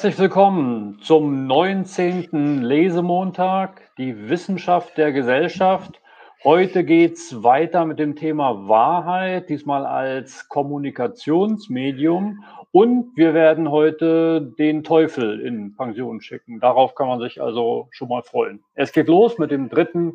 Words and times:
Herzlich 0.00 0.18
willkommen 0.18 0.98
zum 1.02 1.46
19. 1.46 2.62
Lesemontag, 2.62 3.82
die 3.98 4.30
Wissenschaft 4.30 4.96
der 4.96 5.12
Gesellschaft. 5.12 6.00
Heute 6.42 6.84
geht 6.84 7.18
es 7.18 7.42
weiter 7.42 7.84
mit 7.84 7.98
dem 7.98 8.16
Thema 8.16 8.66
Wahrheit, 8.66 9.50
diesmal 9.50 9.84
als 9.84 10.48
Kommunikationsmedium. 10.48 12.42
Und 12.72 13.14
wir 13.14 13.34
werden 13.34 13.70
heute 13.70 14.54
den 14.58 14.84
Teufel 14.84 15.38
in 15.38 15.76
Pension 15.76 16.22
schicken. 16.22 16.60
Darauf 16.60 16.94
kann 16.94 17.08
man 17.08 17.20
sich 17.20 17.42
also 17.42 17.88
schon 17.90 18.08
mal 18.08 18.22
freuen. 18.22 18.64
Es 18.72 18.92
geht 18.92 19.06
los 19.06 19.36
mit 19.36 19.50
dem 19.50 19.68
dritten 19.68 20.14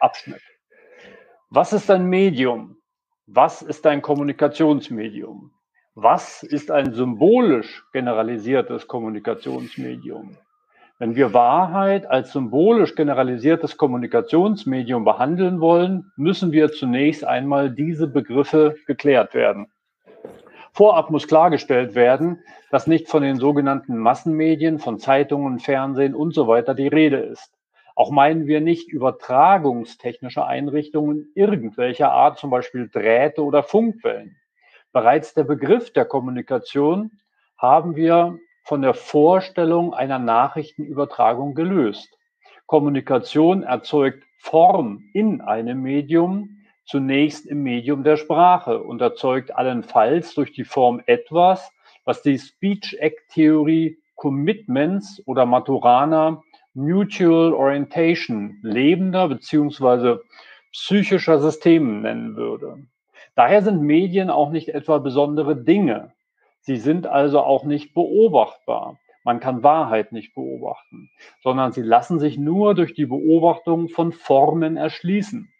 Abschnitt. 0.00 0.42
Was 1.50 1.72
ist 1.72 1.88
ein 1.88 2.06
Medium? 2.06 2.78
Was 3.26 3.62
ist 3.62 3.86
ein 3.86 4.02
Kommunikationsmedium? 4.02 5.52
Was 6.02 6.42
ist 6.42 6.70
ein 6.70 6.94
symbolisch 6.94 7.84
generalisiertes 7.92 8.88
Kommunikationsmedium? 8.88 10.34
Wenn 10.98 11.14
wir 11.14 11.34
Wahrheit 11.34 12.08
als 12.08 12.32
symbolisch 12.32 12.94
generalisiertes 12.94 13.76
Kommunikationsmedium 13.76 15.04
behandeln 15.04 15.60
wollen, 15.60 16.10
müssen 16.16 16.52
wir 16.52 16.72
zunächst 16.72 17.22
einmal 17.26 17.70
diese 17.70 18.08
Begriffe 18.08 18.76
geklärt 18.86 19.34
werden. 19.34 19.66
Vorab 20.72 21.10
muss 21.10 21.28
klargestellt 21.28 21.94
werden, 21.94 22.42
dass 22.70 22.86
nicht 22.86 23.08
von 23.08 23.22
den 23.22 23.36
sogenannten 23.36 23.98
Massenmedien, 23.98 24.78
von 24.78 24.98
Zeitungen, 24.98 25.58
Fernsehen 25.58 26.14
und 26.14 26.32
so 26.32 26.48
weiter 26.48 26.74
die 26.74 26.88
Rede 26.88 27.18
ist. 27.18 27.52
Auch 27.94 28.10
meinen 28.10 28.46
wir 28.46 28.62
nicht 28.62 28.88
übertragungstechnische 28.88 30.46
Einrichtungen 30.46 31.30
irgendwelcher 31.34 32.10
Art, 32.10 32.38
zum 32.38 32.48
Beispiel 32.48 32.88
Drähte 32.88 33.44
oder 33.44 33.62
Funkwellen. 33.62 34.39
Bereits 34.92 35.34
der 35.34 35.44
Begriff 35.44 35.92
der 35.92 36.04
Kommunikation 36.04 37.12
haben 37.56 37.94
wir 37.94 38.38
von 38.64 38.82
der 38.82 38.94
Vorstellung 38.94 39.94
einer 39.94 40.18
Nachrichtenübertragung 40.18 41.54
gelöst. 41.54 42.08
Kommunikation 42.66 43.62
erzeugt 43.62 44.24
Form 44.38 45.04
in 45.12 45.40
einem 45.40 45.82
Medium, 45.82 46.48
zunächst 46.86 47.46
im 47.46 47.62
Medium 47.62 48.02
der 48.02 48.16
Sprache 48.16 48.82
und 48.82 49.00
erzeugt 49.00 49.54
allenfalls 49.54 50.34
durch 50.34 50.52
die 50.52 50.64
Form 50.64 51.00
etwas, 51.06 51.70
was 52.04 52.22
die 52.22 52.38
Speech 52.38 52.96
Act 52.98 53.20
Theorie 53.32 53.98
Commitments 54.16 55.22
oder 55.26 55.46
Maturana 55.46 56.42
Mutual 56.74 57.52
Orientation 57.52 58.58
lebender 58.62 59.28
beziehungsweise 59.28 60.22
psychischer 60.72 61.38
Systemen 61.40 62.02
nennen 62.02 62.36
würde. 62.36 62.86
Daher 63.40 63.62
sind 63.62 63.80
Medien 63.80 64.28
auch 64.28 64.50
nicht 64.50 64.68
etwa 64.68 64.98
besondere 64.98 65.56
Dinge. 65.56 66.12
Sie 66.60 66.76
sind 66.76 67.06
also 67.06 67.40
auch 67.40 67.64
nicht 67.64 67.94
beobachtbar. 67.94 68.98
Man 69.24 69.40
kann 69.40 69.62
Wahrheit 69.62 70.12
nicht 70.12 70.34
beobachten, 70.34 71.08
sondern 71.42 71.72
sie 71.72 71.80
lassen 71.80 72.20
sich 72.20 72.36
nur 72.36 72.74
durch 72.74 72.92
die 72.92 73.06
Beobachtung 73.06 73.88
von 73.88 74.12
Formen 74.12 74.76
erschließen. 74.76 75.50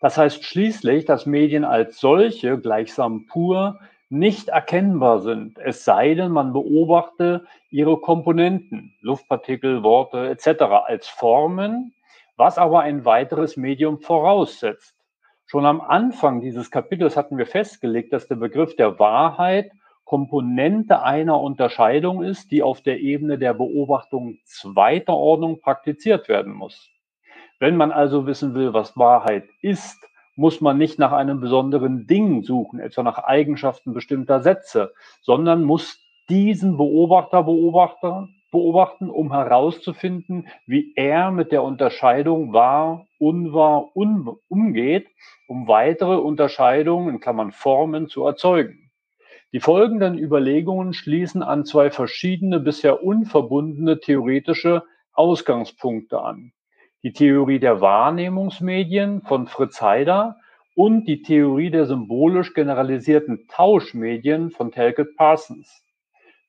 Das 0.00 0.18
heißt 0.18 0.42
schließlich, 0.42 1.04
dass 1.04 1.24
Medien 1.24 1.64
als 1.64 2.00
solche 2.00 2.58
gleichsam 2.58 3.26
pur 3.26 3.78
nicht 4.08 4.48
erkennbar 4.48 5.20
sind, 5.20 5.60
es 5.60 5.84
sei 5.84 6.14
denn, 6.14 6.32
man 6.32 6.52
beobachte 6.52 7.46
ihre 7.70 7.98
Komponenten, 7.98 8.92
Luftpartikel, 9.02 9.84
Worte 9.84 10.30
etc. 10.30 10.62
als 10.84 11.06
Formen, 11.06 11.94
was 12.36 12.58
aber 12.58 12.80
ein 12.80 13.04
weiteres 13.04 13.56
Medium 13.56 14.00
voraussetzt. 14.00 14.96
Schon 15.52 15.66
am 15.66 15.82
Anfang 15.82 16.40
dieses 16.40 16.70
Kapitels 16.70 17.14
hatten 17.14 17.36
wir 17.36 17.44
festgelegt, 17.44 18.14
dass 18.14 18.26
der 18.26 18.36
Begriff 18.36 18.74
der 18.74 18.98
Wahrheit 18.98 19.70
Komponente 20.02 21.02
einer 21.02 21.38
Unterscheidung 21.42 22.22
ist, 22.22 22.50
die 22.50 22.62
auf 22.62 22.80
der 22.80 23.00
Ebene 23.00 23.36
der 23.36 23.52
Beobachtung 23.52 24.38
zweiter 24.46 25.12
Ordnung 25.12 25.60
praktiziert 25.60 26.30
werden 26.30 26.54
muss. 26.54 26.88
Wenn 27.58 27.76
man 27.76 27.92
also 27.92 28.24
wissen 28.26 28.54
will, 28.54 28.72
was 28.72 28.96
Wahrheit 28.96 29.44
ist, 29.60 29.98
muss 30.36 30.62
man 30.62 30.78
nicht 30.78 30.98
nach 30.98 31.12
einem 31.12 31.38
besonderen 31.38 32.06
Ding 32.06 32.44
suchen, 32.44 32.80
etwa 32.80 33.02
nach 33.02 33.18
Eigenschaften 33.18 33.92
bestimmter 33.92 34.40
Sätze, 34.40 34.94
sondern 35.20 35.64
muss 35.64 36.00
diesen 36.30 36.78
Beobachter 36.78 37.42
Beobachter 37.42 38.26
beobachten, 38.52 39.10
um 39.10 39.32
herauszufinden, 39.32 40.46
wie 40.66 40.92
er 40.94 41.32
mit 41.32 41.50
der 41.50 41.64
Unterscheidung 41.64 42.52
wahr, 42.52 43.06
unwahr, 43.18 43.96
un 43.96 44.36
umgeht 44.48 45.08
um 45.48 45.68
weitere 45.68 46.14
Unterscheidungen 46.14 47.14
in 47.14 47.20
Klammern 47.20 47.52
Formen 47.52 48.08
zu 48.08 48.24
erzeugen. 48.24 48.90
Die 49.52 49.60
folgenden 49.60 50.16
Überlegungen 50.16 50.94
schließen 50.94 51.42
an 51.42 51.66
zwei 51.66 51.90
verschiedene, 51.90 52.58
bisher 52.58 53.02
unverbundene 53.02 54.00
theoretische 54.00 54.82
Ausgangspunkte 55.12 56.22
an. 56.22 56.52
Die 57.02 57.12
Theorie 57.12 57.58
der 57.58 57.82
Wahrnehmungsmedien 57.82 59.20
von 59.22 59.46
Fritz 59.46 59.82
Heider 59.82 60.36
und 60.74 61.04
die 61.04 61.20
Theorie 61.20 61.70
der 61.70 61.84
symbolisch 61.84 62.54
generalisierten 62.54 63.46
Tauschmedien 63.48 64.50
von 64.52 64.72
Talcott 64.72 65.14
Parsons. 65.16 65.82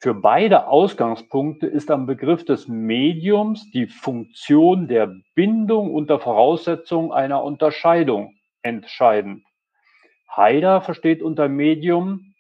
Für 0.04 0.14
beide 0.14 0.68
Ausgangspunkte 0.68 1.66
ist 1.66 1.90
am 1.90 2.08
Begriff 2.08 2.44
des 2.44 2.68
Mediums 2.68 3.72
die 3.72 3.88
Funktion 3.88 4.90
der 4.90 5.16
Bindung 5.34 5.94
unter 5.94 6.20
Voraussetzung 6.20 7.14
einer 7.14 7.42
Unterscheidung 7.42 8.36
entscheidend. 8.64 9.46
Haider 10.30 10.82
versteht 10.82 11.22
unter 11.22 11.48
Medium, 11.48 12.36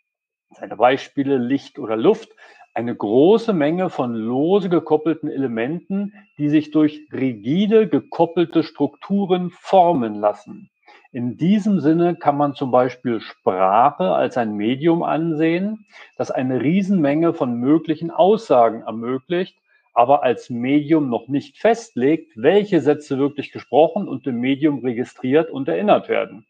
seine 0.49 0.75
Beispiele 0.75 1.37
Licht 1.37 1.79
oder 1.79 1.95
Luft, 1.95 2.35
eine 2.73 2.93
große 2.93 3.53
Menge 3.53 3.89
von 3.89 4.13
lose 4.13 4.67
gekoppelten 4.67 5.29
Elementen, 5.29 6.11
die 6.37 6.49
sich 6.49 6.71
durch 6.71 7.07
rigide 7.13 7.87
gekoppelte 7.87 8.63
Strukturen 8.63 9.51
formen 9.51 10.15
lassen. 10.15 10.69
In 11.13 11.37
diesem 11.37 11.79
Sinne 11.79 12.15
kann 12.15 12.37
man 12.37 12.55
zum 12.55 12.71
Beispiel 12.71 13.21
Sprache 13.21 14.13
als 14.13 14.35
ein 14.35 14.55
Medium 14.55 15.03
ansehen, 15.03 15.85
das 16.17 16.31
eine 16.31 16.59
Riesenmenge 16.59 17.35
von 17.35 17.53
möglichen 17.53 18.09
Aussagen 18.09 18.81
ermöglicht, 18.81 19.55
aber 19.93 20.23
als 20.23 20.49
Medium 20.49 21.11
noch 21.11 21.27
nicht 21.27 21.59
festlegt, 21.59 22.33
welche 22.35 22.81
Sätze 22.81 23.19
wirklich 23.19 23.51
gesprochen 23.51 24.07
und 24.07 24.25
im 24.25 24.39
Medium 24.39 24.79
registriert 24.79 25.51
und 25.51 25.67
erinnert 25.67 26.09
werden. 26.09 26.47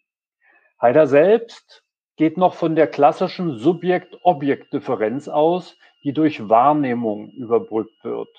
Haider 0.82 1.08
selbst 1.08 1.84
geht 2.16 2.38
noch 2.38 2.54
von 2.54 2.78
der 2.78 2.88
klassischen 2.88 3.58
Subjekt-Objekt-Differenz 3.58 5.28
aus, 5.28 5.78
die 6.06 6.14
durch 6.14 6.48
Wahrnehmung 6.48 7.32
überbrückt 7.32 8.02
wird. 8.06 8.30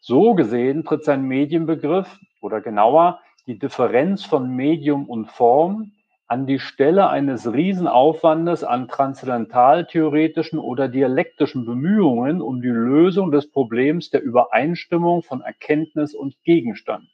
So 0.00 0.34
gesehen 0.34 0.84
tritt 0.84 1.02
sein 1.02 1.22
Medienbegriff 1.22 2.20
oder 2.40 2.60
genauer 2.60 3.20
die 3.50 3.58
Differenz 3.58 4.24
von 4.24 4.54
Medium 4.54 5.08
und 5.08 5.26
Form 5.26 5.90
an 6.28 6.46
die 6.46 6.60
Stelle 6.60 7.08
eines 7.08 7.52
Riesenaufwandes 7.52 8.62
an 8.62 8.86
transzendentaltheoretischen 8.86 10.60
oder 10.60 10.86
dialektischen 10.86 11.66
Bemühungen 11.66 12.42
um 12.42 12.62
die 12.62 12.68
Lösung 12.68 13.32
des 13.32 13.50
Problems 13.50 14.10
der 14.10 14.22
Übereinstimmung 14.22 15.24
von 15.24 15.40
Erkenntnis 15.40 16.14
und 16.14 16.36
Gegenstand. 16.44 17.08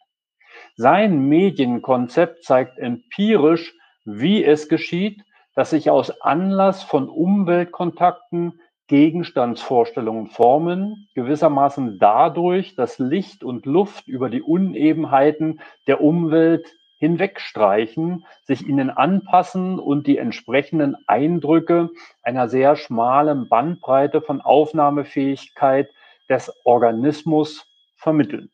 Sein 0.75 1.27
Medienkonzept 1.27 2.45
zeigt 2.45 2.79
empirisch, 2.79 3.75
wie 4.05 4.45
es 4.45 4.69
geschieht, 4.69 5.23
dass 5.55 5.71
sich 5.71 5.89
aus 5.89 6.21
Anlass 6.21 6.83
von 6.83 7.09
Umweltkontakten 7.09 8.61
Gegenstandsvorstellungen 8.89 10.29
formen, 10.29 11.09
gewissermaßen 11.15 11.99
dadurch, 11.99 12.77
dass 12.77 12.99
Licht 12.99 13.43
und 13.43 13.67
Luft 13.67 14.07
über 14.07 14.31
die 14.31 14.43
Unebenheiten 14.43 15.61
der 15.87 16.01
Umwelt 16.01 16.73
hinwegstreichen, 16.99 18.25
sich 18.45 18.67
ihnen 18.67 18.91
anpassen 18.91 19.79
und 19.79 20.07
die 20.07 20.19
entsprechenden 20.19 20.97
Eindrücke 21.07 21.91
einer 22.23 22.49
sehr 22.49 22.77
schmalen 22.77 23.49
Bandbreite 23.49 24.23
von 24.23 24.41
Aufnahmefähigkeit 24.41 25.91
des 26.29 26.53
Organismus 26.65 27.67
vermitteln. 27.97 28.51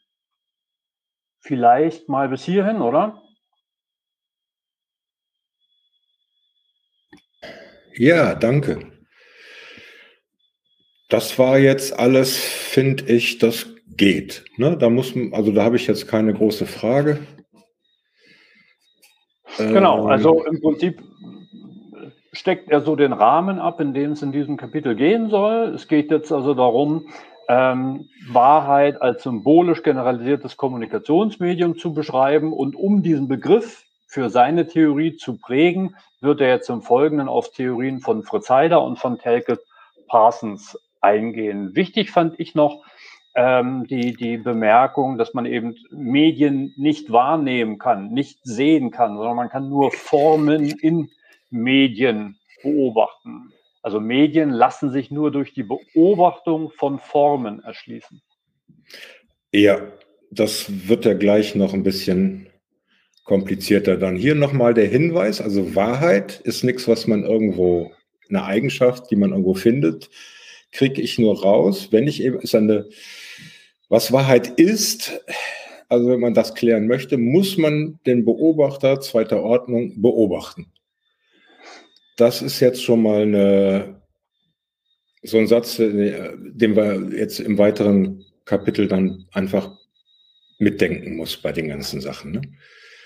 Vielleicht 1.40 2.08
mal 2.08 2.29
bis 2.29 2.44
hierhin, 2.44 2.81
oder? 2.81 3.23
Ja, 7.94 8.34
danke. 8.34 8.92
Das 11.12 11.38
war 11.38 11.59
jetzt 11.59 11.99
alles, 11.99 12.38
finde 12.38 13.05
ich, 13.05 13.37
das 13.37 13.67
geht. 13.99 14.47
Ne? 14.56 14.79
Da 14.79 14.88
muss, 14.88 15.12
also 15.32 15.53
da 15.53 15.62
habe 15.62 15.76
ich 15.76 15.87
jetzt 15.87 16.09
keine 16.09 16.32
große 16.32 16.64
Frage. 16.64 17.19
Genau, 19.59 20.05
ähm, 20.05 20.06
also 20.06 20.43
im 20.44 20.62
Prinzip 20.62 21.03
steckt 22.32 22.70
er 22.70 22.81
so 22.81 22.97
den 22.97 23.12
Rahmen 23.12 23.59
ab, 23.59 23.79
in 23.79 23.93
dem 23.93 24.12
es 24.12 24.23
in 24.23 24.32
diesem 24.32 24.56
Kapitel 24.56 24.94
gehen 24.97 25.29
soll. 25.29 25.75
Es 25.75 25.87
geht 25.87 26.11
jetzt 26.11 26.32
also 26.32 26.55
darum, 26.55 27.09
ähm, 27.50 28.08
Wahrheit 28.31 29.03
als 29.03 29.23
symbolisch 29.23 29.82
generalisiertes 29.82 30.56
Kommunikationsmedium 30.56 31.76
zu 31.76 31.93
beschreiben. 31.93 32.55
Und 32.55 32.75
um 32.75 33.03
diesen 33.03 33.29
Begriff 33.29 33.85
für 34.06 34.31
seine 34.31 34.67
Theorie 34.67 35.17
zu 35.17 35.37
prägen, 35.37 35.94
wird 36.23 36.41
er 36.41 36.49
jetzt 36.49 36.70
im 36.70 36.81
Folgenden 36.81 37.29
auf 37.29 37.50
Theorien 37.50 38.00
von 38.00 38.23
Fritz 38.23 38.49
Heider 38.49 38.82
und 38.82 38.99
von 38.99 39.19
Telke 39.19 39.58
Parsons 40.08 40.79
eingehen. 41.02 41.75
Wichtig 41.75 42.10
fand 42.10 42.38
ich 42.38 42.54
noch 42.54 42.84
ähm, 43.34 43.87
die, 43.88 44.14
die 44.14 44.37
Bemerkung, 44.37 45.19
dass 45.19 45.34
man 45.34 45.46
eben 45.46 45.75
Medien 45.90 46.75
nicht 46.76 47.10
wahrnehmen 47.10 47.78
kann, 47.78 48.10
nicht 48.12 48.38
sehen 48.43 48.90
kann, 48.90 49.16
sondern 49.16 49.37
man 49.37 49.49
kann 49.49 49.69
nur 49.69 49.90
Formen 49.90 50.70
in 50.81 51.10
Medien 51.50 52.38
beobachten. 52.62 53.52
Also 53.82 54.00
Medien 54.00 54.50
lassen 54.50 54.90
sich 54.90 55.10
nur 55.10 55.32
durch 55.32 55.54
die 55.54 55.64
Beobachtung 55.64 56.70
von 56.70 56.99
Formen 56.99 57.62
erschließen. 57.62 58.22
Ja, 59.52 59.81
das 60.31 60.88
wird 60.88 61.05
ja 61.05 61.14
gleich 61.14 61.55
noch 61.55 61.75
ein 61.75 61.82
bisschen 61.82 62.48
komplizierter 63.25 63.96
dann. 63.96 64.16
Hier 64.16 64.34
nochmal 64.34 64.75
der 64.75 64.87
Hinweis, 64.87 65.40
also 65.40 65.75
Wahrheit 65.75 66.40
ist 66.40 66.64
nichts, 66.64 66.87
was 66.88 67.06
man 67.06 67.25
irgendwo, 67.25 67.93
eine 68.28 68.44
Eigenschaft, 68.44 69.10
die 69.10 69.16
man 69.16 69.31
irgendwo 69.31 69.55
findet, 69.55 70.08
kriege 70.72 71.00
ich 71.00 71.19
nur 71.19 71.42
raus, 71.42 71.88
wenn 71.90 72.08
ich 72.08 72.22
eben, 72.22 72.40
ist 72.40 72.54
eine, 72.54 72.88
was 73.88 74.10
Wahrheit 74.10 74.48
ist, 74.58 75.20
also 75.88 76.08
wenn 76.08 76.20
man 76.20 76.34
das 76.34 76.54
klären 76.54 76.86
möchte, 76.86 77.19
muss 77.19 77.58
man 77.58 78.00
den 78.06 78.24
Beobachter 78.24 79.00
zweiter 79.00 79.42
Ordnung 79.42 80.00
beobachten. 80.00 80.72
Das 82.16 82.40
ist 82.40 82.60
jetzt 82.60 82.82
schon 82.82 83.02
mal 83.02 83.22
eine, 83.22 84.02
so 85.22 85.38
ein 85.38 85.46
Satz, 85.46 85.78
äh, 85.78 86.32
den 86.38 86.76
wir 86.76 87.16
jetzt 87.16 87.38
im 87.40 87.58
weiteren 87.58 88.24
Kapitel 88.44 88.88
dann 88.88 89.26
einfach 89.32 89.70
mitdenken 90.58 91.16
muss 91.16 91.36
bei 91.36 91.52
den 91.52 91.69
ganzen 91.69 92.00
Sachen. 92.00 92.32
Ne? 92.32 92.42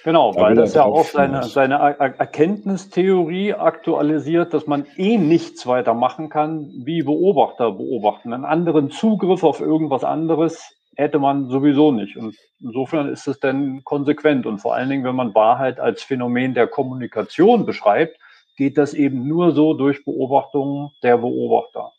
Genau, 0.07 0.33
da 0.33 0.41
weil 0.41 0.55
das 0.55 0.73
ja 0.75 0.85
auch 0.85 1.05
seine, 1.05 1.43
seine 1.43 1.81
Erkenntnistheorie 1.99 3.55
aktualisiert, 3.55 4.55
dass 4.55 4.69
man 4.69 4.87
eh 4.97 5.19
nichts 5.19 5.67
weiter 5.67 5.95
machen 5.95 6.29
kann, 6.29 6.71
wie 6.85 7.03
Beobachter 7.03 7.73
beobachten. 7.73 8.33
Einen 8.33 8.45
anderen 8.45 8.93
Zugriff 8.93 9.43
auf 9.43 9.61
irgendwas 9.61 10.05
anderes 10.05 10.63
hätte 10.95 11.19
man 11.19 11.49
sowieso 11.49 11.91
nicht. 11.91 12.17
Und 12.17 12.37
insofern 12.61 13.09
ist 13.09 13.27
es 13.27 13.41
dann 13.41 13.83
konsequent. 13.83 14.47
Und 14.47 14.59
vor 14.59 14.77
allen 14.77 14.91
Dingen, 14.91 15.03
wenn 15.03 15.17
man 15.17 15.35
Wahrheit 15.35 15.81
als 15.81 16.05
Phänomen 16.05 16.55
der 16.55 16.69
Kommunikation 16.69 17.67
beschreibt, 17.67 18.17
geht 18.57 18.79
das 18.79 18.95
eben 18.95 19.27
nur 19.27 19.57
so 19.57 19.75
durch 19.75 20.05
Beobachtungen 20.05 20.91
der 21.03 21.19
Beobachter. 21.19 21.91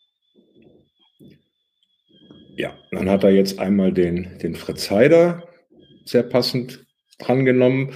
Ja, 2.56 2.70
dann 2.90 3.10
hat 3.10 3.22
er 3.22 3.32
jetzt 3.32 3.58
einmal 3.58 3.92
den, 3.92 4.38
den 4.38 4.54
Fritz 4.54 4.90
Heider 4.90 5.42
sehr 6.06 6.22
passend 6.22 6.87
drangenommen 7.18 7.92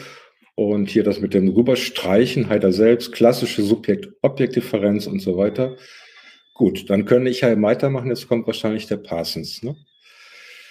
und 0.55 0.91
hier 0.91 1.05
das 1.05 1.21
mit 1.21 1.35
dem 1.35 1.49
Rüberstreichen, 1.49 2.49
Heider 2.49 2.73
selbst, 2.73 3.13
klassische 3.13 3.63
Subjekt-Objekt-Differenz 3.63 5.07
und 5.07 5.21
so 5.21 5.37
weiter. 5.37 5.77
Gut, 6.55 6.91
dann 6.91 7.07
könnte 7.07 7.31
ich 7.31 7.41
ja 7.41 7.61
weitermachen. 7.63 8.09
Jetzt 8.09 8.29
kommt 8.29 8.47
wahrscheinlich 8.47 8.87
der 8.87 8.99
Parsons. 8.99 9.63
Ne? 9.63 9.77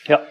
Ja. 0.08 0.26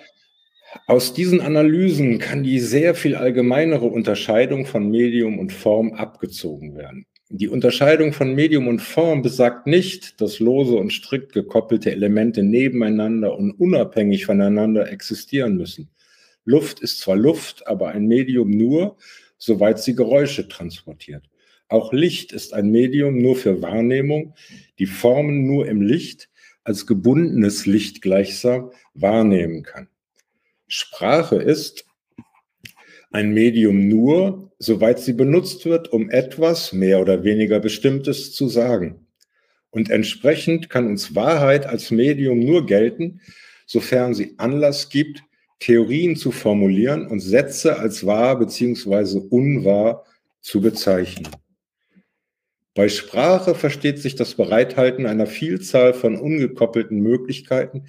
Aus 0.86 1.12
diesen 1.14 1.40
Analysen 1.40 2.18
kann 2.20 2.44
die 2.44 2.60
sehr 2.60 2.94
viel 2.94 3.16
allgemeinere 3.16 3.86
Unterscheidung 3.86 4.66
von 4.66 4.88
Medium 4.88 5.38
und 5.40 5.52
Form 5.52 5.94
abgezogen 5.94 6.76
werden. 6.76 7.06
Die 7.28 7.48
Unterscheidung 7.48 8.12
von 8.12 8.34
Medium 8.34 8.68
und 8.68 8.80
Form 8.80 9.22
besagt 9.22 9.66
nicht, 9.66 10.20
dass 10.20 10.40
lose 10.40 10.74
und 10.74 10.92
strikt 10.92 11.32
gekoppelte 11.32 11.90
Elemente 11.90 12.42
nebeneinander 12.42 13.36
und 13.36 13.52
unabhängig 13.52 14.26
voneinander 14.26 14.90
existieren 14.90 15.56
müssen. 15.56 15.90
Luft 16.44 16.80
ist 16.80 17.00
zwar 17.00 17.16
Luft, 17.16 17.66
aber 17.66 17.88
ein 17.88 18.06
Medium 18.06 18.50
nur, 18.50 18.96
soweit 19.38 19.80
sie 19.80 19.94
Geräusche 19.94 20.48
transportiert. 20.48 21.24
Auch 21.68 21.92
Licht 21.92 22.32
ist 22.32 22.52
ein 22.52 22.70
Medium 22.70 23.18
nur 23.18 23.36
für 23.36 23.62
Wahrnehmung, 23.62 24.34
die 24.78 24.86
Formen 24.86 25.46
nur 25.46 25.68
im 25.68 25.80
Licht 25.80 26.28
als 26.64 26.86
gebundenes 26.86 27.66
Licht 27.66 28.02
gleichsam 28.02 28.70
wahrnehmen 28.94 29.62
kann. 29.62 29.88
Sprache 30.66 31.36
ist 31.36 31.84
ein 33.10 33.32
Medium 33.32 33.88
nur, 33.88 34.52
soweit 34.58 35.00
sie 35.00 35.12
benutzt 35.12 35.64
wird, 35.64 35.92
um 35.92 36.10
etwas 36.10 36.72
mehr 36.72 37.00
oder 37.00 37.24
weniger 37.24 37.60
Bestimmtes 37.60 38.32
zu 38.32 38.48
sagen. 38.48 39.06
Und 39.70 39.90
entsprechend 39.90 40.68
kann 40.68 40.86
uns 40.86 41.14
Wahrheit 41.14 41.66
als 41.66 41.90
Medium 41.90 42.40
nur 42.40 42.66
gelten, 42.66 43.20
sofern 43.66 44.14
sie 44.14 44.34
Anlass 44.38 44.90
gibt, 44.90 45.22
Theorien 45.60 46.16
zu 46.16 46.32
formulieren 46.32 47.06
und 47.06 47.20
Sätze 47.20 47.78
als 47.78 48.04
wahr 48.04 48.38
bzw. 48.38 49.20
unwahr 49.30 50.04
zu 50.40 50.60
bezeichnen. 50.60 51.28
Bei 52.74 52.88
Sprache 52.88 53.54
versteht 53.54 53.98
sich 53.98 54.14
das 54.14 54.34
Bereithalten 54.34 55.06
einer 55.06 55.26
Vielzahl 55.26 55.92
von 55.92 56.16
ungekoppelten 56.16 57.00
Möglichkeiten, 57.00 57.86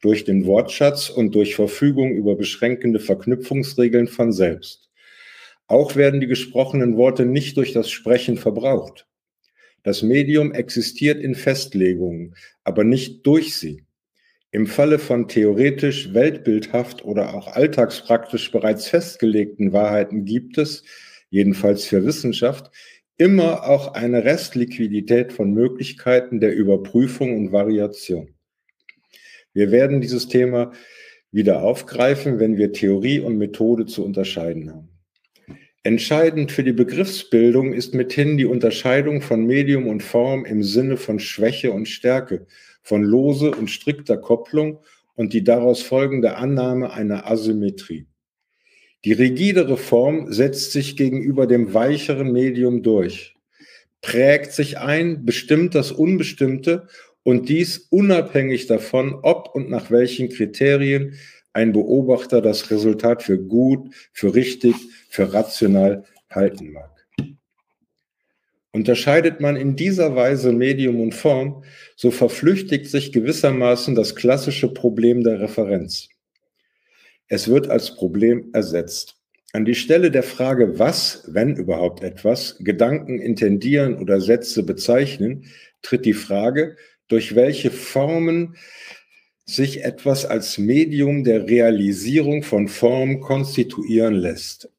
durch 0.00 0.24
den 0.24 0.46
Wortschatz 0.46 1.10
und 1.10 1.34
durch 1.34 1.56
Verfügung 1.56 2.12
über 2.12 2.36
beschränkende 2.36 3.00
Verknüpfungsregeln 3.00 4.08
von 4.08 4.32
selbst. 4.32 4.88
Auch 5.66 5.94
werden 5.96 6.20
die 6.20 6.26
gesprochenen 6.26 6.96
Worte 6.96 7.26
nicht 7.26 7.56
durch 7.56 7.72
das 7.72 7.90
Sprechen 7.90 8.36
verbraucht. 8.36 9.06
Das 9.82 10.02
Medium 10.02 10.52
existiert 10.52 11.22
in 11.22 11.34
Festlegungen, 11.34 12.34
aber 12.64 12.84
nicht 12.84 13.26
durch 13.26 13.56
sie. 13.56 13.84
Im 14.52 14.66
Falle 14.66 14.98
von 14.98 15.28
theoretisch, 15.28 16.12
weltbildhaft 16.12 17.04
oder 17.04 17.34
auch 17.34 17.46
alltagspraktisch 17.48 18.50
bereits 18.50 18.88
festgelegten 18.88 19.72
Wahrheiten 19.72 20.24
gibt 20.24 20.58
es, 20.58 20.82
jedenfalls 21.30 21.84
für 21.84 22.04
Wissenschaft, 22.04 22.72
immer 23.16 23.68
auch 23.68 23.94
eine 23.94 24.24
Restliquidität 24.24 25.32
von 25.32 25.52
Möglichkeiten 25.52 26.40
der 26.40 26.54
Überprüfung 26.54 27.36
und 27.36 27.52
Variation. 27.52 28.34
Wir 29.52 29.70
werden 29.70 30.00
dieses 30.00 30.26
Thema 30.26 30.72
wieder 31.30 31.62
aufgreifen, 31.62 32.40
wenn 32.40 32.56
wir 32.56 32.72
Theorie 32.72 33.20
und 33.20 33.38
Methode 33.38 33.86
zu 33.86 34.04
unterscheiden 34.04 34.70
haben. 34.70 34.88
Entscheidend 35.82 36.50
für 36.50 36.64
die 36.64 36.72
Begriffsbildung 36.72 37.72
ist 37.72 37.94
mithin 37.94 38.36
die 38.36 38.46
Unterscheidung 38.46 39.22
von 39.22 39.46
Medium 39.46 39.86
und 39.86 40.02
Form 40.02 40.44
im 40.44 40.62
Sinne 40.62 40.96
von 40.96 41.20
Schwäche 41.20 41.72
und 41.72 41.88
Stärke, 41.88 42.46
von 42.90 43.04
lose 43.04 43.52
und 43.52 43.70
strikter 43.70 44.16
Kopplung 44.16 44.80
und 45.14 45.32
die 45.32 45.44
daraus 45.44 45.80
folgende 45.80 46.34
Annahme 46.34 46.92
einer 46.92 47.30
Asymmetrie. 47.30 48.08
Die 49.04 49.12
rigidere 49.12 49.76
Form 49.76 50.32
setzt 50.32 50.72
sich 50.72 50.96
gegenüber 50.96 51.46
dem 51.46 51.72
weicheren 51.72 52.32
Medium 52.32 52.82
durch, 52.82 53.36
prägt 54.02 54.50
sich 54.50 54.78
ein, 54.78 55.24
bestimmt 55.24 55.76
das 55.76 55.92
Unbestimmte 55.92 56.88
und 57.22 57.48
dies 57.48 57.78
unabhängig 57.90 58.66
davon, 58.66 59.14
ob 59.22 59.54
und 59.54 59.70
nach 59.70 59.92
welchen 59.92 60.28
Kriterien 60.28 61.14
ein 61.52 61.70
Beobachter 61.72 62.42
das 62.42 62.72
Resultat 62.72 63.22
für 63.22 63.38
gut, 63.38 63.94
für 64.12 64.34
richtig, 64.34 64.74
für 65.08 65.32
rational 65.32 66.06
halten 66.28 66.72
mag. 66.72 66.89
Unterscheidet 68.72 69.40
man 69.40 69.56
in 69.56 69.74
dieser 69.74 70.14
Weise 70.14 70.52
Medium 70.52 71.00
und 71.00 71.14
Form, 71.14 71.64
so 71.96 72.10
verflüchtigt 72.10 72.86
sich 72.86 73.12
gewissermaßen 73.12 73.94
das 73.94 74.14
klassische 74.14 74.72
Problem 74.72 75.24
der 75.24 75.40
Referenz. 75.40 76.08
Es 77.26 77.48
wird 77.48 77.68
als 77.68 77.96
Problem 77.96 78.50
ersetzt. 78.52 79.16
An 79.52 79.64
die 79.64 79.74
Stelle 79.74 80.12
der 80.12 80.22
Frage, 80.22 80.78
was, 80.78 81.24
wenn 81.26 81.56
überhaupt 81.56 82.04
etwas, 82.04 82.56
Gedanken 82.60 83.18
intendieren 83.18 83.96
oder 83.98 84.20
Sätze 84.20 84.62
bezeichnen, 84.62 85.46
tritt 85.82 86.04
die 86.04 86.12
Frage, 86.12 86.76
durch 87.08 87.34
welche 87.34 87.72
Formen 87.72 88.54
sich 89.44 89.82
etwas 89.82 90.24
als 90.24 90.58
Medium 90.58 91.24
der 91.24 91.48
Realisierung 91.48 92.44
von 92.44 92.68
Form 92.68 93.20
konstituieren 93.20 94.14
lässt. 94.14 94.70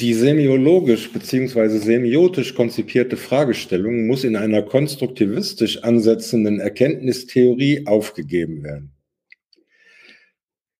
Die 0.00 0.14
semiologisch 0.14 1.12
bzw. 1.12 1.78
semiotisch 1.78 2.54
konzipierte 2.54 3.16
Fragestellung 3.16 4.06
muss 4.06 4.22
in 4.22 4.36
einer 4.36 4.62
konstruktivistisch 4.62 5.82
ansetzenden 5.82 6.60
Erkenntnistheorie 6.60 7.84
aufgegeben 7.84 8.62
werden. 8.62 8.92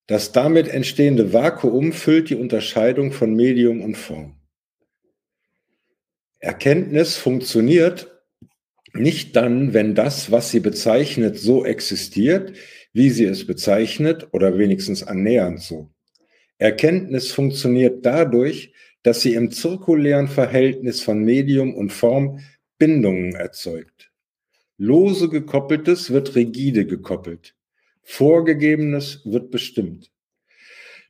Das 0.07 0.31
damit 0.31 0.69
entstehende 0.69 1.33
Vakuum 1.33 1.93
füllt 1.93 2.31
die 2.31 2.37
Unterscheidung 2.37 3.11
von 3.11 3.35
Medium 3.35 3.81
und 3.83 3.97
Form. 3.97 4.37
Erkenntnis 6.39 7.17
funktioniert 7.17 8.23
nicht 8.93 9.35
dann, 9.35 9.75
wenn 9.75 9.97
das, 9.97 10.31
was 10.31 10.53
sie 10.53 10.61
bezeichnet, 10.61 11.37
so 11.41 11.65
existiert, 11.65 12.53
wie 12.93 13.11
sie 13.11 13.25
es 13.25 13.49
bezeichnet 13.49 14.29
oder 14.31 14.59
wenigstens 14.59 15.03
annähernd 15.03 15.61
so. 15.61 15.91
Erkenntnis 16.59 17.33
funktioniert 17.33 18.07
dadurch, 18.07 18.73
sie 19.23 19.35
im 19.35 19.51
zirkulären 19.51 20.29
Verhältnis 20.29 21.01
von 21.01 21.25
Medium 21.25 21.75
und 21.75 21.93
Form 21.93 22.41
Bindungen 22.79 23.35
erzeugt. 23.35 24.13
Lose 24.77 25.29
gekoppeltes 25.29 26.11
wird 26.11 26.35
rigide 26.37 26.87
gekoppelt. 26.87 27.55
Vorgegebenes 28.03 29.23
wird 29.25 29.51
bestimmt. 29.51 30.11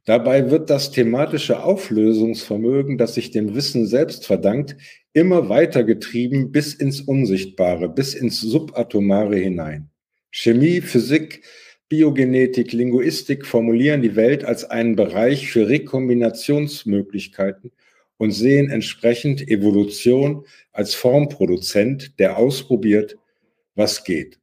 Dabei 0.05 0.51
wird 0.51 0.71
das 0.71 0.91
thematische 0.91 1.63
Auflösungsvermögen, 1.63 2.97
das 2.97 3.15
sich 3.15 3.31
dem 3.31 3.55
Wissen 3.55 3.87
selbst 3.87 4.25
verdankt, 4.25 4.75
immer 5.13 5.51
weiter 5.51 5.85
getrieben 5.85 6.51
bis 6.51 6.73
ins 6.73 7.03
Unsichtbare, 7.03 7.91
bis 7.91 8.15
ins 8.15 8.41
Subatomare 8.41 9.37
hinein. 9.37 9.91
Chemie, 10.31 10.81
Physik, 10.81 11.43
Biogenetik, 11.89 12.73
Linguistik 12.73 13.47
formulieren 13.47 14.03
die 14.03 14.15
Welt 14.15 14.45
als 14.45 14.65
einen 14.65 14.95
Bereich 14.95 15.51
für 15.51 15.69
Rekombinationsmöglichkeiten 15.69 17.73
und 18.19 18.33
sehen 18.33 18.69
entsprechend 18.69 19.49
Evolution 19.49 20.45
als 20.73 20.95
Formproduzent, 20.95 22.19
der 22.19 22.37
ausprobiert, 22.37 23.17
was 23.75 24.05
geht. 24.05 24.39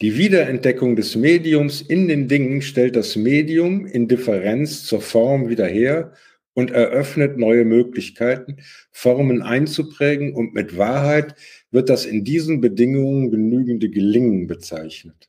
Die 0.00 0.16
Wiederentdeckung 0.16 0.96
des 0.96 1.14
Mediums 1.14 1.82
in 1.82 2.08
den 2.08 2.28
Dingen 2.28 2.62
stellt 2.62 2.96
das 2.96 3.16
Medium 3.16 3.86
in 3.86 4.08
Differenz 4.08 4.84
zur 4.84 5.02
Form 5.02 5.50
wieder 5.50 5.66
her 5.66 6.12
und 6.54 6.70
eröffnet 6.70 7.36
neue 7.36 7.66
Möglichkeiten, 7.66 8.56
Formen 8.92 9.42
einzuprägen 9.42 10.32
und 10.32 10.54
mit 10.54 10.78
Wahrheit 10.78 11.34
wird 11.70 11.90
das 11.90 12.06
in 12.06 12.24
diesen 12.24 12.62
Bedingungen 12.62 13.30
genügende 13.30 13.90
Gelingen 13.90 14.46
bezeichnet. 14.46 15.28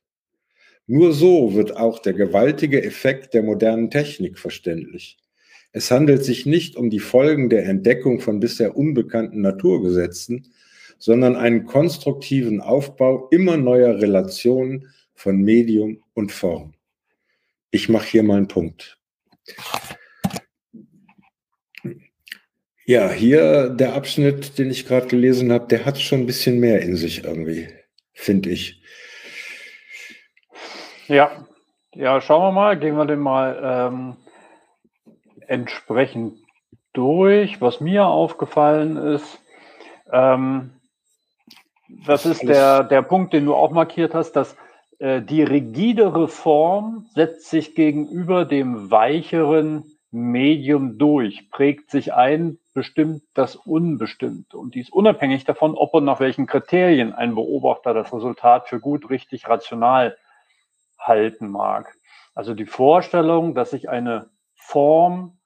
Nur 0.88 1.14
so 1.14 1.54
wird 1.54 1.76
auch 1.76 2.00
der 2.00 2.14
gewaltige 2.14 2.82
Effekt 2.82 3.34
der 3.34 3.44
modernen 3.44 3.92
Technik 3.92 4.40
verständlich. 4.40 5.18
Es 5.74 5.92
handelt 5.92 6.24
sich 6.24 6.46
nicht 6.46 6.78
um 6.78 6.90
die 6.90 7.00
Folgen 7.00 7.50
der 7.50 7.66
Entdeckung 7.66 8.22
von 8.22 8.40
bisher 8.40 8.78
unbekannten 8.78 9.42
Naturgesetzen, 9.42 10.48
sondern 10.98 11.36
einen 11.36 11.66
konstruktiven 11.66 12.62
Aufbau 12.62 13.28
immer 13.30 13.58
neuer 13.58 14.00
Relationen 14.02 14.88
von 15.14 15.42
Medium 15.42 16.02
und 16.14 16.32
Form. 16.32 16.74
Ich 17.70 17.90
mache 17.90 18.08
hier 18.08 18.24
mal 18.24 18.38
einen 18.38 18.48
Punkt. 18.48 18.98
Ja, 22.86 23.12
hier 23.12 23.70
der 23.70 23.94
Abschnitt, 23.94 24.58
den 24.58 24.72
ich 24.72 24.86
gerade 24.86 25.08
gelesen 25.08 25.52
habe, 25.52 25.68
der 25.68 25.86
hat 25.86 26.00
schon 26.00 26.22
ein 26.22 26.26
bisschen 26.26 26.60
mehr 26.62 26.82
in 26.82 26.96
sich 26.96 27.26
irgendwie, 27.26 27.68
finde 28.14 28.50
ich. 28.50 28.77
Ja, 31.08 31.32
ja, 31.94 32.20
schauen 32.20 32.44
wir 32.44 32.52
mal, 32.52 32.78
gehen 32.78 32.98
wir 32.98 33.06
den 33.06 33.20
mal 33.20 33.60
ähm, 33.64 34.18
entsprechend 35.48 36.38
durch. 36.92 37.62
Was 37.62 37.80
mir 37.80 38.08
aufgefallen 38.08 38.98
ist, 38.98 39.40
ähm, 40.12 40.72
das 42.06 42.26
ist 42.26 42.44
der, 42.44 42.84
der 42.84 43.02
Punkt, 43.04 43.32
den 43.32 43.46
du 43.46 43.56
auch 43.56 43.72
markiert 43.72 44.14
hast, 44.14 44.34
dass 44.34 44.58
äh, 45.00 45.22
die 45.22 45.44
rigidere 45.44 46.28
Form 46.28 47.06
setzt 47.16 47.50
sich 47.50 47.74
gegenüber 47.74 48.44
dem 48.44 48.92
weicheren 48.92 49.86
Medium 50.12 50.98
durch, 50.98 51.50
prägt 51.52 51.90
sich 51.90 52.14
ein, 52.14 52.60
bestimmt 52.74 53.22
das 53.34 53.56
unbestimmt. 53.56 54.54
Und 54.54 54.76
dies 54.76 54.90
unabhängig 54.90 55.46
davon, 55.46 55.74
ob 55.76 55.94
und 55.94 56.04
nach 56.04 56.20
welchen 56.20 56.48
Kriterien 56.48 57.14
ein 57.14 57.34
Beobachter 57.34 57.94
das 57.94 58.14
Resultat 58.14 58.68
für 58.68 58.82
gut, 58.82 59.10
richtig, 59.10 59.48
rational 59.48 60.18
halten 61.08 61.50
mag. 61.50 61.96
Also 62.36 62.54
die 62.54 62.66
Vorstellung, 62.66 63.56
dass 63.56 63.72
sich 63.72 63.90
eine 63.90 64.30
Form 64.56 65.40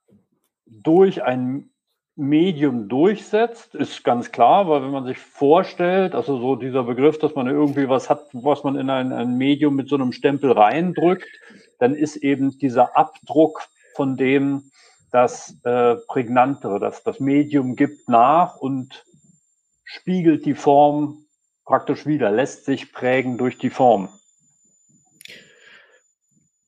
durch 0.65 1.23
ein 1.23 1.69
Medium 2.15 2.89
durchsetzt, 2.89 3.75
ist 3.75 4.03
ganz 4.03 4.31
klar, 4.31 4.67
weil 4.67 4.83
wenn 4.83 4.91
man 4.91 5.05
sich 5.05 5.17
vorstellt, 5.17 6.13
also 6.13 6.39
so 6.39 6.55
dieser 6.55 6.83
Begriff, 6.83 7.17
dass 7.17 7.35
man 7.35 7.47
irgendwie 7.47 7.87
was 7.87 8.09
hat, 8.09 8.27
was 8.33 8.63
man 8.63 8.75
in 8.75 8.89
ein, 8.89 9.13
ein 9.13 9.37
Medium 9.37 9.75
mit 9.75 9.87
so 9.87 9.95
einem 9.95 10.11
Stempel 10.11 10.51
reindrückt, 10.51 11.29
dann 11.79 11.95
ist 11.95 12.17
eben 12.17 12.57
dieser 12.57 12.97
Abdruck 12.97 13.67
von 13.95 14.17
dem 14.17 14.63
das 15.11 15.57
äh, 15.63 15.95
Prägnantere, 16.07 16.79
dass 16.79 17.03
das 17.03 17.19
Medium 17.19 17.75
gibt 17.75 18.07
nach 18.07 18.57
und 18.57 19.03
spiegelt 19.83 20.45
die 20.45 20.53
Form 20.53 21.25
praktisch 21.65 22.05
wieder, 22.05 22.31
lässt 22.31 22.65
sich 22.65 22.93
prägen 22.93 23.37
durch 23.37 23.57
die 23.57 23.69
Form. 23.69 24.09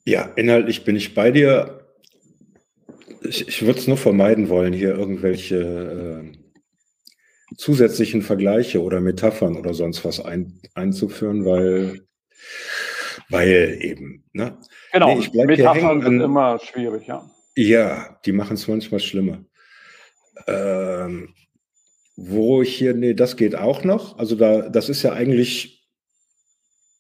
Ja, 0.05 0.31
inhaltlich 0.36 0.83
bin 0.83 0.95
ich 0.95 1.13
bei 1.13 1.31
dir 1.31 1.83
ich, 3.25 3.48
ich 3.48 3.65
würde 3.65 3.79
es 3.79 3.88
nur 3.88 3.98
vermeiden 3.98 4.50
wollen, 4.50 4.74
hier 4.74 4.95
irgendwelche 4.95 5.57
äh, 5.57 7.55
zusätzlichen 7.57 8.22
Vergleiche 8.22 8.81
oder 8.81 9.01
Metaphern 9.01 9.55
oder 9.57 9.74
sonst 9.74 10.03
was 10.05 10.19
ein, 10.19 10.60
einzuführen, 10.74 11.45
weil, 11.45 12.01
weil 13.29 13.77
eben. 13.81 14.24
Ne? 14.33 14.57
Genau, 14.91 15.17
nee, 15.17 15.45
Metaphern 15.45 16.01
sind 16.01 16.22
immer 16.22 16.60
schwierig, 16.60 17.07
ja. 17.07 17.29
Ja, 17.55 18.19
die 18.25 18.31
machen 18.31 18.55
es 18.55 18.67
manchmal 18.67 19.00
schlimmer. 19.00 19.45
Ähm, 20.48 21.36
wo 22.15 22.62
ich 22.62 22.75
hier, 22.75 22.93
nee, 22.93 23.13
das 23.13 23.38
geht 23.38 23.55
auch 23.55 23.83
noch. 23.83 24.17
Also 24.17 24.36
da, 24.36 24.69
das 24.69 24.89
ist 24.89 25.03
ja 25.03 25.13
eigentlich 25.13 25.82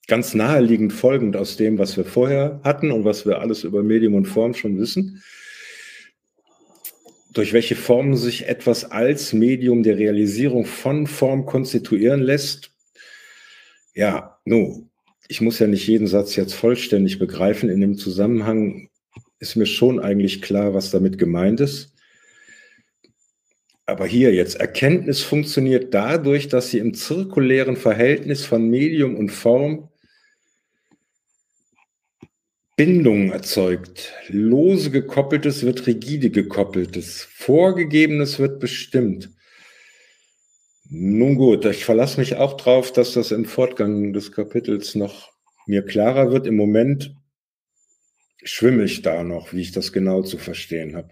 ganz 0.07 0.33
naheliegend 0.33 0.93
folgend 0.93 1.35
aus 1.35 1.57
dem, 1.57 1.77
was 1.77 1.97
wir 1.97 2.05
vorher 2.05 2.59
hatten 2.63 2.91
und 2.91 3.05
was 3.05 3.25
wir 3.25 3.39
alles 3.39 3.63
über 3.63 3.83
Medium 3.83 4.15
und 4.15 4.25
Form 4.25 4.53
schon 4.53 4.77
wissen 4.77 5.21
durch 7.33 7.51
welche 7.51 7.75
Formen 7.75 8.15
sich 8.15 8.47
etwas 8.47 8.85
als 8.91 9.33
Medium 9.33 9.83
der 9.83 9.97
Realisierung 9.97 10.65
von 10.65 11.07
Form 11.07 11.45
konstituieren 11.45 12.21
lässt. 12.21 12.71
Ja, 13.95 14.39
nu, 14.45 14.87
ich 15.27 15.41
muss 15.41 15.59
ja 15.59 15.67
nicht 15.67 15.87
jeden 15.87 16.07
Satz 16.07 16.35
jetzt 16.35 16.53
vollständig 16.53 17.19
begreifen. 17.19 17.69
In 17.69 17.81
dem 17.81 17.97
Zusammenhang 17.97 18.89
ist 19.39 19.55
mir 19.55 19.65
schon 19.65 19.99
eigentlich 19.99 20.41
klar, 20.41 20.73
was 20.73 20.91
damit 20.91 21.17
gemeint 21.17 21.59
ist. 21.59 21.93
Aber 23.85 24.05
hier 24.05 24.33
jetzt, 24.33 24.55
Erkenntnis 24.55 25.21
funktioniert 25.21 25.93
dadurch, 25.93 26.47
dass 26.47 26.69
sie 26.69 26.77
im 26.77 26.93
zirkulären 26.93 27.75
Verhältnis 27.75 28.45
von 28.45 28.69
Medium 28.69 29.15
und 29.15 29.29
Form 29.29 29.89
Bindungen 32.75 33.31
erzeugt. 33.31 34.13
Lose 34.29 34.89
gekoppeltes 34.89 35.63
wird 35.63 35.85
rigide 35.85 36.31
gekoppeltes. 36.31 37.27
Vorgegebenes 37.31 38.39
wird 38.39 38.59
bestimmt. 38.59 39.29
Nun 40.89 41.35
gut, 41.35 41.65
ich 41.65 41.85
verlasse 41.85 42.19
mich 42.19 42.35
auch 42.37 42.53
darauf, 42.53 42.91
dass 42.91 43.13
das 43.13 43.31
im 43.31 43.45
Fortgang 43.45 44.13
des 44.13 44.31
Kapitels 44.31 44.95
noch 44.95 45.31
mir 45.65 45.83
klarer 45.83 46.31
wird. 46.31 46.47
Im 46.47 46.55
Moment 46.55 47.15
schwimme 48.43 48.83
ich 48.83 49.01
da 49.01 49.23
noch, 49.23 49.53
wie 49.53 49.61
ich 49.61 49.71
das 49.71 49.93
genau 49.93 50.21
zu 50.21 50.37
verstehen 50.37 50.95
habe. 50.95 51.09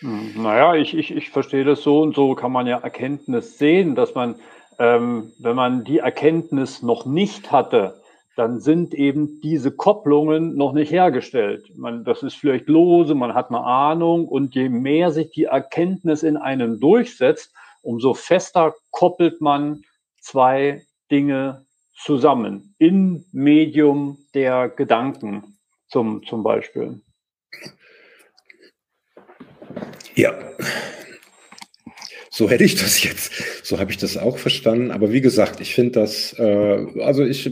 Hm, 0.00 0.42
naja, 0.42 0.76
ich, 0.76 0.96
ich, 0.96 1.10
ich 1.10 1.30
verstehe 1.30 1.64
das 1.64 1.82
so 1.82 2.02
und 2.02 2.14
so 2.14 2.34
kann 2.34 2.52
man 2.52 2.66
ja 2.66 2.78
Erkenntnis 2.78 3.58
sehen, 3.58 3.94
dass 3.94 4.14
man, 4.14 4.36
ähm, 4.78 5.32
wenn 5.38 5.56
man 5.56 5.84
die 5.84 5.98
Erkenntnis 5.98 6.82
noch 6.82 7.04
nicht 7.04 7.50
hatte, 7.50 8.00
dann 8.38 8.60
sind 8.60 8.94
eben 8.94 9.40
diese 9.40 9.72
Kopplungen 9.72 10.56
noch 10.56 10.72
nicht 10.72 10.92
hergestellt. 10.92 11.76
Man, 11.76 12.04
das 12.04 12.22
ist 12.22 12.36
vielleicht 12.36 12.68
lose, 12.68 13.16
man 13.16 13.34
hat 13.34 13.48
eine 13.48 13.64
Ahnung 13.64 14.28
und 14.28 14.54
je 14.54 14.68
mehr 14.68 15.10
sich 15.10 15.30
die 15.30 15.44
Erkenntnis 15.44 16.22
in 16.22 16.36
einem 16.36 16.78
durchsetzt, 16.78 17.52
umso 17.82 18.14
fester 18.14 18.76
koppelt 18.92 19.40
man 19.40 19.82
zwei 20.20 20.82
Dinge 21.10 21.66
zusammen 21.96 22.76
in 22.78 23.24
Medium 23.32 24.18
der 24.34 24.68
Gedanken 24.68 25.58
zum, 25.88 26.24
zum 26.24 26.44
Beispiel. 26.44 27.00
Ja, 30.14 30.32
so 32.38 32.48
hätte 32.48 32.62
ich 32.62 32.76
das 32.76 33.02
jetzt, 33.02 33.32
so 33.64 33.80
habe 33.80 33.90
ich 33.90 33.96
das 33.96 34.16
auch 34.16 34.38
verstanden. 34.38 34.92
Aber 34.92 35.12
wie 35.12 35.20
gesagt, 35.20 35.60
ich 35.60 35.74
finde 35.74 35.98
das, 35.98 36.38
äh, 36.38 36.86
also 37.00 37.24
ich 37.24 37.50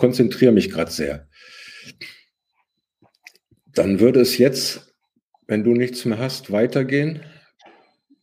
konzentriere 0.00 0.50
mich 0.50 0.70
gerade 0.70 0.90
sehr. 0.90 1.28
Dann 3.74 4.00
würde 4.00 4.20
es 4.20 4.38
jetzt, 4.38 4.92
wenn 5.46 5.62
du 5.62 5.74
nichts 5.74 6.04
mehr 6.04 6.18
hast, 6.18 6.50
weitergehen. 6.50 7.22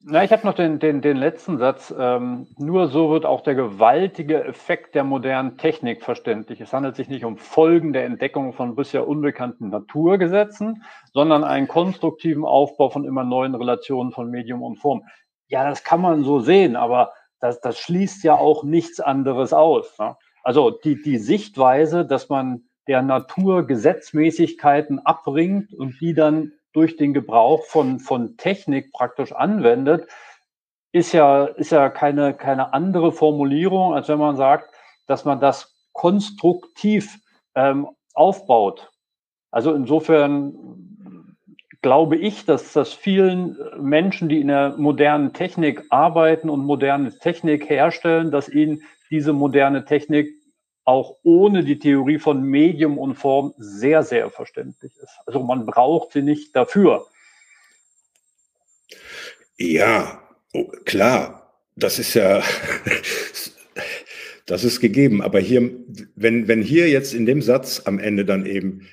Na, 0.09 0.23
ich 0.23 0.31
habe 0.31 0.47
noch 0.47 0.53
den, 0.53 0.79
den, 0.79 1.01
den 1.01 1.17
letzten 1.17 1.57
Satz. 1.57 1.93
Ähm, 1.97 2.47
nur 2.57 2.87
so 2.87 3.09
wird 3.09 3.25
auch 3.25 3.41
der 3.41 3.55
gewaltige 3.55 4.43
Effekt 4.43 4.95
der 4.95 5.03
modernen 5.03 5.57
Technik 5.57 6.01
verständlich. 6.01 6.61
Es 6.61 6.71
handelt 6.71 6.95
sich 6.95 7.09
nicht 7.09 7.25
um 7.25 7.37
Folgen 7.37 7.91
der 7.91 8.05
Entdeckung 8.05 8.53
von 8.53 8.75
bisher 8.75 9.07
unbekannten 9.07 9.69
Naturgesetzen, 9.69 10.83
sondern 11.11 11.43
einen 11.43 11.67
konstruktiven 11.67 12.45
Aufbau 12.45 12.89
von 12.89 13.03
immer 13.03 13.25
neuen 13.25 13.53
Relationen 13.53 14.11
von 14.11 14.29
Medium 14.29 14.61
und 14.61 14.77
Form. 14.77 15.03
Ja, 15.47 15.69
das 15.69 15.83
kann 15.83 16.01
man 16.01 16.23
so 16.23 16.39
sehen, 16.39 16.77
aber 16.77 17.11
das, 17.41 17.59
das 17.59 17.77
schließt 17.77 18.23
ja 18.23 18.35
auch 18.35 18.63
nichts 18.63 19.01
anderes 19.01 19.51
aus. 19.51 19.97
Ne? 19.99 20.15
Also 20.47 20.71
die, 20.71 21.01
die 21.01 21.17
Sichtweise, 21.17 22.05
dass 22.05 22.29
man 22.29 22.61
der 22.87 23.01
Natur 23.01 23.67
Gesetzmäßigkeiten 23.67 25.05
abbringt 25.05 25.73
und 25.73 25.99
die 25.99 26.13
dann 26.13 26.53
durch 26.71 26.95
den 26.95 27.13
Gebrauch 27.13 27.65
von, 27.65 27.99
von 27.99 28.37
Technik 28.37 28.93
praktisch 28.93 29.33
anwendet, 29.33 30.07
ist 30.93 31.11
ja, 31.11 31.43
ist 31.43 31.71
ja 31.71 31.89
keine, 31.89 32.33
keine 32.33 32.73
andere 32.73 33.11
Formulierung, 33.11 33.93
als 33.93 34.07
wenn 34.07 34.19
man 34.19 34.37
sagt, 34.37 34.73
dass 35.05 35.25
man 35.25 35.41
das 35.41 35.75
konstruktiv 35.91 37.19
ähm, 37.53 37.89
aufbaut. 38.13 38.89
Also 39.51 39.73
insofern 39.73 41.35
glaube 41.81 42.15
ich, 42.15 42.45
dass 42.45 42.71
das 42.71 42.93
vielen 42.93 43.57
Menschen, 43.81 44.29
die 44.29 44.39
in 44.39 44.47
der 44.47 44.77
modernen 44.77 45.33
Technik 45.33 45.83
arbeiten 45.89 46.49
und 46.49 46.63
moderne 46.63 47.19
Technik 47.19 47.69
herstellen, 47.69 48.31
dass 48.31 48.47
ihnen 48.47 48.81
diese 49.09 49.33
moderne 49.33 49.83
Technik 49.83 50.36
auch 50.87 51.17
ohne 51.23 51.65
die 51.65 51.79
Theorie 51.79 52.17
von 52.17 52.43
Medium 52.43 52.97
und 52.97 53.15
Form 53.15 53.53
sehr, 53.57 54.03
sehr 54.03 54.29
verständlich 54.29 54.93
ist. 54.95 55.11
Also 55.25 55.43
man 55.43 55.65
braucht 55.65 56.13
sie 56.13 56.21
nicht 56.21 56.55
dafür. 56.55 57.05
Ja, 59.57 60.23
oh, 60.53 60.71
klar, 60.85 61.61
das 61.75 61.99
ist 61.99 62.13
ja, 62.13 62.41
das 64.45 64.63
ist 64.63 64.79
gegeben. 64.79 65.21
Aber 65.21 65.41
hier, 65.41 65.69
wenn, 66.15 66.47
wenn 66.47 66.61
hier 66.61 66.87
jetzt 66.89 67.13
in 67.13 67.25
dem 67.25 67.41
Satz 67.41 67.81
am 67.83 67.99
Ende 67.99 68.23
dann 68.23 68.45
eben 68.45 68.87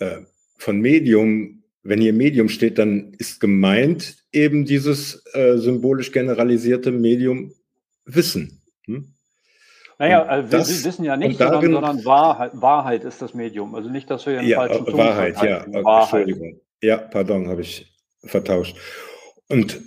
äh, 0.00 0.18
von 0.58 0.78
Medium, 0.82 1.62
wenn 1.82 2.02
hier 2.02 2.12
Medium 2.12 2.50
steht, 2.50 2.78
dann 2.78 3.14
ist 3.14 3.40
gemeint 3.40 4.22
eben 4.32 4.66
dieses 4.66 5.24
äh, 5.32 5.56
symbolisch 5.56 6.12
generalisierte 6.12 6.92
Medium 6.92 7.54
Wissen. 8.04 8.60
Hm? 8.84 9.14
Naja, 9.98 10.22
also 10.22 10.48
das, 10.48 10.68
wir 10.68 10.84
wissen 10.84 11.04
ja 11.04 11.16
nicht, 11.16 11.38
sondern, 11.38 11.72
sondern 11.72 12.04
Wahrheit, 12.04 12.52
Wahrheit, 12.54 13.04
ist 13.04 13.20
das 13.20 13.34
Medium. 13.34 13.74
Also 13.74 13.90
nicht, 13.90 14.08
dass 14.08 14.26
wir 14.26 14.38
einen 14.38 14.48
ja, 14.48 14.58
falschen 14.58 14.86
Wahrheit, 14.96 15.42
ja, 15.42 15.66
Wahrheit. 15.84 16.28
Entschuldigung. 16.28 16.60
Ja, 16.80 16.98
pardon, 16.98 17.48
habe 17.48 17.62
ich 17.62 17.92
vertauscht. 18.24 18.76
Und 19.48 19.80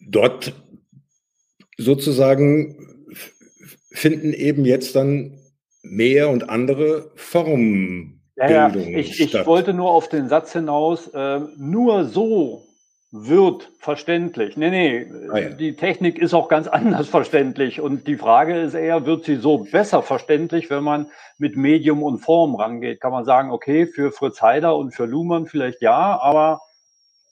dort 0.00 0.54
sozusagen 1.76 3.06
finden 3.92 4.32
eben 4.32 4.64
jetzt 4.64 4.96
dann 4.96 5.38
mehr 5.82 6.30
und 6.30 6.48
andere 6.48 7.10
Formbildungen 7.16 8.20
ja, 8.36 8.48
ja. 8.48 8.74
Ich, 8.74 9.20
ich 9.20 9.46
wollte 9.46 9.74
nur 9.74 9.90
auf 9.90 10.08
den 10.08 10.28
Satz 10.28 10.52
hinaus, 10.52 11.08
äh, 11.08 11.40
nur 11.56 12.04
so 12.04 12.63
wird 13.16 13.70
verständlich. 13.78 14.56
Nee, 14.56 14.70
nee, 14.70 15.06
ah, 15.30 15.38
ja. 15.38 15.48
die 15.50 15.76
Technik 15.76 16.18
ist 16.18 16.34
auch 16.34 16.48
ganz 16.48 16.66
anders 16.66 17.08
verständlich. 17.10 17.80
Und 17.80 18.08
die 18.08 18.16
Frage 18.16 18.60
ist 18.60 18.74
eher, 18.74 19.06
wird 19.06 19.24
sie 19.24 19.36
so 19.36 19.58
besser 19.58 20.02
verständlich, 20.02 20.68
wenn 20.68 20.82
man 20.82 21.06
mit 21.38 21.56
Medium 21.56 22.02
und 22.02 22.18
Form 22.18 22.56
rangeht? 22.56 23.00
Kann 23.00 23.12
man 23.12 23.24
sagen, 23.24 23.52
okay, 23.52 23.86
für 23.86 24.10
Fritz 24.10 24.42
Heider 24.42 24.76
und 24.76 24.96
für 24.96 25.04
Luhmann 25.04 25.46
vielleicht 25.46 25.80
ja, 25.80 26.20
aber 26.20 26.60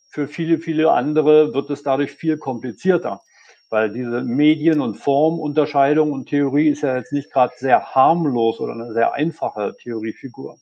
für 0.08 0.28
viele, 0.28 0.58
viele 0.58 0.92
andere 0.92 1.52
wird 1.52 1.68
es 1.70 1.82
dadurch 1.82 2.12
viel 2.12 2.38
komplizierter. 2.38 3.20
Weil 3.68 3.92
diese 3.92 4.22
Medien- 4.22 4.80
und 4.80 4.98
Formunterscheidung 4.98 6.12
und 6.12 6.28
Theorie 6.28 6.68
ist 6.68 6.82
ja 6.82 6.96
jetzt 6.96 7.12
nicht 7.12 7.32
gerade 7.32 7.54
sehr 7.56 7.92
harmlos 7.92 8.60
oder 8.60 8.74
eine 8.74 8.92
sehr 8.92 9.14
einfache 9.14 9.74
Theoriefigur. 9.82 10.58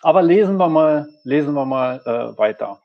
Aber 0.00 0.22
lesen 0.22 0.56
wir 0.56 0.70
mal, 0.70 1.10
lesen 1.24 1.52
wir 1.52 1.66
mal 1.66 2.00
äh, 2.06 2.38
weiter. 2.38 2.83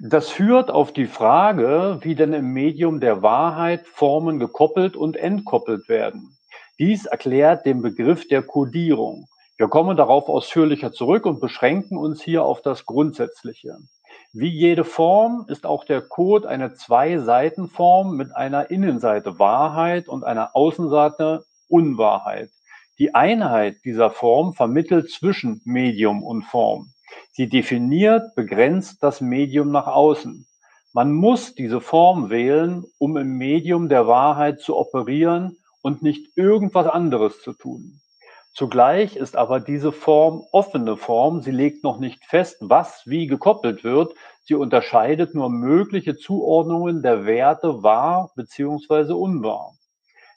Das 0.00 0.30
führt 0.30 0.70
auf 0.70 0.92
die 0.92 1.06
Frage, 1.06 1.98
wie 2.02 2.14
denn 2.14 2.32
im 2.32 2.52
Medium 2.52 3.00
der 3.00 3.22
Wahrheit 3.22 3.84
Formen 3.88 4.38
gekoppelt 4.38 4.96
und 4.96 5.16
entkoppelt 5.16 5.88
werden. 5.88 6.38
Dies 6.78 7.06
erklärt 7.06 7.66
den 7.66 7.82
Begriff 7.82 8.28
der 8.28 8.42
Kodierung. 8.42 9.26
Wir 9.56 9.66
kommen 9.66 9.96
darauf 9.96 10.28
ausführlicher 10.28 10.92
zurück 10.92 11.26
und 11.26 11.40
beschränken 11.40 11.98
uns 11.98 12.22
hier 12.22 12.44
auf 12.44 12.62
das 12.62 12.86
Grundsätzliche. 12.86 13.78
Wie 14.32 14.50
jede 14.50 14.84
Form 14.84 15.46
ist 15.48 15.66
auch 15.66 15.84
der 15.84 16.02
Code 16.02 16.48
eine 16.48 16.74
Zwei-Seiten-Form 16.74 18.16
mit 18.16 18.36
einer 18.36 18.70
Innenseite 18.70 19.40
Wahrheit 19.40 20.06
und 20.06 20.22
einer 20.22 20.54
Außenseite 20.54 21.42
Unwahrheit. 21.68 22.50
Die 23.00 23.16
Einheit 23.16 23.78
dieser 23.84 24.10
Form 24.10 24.54
vermittelt 24.54 25.10
zwischen 25.10 25.60
Medium 25.64 26.22
und 26.22 26.44
Form. 26.44 26.92
Sie 27.32 27.48
definiert, 27.48 28.34
begrenzt 28.34 29.02
das 29.02 29.20
Medium 29.20 29.70
nach 29.70 29.86
außen. 29.86 30.46
Man 30.92 31.12
muss 31.12 31.54
diese 31.54 31.80
Form 31.80 32.30
wählen, 32.30 32.84
um 32.98 33.16
im 33.16 33.36
Medium 33.36 33.88
der 33.88 34.06
Wahrheit 34.06 34.60
zu 34.60 34.76
operieren 34.76 35.58
und 35.82 36.02
nicht 36.02 36.36
irgendwas 36.36 36.86
anderes 36.86 37.40
zu 37.42 37.52
tun. 37.52 38.00
Zugleich 38.54 39.14
ist 39.14 39.36
aber 39.36 39.60
diese 39.60 39.92
Form 39.92 40.44
offene 40.50 40.96
Form. 40.96 41.42
Sie 41.42 41.52
legt 41.52 41.84
noch 41.84 42.00
nicht 42.00 42.24
fest, 42.24 42.56
was 42.60 43.02
wie 43.06 43.28
gekoppelt 43.28 43.84
wird. 43.84 44.14
Sie 44.42 44.54
unterscheidet 44.54 45.34
nur 45.34 45.48
mögliche 45.48 46.16
Zuordnungen 46.16 47.02
der 47.02 47.24
Werte 47.24 47.84
wahr 47.84 48.32
bzw. 48.34 49.12
unwahr. 49.12 49.74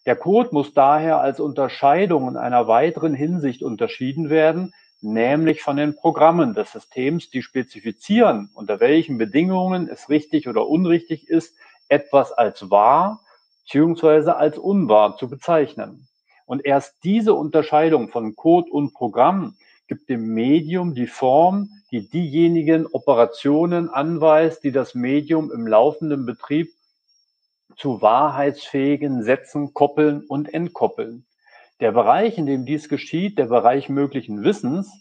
Der 0.05 0.15
Code 0.15 0.49
muss 0.51 0.73
daher 0.73 1.19
als 1.19 1.39
Unterscheidung 1.39 2.27
in 2.27 2.37
einer 2.37 2.67
weiteren 2.67 3.15
Hinsicht 3.15 3.63
unterschieden 3.63 4.29
werden, 4.29 4.73
nämlich 5.01 5.61
von 5.61 5.77
den 5.77 5.95
Programmen 5.95 6.53
des 6.53 6.71
Systems, 6.71 7.29
die 7.29 7.41
spezifizieren, 7.41 8.49
unter 8.53 8.79
welchen 8.79 9.17
Bedingungen 9.17 9.87
es 9.87 10.09
richtig 10.09 10.47
oder 10.47 10.67
unrichtig 10.67 11.27
ist, 11.27 11.55
etwas 11.89 12.31
als 12.31 12.69
wahr 12.69 13.21
bzw. 13.65 14.31
als 14.31 14.57
unwahr 14.57 15.17
zu 15.17 15.29
bezeichnen. 15.29 16.07
Und 16.45 16.65
erst 16.65 16.95
diese 17.03 17.33
Unterscheidung 17.33 18.09
von 18.09 18.35
Code 18.35 18.71
und 18.71 18.93
Programm 18.93 19.55
gibt 19.87 20.09
dem 20.09 20.33
Medium 20.33 20.93
die 20.93 21.07
Form, 21.07 21.69
die 21.91 22.09
diejenigen 22.09 22.85
Operationen 22.87 23.89
anweist, 23.89 24.63
die 24.63 24.71
das 24.71 24.95
Medium 24.95 25.51
im 25.51 25.67
laufenden 25.67 26.25
Betrieb 26.25 26.71
zu 27.75 28.01
wahrheitsfähigen 28.01 29.23
Sätzen 29.23 29.73
koppeln 29.73 30.23
und 30.27 30.53
entkoppeln. 30.53 31.25
Der 31.81 31.91
Bereich, 31.91 32.37
in 32.37 32.45
dem 32.45 32.63
dies 32.63 32.89
geschieht, 32.89 33.39
der 33.39 33.47
Bereich 33.47 33.89
möglichen 33.89 34.43
Wissens, 34.43 34.93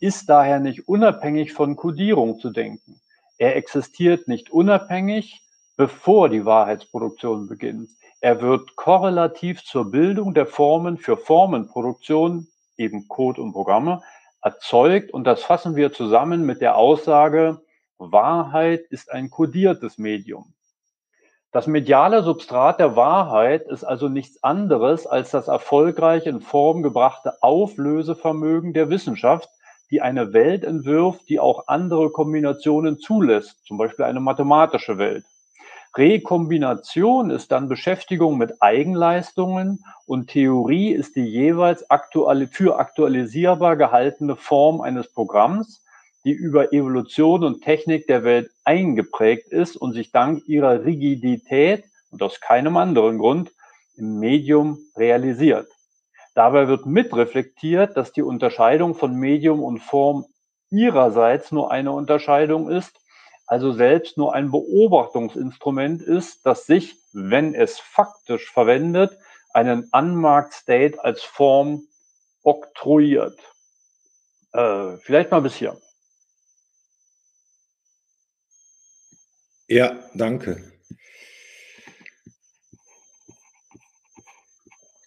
ist 0.00 0.28
daher 0.28 0.60
nicht 0.60 0.86
unabhängig 0.86 1.54
von 1.54 1.76
Codierung 1.76 2.38
zu 2.38 2.50
denken. 2.50 3.00
Er 3.38 3.56
existiert 3.56 4.28
nicht 4.28 4.50
unabhängig, 4.50 5.40
bevor 5.78 6.28
die 6.28 6.44
Wahrheitsproduktion 6.44 7.48
beginnt. 7.48 7.88
Er 8.20 8.42
wird 8.42 8.76
korrelativ 8.76 9.64
zur 9.64 9.90
Bildung 9.90 10.34
der 10.34 10.44
Formen 10.44 10.98
für 10.98 11.16
Formenproduktion, 11.16 12.48
eben 12.76 13.08
Code 13.08 13.40
und 13.40 13.52
Programme, 13.52 14.02
erzeugt 14.42 15.14
und 15.14 15.24
das 15.24 15.42
fassen 15.42 15.74
wir 15.74 15.94
zusammen 15.94 16.44
mit 16.44 16.60
der 16.60 16.76
Aussage, 16.76 17.62
Wahrheit 17.96 18.82
ist 18.90 19.10
ein 19.10 19.30
kodiertes 19.30 19.96
Medium. 19.96 20.52
Das 21.56 21.66
mediale 21.66 22.22
Substrat 22.22 22.80
der 22.80 22.96
Wahrheit 22.96 23.62
ist 23.62 23.82
also 23.82 24.10
nichts 24.10 24.44
anderes 24.44 25.06
als 25.06 25.30
das 25.30 25.48
erfolgreich 25.48 26.26
in 26.26 26.42
Form 26.42 26.82
gebrachte 26.82 27.42
Auflösevermögen 27.42 28.74
der 28.74 28.90
Wissenschaft, 28.90 29.48
die 29.90 30.02
eine 30.02 30.34
Welt 30.34 30.64
entwirft, 30.64 31.30
die 31.30 31.40
auch 31.40 31.66
andere 31.66 32.10
Kombinationen 32.10 32.98
zulässt, 32.98 33.64
zum 33.64 33.78
Beispiel 33.78 34.04
eine 34.04 34.20
mathematische 34.20 34.98
Welt. 34.98 35.24
Rekombination 35.96 37.30
ist 37.30 37.50
dann 37.50 37.70
Beschäftigung 37.70 38.36
mit 38.36 38.60
Eigenleistungen 38.60 39.82
und 40.04 40.28
Theorie 40.28 40.90
ist 40.90 41.16
die 41.16 41.24
jeweils 41.24 41.88
aktuali 41.88 42.48
für 42.48 42.78
aktualisierbar 42.78 43.76
gehaltene 43.76 44.36
Form 44.36 44.82
eines 44.82 45.10
Programms, 45.10 45.85
die 46.26 46.32
über 46.32 46.72
Evolution 46.72 47.44
und 47.44 47.62
Technik 47.62 48.08
der 48.08 48.24
Welt 48.24 48.50
eingeprägt 48.64 49.52
ist 49.52 49.76
und 49.76 49.92
sich 49.92 50.10
dank 50.10 50.42
ihrer 50.48 50.84
Rigidität 50.84 51.84
und 52.10 52.20
aus 52.20 52.40
keinem 52.40 52.76
anderen 52.76 53.18
Grund 53.18 53.52
im 53.96 54.18
Medium 54.18 54.78
realisiert. 54.96 55.68
Dabei 56.34 56.66
wird 56.66 56.84
mitreflektiert, 56.84 57.96
dass 57.96 58.12
die 58.12 58.22
Unterscheidung 58.22 58.96
von 58.96 59.14
Medium 59.14 59.62
und 59.62 59.78
Form 59.78 60.26
ihrerseits 60.68 61.52
nur 61.52 61.70
eine 61.70 61.92
Unterscheidung 61.92 62.70
ist, 62.70 62.98
also 63.46 63.72
selbst 63.72 64.18
nur 64.18 64.34
ein 64.34 64.50
Beobachtungsinstrument 64.50 66.02
ist, 66.02 66.44
das 66.44 66.66
sich, 66.66 66.96
wenn 67.12 67.54
es 67.54 67.78
faktisch 67.78 68.50
verwendet, 68.50 69.16
einen 69.54 69.88
Unmarked 69.92 70.54
State 70.54 71.02
als 71.04 71.22
Form 71.22 71.84
oktroyiert. 72.42 73.38
Äh, 74.52 74.96
vielleicht 74.98 75.30
mal 75.30 75.40
bis 75.40 75.54
hier. 75.54 75.76
Ja, 79.68 79.96
danke. 80.14 80.62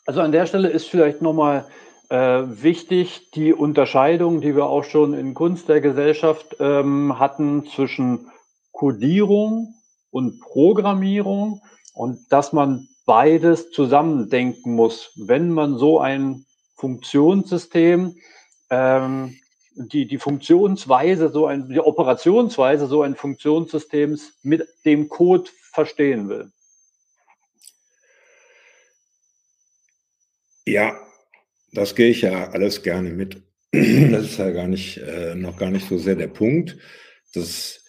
Also 0.05 0.21
an 0.21 0.31
der 0.31 0.47
Stelle 0.47 0.69
ist 0.69 0.89
vielleicht 0.89 1.21
nochmal 1.21 1.67
äh, 2.09 2.17
wichtig 2.17 3.31
die 3.31 3.53
Unterscheidung, 3.53 4.41
die 4.41 4.55
wir 4.55 4.65
auch 4.65 4.83
schon 4.83 5.13
in 5.13 5.33
Kunst 5.33 5.69
der 5.69 5.81
Gesellschaft 5.81 6.57
ähm, 6.59 7.19
hatten 7.19 7.67
zwischen 7.67 8.31
Codierung 8.71 9.75
und 10.09 10.39
Programmierung 10.39 11.61
und 11.93 12.19
dass 12.31 12.53
man 12.53 12.87
beides 13.05 13.71
zusammendenken 13.71 14.73
muss, 14.73 15.11
wenn 15.15 15.51
man 15.51 15.77
so 15.77 15.99
ein 15.99 16.45
Funktionssystem 16.75 18.15
ähm, 18.69 19.35
die, 19.87 20.05
die 20.05 20.17
Funktionsweise, 20.17 21.29
so 21.29 21.45
ein, 21.47 21.69
die 21.69 21.79
Operationsweise 21.79 22.87
so 22.87 23.01
ein 23.01 23.15
Funktionssystems 23.15 24.33
mit 24.43 24.67
dem 24.85 25.07
Code 25.07 25.49
verstehen 25.71 26.27
will. 26.27 26.51
Ja, 30.65 30.99
das 31.71 31.95
gehe 31.95 32.09
ich 32.09 32.21
ja 32.21 32.49
alles 32.49 32.83
gerne 32.83 33.09
mit. 33.09 33.41
Das 33.71 34.25
ist 34.25 34.39
ja 34.39 34.49
gar 34.51 34.67
nicht, 34.67 34.97
äh, 34.97 35.35
noch 35.35 35.57
gar 35.57 35.71
nicht 35.71 35.87
so 35.87 35.97
sehr 35.97 36.15
der 36.15 36.27
Punkt. 36.27 36.77
Das 37.33 37.83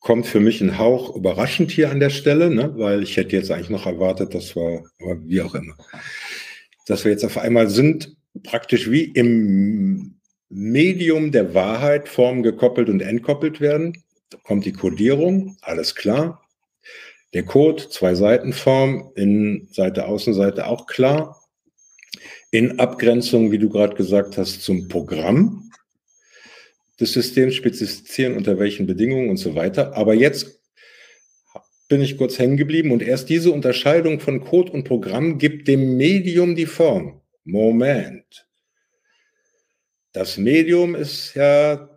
kommt 0.00 0.26
für 0.26 0.40
mich 0.40 0.60
ein 0.60 0.78
Hauch 0.78 1.14
überraschend 1.14 1.70
hier 1.70 1.90
an 1.90 2.00
der 2.00 2.10
Stelle, 2.10 2.50
ne? 2.50 2.74
weil 2.76 3.02
ich 3.02 3.16
hätte 3.16 3.36
jetzt 3.36 3.50
eigentlich 3.50 3.70
noch 3.70 3.86
erwartet, 3.86 4.34
dass 4.34 4.56
wir, 4.56 4.84
aber 5.00 5.24
wie 5.24 5.40
auch 5.40 5.54
immer, 5.54 5.76
dass 6.86 7.04
wir 7.04 7.12
jetzt 7.12 7.24
auf 7.24 7.38
einmal 7.38 7.70
sind, 7.70 8.16
praktisch 8.42 8.90
wie 8.90 9.04
im 9.04 10.18
Medium 10.54 11.32
der 11.32 11.54
Wahrheit 11.54 12.10
Formen 12.10 12.42
gekoppelt 12.42 12.90
und 12.90 13.00
entkoppelt 13.00 13.60
werden. 13.62 14.04
Da 14.28 14.36
kommt 14.44 14.66
die 14.66 14.72
Codierung, 14.72 15.56
alles 15.62 15.94
klar. 15.94 16.42
Der 17.32 17.44
Code, 17.44 17.88
zwei 17.88 18.14
Seitenform, 18.14 19.12
in 19.14 19.68
Seite, 19.72 20.06
Außenseite 20.06 20.66
auch 20.66 20.86
klar. 20.86 21.40
In 22.50 22.78
Abgrenzung, 22.78 23.50
wie 23.50 23.58
du 23.58 23.70
gerade 23.70 23.94
gesagt 23.94 24.36
hast, 24.36 24.62
zum 24.62 24.88
Programm 24.88 25.70
des 27.00 27.14
Systems 27.14 27.54
spezifizieren, 27.54 28.36
unter 28.36 28.58
welchen 28.58 28.86
Bedingungen 28.86 29.30
und 29.30 29.38
so 29.38 29.54
weiter. 29.54 29.96
Aber 29.96 30.12
jetzt 30.12 30.60
bin 31.88 32.02
ich 32.02 32.18
kurz 32.18 32.38
hängen 32.38 32.58
geblieben 32.58 32.90
und 32.90 33.02
erst 33.02 33.30
diese 33.30 33.52
Unterscheidung 33.52 34.20
von 34.20 34.44
Code 34.44 34.72
und 34.72 34.84
Programm 34.84 35.38
gibt 35.38 35.66
dem 35.66 35.96
Medium 35.96 36.56
die 36.56 36.66
Form. 36.66 37.22
Moment. 37.44 38.46
Das 40.12 40.36
Medium 40.36 40.94
ist 40.94 41.34
ja, 41.34 41.88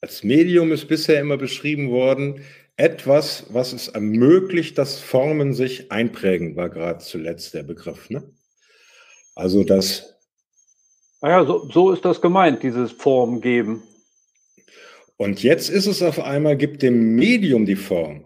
als 0.00 0.22
Medium 0.22 0.72
ist 0.72 0.88
bisher 0.88 1.20
immer 1.20 1.36
beschrieben 1.36 1.90
worden, 1.90 2.44
etwas, 2.76 3.46
was 3.50 3.72
es 3.72 3.88
ermöglicht, 3.88 4.78
dass 4.78 5.00
Formen 5.00 5.54
sich 5.54 5.90
einprägen, 5.92 6.56
war 6.56 6.70
gerade 6.70 7.00
zuletzt 7.00 7.54
der 7.54 7.62
Begriff. 7.62 8.08
Ne? 8.10 8.30
Also 9.34 9.64
das 9.64 10.10
naja, 11.22 11.44
so, 11.44 11.68
so 11.70 11.90
ist 11.90 12.04
das 12.04 12.20
gemeint, 12.20 12.62
dieses 12.62 12.92
Form 12.92 13.40
geben. 13.40 13.82
Und 15.16 15.42
jetzt 15.42 15.68
ist 15.68 15.86
es 15.86 16.02
auf 16.02 16.18
einmal, 16.18 16.56
gibt 16.56 16.82
dem 16.82 17.14
Medium 17.14 17.66
die 17.66 17.76
Form. 17.76 18.24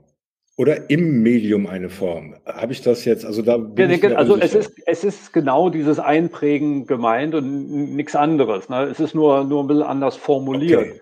Oder 0.56 0.88
im 0.88 1.22
Medium 1.22 1.66
eine 1.66 1.90
Form. 1.90 2.36
Habe 2.46 2.72
ich 2.72 2.80
das 2.80 3.04
jetzt? 3.04 3.24
Also 3.24 3.42
da 3.42 3.56
bin 3.56 3.90
ja, 3.90 3.96
ich 3.96 4.16
Also 4.16 4.36
es 4.36 4.54
ist, 4.54 4.72
es 4.86 5.02
ist 5.02 5.32
genau 5.32 5.68
dieses 5.68 5.98
Einprägen 5.98 6.86
gemeint 6.86 7.34
und 7.34 7.94
nichts 7.96 8.14
anderes. 8.14 8.68
Ne? 8.68 8.84
Es 8.84 9.00
ist 9.00 9.14
nur, 9.14 9.42
nur 9.44 9.64
ein 9.64 9.66
bisschen 9.66 9.82
anders 9.82 10.16
formuliert. 10.16 10.82
Okay. 10.82 11.00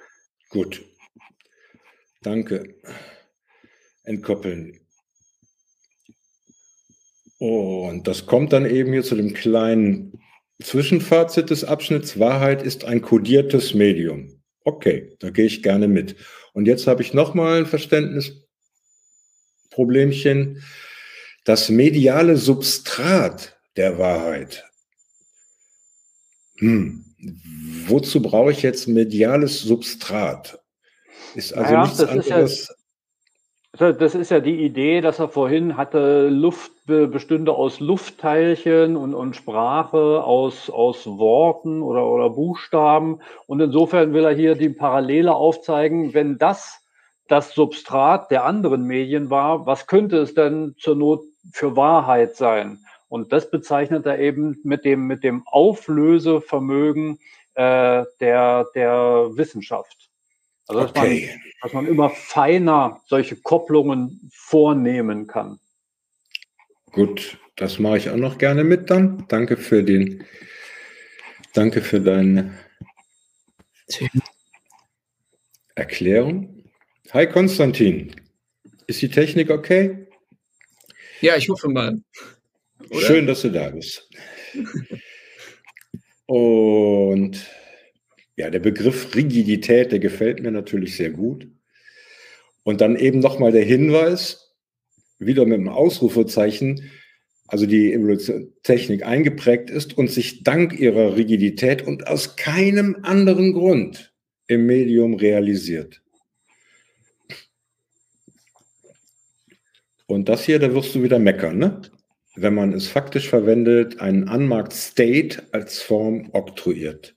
Gut. 0.51 0.83
Danke. 2.23 2.77
Entkoppeln. 4.05 4.79
Und 7.39 8.07
das 8.07 8.27
kommt 8.27 8.53
dann 8.53 8.67
eben 8.67 8.93
hier 8.93 9.03
zu 9.03 9.17
dem 9.17 9.35
kleinen 9.35 10.23
Zwischenfazit 10.63 11.51
des 11.51 11.65
Abschnitts 11.65 12.19
Wahrheit 12.19 12.63
ist 12.63 12.85
ein 12.85 13.03
kodiertes 13.03 13.75
Medium. 13.75 14.41
Okay, 14.65 15.17
da 15.19 15.31
gehe 15.31 15.47
ich 15.47 15.63
gerne 15.63 15.89
mit. 15.89 16.17
Und 16.53 16.67
jetzt 16.67 16.87
habe 16.87 17.03
ich 17.03 17.15
nochmal 17.15 17.59
ein 17.59 17.67
Verständnisproblemchen. 19.73 20.63
Das 21.45 21.69
mediale 21.71 22.37
Substrat 22.37 23.59
der 23.77 23.99
Wahrheit. 23.99 24.65
Hm. 26.59 27.05
Wozu 27.87 28.23
brauche 28.23 28.53
ich 28.53 28.63
jetzt 28.63 28.87
mediales 28.87 29.61
Substrat? 29.61 30.61
Ist 31.35 31.53
also 31.55 31.73
naja, 31.73 31.83
nichts 31.83 32.05
anderes. 32.05 32.77
Das 33.79 34.15
ist 34.15 34.31
ja 34.31 34.41
die 34.41 34.63
Idee, 34.63 35.01
dass 35.01 35.19
er 35.19 35.29
vorhin 35.29 35.79
hatte, 35.79 36.29
Luft 36.29 36.73
bestünde 36.85 37.53
aus 37.53 37.81
Luftteilchen 37.81 38.97
und, 38.97 39.15
und 39.15 39.35
Sprache 39.35 40.23
aus, 40.23 40.69
aus 40.69 41.07
Worten 41.07 41.81
oder, 41.81 42.07
oder 42.07 42.29
Buchstaben. 42.31 43.21
Und 43.47 43.61
insofern 43.61 44.13
will 44.13 44.25
er 44.25 44.35
hier 44.35 44.57
die 44.57 44.69
Parallele 44.69 45.35
aufzeigen, 45.35 46.13
wenn 46.13 46.37
das 46.37 46.82
das 47.29 47.55
Substrat 47.55 48.31
der 48.31 48.45
anderen 48.45 48.85
Medien 48.85 49.31
war, 49.31 49.67
was 49.67 49.87
könnte 49.87 50.19
es 50.19 50.35
denn 50.35 50.75
zur 50.79 50.97
Not 50.97 51.23
für 51.53 51.77
Wahrheit 51.77 52.37
sein? 52.37 52.79
Und 53.09 53.33
das 53.33 53.51
bezeichnet 53.51 54.07
er 54.07 54.19
eben 54.19 54.59
mit 54.65 54.85
dem, 54.85 55.07
mit 55.07 55.23
dem 55.23 55.47
Auflösevermögen 55.47 57.19
äh, 57.55 58.05
der, 58.21 58.67
der 58.75 59.31
Wissenschaft. 59.35 60.11
Also, 60.67 60.83
dass, 60.83 60.91
okay. 60.91 61.29
man, 61.31 61.41
dass 61.63 61.73
man 61.75 61.87
immer 61.87 62.11
feiner 62.11 63.03
solche 63.07 63.37
Kopplungen 63.37 64.31
vornehmen 64.33 65.27
kann. 65.27 65.59
Gut, 66.93 67.39
das 67.57 67.79
mache 67.79 67.99
ich 67.99 68.11
auch 68.11 68.17
noch 68.17 68.39
gerne 68.39 68.65
mit 68.65 68.91
dann. 68.91 69.27
Danke 69.29 69.57
für 69.57 69.83
den, 69.83 70.25
danke 71.53 71.83
für 71.83 72.01
deine 72.01 72.57
Erklärung. 75.75 76.62
Hi 77.13 77.27
Konstantin, 77.27 78.11
ist 78.87 79.03
die 79.03 79.11
Technik 79.11 79.51
okay? 79.51 80.07
Ja, 81.21 81.37
ich 81.37 81.47
hoffe 81.51 81.69
mal. 81.69 82.01
Oder? 82.89 83.01
Schön, 83.01 83.27
dass 83.27 83.43
du 83.43 83.51
da 83.51 83.69
bist. 83.69 84.09
Und 86.25 87.51
ja, 88.37 88.49
der 88.49 88.61
Begriff 88.61 89.15
Rigidität, 89.15 89.93
der 89.93 89.99
gefällt 89.99 90.43
mir 90.43 90.53
natürlich 90.53 90.97
sehr 90.97 91.11
gut. 91.11 91.47
Und 92.63 92.81
dann 92.81 92.97
eben 92.97 93.19
nochmal 93.19 93.53
der 93.53 93.65
Hinweis, 93.65 94.55
wieder 95.19 95.45
mit 95.45 95.59
einem 95.59 95.69
Ausrufezeichen, 95.69 96.91
also 97.47 97.67
die 97.67 97.93
Evolutionstechnik 97.93 99.05
eingeprägt 99.05 99.69
ist 99.69 99.99
und 99.99 100.11
sich 100.11 100.45
dank 100.45 100.81
ihrer 100.81 101.15
Rigidität 101.15 101.83
und 101.83 102.07
aus 102.07 102.37
keinem 102.37 102.97
anderen 103.03 103.53
Grund 103.53 104.15
im 104.47 104.65
Medium 104.65 105.13
realisiert. 105.13 106.02
Und 110.13 110.29
das 110.29 110.45
hier, 110.45 110.59
da 110.59 110.75
wirst 110.75 110.95
du 110.95 111.03
wieder 111.03 111.19
meckern, 111.19 111.57
ne? 111.57 111.81
Wenn 112.35 112.55
man 112.55 112.75
es 112.75 112.87
faktisch 112.87 113.31
verwendet, 113.31 113.99
einen 114.01 114.29
Unmarked 114.29 114.75
State 114.75 115.43
als 115.53 115.81
Form 115.81 116.29
oktroyiert. 116.33 117.15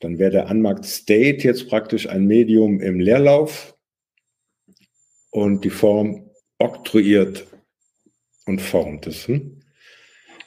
Dann 0.00 0.18
wäre 0.18 0.30
der 0.30 0.50
Unmarked 0.50 0.86
State 0.86 1.46
jetzt 1.46 1.68
praktisch 1.68 2.08
ein 2.08 2.26
Medium 2.26 2.80
im 2.80 3.00
Leerlauf 3.00 3.74
und 5.30 5.64
die 5.64 5.70
Form 5.70 6.30
oktroyiert 6.58 7.46
und 8.46 8.60
formt 8.62 9.06
es. 9.06 9.28
Hm? 9.28 9.60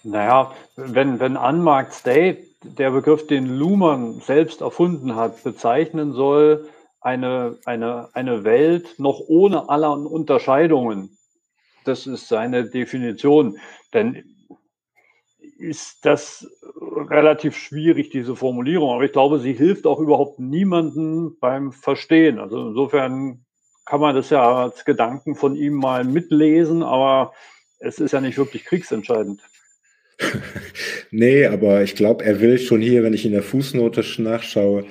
Naja, 0.03 0.53
wenn, 0.75 1.19
wenn 1.19 1.37
Unmarked 1.37 1.93
State, 1.93 2.39
der 2.63 2.91
Begriff, 2.91 3.27
den 3.27 3.45
Luhmann 3.45 4.21
selbst 4.21 4.61
erfunden 4.61 5.15
hat, 5.15 5.43
bezeichnen 5.43 6.13
soll, 6.13 6.67
eine, 6.99 7.57
eine, 7.65 8.09
eine 8.13 8.43
Welt 8.43 8.95
noch 8.97 9.19
ohne 9.27 9.69
aller 9.69 9.93
Unterscheidungen. 9.93 11.16
Das 11.87 12.07
ist 12.07 12.27
seine 12.27 12.69
Definition. 12.69 13.57
Denn 13.93 14.23
ist 15.57 16.05
das 16.05 16.47
relativ 17.09 17.57
schwierig, 17.57 18.09
diese 18.09 18.35
Formulierung. 18.35 18.91
Aber 18.91 19.03
ich 19.03 19.11
glaube, 19.11 19.39
sie 19.39 19.53
hilft 19.53 19.85
auch 19.85 19.99
überhaupt 19.99 20.39
niemandem 20.39 21.37
beim 21.39 21.71
Verstehen. 21.71 22.39
Also 22.39 22.69
insofern 22.69 23.45
kann 23.85 24.01
man 24.01 24.15
das 24.15 24.29
ja 24.29 24.63
als 24.63 24.85
Gedanken 24.85 25.35
von 25.35 25.55
ihm 25.55 25.73
mal 25.73 26.03
mitlesen, 26.03 26.83
aber 26.83 27.33
es 27.79 27.99
ist 27.99 28.11
ja 28.11 28.21
nicht 28.21 28.37
wirklich 28.37 28.65
kriegsentscheidend. 28.65 29.41
nee, 31.11 31.45
aber 31.45 31.83
ich 31.83 31.95
glaube, 31.95 32.25
er 32.25 32.39
will 32.41 32.57
schon 32.57 32.81
hier, 32.81 33.03
wenn 33.03 33.13
ich 33.13 33.25
in 33.25 33.31
der 33.31 33.43
Fußnote 33.43 34.03
nachschaue, 34.21 34.85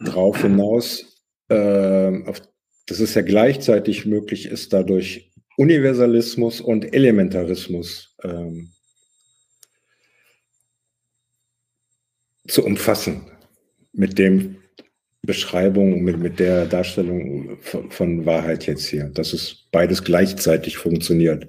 drauf 0.00 0.42
hinaus, 0.42 1.24
äh, 1.48 2.24
auf, 2.26 2.42
dass 2.86 3.00
es 3.00 3.14
ja 3.14 3.22
gleichzeitig 3.22 4.06
möglich 4.06 4.46
ist, 4.46 4.72
dadurch 4.72 5.29
Universalismus 5.60 6.62
und 6.62 6.94
Elementarismus 6.94 8.16
ähm, 8.22 8.70
zu 12.48 12.64
umfassen 12.64 13.30
mit 13.92 14.18
dem 14.18 14.56
Beschreibung, 15.20 16.02
mit, 16.02 16.18
mit 16.18 16.40
der 16.40 16.64
Darstellung 16.64 17.58
von, 17.60 17.90
von 17.90 18.24
Wahrheit 18.24 18.66
jetzt 18.66 18.86
hier, 18.86 19.10
dass 19.10 19.34
es 19.34 19.68
beides 19.70 20.02
gleichzeitig 20.02 20.78
funktioniert. 20.78 21.46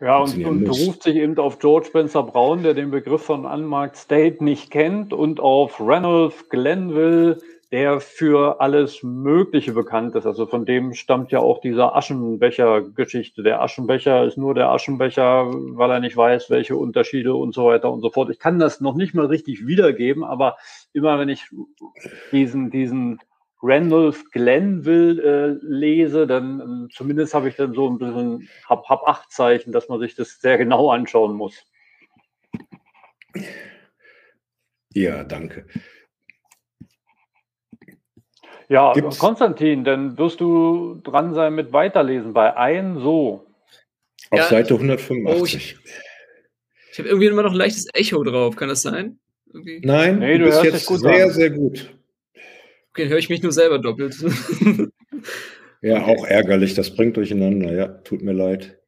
Ja, 0.00 0.16
und, 0.20 0.42
und 0.42 0.64
beruft 0.64 1.02
sich 1.02 1.16
eben 1.16 1.36
auf 1.36 1.58
George 1.58 1.88
Spencer 1.88 2.22
Brown, 2.22 2.62
der 2.62 2.72
den 2.72 2.90
Begriff 2.90 3.22
von 3.22 3.44
Unmarked 3.44 3.96
State 3.96 4.42
nicht 4.42 4.70
kennt, 4.70 5.12
und 5.12 5.38
auf 5.38 5.78
Ranulph 5.78 6.48
Glenville, 6.48 7.38
der 7.72 8.00
für 8.00 8.60
alles 8.60 9.02
Mögliche 9.02 9.72
bekannt 9.72 10.14
ist. 10.14 10.26
Also 10.26 10.44
von 10.46 10.66
dem 10.66 10.92
stammt 10.92 11.32
ja 11.32 11.38
auch 11.38 11.62
dieser 11.62 11.96
Aschenbecher-Geschichte. 11.96 13.42
Der 13.42 13.62
Aschenbecher 13.62 14.24
ist 14.24 14.36
nur 14.36 14.54
der 14.54 14.68
Aschenbecher, 14.68 15.46
weil 15.50 15.90
er 15.90 16.00
nicht 16.00 16.14
weiß, 16.14 16.50
welche 16.50 16.76
Unterschiede 16.76 17.34
und 17.34 17.54
so 17.54 17.66
weiter 17.66 17.90
und 17.90 18.02
so 18.02 18.10
fort. 18.10 18.28
Ich 18.28 18.38
kann 18.38 18.58
das 18.58 18.82
noch 18.82 18.94
nicht 18.94 19.14
mal 19.14 19.24
richtig 19.24 19.66
wiedergeben, 19.66 20.22
aber 20.22 20.58
immer 20.92 21.18
wenn 21.18 21.30
ich 21.30 21.48
diesen, 22.30 22.70
diesen 22.70 23.20
Randolph 23.62 24.30
Glenville 24.32 25.22
äh, 25.22 25.58
lese, 25.62 26.26
dann 26.26 26.88
äh, 26.90 26.92
zumindest 26.92 27.32
habe 27.32 27.48
ich 27.48 27.56
dann 27.56 27.72
so 27.72 27.88
ein 27.88 27.96
bisschen 27.96 28.50
hab, 28.68 28.86
hab 28.90 29.08
acht 29.08 29.32
Zeichen, 29.32 29.72
dass 29.72 29.88
man 29.88 29.98
sich 29.98 30.14
das 30.14 30.40
sehr 30.42 30.58
genau 30.58 30.90
anschauen 30.90 31.34
muss. 31.34 31.64
Ja, 34.92 35.24
danke. 35.24 35.64
Ja, 38.72 38.94
Gibt's? 38.94 39.18
Konstantin, 39.18 39.84
dann 39.84 40.16
wirst 40.16 40.40
du 40.40 40.98
dran 41.04 41.34
sein 41.34 41.54
mit 41.54 41.74
Weiterlesen 41.74 42.32
bei 42.32 42.56
ein 42.56 42.96
so. 42.96 43.46
Auf 44.30 44.38
ja, 44.38 44.44
Seite 44.46 44.72
185. 44.72 45.26
Oh, 45.26 45.44
ich, 45.44 45.76
ich 46.90 46.98
habe 46.98 47.10
irgendwie 47.10 47.26
immer 47.26 47.42
noch 47.42 47.50
ein 47.50 47.58
leichtes 47.58 47.86
Echo 47.92 48.24
drauf, 48.24 48.56
kann 48.56 48.70
das 48.70 48.80
sein? 48.80 49.18
Irgendwie? 49.52 49.82
Nein, 49.84 50.20
nee, 50.20 50.38
du, 50.38 50.44
du 50.44 50.50
bist 50.50 50.64
jetzt 50.64 50.86
sehr, 50.86 51.24
an. 51.24 51.30
sehr 51.32 51.50
gut. 51.50 51.94
Okay, 52.92 53.02
dann 53.02 53.08
höre 53.10 53.18
ich 53.18 53.28
mich 53.28 53.42
nur 53.42 53.52
selber 53.52 53.78
doppelt. 53.78 54.16
ja, 55.82 56.00
okay. 56.00 56.16
auch 56.16 56.24
ärgerlich, 56.24 56.72
das 56.72 56.96
bringt 56.96 57.18
durcheinander, 57.18 57.74
ja, 57.74 57.88
tut 57.88 58.22
mir 58.22 58.32
leid. 58.32 58.78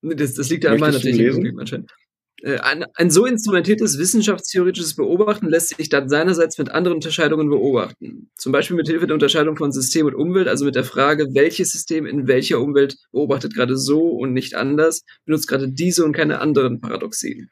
Das, 0.00 0.34
das 0.34 0.48
liegt 0.48 0.62
ja 0.62 0.70
an 0.70 0.78
meiner 0.78 1.00
Technik 1.00 1.58
anscheinend. 1.58 1.92
Äh, 2.42 2.58
ein, 2.58 2.84
ein, 2.94 3.10
so 3.10 3.24
instrumentiertes 3.24 3.98
wissenschaftstheoretisches 3.98 4.96
Beobachten 4.96 5.48
lässt 5.48 5.76
sich 5.76 5.88
dann 5.88 6.08
seinerseits 6.08 6.58
mit 6.58 6.70
anderen 6.70 6.96
Unterscheidungen 6.96 7.48
beobachten. 7.48 8.30
Zum 8.36 8.50
Beispiel 8.50 8.76
mit 8.76 8.88
Hilfe 8.88 9.06
der 9.06 9.14
Unterscheidung 9.14 9.56
von 9.56 9.70
System 9.70 10.06
und 10.06 10.14
Umwelt, 10.14 10.48
also 10.48 10.64
mit 10.64 10.74
der 10.74 10.84
Frage, 10.84 11.28
welches 11.34 11.70
System 11.70 12.04
in 12.04 12.26
welcher 12.26 12.60
Umwelt 12.60 12.96
beobachtet 13.12 13.54
gerade 13.54 13.76
so 13.76 14.08
und 14.08 14.32
nicht 14.32 14.54
anders, 14.54 15.04
benutzt 15.24 15.46
gerade 15.46 15.68
diese 15.68 16.04
und 16.04 16.12
keine 16.12 16.40
anderen 16.40 16.80
Paradoxien. 16.80 17.48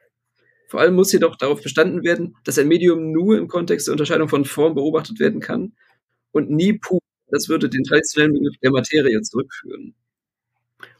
Vor 0.68 0.81
allem 0.81 0.94
muss 0.94 1.12
jedoch 1.12 1.37
darauf 1.37 1.62
bestanden 1.62 2.05
werden, 2.05 2.37
dass 2.44 2.59
ein 2.59 2.68
Medium 2.68 3.12
nur 3.12 3.38
im 3.38 3.48
Kontext 3.48 3.87
der 3.87 3.92
Unterscheidung 3.92 4.29
von 4.29 4.44
Form 4.44 4.74
beobachtet 4.74 5.20
werden 5.20 5.40
kann 5.40 5.72
und 6.33 6.50
nie 6.50 6.74
pur. 6.74 7.00
Das 7.29 7.48
würde 7.48 7.68
den 7.68 7.85
traditionellen 7.85 8.35
Begriff 8.35 8.57
der 8.61 8.72
Materie 8.72 9.20
zurückführen. 9.22 9.94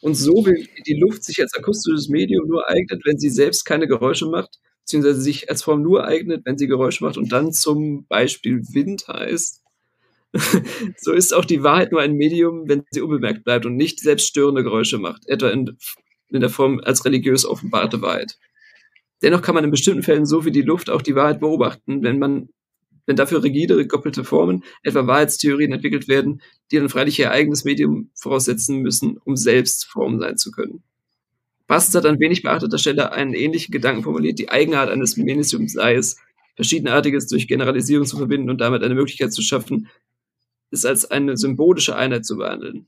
Und 0.01 0.14
so 0.14 0.47
wie 0.47 0.69
die 0.87 0.99
Luft 0.99 1.25
sich 1.25 1.40
als 1.40 1.55
akustisches 1.55 2.09
Medium 2.09 2.47
nur 2.47 2.69
eignet, 2.69 3.03
wenn 3.05 3.19
sie 3.19 3.31
selbst 3.31 3.64
keine 3.64 3.87
Geräusche 3.87 4.27
macht, 4.27 4.59
beziehungsweise 4.81 5.21
sich 5.21 5.51
als 5.51 5.62
Form 5.62 5.83
nur 5.83 6.05
eignet, 6.05 6.43
wenn 6.45 6.59
sie 6.59 6.66
Geräusche 6.66 7.05
macht 7.05 7.16
und 7.16 7.31
dann 7.33 7.53
zum 7.53 8.07
Beispiel 8.07 8.62
Wind 8.73 9.07
heißt, 9.09 9.62
so 10.97 11.12
ist 11.12 11.35
auch 11.35 11.45
die 11.45 11.62
Wahrheit 11.62 11.93
nur 11.93 12.01
ein 12.01 12.14
Medium, 12.14 12.69
wenn 12.69 12.85
sie 12.90 13.01
unbemerkt 13.01 13.45
bleibt 13.45 13.66
und 13.66 13.77
nicht 13.77 14.01
selbst 14.01 14.29
störende 14.29 14.62
Geräusche 14.62 14.99
macht, 14.99 15.29
etwa 15.29 15.51
in, 15.51 15.77
in 16.29 16.40
der 16.40 16.51
Form 16.51 16.81
als 16.83 17.05
religiös 17.05 17.45
offenbarte 17.45 18.01
Wahrheit. 18.01 18.38
Dennoch 19.23 19.43
kann 19.43 19.55
man 19.55 19.64
in 19.64 19.71
bestimmten 19.71 20.03
Fällen 20.03 20.27
so 20.27 20.45
wie 20.45 20.53
die 20.53 20.62
Luft 20.62 20.88
auch 20.88 21.03
die 21.03 21.14
Wahrheit 21.14 21.40
beobachten, 21.40 22.03
wenn 22.03 22.19
man 22.19 22.49
wenn 23.11 23.16
dafür 23.16 23.42
rigide 23.42 23.75
gekoppelte 23.75 24.23
Formen, 24.23 24.62
etwa 24.85 25.05
Wahrheitstheorien 25.05 25.73
entwickelt 25.73 26.07
werden, 26.07 26.40
die 26.70 26.77
dann 26.77 26.88
freilich 26.88 27.18
ihr 27.18 27.33
eigenes 27.33 27.64
Medium 27.64 28.09
voraussetzen 28.14 28.83
müssen, 28.83 29.18
um 29.25 29.37
selbst 29.37 29.87
Form 29.87 30.20
sein 30.20 30.37
zu 30.37 30.53
können. 30.53 30.85
Bastos 31.66 31.96
hat 31.96 32.07
an 32.07 32.20
wenig 32.20 32.42
beachteter 32.42 32.79
Stelle 32.79 33.11
einen 33.11 33.35
ähnlichen 33.35 33.73
Gedanken 33.73 34.05
formuliert, 34.05 34.38
die 34.38 34.49
Eigenart 34.49 34.90
eines 34.90 35.16
Mediums 35.16 35.51
sei 35.73 35.96
es, 35.96 36.18
Verschiedenartiges 36.55 37.27
durch 37.27 37.49
Generalisierung 37.49 38.07
zu 38.07 38.16
verbinden 38.16 38.49
und 38.49 38.61
damit 38.61 38.85
eine 38.85 38.94
Möglichkeit 38.94 39.33
zu 39.33 39.42
schaffen, 39.42 39.88
es 40.70 40.85
als 40.85 41.11
eine 41.11 41.37
symbolische 41.37 41.96
Einheit 41.96 42.25
zu 42.25 42.37
behandeln. 42.37 42.87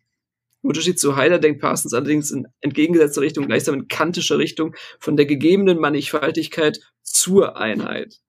Im 0.63 0.69
Unterschied 0.69 1.01
zu 1.01 1.17
Heider 1.17 1.41
denkt 1.41 1.61
Parsons 1.61 1.95
allerdings 1.95 2.31
in 2.31 2.47
entgegengesetzter 2.61 3.23
Richtung, 3.23 3.49
gleichsam 3.49 3.75
in 3.75 3.89
kantischer 3.89 4.39
Richtung, 4.39 4.77
von 5.01 5.17
der 5.17 5.27
gegebenen 5.27 5.81
Mannigfaltigkeit 5.81 6.79
zur 7.03 7.57
Einheit. 7.57 8.21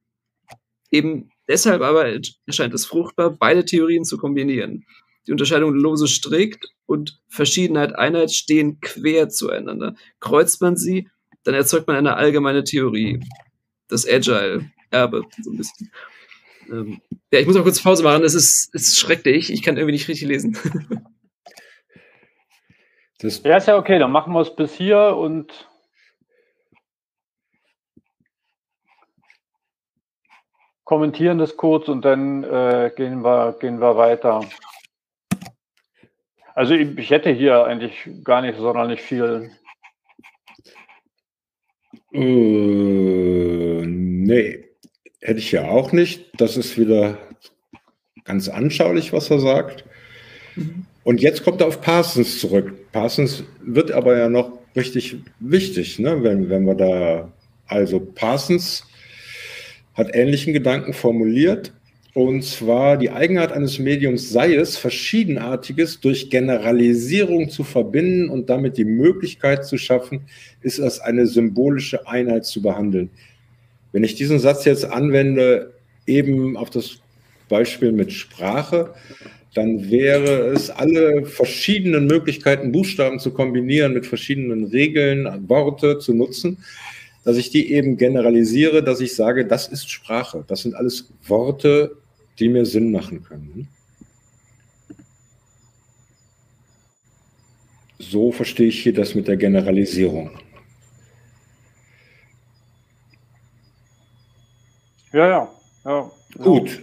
Eben 0.90 1.30
Deshalb 1.48 1.82
aber 1.82 2.20
erscheint 2.46 2.74
es 2.74 2.86
fruchtbar, 2.86 3.32
beide 3.32 3.66
Theorien 3.66 4.06
zu 4.06 4.18
kombinieren. 4.18 4.86
Die 5.28 5.32
Unterscheidung 5.32 5.74
lose 5.74 6.08
strikt 6.08 6.68
und 6.86 7.20
Verschiedenheit 7.28 7.96
Einheit 7.96 8.32
stehen 8.32 8.80
quer 8.82 9.30
zueinander. 9.30 9.96
Kreuzt 10.20 10.62
man 10.62 10.76
sie, 10.76 11.10
dann 11.44 11.54
erzeugt 11.54 11.88
man 11.88 11.96
eine 11.96 12.16
allgemeine 12.16 12.64
Theorie. 12.64 13.20
Das 13.88 14.08
Agile-Erbe, 14.08 15.24
so 15.42 15.52
ein 15.52 15.58
bisschen. 15.58 15.92
Ähm, 16.70 17.02
ja, 17.32 17.40
ich 17.40 17.46
muss 17.46 17.56
mal 17.56 17.64
kurz 17.64 17.82
Pause 17.82 18.04
machen, 18.04 18.24
es 18.24 18.34
ist, 18.34 18.70
es 18.74 18.88
ist 18.90 19.00
schrecklich, 19.00 19.52
ich 19.52 19.62
kann 19.62 19.76
irgendwie 19.76 19.94
nicht 19.94 20.08
richtig 20.08 20.28
lesen. 20.28 20.58
Das 23.20 23.42
ja, 23.44 23.56
ist 23.56 23.68
ja 23.68 23.78
okay, 23.78 24.00
dann 24.00 24.12
machen 24.12 24.34
wir 24.34 24.42
es 24.42 24.54
bis 24.54 24.74
hier 24.74 25.16
und 25.16 25.70
kommentieren 30.84 31.38
das 31.38 31.58
kurz 31.58 31.88
und 31.88 32.04
dann 32.04 32.44
äh, 32.44 32.92
gehen, 32.96 33.24
wir, 33.24 33.56
gehen 33.60 33.80
wir 33.80 33.98
weiter. 33.98 34.42
Also 36.56 36.74
ich, 36.74 36.98
ich 36.98 37.10
hätte 37.10 37.32
hier 37.32 37.66
eigentlich 37.66 38.10
gar 38.24 38.42
nicht 38.42 38.58
sonderlich 38.58 39.02
viel. 39.02 39.52
Äh, 42.12 43.86
nee, 43.86 44.66
hätte 45.22 45.40
ich 45.40 45.52
ja 45.52 45.68
auch 45.68 45.92
nicht. 45.92 46.30
Das 46.40 46.58
ist 46.58 46.78
wieder 46.78 47.18
ganz 48.24 48.50
anschaulich, 48.50 49.14
was 49.14 49.32
er 49.32 49.40
sagt. 49.40 49.86
Mhm. 50.56 50.86
Und 51.04 51.22
jetzt 51.22 51.44
kommt 51.44 51.62
er 51.62 51.68
auf 51.68 51.82
Parsons 51.82 52.40
zurück. 52.40 52.92
Parsons 52.92 53.44
wird 53.62 53.92
aber 53.92 54.18
ja 54.18 54.30
noch 54.30 54.60
richtig 54.76 55.18
wichtig, 55.40 56.00
ne? 56.00 56.24
wenn, 56.24 56.50
wenn 56.50 56.66
wir 56.66 56.76
da, 56.76 57.32
also 57.68 58.00
Parsons 58.00 58.86
hat 59.94 60.16
ähnlichen 60.16 60.54
Gedanken 60.54 60.94
formuliert. 60.94 61.74
Und 62.14 62.44
zwar 62.44 62.98
die 62.98 63.10
Eigenart 63.10 63.52
eines 63.52 63.80
Mediums 63.80 64.30
sei 64.30 64.54
es, 64.54 64.78
Verschiedenartiges 64.78 66.00
durch 66.00 66.30
Generalisierung 66.30 67.50
zu 67.50 67.64
verbinden 67.64 68.30
und 68.30 68.50
damit 68.52 68.78
die 68.78 68.86
Möglichkeit 68.86 69.66
zu 69.66 69.80
schaffen, 69.80 70.22
ist 70.62 70.80
als 70.80 71.00
eine 71.00 71.26
symbolische 71.26 72.08
Einheit 72.08 72.46
zu 72.46 72.62
behandeln. 72.62 73.10
Wenn 73.92 74.04
ich 74.04 74.14
diesen 74.14 74.38
Satz 74.38 74.66
jetzt 74.66 74.86
anwende, 74.86 75.74
eben 76.06 76.56
auf 76.56 76.70
das 76.70 77.00
Beispiel 77.50 77.92
mit 77.92 78.12
Sprache, 78.12 78.94
dann 79.56 79.90
wäre 79.90 80.48
es 80.48 80.70
alle 80.70 81.26
verschiedenen 81.26 82.06
Möglichkeiten, 82.06 82.72
Buchstaben 82.72 83.20
zu 83.20 83.32
kombinieren, 83.32 83.94
mit 83.94 84.06
verschiedenen 84.06 84.66
Regeln, 84.66 85.48
Worte 85.48 85.98
zu 86.00 86.14
nutzen 86.14 86.58
dass 87.24 87.38
ich 87.38 87.50
die 87.50 87.72
eben 87.72 87.98
generalisiere, 87.98 88.84
dass 88.84 89.00
ich 89.00 89.16
sage, 89.16 89.46
das 89.46 89.68
ist 89.68 89.90
Sprache. 89.90 90.44
Das 90.48 90.62
sind 90.62 90.76
alles 90.76 91.10
Worte, 91.26 91.96
die 92.40 92.50
mir 92.50 92.66
Sinn 92.66 92.92
machen 92.92 93.24
können. 93.24 93.68
So 98.00 98.32
verstehe 98.32 98.68
ich 98.68 98.84
hier 98.84 98.94
das 98.94 99.16
mit 99.16 99.28
der 99.28 99.38
Generalisierung. 99.38 100.32
Ja, 105.14 105.28
ja. 105.28 105.52
ja. 105.86 106.12
Gut. 106.38 106.82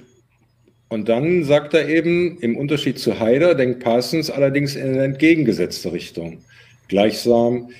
Und 0.88 1.08
dann 1.08 1.44
sagt 1.44 1.74
er 1.74 1.88
eben, 1.88 2.38
im 2.40 2.56
Unterschied 2.56 2.98
zu 2.98 3.20
Haider 3.20 3.54
denkt 3.54 3.80
Parsons 3.80 4.30
allerdings 4.30 4.74
in 4.74 4.88
eine 4.88 5.04
entgegengesetzte 5.04 5.92
Richtung. 5.92 6.42
Gleichsam 6.88 7.70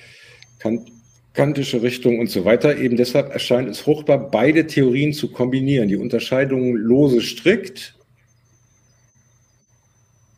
kann 0.59 0.85
kantische 1.33 1.81
Richtung 1.81 2.19
und 2.19 2.29
so 2.29 2.45
weiter. 2.45 2.77
Eben 2.77 2.97
deshalb 2.97 3.31
erscheint 3.31 3.69
es 3.69 3.79
fruchtbar, 3.79 4.31
beide 4.31 4.67
Theorien 4.67 5.13
zu 5.13 5.31
kombinieren. 5.31 5.87
Die 5.87 5.95
Unterscheidung 5.95 6.75
lose 6.75 7.21
strikt, 7.21 7.95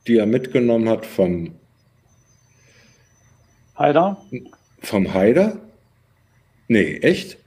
die 0.08 0.17
er 0.17 0.25
mitgenommen 0.25 0.89
hat 0.89 1.06
vom 1.06 1.56
Haider. 3.77 4.21
Vom 4.82 5.13
Haider? 5.13 5.60
Nee, 6.67 6.97
echt? 6.97 7.38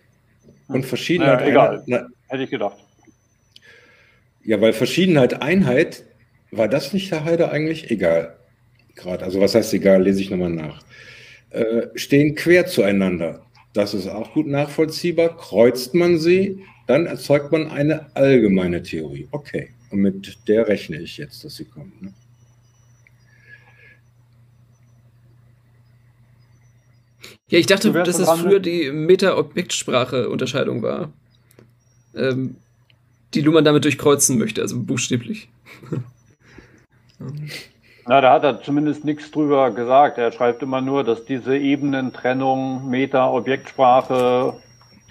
Und 0.69 0.85
Verschiedenheit. 0.85 1.41
Ja, 1.41 1.47
egal. 1.47 1.83
Na, 1.87 2.09
Hätte 2.29 2.43
ich 2.43 2.51
gedacht. 2.51 2.77
Ja, 4.45 4.61
weil 4.61 4.73
Verschiedenheit 4.73 5.43
Einheit, 5.43 6.05
war 6.51 6.69
das 6.69 6.93
nicht 6.93 7.11
der 7.11 7.25
Haider 7.25 7.53
eigentlich? 7.53 7.91
Egal. 7.91 8.37
Gerade. 8.95 9.25
Also 9.25 9.41
was 9.41 9.55
heißt 9.55 9.75
egal, 9.75 10.03
lese 10.03 10.21
ich 10.21 10.31
nochmal 10.31 10.51
nach. 10.51 10.83
Äh, 11.57 11.89
stehen 11.95 12.35
quer 12.35 12.67
zueinander. 12.67 13.47
Das 13.73 13.95
ist 13.95 14.09
auch 14.09 14.35
gut 14.35 14.47
nachvollziehbar. 14.47 15.35
Kreuzt 15.39 15.95
man 15.95 16.19
sie, 16.19 16.63
dann 16.87 17.07
erzeugt 17.07 17.51
man 17.51 17.71
eine 17.71 18.15
allgemeine 18.15 18.83
Theorie. 18.83 19.27
Okay, 19.31 19.71
und 19.91 20.01
mit 20.01 20.37
der 20.49 20.69
rechne 20.69 21.01
ich 21.01 21.17
jetzt, 21.17 21.43
dass 21.45 21.57
sie 21.57 21.65
kommt. 21.65 22.03
Ne? 22.03 22.13
Ja, 27.49 27.59
ich 27.59 27.67
dachte, 27.67 27.91
dass 27.91 28.19
das 28.19 28.39
früher 28.39 28.61
die 28.61 28.91
Meta-Objektsprache-Unterscheidung 28.91 30.83
war, 30.83 31.11
ähm, 32.15 32.57
die 33.33 33.41
Luhmann 33.41 33.65
damit 33.65 33.85
durchkreuzen 33.85 34.37
möchte, 34.37 34.61
also 34.61 34.79
buchstäblich. 34.79 35.49
Na, 38.09 38.21
da 38.21 38.35
hat 38.35 38.45
er 38.45 38.63
zumindest 38.63 39.05
nichts 39.05 39.33
drüber 39.33 39.73
gesagt. 39.73 40.17
Er 40.17 40.31
schreibt 40.31 40.63
immer 40.63 40.81
nur, 40.81 41.03
dass 41.03 41.25
diese 41.25 41.59
Ebenentrennung 41.59 42.89
Meta-Objektsprache 42.89 44.55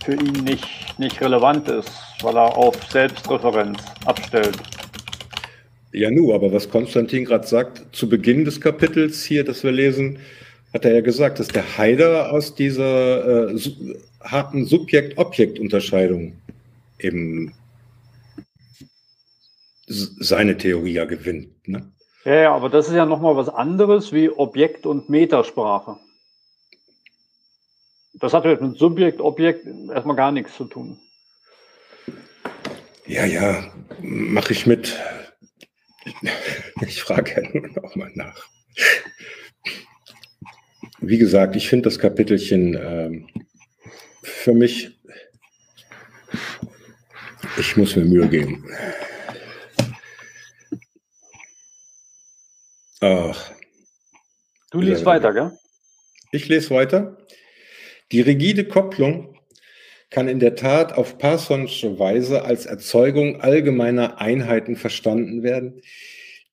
für 0.06 0.14
ihn 0.14 0.46
nicht, 0.46 0.98
nicht 0.98 1.20
relevant 1.20 1.68
ist, 1.68 1.92
weil 2.22 2.38
er 2.38 2.56
auf 2.56 2.82
Selbstreferenz 2.90 3.80
abstellt. 4.06 4.58
Ja, 5.92 6.10
nu, 6.10 6.34
aber 6.34 6.54
was 6.54 6.70
Konstantin 6.70 7.26
gerade 7.26 7.46
sagt, 7.46 7.94
zu 7.94 8.08
Beginn 8.08 8.46
des 8.46 8.62
Kapitels 8.62 9.26
hier, 9.26 9.44
das 9.44 9.64
wir 9.64 9.74
lesen, 9.74 10.20
hat 10.74 10.86
er 10.86 10.94
ja 10.94 11.02
gesagt, 11.02 11.40
dass 11.40 11.50
der 11.50 11.78
Haider 11.78 12.32
aus 12.32 12.56
dieser 12.56 13.50
äh, 13.50 13.60
harten 14.22 14.66
Subjekt-Objekt-Unterscheidung 14.66 16.34
eben 17.00 17.54
seine 19.88 20.58
Theorie 20.58 20.94
ja 20.94 21.06
gewinnt. 21.06 21.50
Ne? 21.68 21.92
Ja, 22.26 22.34
ja, 22.34 22.56
aber 22.56 22.70
das 22.70 22.88
ist 22.88 22.96
ja 22.96 23.06
nochmal 23.06 23.36
was 23.36 23.50
anderes 23.50 24.12
wie 24.12 24.32
Objekt- 24.32 24.88
und 24.88 25.10
Metasprache. 25.10 25.98
Das 28.16 28.34
hat 28.34 28.46
jetzt 28.46 28.62
mit 28.62 28.78
Subjekt, 28.78 29.22
Objekt 29.22 29.68
erstmal 29.94 30.16
gar 30.16 30.32
nichts 30.32 30.56
zu 30.56 30.66
tun. 30.66 31.00
Ja, 33.06 33.26
ja, 33.26 33.72
mache 34.02 34.54
ich 34.54 34.66
mit. 34.66 35.00
Ich 36.82 37.04
frage 37.04 37.42
ja 37.42 37.50
nur 37.54 37.70
noch 37.70 37.96
mal 37.96 38.12
nach. 38.16 38.48
Wie 41.00 41.20
gesagt, 41.20 41.56
ich 41.56 41.70
finde 41.70 41.84
das 41.84 42.00
Kapitelchen 42.00 42.74
ähm, 42.74 43.28
für 44.24 44.54
mich, 44.54 44.98
ich 47.58 47.78
muss 47.78 47.96
mir 47.96 48.06
Mühe 48.06 48.28
geben. 48.28 48.66
Ach. 53.08 53.52
Du 54.72 54.82
liest 54.82 55.06
weiter, 55.06 55.32
gell? 55.32 55.52
Ich 56.32 56.48
lese 56.48 56.72
weiter. 56.72 57.18
Die 58.12 58.22
rigide 58.22 58.66
Kopplung 58.66 59.38
kann 60.10 60.28
in 60.28 60.40
der 60.40 60.56
Tat 60.56 60.94
auf 60.94 61.20
Parsonsche 61.20 62.00
Weise 62.00 62.46
als 62.46 62.66
Erzeugung 62.66 63.42
allgemeiner 63.42 64.20
Einheiten 64.20 64.76
verstanden 64.76 65.44
werden, 65.44 65.82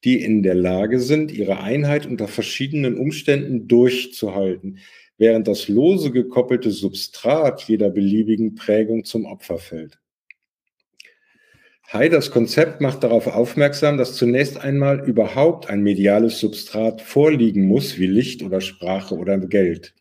die 0.04 0.22
in 0.22 0.42
der 0.42 0.54
Lage 0.54 1.00
sind, 1.00 1.32
ihre 1.32 1.60
Einheit 1.60 2.04
unter 2.04 2.28
verschiedenen 2.28 2.98
Umständen 2.98 3.66
durchzuhalten, 3.66 4.78
während 5.16 5.48
das 5.48 5.68
lose 5.68 6.10
gekoppelte 6.10 6.70
Substrat 6.70 7.62
jeder 7.62 7.88
beliebigen 7.88 8.56
Prägung 8.56 9.06
zum 9.06 9.24
Opfer 9.24 9.56
fällt. 9.58 10.01
Haiders 11.92 12.30
Konzept 12.30 12.80
macht 12.80 13.04
darauf 13.04 13.26
aufmerksam, 13.26 13.98
dass 13.98 14.14
zunächst 14.14 14.58
einmal 14.58 15.06
überhaupt 15.06 15.68
ein 15.68 15.82
mediales 15.82 16.40
Substrat 16.40 17.02
vorliegen 17.02 17.66
muss, 17.66 17.98
wie 17.98 18.06
Licht 18.06 18.42
oder 18.42 18.62
Sprache 18.62 19.14
oder 19.14 19.36
Geld. 19.36 19.94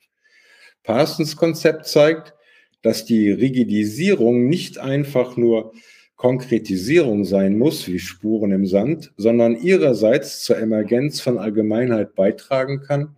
Parsons 0.83 1.35
Konzept 1.35 1.85
zeigt, 1.87 2.33
dass 2.81 3.03
die 3.03 3.29
Rigidisierung 3.29 4.47
nicht 4.47 4.77
einfach 4.77 5.35
nur 5.35 5.73
Konkretisierung 6.15 7.25
sein 7.25 7.57
muss, 7.57 7.87
wie 7.89 7.99
Spuren 7.99 8.53
im 8.53 8.65
Sand, 8.65 9.11
sondern 9.17 9.57
ihrerseits 9.57 10.43
zur 10.43 10.59
Emergenz 10.59 11.19
von 11.19 11.37
Allgemeinheit 11.37 12.15
beitragen 12.15 12.81
kann, 12.81 13.17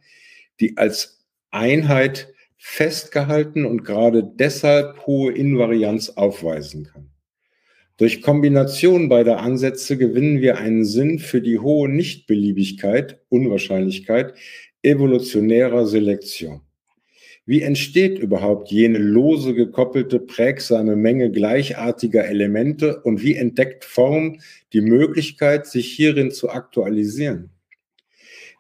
die 0.59 0.77
als 0.77 1.23
Einheit 1.51 2.33
festgehalten 2.57 3.65
und 3.65 3.83
gerade 3.83 4.23
deshalb 4.23 5.05
hohe 5.05 5.31
Invarianz 5.31 6.09
aufweisen 6.09 6.86
kann. 6.86 7.12
Durch 7.97 8.21
Kombination 8.21 9.08
beider 9.08 9.39
Ansätze 9.39 9.97
gewinnen 9.97 10.41
wir 10.41 10.58
einen 10.58 10.84
Sinn 10.84 11.19
für 11.19 11.41
die 11.41 11.60
hohe 11.60 11.88
Nichtbeliebigkeit, 11.89 13.19
Unwahrscheinlichkeit 13.29 14.34
evolutionärer 14.82 15.86
Selektion. 15.86 16.62
Wie 17.45 17.62
entsteht 17.62 18.19
überhaupt 18.19 18.71
jene 18.71 18.99
lose 18.99 19.53
gekoppelte 19.53 20.19
prägsame 20.19 20.95
Menge 20.95 21.29
gleichartiger 21.29 22.25
Elemente 22.25 23.01
und 23.01 23.21
wie 23.21 23.36
entdeckt 23.36 23.84
Form 23.84 24.39
die 24.71 24.82
Möglichkeit, 24.82 25.67
sich 25.67 25.91
hierin 25.91 26.32
zu 26.32 26.49
aktualisieren? 26.49 27.49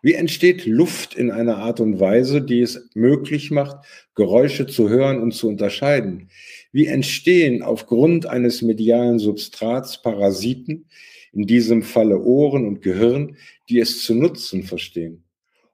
Wie 0.01 0.15
entsteht 0.15 0.65
Luft 0.65 1.15
in 1.15 1.31
einer 1.31 1.57
Art 1.57 1.79
und 1.79 2.01
Weise, 2.01 2.41
die 2.41 2.59
es 2.59 2.89
möglich 2.93 3.51
macht, 3.51 3.85
Geräusche 4.15 4.67
zu 4.67 4.89
hören 4.89 5.21
und 5.21 5.31
zu 5.31 5.47
unterscheiden? 5.47 6.29
Wie 6.73 6.87
entstehen 6.87 7.61
aufgrund 7.61 8.25
eines 8.25 8.63
medialen 8.63 9.19
Substrats 9.19 10.01
Parasiten, 10.01 10.87
in 11.31 11.45
diesem 11.45 11.83
Falle 11.83 12.19
Ohren 12.19 12.67
und 12.67 12.81
Gehirn, 12.81 13.37
die 13.69 13.79
es 13.79 14.03
zu 14.03 14.15
nutzen 14.15 14.63
verstehen? 14.63 15.23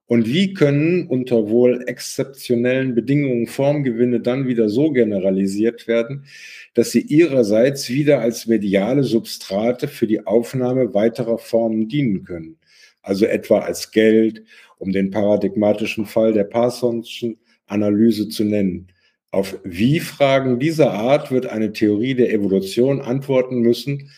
Und 0.07 0.27
wie 0.27 0.53
können 0.53 1.07
unter 1.07 1.49
wohl 1.49 1.83
exzeptionellen 1.87 2.95
Bedingungen 2.95 3.47
Formgewinne 3.47 4.19
dann 4.19 4.47
wieder 4.47 4.67
so 4.67 4.91
generalisiert 4.91 5.87
werden, 5.87 6.25
dass 6.73 6.91
sie 6.91 7.01
ihrerseits 7.01 7.89
wieder 7.89 8.19
als 8.19 8.47
mediale 8.47 9.03
Substrate 9.03 9.87
für 9.87 10.07
die 10.07 10.25
Aufnahme 10.27 10.93
weiterer 10.93 11.37
Formen 11.37 11.87
dienen 11.87 12.25
können? 12.25 12.57
Also 13.03 13.25
etwa 13.25 13.59
als 13.59 13.91
Geld, 13.91 14.43
um 14.79 14.91
den 14.91 15.11
paradigmatischen 15.11 16.05
Fall 16.05 16.33
der 16.33 16.43
Parsonschen 16.43 17.37
Analyse 17.67 18.27
zu 18.27 18.43
nennen. 18.43 18.87
Auf 19.31 19.59
Wie-Fragen 19.63 20.59
dieser 20.59 20.91
Art 20.91 21.31
wird 21.31 21.45
eine 21.45 21.71
Theorie 21.71 22.15
der 22.15 22.33
Evolution 22.33 23.01
antworten 23.01 23.59
müssen, 23.59 24.11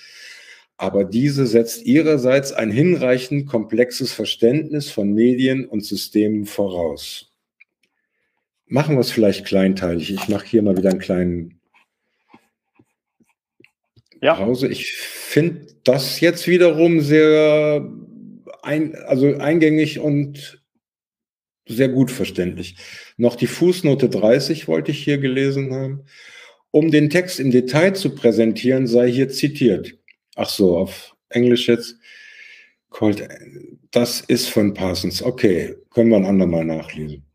aber 0.78 1.04
diese 1.04 1.46
setzt 1.46 1.86
ihrerseits 1.86 2.54
ein 2.54 2.72
hinreichend 2.72 3.48
komplexes 3.48 4.14
Verständnis 4.14 4.90
von 4.90 5.14
Medien 5.14 5.66
und 5.66 5.86
Systemen 5.86 6.46
voraus. 6.46 7.32
Machen 8.66 8.96
wir 8.96 9.02
es 9.02 9.12
vielleicht 9.12 9.46
kleinteilig. 9.46 10.12
Ich 10.12 10.30
mache 10.30 10.48
hier 10.48 10.64
mal 10.64 10.78
wieder 10.78 10.92
einen 10.92 11.00
kleinen 11.00 11.60
ja. 14.22 14.36
Pause. 14.36 14.70
Ich 14.70 14.94
finde 14.94 15.68
das 15.84 16.20
jetzt 16.22 16.48
wiederum 16.48 17.02
sehr 17.02 17.86
ein, 18.62 18.96
also 18.96 19.36
eingängig 19.38 20.00
und 20.00 20.64
sehr 21.68 21.90
gut 21.90 22.12
verständlich. 22.12 22.76
Noch 23.18 23.36
die 23.36 23.48
Fußnote 23.48 24.10
30 24.10 24.68
wollte 24.68 24.92
ich 24.92 25.04
hier 25.04 25.18
gelesen 25.18 25.74
haben. 25.74 26.06
Um 26.72 26.92
den 26.92 27.10
Text 27.10 27.40
im 27.40 27.52
Detail 27.52 27.94
zu 27.94 28.16
präsentieren, 28.16 28.88
sei 28.88 29.12
hier 29.12 29.30
zitiert. 29.30 29.98
Ach 30.36 30.50
so, 30.50 30.78
auf 30.78 31.16
Englisch 31.30 31.68
jetzt. 31.68 31.98
Cold, 32.90 33.28
das 33.92 34.22
ist 34.22 34.50
von 34.50 34.74
Parsons. 34.74 35.24
Okay, 35.24 35.76
können 35.92 36.10
wir 36.10 36.18
ein 36.18 36.26
andermal 36.26 36.66
nachlesen. 36.66 37.26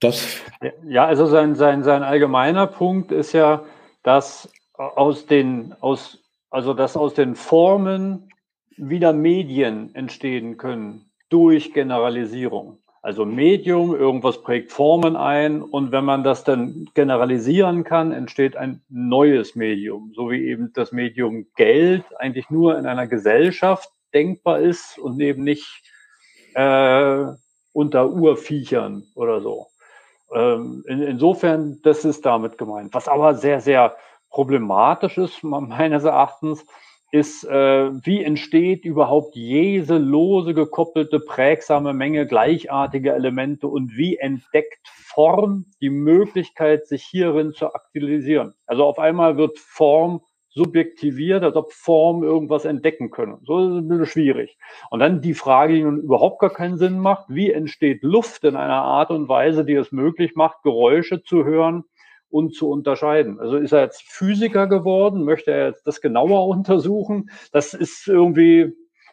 Das 0.00 0.40
ja, 0.86 1.06
also 1.06 1.26
sein, 1.26 1.54
sein, 1.54 1.82
sein 1.82 2.02
allgemeiner 2.02 2.66
Punkt 2.66 3.12
ist 3.12 3.32
ja, 3.32 3.64
dass 4.02 4.48
aus 4.74 5.26
den, 5.26 5.74
aus, 5.80 6.22
also 6.50 6.74
dass 6.74 6.96
aus 6.96 7.14
den 7.14 7.34
Formen 7.34 8.28
wieder 8.76 9.12
Medien 9.12 9.94
entstehen 9.94 10.58
können 10.58 11.10
durch 11.28 11.72
Generalisierung. 11.72 12.78
Also 13.06 13.24
Medium, 13.24 13.94
irgendwas 13.94 14.42
prägt 14.42 14.72
Formen 14.72 15.14
ein 15.14 15.62
und 15.62 15.92
wenn 15.92 16.04
man 16.04 16.24
das 16.24 16.42
dann 16.42 16.90
generalisieren 16.94 17.84
kann, 17.84 18.10
entsteht 18.10 18.56
ein 18.56 18.82
neues 18.88 19.54
Medium, 19.54 20.10
so 20.12 20.28
wie 20.32 20.44
eben 20.48 20.72
das 20.72 20.90
Medium 20.90 21.46
Geld 21.54 22.02
eigentlich 22.18 22.50
nur 22.50 22.76
in 22.76 22.84
einer 22.84 23.06
Gesellschaft 23.06 23.88
denkbar 24.12 24.58
ist 24.58 24.98
und 24.98 25.20
eben 25.20 25.44
nicht 25.44 25.84
äh, 26.54 27.26
unter 27.72 28.10
Urviechern 28.10 29.04
oder 29.14 29.40
so. 29.40 29.68
Ähm, 30.34 30.82
in, 30.88 31.00
insofern, 31.00 31.78
das 31.84 32.04
ist 32.04 32.26
damit 32.26 32.58
gemeint. 32.58 32.92
Was 32.92 33.06
aber 33.06 33.36
sehr, 33.36 33.60
sehr 33.60 33.94
problematisch 34.30 35.16
ist, 35.16 35.42
meines 35.44 36.02
Erachtens, 36.02 36.66
ist, 37.12 37.44
äh, 37.44 37.90
wie 38.04 38.22
entsteht 38.24 38.84
überhaupt 38.84 39.36
jede 39.36 39.98
lose 39.98 40.54
gekoppelte 40.54 41.20
prägsame 41.20 41.92
Menge 41.92 42.26
gleichartiger 42.26 43.14
Elemente 43.14 43.68
und 43.68 43.96
wie 43.96 44.16
entdeckt 44.16 44.86
Form 44.88 45.66
die 45.80 45.90
Möglichkeit, 45.90 46.86
sich 46.86 47.04
hierin 47.04 47.52
zu 47.52 47.72
aktualisieren. 47.72 48.54
Also 48.66 48.84
auf 48.84 48.98
einmal 48.98 49.36
wird 49.36 49.58
Form 49.58 50.20
subjektiviert, 50.48 51.42
als 51.42 51.54
ob 51.54 51.72
Form 51.72 52.24
irgendwas 52.24 52.64
entdecken 52.64 53.10
können. 53.10 53.38
So 53.44 53.58
ist 53.60 53.72
es 53.72 53.76
ein 53.76 53.88
bisschen 53.88 54.06
schwierig. 54.06 54.58
Und 54.90 55.00
dann 55.00 55.20
die 55.20 55.34
Frage, 55.34 55.74
die 55.74 55.82
nun 55.82 56.00
überhaupt 56.00 56.40
gar 56.40 56.50
keinen 56.50 56.78
Sinn 56.78 56.98
macht, 56.98 57.26
wie 57.28 57.50
entsteht 57.50 58.02
Luft 58.02 58.42
in 58.44 58.56
einer 58.56 58.82
Art 58.82 59.10
und 59.10 59.28
Weise, 59.28 59.66
die 59.66 59.74
es 59.74 59.92
möglich 59.92 60.34
macht, 60.34 60.62
Geräusche 60.62 61.22
zu 61.22 61.44
hören, 61.44 61.84
und 62.36 62.54
zu 62.54 62.68
unterscheiden. 62.68 63.40
Also 63.40 63.56
ist 63.56 63.72
er 63.72 63.82
jetzt 63.82 64.02
Physiker 64.02 64.66
geworden? 64.66 65.24
Möchte 65.24 65.50
er 65.50 65.68
jetzt 65.68 65.86
das 65.86 66.00
genauer 66.00 66.46
untersuchen? 66.46 67.30
Das 67.52 67.74
ist 67.74 68.06
irgendwie, 68.06 68.72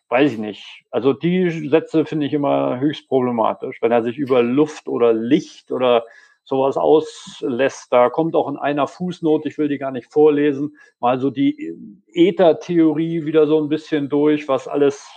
weiß 0.09 0.33
ich 0.33 0.37
nicht. 0.37 0.83
Also 0.91 1.13
die 1.13 1.69
Sätze 1.69 2.05
finde 2.05 2.25
ich 2.25 2.33
immer 2.33 2.79
höchst 2.79 3.07
problematisch, 3.07 3.81
wenn 3.81 3.91
er 3.91 4.03
sich 4.03 4.17
über 4.17 4.43
Luft 4.43 4.87
oder 4.87 5.13
Licht 5.13 5.71
oder 5.71 6.03
sowas 6.43 6.77
auslässt. 6.77 7.91
Da 7.91 8.09
kommt 8.09 8.35
auch 8.35 8.49
in 8.49 8.57
einer 8.57 8.87
Fußnote, 8.87 9.47
ich 9.47 9.57
will 9.57 9.69
die 9.69 9.77
gar 9.77 9.91
nicht 9.91 10.11
vorlesen, 10.11 10.77
mal 10.99 11.19
so 11.19 11.29
die 11.29 11.73
Äther-Theorie 12.13 13.25
wieder 13.25 13.47
so 13.47 13.61
ein 13.61 13.69
bisschen 13.69 14.09
durch, 14.09 14.47
was 14.47 14.67
alles 14.67 15.09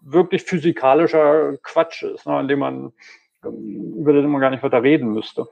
wirklich 0.00 0.42
physikalischer 0.42 1.56
Quatsch 1.62 2.02
ist, 2.02 2.26
ne, 2.26 2.34
an 2.34 2.48
dem 2.48 2.58
man, 2.58 2.92
über 3.42 4.12
den 4.12 4.26
man 4.26 4.40
gar 4.40 4.50
nicht 4.50 4.62
weiter 4.62 4.82
reden 4.82 5.08
müsste. 5.08 5.46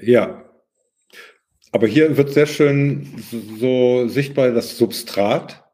Ja. 0.00 0.44
Aber 1.72 1.86
hier 1.86 2.16
wird 2.16 2.32
sehr 2.32 2.46
schön 2.46 3.06
so 3.58 4.08
sichtbar 4.08 4.52
das 4.52 4.78
Substrat. 4.78 5.64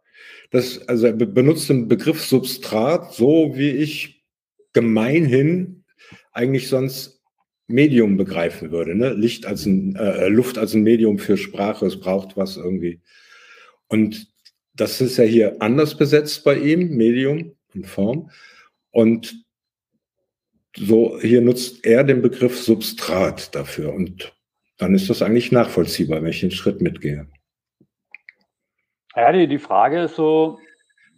Das, 0.51 0.87
also 0.89 1.07
er 1.07 1.13
benutzt 1.13 1.69
den 1.69 1.89
Begriff 1.89 2.23
Substrat 2.23 3.13
so, 3.13 3.53
wie 3.55 3.71
ich 3.71 4.25
gemeinhin 4.73 5.85
eigentlich 6.33 6.69
sonst 6.69 7.23
Medium 7.67 8.17
begreifen 8.17 8.71
würde. 8.71 8.95
Ne? 8.95 9.15
Licht 9.15 9.47
als 9.47 9.67
ein, 9.67 9.97
äh, 9.97 10.29
Luft 10.29 10.59
als 10.59 10.75
ein 10.75 10.83
Medium 10.83 11.19
für 11.19 11.37
Sprache, 11.37 11.87
es 11.87 11.99
braucht 11.99 12.37
was 12.37 12.57
irgendwie. 12.57 13.01
Und 13.89 14.29
das 14.75 15.01
ist 15.01 15.17
ja 15.17 15.25
hier 15.25 15.57
anders 15.61 15.97
besetzt 15.97 16.45
bei 16.45 16.59
ihm, 16.59 16.97
Medium 16.97 17.57
und 17.75 17.87
Form. 17.87 18.31
Und 18.91 19.44
so 20.77 21.19
hier 21.21 21.41
nutzt 21.41 21.85
er 21.85 22.05
den 22.05 22.23
Begriff 22.23 22.61
Substrat 22.61 23.55
dafür. 23.55 23.95
Und 23.95 24.35
dann 24.79 24.95
ist 24.95 25.09
das 25.09 25.23
eigentlich 25.23 25.53
nachvollziehbar, 25.53 26.23
wenn 26.23 26.31
ich 26.31 26.41
den 26.41 26.51
Schritt 26.51 26.81
mitgehe. 26.81 27.27
Ja, 29.17 29.33
die, 29.33 29.47
die 29.47 29.59
Frage 29.59 30.03
ist 30.03 30.17
so, 30.17 30.59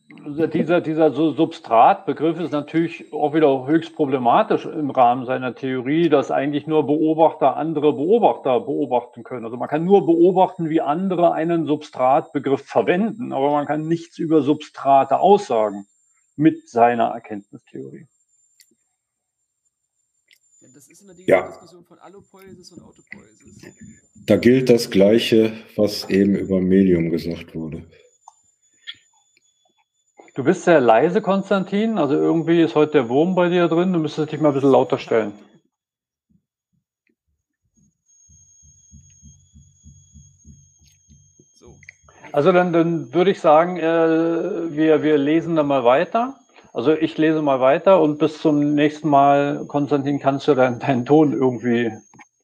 dieser, 0.08 0.80
dieser 0.80 1.10
Substratbegriff 1.10 2.38
ist 2.38 2.52
natürlich 2.52 3.12
auch 3.12 3.34
wieder 3.34 3.66
höchst 3.66 3.96
problematisch 3.96 4.64
im 4.66 4.90
Rahmen 4.90 5.26
seiner 5.26 5.54
Theorie, 5.54 6.08
dass 6.08 6.30
eigentlich 6.30 6.66
nur 6.66 6.86
Beobachter 6.86 7.56
andere 7.56 7.92
Beobachter 7.92 8.60
beobachten 8.60 9.24
können. 9.24 9.44
Also 9.44 9.56
man 9.56 9.68
kann 9.68 9.84
nur 9.84 10.06
beobachten, 10.06 10.68
wie 10.68 10.80
andere 10.80 11.32
einen 11.32 11.66
Substratbegriff 11.66 12.64
verwenden, 12.64 13.32
aber 13.32 13.50
man 13.50 13.66
kann 13.66 13.88
nichts 13.88 14.18
über 14.18 14.42
Substrate 14.42 15.18
aussagen 15.18 15.86
mit 16.36 16.68
seiner 16.68 17.06
Erkenntnistheorie. 17.06 18.06
Das 20.76 20.88
ist 20.88 21.00
immer 21.00 21.14
die 21.14 21.24
ja. 21.24 21.48
Diskussion 21.48 21.86
von 21.86 21.98
Allopoiesis 22.00 22.70
und 22.72 22.82
Autopoiesis. 22.82 23.64
Da 24.26 24.36
gilt 24.36 24.68
das 24.68 24.90
Gleiche, 24.90 25.54
was 25.74 26.10
eben 26.10 26.36
über 26.36 26.60
Medium 26.60 27.08
gesagt 27.08 27.54
wurde. 27.54 27.86
Du 30.34 30.44
bist 30.44 30.64
sehr 30.64 30.82
leise, 30.82 31.22
Konstantin. 31.22 31.96
Also 31.96 32.12
irgendwie 32.16 32.60
ist 32.60 32.74
heute 32.74 32.92
der 32.92 33.08
Wurm 33.08 33.34
bei 33.34 33.48
dir 33.48 33.68
drin. 33.68 33.94
Du 33.94 34.00
müsstest 34.00 34.32
dich 34.32 34.38
mal 34.38 34.48
ein 34.48 34.54
bisschen 34.54 34.70
lauter 34.70 34.98
stellen. 34.98 35.32
Also 42.32 42.52
dann, 42.52 42.74
dann 42.74 43.14
würde 43.14 43.30
ich 43.30 43.40
sagen, 43.40 43.78
äh, 43.78 44.76
wir, 44.76 45.02
wir 45.02 45.16
lesen 45.16 45.56
dann 45.56 45.68
mal 45.68 45.84
weiter. 45.84 46.38
Also 46.76 46.92
ich 46.92 47.16
lese 47.16 47.40
mal 47.40 47.58
weiter 47.60 48.02
und 48.02 48.18
bis 48.18 48.42
zum 48.42 48.74
nächsten 48.74 49.08
Mal, 49.08 49.64
Konstantin, 49.66 50.20
kannst 50.20 50.46
du 50.46 50.54
dann 50.54 50.78
deinen 50.78 51.06
Ton 51.06 51.32
irgendwie 51.32 51.90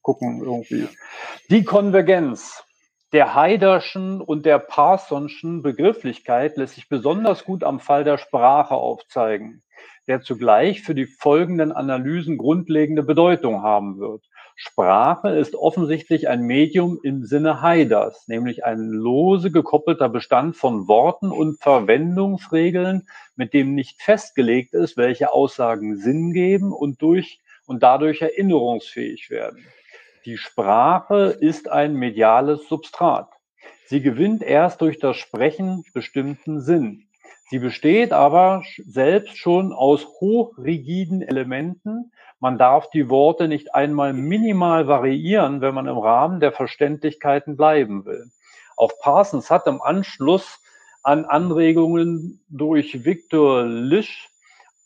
gucken. 0.00 0.40
Irgendwie. 0.42 0.88
Die 1.50 1.64
Konvergenz 1.64 2.64
der 3.12 3.34
Haiderschen 3.34 4.22
und 4.22 4.46
der 4.46 4.58
Parsonschen 4.58 5.60
Begrifflichkeit 5.60 6.56
lässt 6.56 6.76
sich 6.76 6.88
besonders 6.88 7.44
gut 7.44 7.62
am 7.62 7.78
Fall 7.78 8.04
der 8.04 8.16
Sprache 8.16 8.74
aufzeigen, 8.74 9.62
der 10.06 10.22
zugleich 10.22 10.80
für 10.80 10.94
die 10.94 11.04
folgenden 11.04 11.70
Analysen 11.70 12.38
grundlegende 12.38 13.02
Bedeutung 13.02 13.62
haben 13.62 13.98
wird. 13.98 14.24
Sprache 14.56 15.30
ist 15.30 15.54
offensichtlich 15.54 16.28
ein 16.28 16.42
Medium 16.42 16.98
im 17.02 17.24
Sinne 17.24 17.62
Haiders, 17.62 18.28
nämlich 18.28 18.64
ein 18.64 18.88
lose 18.88 19.50
gekoppelter 19.50 20.08
Bestand 20.08 20.56
von 20.56 20.88
Worten 20.88 21.30
und 21.30 21.60
Verwendungsregeln, 21.60 23.08
mit 23.36 23.54
dem 23.54 23.74
nicht 23.74 24.02
festgelegt 24.02 24.74
ist, 24.74 24.96
welche 24.96 25.32
Aussagen 25.32 25.96
Sinn 25.96 26.32
geben 26.32 26.72
und 26.72 27.02
durch 27.02 27.40
und 27.66 27.82
dadurch 27.82 28.20
erinnerungsfähig 28.20 29.30
werden. 29.30 29.64
Die 30.24 30.36
Sprache 30.36 31.36
ist 31.40 31.68
ein 31.68 31.94
mediales 31.94 32.68
Substrat. 32.68 33.28
Sie 33.86 34.00
gewinnt 34.00 34.42
erst 34.42 34.80
durch 34.80 34.98
das 34.98 35.16
Sprechen 35.16 35.84
bestimmten 35.92 36.60
Sinn. 36.60 37.08
Sie 37.52 37.58
besteht 37.58 38.14
aber 38.14 38.62
selbst 38.82 39.36
schon 39.36 39.74
aus 39.74 40.06
hochrigiden 40.06 41.20
Elementen. 41.20 42.10
Man 42.40 42.56
darf 42.56 42.88
die 42.88 43.10
Worte 43.10 43.46
nicht 43.46 43.74
einmal 43.74 44.14
minimal 44.14 44.88
variieren, 44.88 45.60
wenn 45.60 45.74
man 45.74 45.86
im 45.86 45.98
Rahmen 45.98 46.40
der 46.40 46.52
Verständlichkeiten 46.52 47.58
bleiben 47.58 48.06
will. 48.06 48.24
Auch 48.74 48.92
Parsons 49.02 49.50
hat 49.50 49.66
im 49.66 49.82
Anschluss 49.82 50.62
an 51.02 51.26
Anregungen 51.26 52.40
durch 52.48 53.04
Victor 53.04 53.64
Lisch 53.64 54.30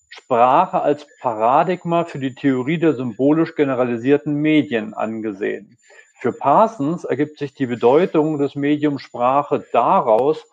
Sprache 0.08 0.82
als 0.82 1.06
Paradigma 1.20 2.04
für 2.04 2.18
die 2.18 2.34
Theorie 2.34 2.78
der 2.78 2.94
symbolisch 2.94 3.54
generalisierten 3.54 4.34
Medien 4.34 4.92
angesehen. 4.92 5.78
Für 6.18 6.32
Parsons 6.32 7.04
ergibt 7.04 7.38
sich 7.38 7.54
die 7.54 7.66
Bedeutung 7.66 8.38
des 8.38 8.56
Mediums 8.56 9.02
Sprache 9.02 9.64
daraus, 9.72 10.44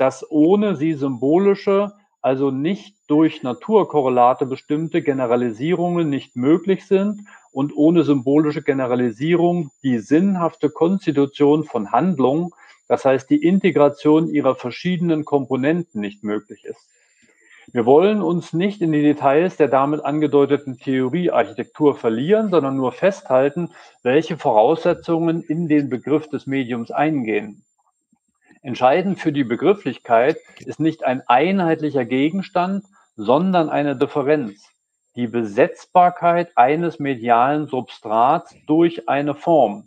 dass 0.00 0.24
ohne 0.30 0.76
sie 0.76 0.94
symbolische, 0.94 1.92
also 2.22 2.50
nicht 2.50 2.96
durch 3.06 3.42
Naturkorrelate 3.42 4.46
bestimmte 4.46 5.02
Generalisierungen 5.02 6.08
nicht 6.08 6.36
möglich 6.36 6.86
sind 6.86 7.20
und 7.52 7.76
ohne 7.76 8.02
symbolische 8.02 8.62
Generalisierung 8.62 9.70
die 9.82 9.98
sinnhafte 9.98 10.70
Konstitution 10.70 11.64
von 11.64 11.92
Handlungen, 11.92 12.50
das 12.88 13.04
heißt 13.04 13.28
die 13.28 13.44
Integration 13.46 14.30
ihrer 14.30 14.54
verschiedenen 14.54 15.26
Komponenten 15.26 16.00
nicht 16.00 16.24
möglich 16.24 16.64
ist. 16.64 16.88
Wir 17.70 17.84
wollen 17.84 18.22
uns 18.22 18.54
nicht 18.54 18.80
in 18.80 18.92
die 18.92 19.02
Details 19.02 19.58
der 19.58 19.68
damit 19.68 20.02
angedeuteten 20.02 20.78
Theoriearchitektur 20.78 21.94
verlieren, 21.94 22.48
sondern 22.48 22.74
nur 22.74 22.92
festhalten, 22.92 23.68
welche 24.02 24.38
Voraussetzungen 24.38 25.42
in 25.42 25.68
den 25.68 25.90
Begriff 25.90 26.26
des 26.26 26.46
Mediums 26.46 26.90
eingehen. 26.90 27.64
Entscheidend 28.62 29.18
für 29.18 29.32
die 29.32 29.44
Begrifflichkeit 29.44 30.36
ist 30.66 30.80
nicht 30.80 31.02
ein 31.02 31.22
einheitlicher 31.26 32.04
Gegenstand, 32.04 32.84
sondern 33.16 33.70
eine 33.70 33.96
Differenz, 33.96 34.68
die 35.16 35.28
Besetzbarkeit 35.28 36.50
eines 36.56 36.98
medialen 36.98 37.68
Substrats 37.68 38.54
durch 38.66 39.08
eine 39.08 39.34
Form. 39.34 39.84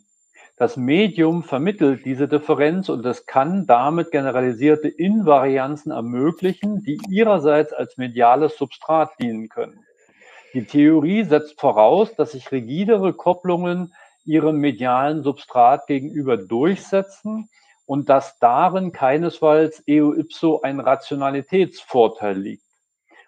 Das 0.57 0.75
Medium 0.75 1.43
vermittelt 1.43 2.03
diese 2.03 2.27
Differenz 2.27 2.89
und 2.89 3.05
es 3.05 3.27
kann 3.27 3.67
damit 3.67 4.09
generalisierte 4.09 4.87
Invarianzen 4.87 5.91
ermöglichen, 5.91 6.83
die 6.83 6.99
ihrerseits 7.09 7.73
als 7.73 7.97
mediales 7.97 8.57
Substrat 8.57 9.11
dienen 9.19 9.49
können. 9.49 9.85
Die 10.55 10.65
Theorie 10.65 11.23
setzt 11.25 11.59
voraus, 11.59 12.15
dass 12.15 12.31
sich 12.31 12.51
rigidere 12.51 13.13
Kopplungen 13.13 13.93
ihrem 14.25 14.57
medialen 14.57 15.21
Substrat 15.21 15.85
gegenüber 15.85 16.37
durchsetzen 16.37 17.49
und 17.85 18.09
dass 18.09 18.39
darin 18.39 18.91
keinesfalls 18.91 19.83
eo 19.87 20.13
ipso 20.13 20.61
ein 20.61 20.79
Rationalitätsvorteil 20.79 22.37
liegt. 22.37 22.63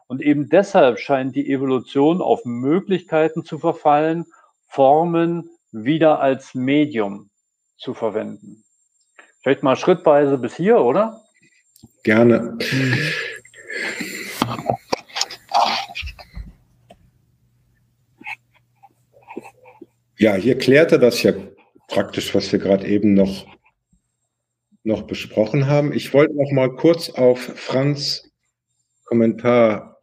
Und 0.07 0.21
eben 0.21 0.49
deshalb 0.49 0.99
scheint 0.99 1.35
die 1.35 1.51
Evolution 1.51 2.21
auf 2.21 2.45
Möglichkeiten 2.45 3.43
zu 3.43 3.57
verfallen, 3.57 4.25
Formen 4.67 5.49
wieder 5.71 6.19
als 6.19 6.53
Medium 6.53 7.29
zu 7.77 7.93
verwenden. 7.93 8.63
Vielleicht 9.41 9.63
mal 9.63 9.75
schrittweise 9.75 10.37
bis 10.37 10.55
hier, 10.55 10.79
oder? 10.79 11.21
Gerne. 12.03 12.57
Ja, 20.17 20.35
hier 20.35 20.57
klärte 20.57 20.97
das 20.97 21.21
ja 21.23 21.33
praktisch, 21.87 22.33
was 22.33 22.51
wir 22.51 22.59
gerade 22.59 22.87
eben 22.87 23.13
noch, 23.13 23.45
noch 24.86 25.03
besprochen 25.03 25.67
haben. 25.67 25.93
Ich 25.93 26.13
wollte 26.13 26.36
noch 26.36 26.51
mal 26.51 26.75
kurz 26.75 27.09
auf 27.09 27.39
Franz 27.39 28.31
Kommentar 29.03 29.99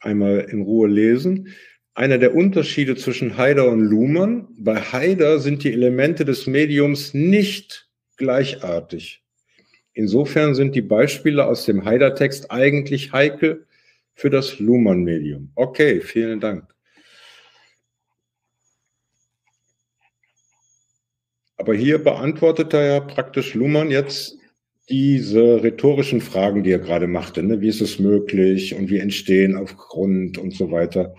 einmal 0.00 0.40
in 0.50 0.62
Ruhe 0.62 0.88
lesen 0.88 1.54
einer 1.94 2.18
der 2.18 2.34
Unterschiede 2.34 2.96
zwischen 2.96 3.36
Haider 3.36 3.70
und 3.70 3.80
Luhmann. 3.80 4.48
Bei 4.58 4.80
Haider 4.80 5.38
sind 5.38 5.62
die 5.62 5.72
Elemente 5.72 6.24
des 6.24 6.46
Mediums 6.46 7.14
nicht 7.14 7.88
gleichartig. 8.16 9.22
Insofern 9.92 10.56
sind 10.56 10.74
die 10.74 10.82
Beispiele 10.82 11.46
aus 11.46 11.64
dem 11.66 11.84
Haider-Text 11.84 12.50
eigentlich 12.50 13.12
heikel 13.12 13.66
für 14.12 14.28
das 14.28 14.58
Luhmann-Medium. 14.58 15.52
Okay, 15.54 16.00
vielen 16.00 16.40
Dank. 16.40 16.73
Aber 21.56 21.74
hier 21.74 22.02
beantwortet 22.02 22.74
er 22.74 22.84
ja 22.84 23.00
praktisch 23.00 23.54
Luhmann 23.54 23.90
jetzt 23.90 24.38
diese 24.88 25.62
rhetorischen 25.62 26.20
Fragen, 26.20 26.62
die 26.62 26.72
er 26.72 26.78
gerade 26.78 27.06
machte. 27.06 27.42
Ne? 27.42 27.60
Wie 27.60 27.68
ist 27.68 27.80
es 27.80 27.98
möglich 27.98 28.74
und 28.74 28.90
wie 28.90 28.98
entstehen 28.98 29.56
aufgrund 29.56 30.36
und 30.36 30.54
so 30.54 30.70
weiter. 30.70 31.14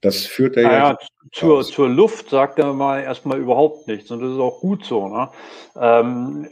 Das 0.00 0.26
führt 0.26 0.56
er 0.56 0.62
naja, 0.64 0.90
ja. 0.90 0.98
Zur, 1.32 1.62
zur 1.62 1.88
Luft 1.88 2.30
sagt 2.30 2.58
er 2.58 2.72
mal 2.72 3.02
erstmal 3.02 3.38
überhaupt 3.38 3.86
nichts 3.86 4.10
und 4.10 4.20
das 4.20 4.32
ist 4.32 4.38
auch 4.38 4.60
gut 4.60 4.84
so. 4.84 5.08
Ne? 5.08 5.28
Ähm, 5.76 6.48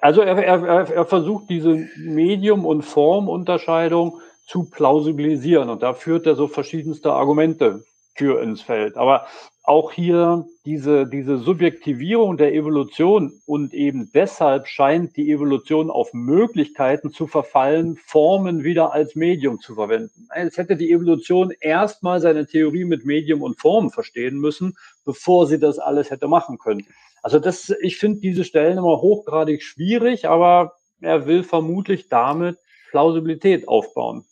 also 0.00 0.22
er, 0.22 0.38
er, 0.38 0.90
er 0.90 1.04
versucht 1.04 1.50
diese 1.50 1.88
Medium- 1.98 2.64
und 2.64 2.82
Formunterscheidung 2.82 4.20
zu 4.46 4.70
plausibilisieren 4.70 5.68
und 5.68 5.82
da 5.82 5.92
führt 5.92 6.26
er 6.26 6.36
so 6.36 6.48
verschiedenste 6.48 7.12
Argumente 7.12 7.84
für 8.14 8.40
ins 8.40 8.62
Feld. 8.62 8.96
Aber 8.96 9.26
auch 9.66 9.90
hier 9.90 10.46
diese, 10.64 11.08
diese 11.08 11.38
Subjektivierung 11.38 12.36
der 12.36 12.54
Evolution 12.54 13.42
und 13.46 13.74
eben 13.74 14.10
deshalb 14.14 14.68
scheint 14.68 15.16
die 15.16 15.30
Evolution 15.32 15.90
auf 15.90 16.14
Möglichkeiten 16.14 17.10
zu 17.10 17.26
verfallen, 17.26 17.96
Formen 18.06 18.62
wieder 18.62 18.92
als 18.92 19.16
Medium 19.16 19.58
zu 19.58 19.74
verwenden. 19.74 20.28
Es 20.34 20.56
hätte 20.56 20.76
die 20.76 20.92
Evolution 20.92 21.52
erstmal 21.60 22.20
seine 22.20 22.46
Theorie 22.46 22.84
mit 22.84 23.04
Medium 23.04 23.42
und 23.42 23.58
Form 23.60 23.90
verstehen 23.90 24.38
müssen, 24.38 24.76
bevor 25.04 25.48
sie 25.48 25.58
das 25.58 25.80
alles 25.80 26.12
hätte 26.12 26.28
machen 26.28 26.58
können. 26.58 26.86
Also 27.24 27.40
das, 27.40 27.74
ich 27.80 27.96
finde 27.96 28.20
diese 28.20 28.44
Stellen 28.44 28.78
immer 28.78 29.00
hochgradig 29.00 29.64
schwierig, 29.64 30.28
aber 30.28 30.74
er 31.00 31.26
will 31.26 31.42
vermutlich 31.42 32.08
damit 32.08 32.56
Plausibilität 32.90 33.66
aufbauen. 33.66 34.24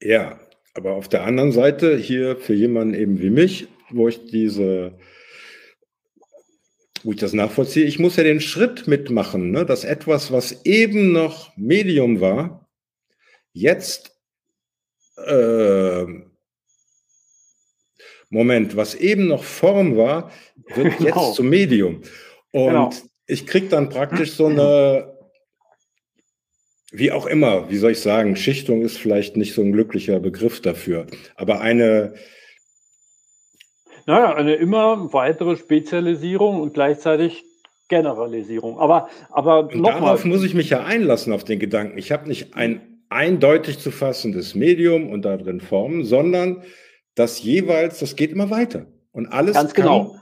Ja, 0.00 0.40
aber 0.74 0.94
auf 0.94 1.08
der 1.08 1.24
anderen 1.24 1.52
Seite, 1.52 1.96
hier 1.96 2.36
für 2.36 2.54
jemanden 2.54 2.94
eben 2.94 3.20
wie 3.20 3.30
mich, 3.30 3.68
wo 3.90 4.08
ich 4.08 4.26
diese, 4.26 4.98
wo 7.02 7.12
ich 7.12 7.18
das 7.18 7.32
nachvollziehe, 7.32 7.86
ich 7.86 7.98
muss 7.98 8.16
ja 8.16 8.24
den 8.24 8.40
Schritt 8.40 8.86
mitmachen, 8.86 9.50
ne, 9.50 9.66
dass 9.66 9.84
etwas, 9.84 10.30
was 10.32 10.64
eben 10.64 11.12
noch 11.12 11.56
Medium 11.56 12.20
war, 12.20 12.68
jetzt, 13.52 14.16
äh, 15.16 16.04
Moment, 18.28 18.76
was 18.76 18.94
eben 18.94 19.26
noch 19.26 19.42
Form 19.42 19.96
war, 19.96 20.30
wird 20.74 20.98
genau. 20.98 21.26
jetzt 21.26 21.34
zum 21.34 21.48
Medium. 21.48 22.02
Und 22.52 22.68
genau. 22.68 22.90
ich 23.26 23.46
kriege 23.46 23.68
dann 23.68 23.88
praktisch 23.88 24.32
so 24.32 24.46
eine 24.46 25.09
wie 26.92 27.12
auch 27.12 27.26
immer, 27.26 27.70
wie 27.70 27.76
soll 27.76 27.92
ich 27.92 28.00
sagen, 28.00 28.36
Schichtung 28.36 28.82
ist 28.82 28.98
vielleicht 28.98 29.36
nicht 29.36 29.54
so 29.54 29.62
ein 29.62 29.72
glücklicher 29.72 30.20
Begriff 30.20 30.60
dafür, 30.60 31.06
aber 31.36 31.60
eine. 31.60 32.14
Naja, 34.06 34.34
eine 34.34 34.54
immer 34.54 35.12
weitere 35.12 35.56
Spezialisierung 35.56 36.60
und 36.60 36.74
gleichzeitig 36.74 37.44
Generalisierung. 37.88 38.78
Aber, 38.78 39.08
aber 39.30 39.64
darauf 39.64 40.24
muss 40.24 40.42
ich 40.42 40.54
mich 40.54 40.70
ja 40.70 40.84
einlassen 40.84 41.32
auf 41.32 41.44
den 41.44 41.58
Gedanken. 41.58 41.98
Ich 41.98 42.10
habe 42.10 42.26
nicht 42.26 42.54
ein 42.54 42.80
eindeutig 43.10 43.78
zu 43.78 43.90
fassendes 43.90 44.54
Medium 44.54 45.10
und 45.10 45.24
da 45.24 45.36
drin 45.36 45.60
Formen, 45.60 46.04
sondern 46.04 46.62
das 47.14 47.42
jeweils, 47.42 47.98
das 47.98 48.16
geht 48.16 48.30
immer 48.30 48.50
weiter. 48.50 48.86
Und 49.12 49.26
alles 49.26 49.54
Ganz 49.54 49.74
genau. 49.74 50.16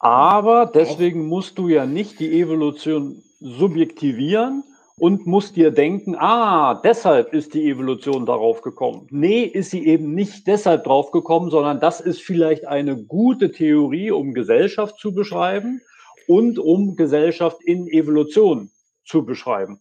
Aber 0.00 0.70
deswegen 0.74 1.26
musst 1.26 1.58
du 1.58 1.68
ja 1.68 1.86
nicht 1.86 2.18
die 2.18 2.40
Evolution 2.40 3.22
subjektivieren, 3.38 4.64
und 4.98 5.26
musst 5.26 5.56
dir 5.56 5.70
denken, 5.70 6.16
ah, 6.16 6.74
deshalb 6.74 7.32
ist 7.32 7.54
die 7.54 7.68
Evolution 7.68 8.26
darauf 8.26 8.62
gekommen. 8.62 9.06
Nee, 9.10 9.44
ist 9.44 9.70
sie 9.70 9.86
eben 9.86 10.14
nicht 10.14 10.46
deshalb 10.46 10.84
drauf 10.84 11.10
gekommen, 11.10 11.50
sondern 11.50 11.80
das 11.80 12.00
ist 12.00 12.22
vielleicht 12.22 12.66
eine 12.66 12.96
gute 12.96 13.52
Theorie, 13.52 14.10
um 14.10 14.34
Gesellschaft 14.34 14.98
zu 14.98 15.12
beschreiben 15.12 15.80
und 16.26 16.58
um 16.58 16.96
Gesellschaft 16.96 17.62
in 17.62 17.86
Evolution 17.86 18.70
zu 19.04 19.24
beschreiben. 19.24 19.80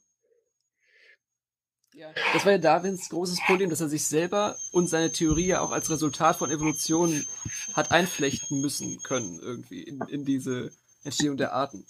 Ja, 1.93 2.09
das 2.33 2.45
war 2.45 2.51
ja 2.51 2.57
Darwins 2.59 3.09
großes 3.09 3.39
Problem, 3.47 3.71
dass 3.71 3.81
er 3.81 3.89
sich 3.89 4.05
selber 4.05 4.55
und 4.71 4.87
seine 4.87 5.11
Theorie 5.11 5.47
ja 5.47 5.61
auch 5.61 5.71
als 5.71 5.89
Resultat 5.89 6.35
von 6.35 6.51
Evolution 6.51 7.25
hat 7.73 7.91
einflechten 7.91 8.61
müssen 8.61 9.01
können, 9.01 9.39
irgendwie 9.41 9.81
in, 9.81 9.99
in 10.07 10.23
diese 10.23 10.69
Entstehung 11.03 11.37
der 11.37 11.53
Arten. 11.53 11.87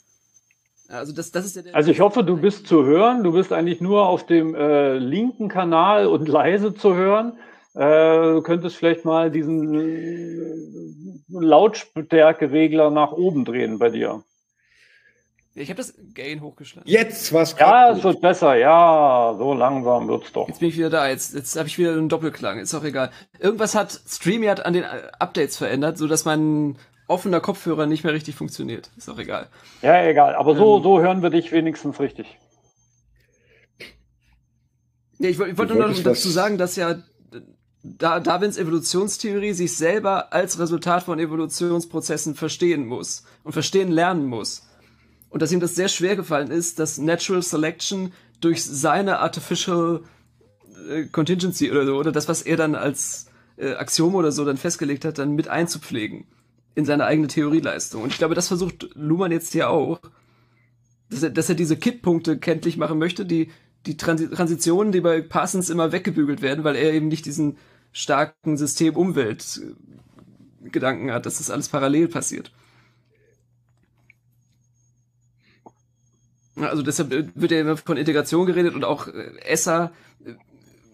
Also, 0.90 1.14
das, 1.14 1.32
das 1.32 1.46
ist 1.46 1.56
ja 1.56 1.74
also 1.74 1.92
ich 1.92 2.00
hoffe, 2.00 2.24
du 2.24 2.38
bist 2.38 2.68
zu 2.68 2.86
hören. 2.86 3.24
Du 3.24 3.34
bist 3.34 3.52
eigentlich 3.52 3.82
nur 3.82 4.08
auf 4.08 4.26
dem 4.26 4.56
äh, 4.56 4.98
linken 4.98 5.50
Kanal 5.50 6.08
und 6.08 6.28
leise 6.28 6.74
zu 6.74 6.96
hören. 6.96 7.38
Äh, 7.76 8.34
du 8.34 8.42
könntest 8.42 8.78
vielleicht 8.78 9.06
mal 9.06 9.30
diesen 9.30 9.74
äh, 9.74 10.54
Lautstärkeregler 11.30 12.90
nach 12.90 13.12
oben 13.12 13.46
drehen 13.46 13.80
bei 13.80 13.90
dir. 13.90 14.24
Ich 15.60 15.70
habe 15.70 15.78
das 15.78 15.96
Gain 16.14 16.42
hochgeschlagen. 16.42 16.90
Jetzt 16.90 17.34
was 17.34 17.58
Ja, 17.58 17.92
es 17.92 18.04
wird 18.04 18.22
besser. 18.22 18.56
Ja, 18.56 19.34
so 19.38 19.54
langsam 19.54 20.08
wird's 20.08 20.32
doch. 20.32 20.48
Jetzt 20.48 20.60
bin 20.60 20.70
ich 20.70 20.78
wieder 20.78 20.92
da. 20.92 21.10
Jetzt, 21.10 21.34
jetzt 21.34 21.56
habe 21.58 21.68
ich 21.68 21.80
wieder 21.80 21.94
einen 21.94 22.10
Doppelklang. 22.10 22.60
Ist 22.60 22.76
auch 22.76 22.84
egal. 22.84 23.10
Irgendwas 23.40 23.74
hat 23.74 23.92
StreamYard 23.92 24.66
an 24.66 24.74
den 24.74 24.84
äh, 24.84 25.10
Updates 25.20 25.58
verändert, 25.58 25.98
so 25.98 26.08
dass 26.08 26.26
mein 26.26 26.78
offener 27.08 27.40
Kopfhörer 27.40 27.86
nicht 27.86 28.04
mehr 28.04 28.14
richtig 28.14 28.36
funktioniert. 28.36 28.92
Ist 28.98 29.10
auch 29.10 29.18
egal. 29.18 29.48
Ja, 29.82 30.06
egal. 30.06 30.36
Aber 30.36 30.56
so, 30.56 30.78
ähm, 30.78 30.84
so 30.84 31.00
hören 31.02 31.22
wir 31.22 31.30
dich 31.30 31.52
wenigstens 31.52 32.00
richtig. 32.00 32.38
Ja, 35.20 35.30
ich, 35.30 35.40
ich 35.40 35.58
wollte 35.58 35.74
nur 35.74 35.88
noch 35.88 36.04
dazu 36.04 36.30
sagen, 36.30 36.58
dass 36.58 36.76
ja 36.76 37.02
da 37.84 38.20
Darwins 38.20 38.58
Evolutionstheorie 38.58 39.54
sich 39.54 39.76
selber 39.76 40.34
als 40.34 40.60
Resultat 40.60 41.04
von 41.04 41.20
Evolutionsprozessen 41.20 42.36
verstehen 42.36 42.86
muss 42.86 43.24
und 43.44 43.54
verstehen 43.54 43.92
lernen 43.92 44.26
muss. 44.26 44.68
Und 45.30 45.42
dass 45.42 45.52
ihm 45.52 45.60
das 45.60 45.76
sehr 45.76 45.88
schwer 45.88 46.16
gefallen 46.16 46.52
ist, 46.52 46.80
dass 46.80 46.98
Natural 46.98 47.42
Selection 47.42 48.14
durch 48.42 48.64
seine 48.64 49.20
Artificial 49.20 50.02
äh, 50.90 51.06
Contingency 51.06 51.72
oder 51.72 51.86
so, 51.86 51.96
oder 51.96 52.12
das, 52.12 52.28
was 52.28 52.42
er 52.42 52.58
dann 52.58 52.76
als 52.76 53.28
äh, 53.58 53.74
Axiom 53.74 54.16
oder 54.16 54.32
so 54.32 54.46
dann 54.46 54.58
festgelegt 54.58 55.06
hat, 55.06 55.18
dann 55.18 55.36
mit 55.36 55.48
einzupflegen 55.48 56.26
in 56.78 56.86
seine 56.86 57.04
eigene 57.06 57.28
Theorieleistung. 57.28 58.04
Und 58.04 58.12
ich 58.12 58.20
glaube, 58.20 58.36
das 58.36 58.50
versucht 58.50 58.90
Luhmann 58.94 59.32
jetzt 59.32 59.52
hier 59.52 59.72
auch, 59.72 60.00
dass 61.10 61.24
er, 61.24 61.32
dass 61.32 61.50
er 61.50 61.56
diese 61.56 61.76
Kipppunkte 61.76 62.38
kenntlich 62.38 62.78
machen 62.78 63.00
möchte, 63.00 63.26
die, 63.26 63.50
die 63.88 63.98
Transi 63.98 64.30
Transitionen, 64.30 64.92
die 64.92 65.02
bei 65.02 65.22
Parsons 65.22 65.72
immer 65.72 65.92
weggebügelt 65.92 66.44
werden, 66.44 66.64
weil 66.64 66.76
er 66.76 66.94
eben 66.94 67.08
nicht 67.08 67.26
diesen 67.26 67.58
starken 67.92 68.58
System-Umwelt-Gedanken 68.58 71.12
hat, 71.12 71.26
dass 71.26 71.40
das 71.40 71.50
alles 71.50 71.68
parallel 71.68 72.10
passiert. 72.10 72.52
Also 76.58 76.84
deshalb 76.84 77.10
wird 77.10 77.52
ja 77.52 77.62
immer 77.62 77.78
von 77.78 77.98
Integration 77.98 78.46
geredet 78.46 78.76
und 78.76 78.84
auch 78.84 79.08
äh, 79.08 79.36
Esser 79.40 79.94
äh, 80.24 80.34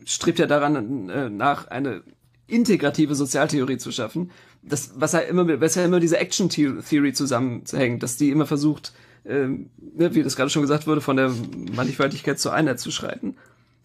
strebt 0.06 0.40
ja 0.40 0.46
daran 0.46 1.10
äh, 1.10 1.30
nach, 1.30 1.68
eine 1.68 2.04
integrative 2.48 3.16
Sozialtheorie 3.16 3.78
zu 3.78 3.92
schaffen, 3.92 4.32
das, 4.62 4.94
was 4.96 5.14
ja 5.14 5.20
immer, 5.20 5.62
was 5.62 5.76
ja 5.76 5.86
immer 5.86 6.00
diese 6.00 6.18
Action 6.18 6.50
Theory 6.50 7.14
zusammenhängt, 7.14 8.04
dass 8.04 8.18
die 8.18 8.30
immer 8.30 8.46
versucht, 8.46 8.94
ähm, 9.26 9.70
ne, 9.78 10.14
wie 10.16 10.24
das 10.24 10.36
gerade 10.36 10.50
schon 10.50 10.62
gesagt 10.62 10.88
wurde, 10.88 11.02
von 11.02 11.18
der 11.18 11.32
Mannigfaltigkeit 11.76 12.40
zur 12.40 12.54
Einheit 12.54 12.80
zu 12.80 12.92
schreiten. 12.92 13.36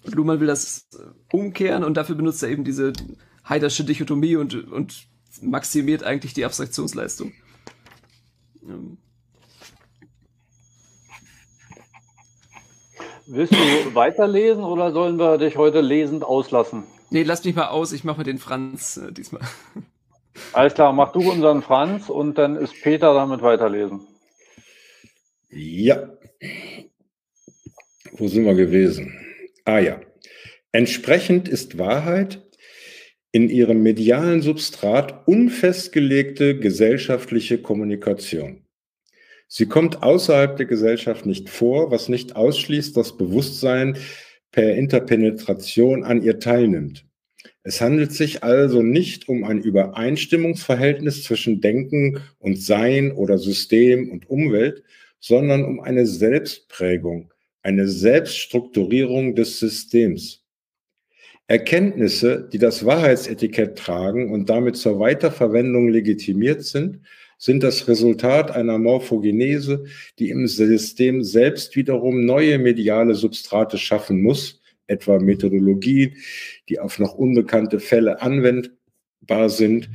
Und 0.05 0.15
Luhmann 0.15 0.41
will 0.41 0.47
das 0.47 0.89
umkehren 1.33 1.85
und 1.85 1.97
dafür 1.97 2.15
benutzt 2.15 2.43
er 2.43 2.49
eben 2.49 2.65
diese 2.65 2.93
Heidersche 3.49 3.85
Dichotomie 3.85 4.37
und, 4.37 4.71
und 4.71 5.07
maximiert 5.41 6.03
eigentlich 6.03 6.35
die 6.35 6.45
Abstraktionsleistung. 6.45 7.33
Ähm. 8.69 8.99
Willst 13.27 13.53
du 13.53 13.95
weiterlesen 13.95 14.65
oder 14.65 14.93
sollen 14.93 15.19
wir 15.19 15.39
dich 15.39 15.57
heute 15.57 15.81
lesend 15.81 16.25
auslassen? 16.25 16.85
Nee, 17.11 17.23
lass 17.23 17.45
mich 17.45 17.55
mal 17.55 17.69
aus, 17.69 17.93
ich 17.93 18.05
mache 18.05 18.19
mit 18.19 18.27
den 18.27 18.39
Franz 18.39 18.97
äh, 18.97 19.13
diesmal. 19.13 19.43
Alles 20.53 20.75
klar, 20.75 20.93
mach 20.93 21.13
du 21.13 21.31
unseren 21.31 21.63
Franz 21.63 22.09
und 22.09 22.39
dann 22.39 22.57
ist 22.57 22.75
Peter 22.83 23.15
damit 23.15 23.43
weiterlesen. 23.43 24.07
Ja. 25.51 26.11
Wo 28.13 28.29
sind 28.29 28.45
wir 28.45 28.55
gewesen? 28.55 29.19
Ah 29.65 29.79
ja. 29.79 30.01
Entsprechend 30.73 31.49
ist 31.49 31.79
Wahrheit 31.79 32.47
in 33.33 33.49
ihrem 33.51 33.83
medialen 33.83 34.43
Substrat 34.43 35.27
unfestgelegte 35.27 36.59
gesellschaftliche 36.59 37.59
Kommunikation. 37.59 38.65
Sie 39.49 39.67
kommt 39.67 40.03
außerhalb 40.03 40.57
der 40.57 40.67
Gesellschaft 40.67 41.25
nicht 41.25 41.49
vor, 41.49 41.91
was 41.91 42.09
nicht 42.09 42.37
ausschließt, 42.37 42.97
dass 42.97 43.17
Bewusstsein 43.17 43.97
per 44.53 44.75
Interpenetration 44.75 46.05
an 46.05 46.23
ihr 46.23 46.39
teilnimmt. 46.39 47.05
Es 47.63 47.81
handelt 47.81 48.13
sich 48.13 48.43
also 48.43 48.83
nicht 48.83 49.29
um 49.29 49.45
ein 49.45 49.61
Übereinstimmungsverhältnis 49.61 51.25
zwischen 51.25 51.61
Denken 51.61 52.21
und 52.39 52.61
Sein 52.61 53.13
oder 53.13 53.39
System 53.39 54.11
und 54.11 54.31
Umwelt, 54.31 54.83
sondern 55.21 55.65
um 55.65 55.81
eine 55.81 56.07
Selbstprägung, 56.07 57.33
eine 57.63 57.89
Selbststrukturierung 57.89 59.35
des 59.35 59.59
Systems. 59.59 60.45
Erkenntnisse, 61.47 62.49
die 62.53 62.59
das 62.59 62.85
Wahrheitsetikett 62.85 63.79
tragen 63.79 64.33
und 64.33 64.51
damit 64.51 64.77
zur 64.77 64.99
Weiterverwendung 64.99 65.89
legitimiert 65.89 66.63
sind, 66.63 67.01
sind 67.39 67.63
das 67.63 67.89
Resultat 67.89 68.51
einer 68.51 68.79
Morphogenese, 68.79 69.85
die 70.19 70.31
im 70.31 70.47
System 70.49 71.23
selbst 71.23 71.77
wiederum 71.77 72.25
neue 72.25 72.59
mediale 72.59 73.15
Substrate 73.15 73.79
schaffen 73.79 74.21
muss, 74.21 74.61
etwa 74.89 75.19
Methodologien, 75.19 76.17
die 76.69 76.81
auf 76.81 76.99
noch 76.99 77.15
unbekannte 77.15 77.79
Fälle 77.79 78.21
anwendbar 78.21 79.49
sind, 79.49 79.89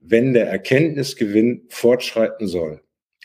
wenn 0.00 0.34
der 0.34 0.48
Erkenntnisgewinn 0.48 1.62
fortschreiten 1.68 2.46
soll. 2.46 2.80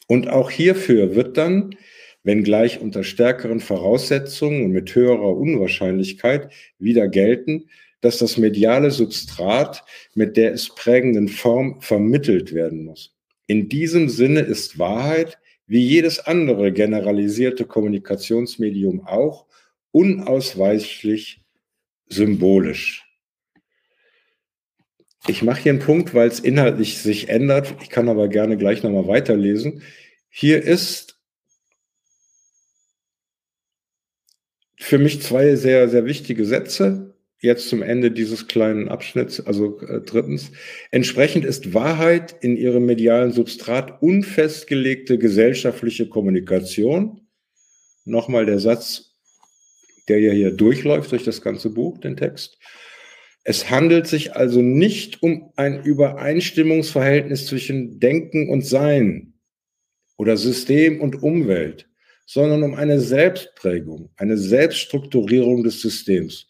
Und 0.07 0.29
auch 0.29 0.51
hierfür 0.51 1.15
wird 1.15 1.37
dann, 1.37 1.75
wenngleich 2.23 2.79
unter 2.79 3.03
stärkeren 3.03 3.59
Voraussetzungen 3.59 4.65
und 4.65 4.71
mit 4.71 4.93
höherer 4.95 5.35
Unwahrscheinlichkeit, 5.35 6.51
wieder 6.79 7.07
gelten, 7.07 7.69
dass 8.01 8.19
das 8.19 8.37
mediale 8.37 8.91
Substrat 8.91 9.83
mit 10.13 10.37
der 10.37 10.53
es 10.53 10.73
prägenden 10.73 11.27
Form 11.27 11.81
vermittelt 11.81 12.53
werden 12.53 12.85
muss. 12.85 13.14
In 13.47 13.69
diesem 13.69 14.09
Sinne 14.09 14.41
ist 14.41 14.79
Wahrheit, 14.79 15.37
wie 15.67 15.85
jedes 15.85 16.19
andere 16.19 16.71
generalisierte 16.71 17.65
Kommunikationsmedium 17.65 19.05
auch, 19.05 19.45
unausweichlich 19.91 21.41
symbolisch. 22.07 23.05
Ich 25.27 25.41
mache 25.41 25.63
hier 25.63 25.71
einen 25.71 25.79
Punkt, 25.79 26.13
weil 26.13 26.27
es 26.27 26.39
inhaltlich 26.39 26.99
sich 26.99 27.29
ändert. 27.29 27.73
Ich 27.81 27.89
kann 27.89 28.09
aber 28.09 28.27
gerne 28.27 28.57
gleich 28.57 28.83
nochmal 28.83 29.07
weiterlesen. 29.07 29.81
Hier 30.29 30.61
ist 30.61 31.19
für 34.77 34.99
mich 34.99 35.21
zwei 35.21 35.55
sehr, 35.55 35.89
sehr 35.89 36.05
wichtige 36.05 36.45
Sätze 36.45 37.14
jetzt 37.45 37.69
zum 37.69 37.81
Ende 37.81 38.11
dieses 38.11 38.47
kleinen 38.47 38.89
Abschnitts, 38.89 39.39
also 39.39 39.79
äh, 39.81 40.01
drittens. 40.01 40.51
Entsprechend 40.91 41.45
ist 41.45 41.73
Wahrheit 41.73 42.35
in 42.41 42.57
ihrem 42.57 42.85
medialen 42.85 43.31
Substrat 43.31 44.01
unfestgelegte 44.01 45.17
gesellschaftliche 45.17 46.09
Kommunikation. 46.09 47.21
Nochmal 48.03 48.45
der 48.45 48.59
Satz, 48.59 49.15
der 50.09 50.19
ja 50.19 50.31
hier 50.31 50.51
durchläuft 50.51 51.11
durch 51.11 51.23
das 51.23 51.41
ganze 51.41 51.69
Buch, 51.69 51.99
den 51.99 52.17
Text. 52.17 52.57
Es 53.43 53.69
handelt 53.69 54.07
sich 54.07 54.35
also 54.35 54.61
nicht 54.61 55.21
um 55.21 55.53
ein 55.55 55.83
Übereinstimmungsverhältnis 55.83 57.45
zwischen 57.45 57.99
Denken 57.99 58.49
und 58.49 58.65
Sein 58.65 59.33
oder 60.17 60.35
System 60.35 60.99
und 60.99 61.21
Umwelt, 61.21 61.87
sondern 62.25 62.63
um 62.63 62.73
eine 62.73 62.99
Selbstprägung, 62.99 64.09
eine 64.17 64.37
Selbststrukturierung 64.37 65.63
des 65.63 65.81
Systems. 65.81 66.47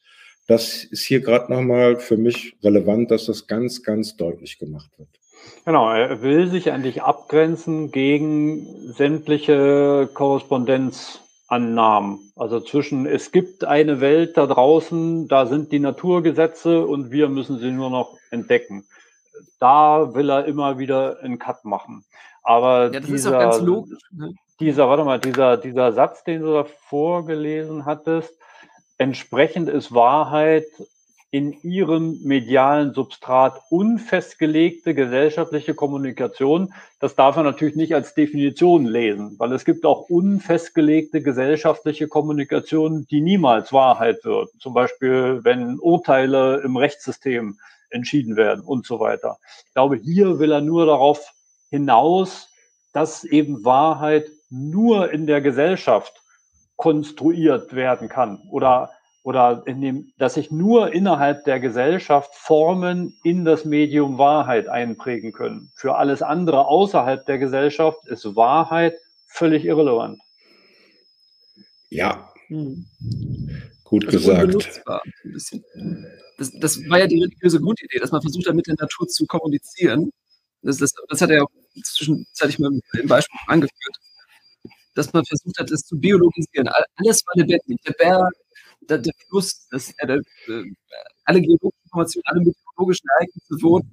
Das 0.48 0.84
ist 0.84 1.04
hier 1.04 1.22
gerade 1.22 1.52
nochmal 1.52 1.98
für 1.98 2.18
mich 2.18 2.56
relevant, 2.64 3.10
dass 3.12 3.26
das 3.26 3.48
ganz, 3.48 3.84
ganz 3.84 4.16
deutlich 4.16 4.60
gemacht 4.60 4.92
wird. 4.98 5.10
Genau, 5.66 5.92
er 5.92 6.22
will 6.22 6.50
sich 6.50 6.72
eigentlich 6.72 7.02
abgrenzen 7.02 7.92
gegen 7.92 8.94
sämtliche 8.94 10.08
Korrespondenzannahmen. 10.14 12.32
Also 12.36 12.60
zwischen, 12.60 13.08
es 13.08 13.32
gibt 13.32 13.66
eine 13.66 14.02
Welt 14.02 14.38
da 14.38 14.46
draußen, 14.46 15.28
da 15.28 15.48
sind 15.48 15.72
die 15.72 15.80
Naturgesetze 15.80 16.86
und 16.86 17.10
wir 17.12 17.30
müssen 17.30 17.58
sie 17.60 17.72
nur 17.72 17.90
noch 17.90 18.16
entdecken. 18.30 18.86
Da 19.60 20.14
will 20.14 20.30
er 20.30 20.46
immer 20.46 20.78
wieder 20.78 21.18
einen 21.22 21.40
Cut 21.40 21.66
machen. 21.66 22.06
Aber 22.44 22.94
ja, 22.94 23.00
dieser, 23.00 23.60
logisch, 23.60 23.98
ne? 24.12 24.36
dieser, 24.60 24.88
warte 24.88 25.04
mal, 25.04 25.20
dieser, 25.20 25.58
dieser 25.58 25.94
Satz, 25.94 26.24
den 26.24 26.42
du 26.42 26.54
da 26.54 26.64
vorgelesen 26.64 27.86
hattest, 27.86 28.38
Entsprechend 28.98 29.70
ist 29.70 29.94
Wahrheit 29.94 30.68
in 31.32 31.52
ihrem 31.64 32.22
medialen 32.24 32.94
Substrat 32.94 33.62
unfestgelegte 33.70 34.94
gesellschaftliche 34.96 35.74
Kommunikation. 35.74 36.74
Das 37.02 37.16
darf 37.16 37.36
man 37.36 37.44
natürlich 37.44 37.76
nicht 37.76 37.94
als 37.94 38.14
Definition 38.14 38.86
lesen, 38.86 39.36
weil 39.38 39.52
es 39.52 39.66
gibt 39.66 39.86
auch 39.86 40.10
unfestgelegte 40.10 41.22
gesellschaftliche 41.22 42.08
Kommunikation, 42.08 43.06
die 43.12 43.20
niemals 43.20 43.74
Wahrheit 43.74 44.24
wird. 44.24 44.50
Zum 44.60 44.74
Beispiel, 44.74 45.42
wenn 45.44 45.78
Urteile 45.80 46.62
im 46.64 46.78
Rechtssystem 46.78 47.60
entschieden 47.90 48.38
werden 48.38 48.64
und 48.64 48.86
so 48.86 49.02
weiter. 49.02 49.38
Ich 49.68 49.74
glaube, 49.74 49.98
hier 49.98 50.40
will 50.40 50.54
er 50.54 50.62
nur 50.62 50.86
darauf 50.86 51.34
hinaus, 51.70 52.50
dass 52.94 53.26
eben 53.26 53.66
Wahrheit 53.66 54.32
nur 54.50 55.12
in 55.12 55.28
der 55.28 55.42
Gesellschaft 55.42 56.22
konstruiert 56.76 57.76
werden 57.76 58.10
kann 58.10 58.42
oder 58.50 58.92
oder 59.26 59.64
in 59.66 59.82
dem, 59.82 60.14
dass 60.20 60.36
sich 60.36 60.52
nur 60.52 60.94
innerhalb 60.94 61.46
der 61.46 61.60
Gesellschaft 61.60 62.30
Formen 62.36 63.18
in 63.24 63.44
das 63.44 63.66
Medium 63.66 64.20
Wahrheit 64.20 64.68
einprägen 64.68 65.32
können. 65.32 65.72
Für 65.74 65.96
alles 65.96 66.22
andere 66.22 66.68
außerhalb 66.68 67.26
der 67.26 67.40
Gesellschaft 67.40 68.08
ist 68.08 68.36
Wahrheit 68.36 68.94
völlig 69.28 69.66
irrelevant. 69.66 70.20
Ja, 71.90 72.30
hm. 72.50 72.86
gut 73.84 74.06
also 74.06 74.18
gesagt. 74.20 74.84
Das, 76.38 76.52
das, 76.60 76.90
war 76.90 77.00
ja 77.00 77.08
die 77.08 77.20
religiöse 77.20 77.60
Grundidee, 77.60 77.98
dass 77.98 78.12
man 78.12 78.22
versucht 78.22 78.48
hat, 78.48 78.54
mit 78.54 78.68
der 78.68 78.76
Natur 78.78 79.08
zu 79.08 79.26
kommunizieren. 79.26 80.12
Das, 80.62 80.78
das, 80.78 80.94
das 81.08 81.22
hat 81.22 81.32
er 81.32 81.38
ja 81.38 81.44
auch 81.44 81.52
zwischenzeitlich 81.84 82.60
mal 82.60 82.70
im 82.94 83.08
Beispiel 83.08 83.40
angeführt 83.48 83.98
dass 84.96 85.14
man 85.14 85.26
versucht 85.26 85.60
hat, 85.60 85.72
es 85.72 85.82
zu 85.84 86.00
biologisieren. 86.00 86.70
Alles 86.98 87.24
war 87.26 87.34
lebendig. 87.36 87.82
Der 87.86 87.94
Berg, 87.94 88.34
der, 88.90 88.98
der 89.00 89.14
Fluss, 89.30 89.68
das, 89.72 89.92
äh, 89.98 90.08
der, 90.08 90.18
äh, 90.48 90.64
alle 91.26 91.42
geologischen 91.42 91.84
Informationen, 91.86 92.24
alle 92.26 92.40
meteorologischen 92.42 93.08
Ereignisse 93.18 93.62
wurden 93.62 93.92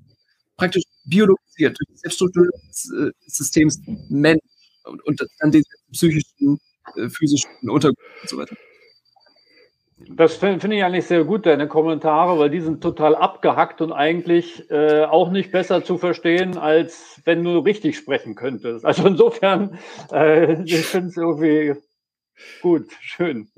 praktisch 0.57 0.85
biologisiert 1.05 1.77
durch 1.79 1.89
die 1.91 1.97
Selbststruktur 1.99 2.47
des, 2.69 2.93
äh, 2.93 3.11
Systems 3.27 3.81
Mensch 4.09 4.43
und, 4.85 5.05
und 5.07 5.21
dann 5.41 5.51
den 5.51 5.63
psychischen, 5.93 6.59
äh, 6.97 7.09
physischen 7.09 7.51
Untergrund 7.69 7.99
und 8.23 8.29
so 8.29 8.37
weiter. 8.37 8.57
Das 10.11 10.37
finde 10.37 10.75
ich 10.75 10.85
eigentlich 10.85 11.07
sehr 11.07 11.25
gut, 11.25 11.47
deine 11.47 11.69
Kommentare, 11.69 12.39
weil 12.39 12.51
die 12.51 12.61
sind 12.61 12.83
total 12.83 13.15
abgehackt 13.15 13.81
und 13.81 13.93
eigentlich 13.93 14.71
äh, 14.71 15.05
auch 15.05 15.31
nicht 15.31 15.53
besser 15.53 15.85
zu 15.85 15.99
verstehen, 15.99 16.59
als 16.59 17.21
wenn 17.25 17.45
du 17.45 17.59
richtig 17.59 17.97
sprechen 17.97 18.35
könntest. 18.35 18.85
Also 18.85 19.07
insofern, 19.07 19.79
äh, 20.13 20.63
ich 20.65 20.87
finde 20.87 21.09
es 21.09 21.17
irgendwie 21.17 21.75
gut, 22.61 22.87
schön. 23.01 23.49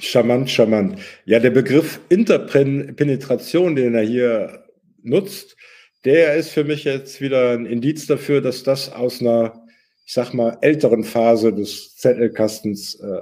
Charmant, 0.00 0.50
charmant. 0.50 1.00
Ja, 1.24 1.38
der 1.40 1.50
Begriff 1.50 2.00
Interpenetration, 2.08 3.76
den 3.76 3.94
er 3.94 4.02
hier 4.02 4.64
nutzt, 5.02 5.56
der 6.04 6.36
ist 6.36 6.50
für 6.50 6.64
mich 6.64 6.84
jetzt 6.84 7.20
wieder 7.20 7.50
ein 7.52 7.66
Indiz 7.66 8.06
dafür, 8.06 8.40
dass 8.40 8.62
das 8.62 8.90
aus 8.90 9.20
einer, 9.20 9.66
ich 10.06 10.14
sag 10.14 10.32
mal, 10.32 10.56
älteren 10.62 11.04
Phase 11.04 11.52
des 11.52 11.96
Zettelkastens 11.96 12.94
äh, 12.94 13.20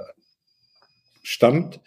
stammt 1.21 1.81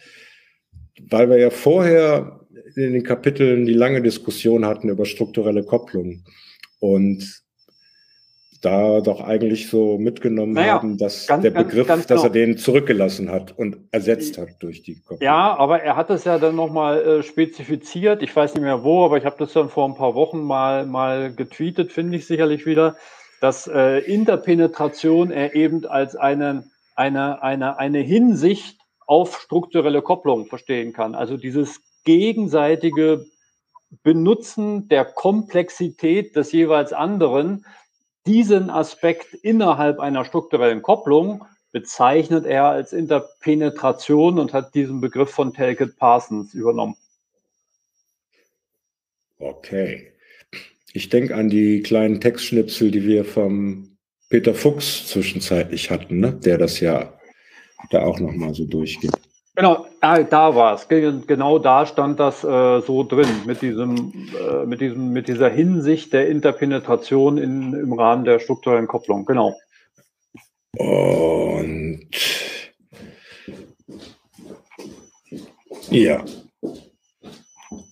weil 1.01 1.31
wir 1.31 1.39
ja 1.39 1.51
vorher 1.51 2.41
in 2.77 2.93
den 2.93 3.03
Kapiteln 3.03 3.67
die 3.67 3.75
lange 3.75 4.03
Diskussion 4.03 4.65
hatten 4.65 4.89
über 4.89 5.05
strukturelle 5.05 5.65
Kopplung 5.65 6.25
und 6.81 7.43
da 8.63 9.01
doch 9.01 9.21
eigentlich 9.21 9.69
so 9.69 9.99
mitgenommen 9.99 10.53
naja, 10.53 10.75
haben, 10.75 10.97
dass 10.97 11.27
ganz, 11.27 11.43
der 11.43 11.51
Begriff, 11.51 11.89
ganz, 11.89 12.07
ganz 12.07 12.07
dass 12.07 12.23
er 12.23 12.31
genau. 12.31 12.47
den 12.47 12.59
zurückgelassen 12.59 13.31
hat 13.31 13.59
und 13.59 13.77
ersetzt 13.91 14.39
hat 14.39 14.51
durch 14.61 14.83
die 14.83 15.01
Kopplung. 15.01 15.21
Ja, 15.21 15.57
aber 15.57 15.83
er 15.83 15.97
hat 15.97 16.11
es 16.11 16.25
ja 16.25 16.39
dann 16.39 16.55
nochmal 16.55 17.03
äh, 17.03 17.23
spezifiziert. 17.25 18.23
Ich 18.23 18.35
weiß 18.35 18.55
nicht 18.55 18.63
mehr 18.63 18.85
wo, 18.85 19.05
aber 19.05 19.19
ich 19.19 19.25
habe 19.25 19.37
das 19.39 19.53
dann 19.53 19.69
vor 19.69 19.89
ein 19.89 19.97
paar 19.97 20.15
Wochen 20.15 20.43
mal, 20.43 20.87
mal 20.87 21.35
getweetet, 21.35 21.93
finde 21.93 22.17
ich 22.17 22.27
sicherlich 22.27 22.65
wieder, 22.65 22.97
dass 23.41 23.67
äh, 23.67 23.99
Interpenetration 23.99 25.33
er 25.33 25.57
eben 25.57 25.85
als 25.85 26.15
eine, 26.15 26.65
eine, 26.95 27.43
eine, 27.43 27.79
eine 27.81 27.99
Hinsicht 27.99 28.79
auf 29.07 29.41
strukturelle 29.41 30.03
Kopplung 30.03 30.47
verstehen 30.47 30.93
kann. 30.93 31.15
Also 31.15 31.37
dieses 31.37 31.81
gegenseitige 32.05 33.27
Benutzen 34.03 34.89
der 34.89 35.05
Komplexität 35.05 36.35
des 36.35 36.53
jeweils 36.53 36.93
anderen, 36.93 37.67
diesen 38.27 38.71
Aspekt 38.71 39.35
innerhalb 39.35 40.01
einer 40.01 40.25
strukturellen 40.25 40.83
Kopplung 40.83 41.45
bezeichnet 41.73 42.45
er 42.45 42.67
als 42.67 42.93
Interpenetration 42.93 44.39
und 44.39 44.53
hat 44.53 44.75
diesen 44.75 45.01
Begriff 45.01 45.31
von 45.31 45.53
Talcott 45.53 45.97
Parsons 45.97 46.55
übernommen. 46.55 46.97
Okay. 49.39 50.13
Ich 50.93 51.09
denke 51.09 51.35
an 51.35 51.49
die 51.49 51.83
kleinen 51.83 52.21
Textschnipsel, 52.21 52.91
die 52.91 53.05
wir 53.05 53.25
vom 53.25 53.97
Peter 54.29 54.55
Fuchs 54.55 55.07
zwischenzeitlich 55.09 55.91
hatten, 55.91 56.21
ne? 56.21 56.33
der 56.33 56.59
das 56.59 56.81
ja 56.81 57.19
da 57.91 58.05
auch 58.05 58.19
nochmal 58.19 58.55
so 58.55 58.65
durchgeht. 58.65 59.13
Genau, 59.55 59.87
äh, 60.01 60.25
da 60.25 60.55
war 60.55 60.75
es. 60.75 60.89
Genau 60.89 61.59
da 61.59 61.85
stand 61.85 62.19
das 62.19 62.43
äh, 62.43 62.81
so 62.81 63.05
drin, 63.05 63.29
mit 63.45 63.61
diesem, 63.61 64.13
äh, 64.35 64.65
mit 64.65 64.81
diesem, 64.81 65.13
mit 65.13 65.29
dieser 65.29 65.51
Hinsicht 65.51 66.15
der 66.15 66.29
Interpenetration 66.29 67.37
in, 67.37 67.75
im 67.75 67.93
Rahmen 67.93 68.25
der 68.25 68.39
strukturellen 68.39 68.87
Kopplung. 68.87 69.27
Genau. 69.27 69.55
Und 70.79 72.09
ja. 75.91 76.25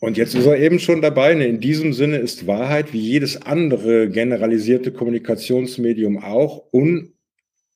Und 0.01 0.17
jetzt 0.17 0.35
ist 0.35 0.47
er 0.47 0.57
eben 0.57 0.79
schon 0.79 1.03
dabei. 1.03 1.35
Ne? 1.35 1.47
In 1.47 1.61
diesem 1.61 1.93
Sinne 1.93 2.17
ist 2.17 2.47
Wahrheit 2.47 2.95
wie 2.95 3.01
jedes 3.01 3.43
andere 3.43 4.09
generalisierte 4.09 4.93
Kommunikationsmedium 4.93 6.25
auch 6.25 6.65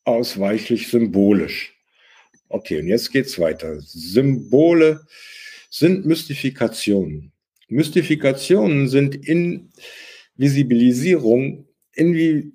unausweichlich 0.06 0.88
symbolisch. 0.88 1.73
Okay, 2.48 2.80
und 2.80 2.86
jetzt 2.86 3.10
geht's 3.12 3.38
weiter. 3.38 3.80
Symbole 3.80 5.00
sind 5.70 6.06
Mystifikationen. 6.06 7.32
Mystifikationen 7.68 8.88
sind 8.88 9.16
Invisibilisierung, 10.36 11.66
Invi 11.94 12.52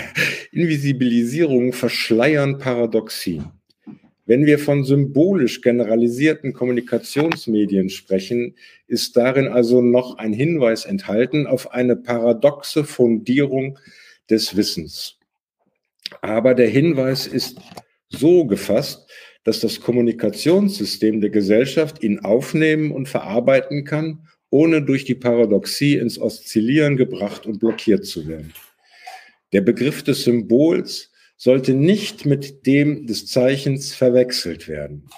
Invisibilisierung 0.52 1.72
verschleiern 1.72 2.58
Paradoxien. 2.58 3.52
Wenn 4.24 4.46
wir 4.46 4.58
von 4.58 4.84
symbolisch 4.84 5.60
generalisierten 5.62 6.52
Kommunikationsmedien 6.52 7.90
sprechen, 7.90 8.54
ist 8.86 9.16
darin 9.16 9.48
also 9.48 9.82
noch 9.82 10.18
ein 10.18 10.32
Hinweis 10.32 10.84
enthalten 10.84 11.46
auf 11.46 11.72
eine 11.72 11.96
paradoxe 11.96 12.84
Fundierung 12.84 13.78
des 14.30 14.56
Wissens. 14.56 15.18
Aber 16.20 16.54
der 16.54 16.68
Hinweis 16.68 17.26
ist 17.26 17.58
so 18.10 18.46
gefasst, 18.46 19.10
dass 19.44 19.60
das 19.60 19.80
Kommunikationssystem 19.80 21.20
der 21.20 21.30
Gesellschaft 21.30 22.02
ihn 22.02 22.20
aufnehmen 22.20 22.92
und 22.92 23.08
verarbeiten 23.08 23.84
kann, 23.84 24.28
ohne 24.50 24.82
durch 24.82 25.04
die 25.04 25.14
Paradoxie 25.14 25.96
ins 25.96 26.18
Oszillieren 26.18 26.96
gebracht 26.96 27.46
und 27.46 27.58
blockiert 27.58 28.04
zu 28.04 28.28
werden. 28.28 28.52
Der 29.52 29.62
Begriff 29.62 30.02
des 30.02 30.24
Symbols 30.24 31.10
sollte 31.36 31.74
nicht 31.74 32.24
mit 32.24 32.66
dem 32.66 33.06
des 33.06 33.26
Zeichens 33.26 33.94
verwechselt 33.94 34.68
werden. 34.68 35.08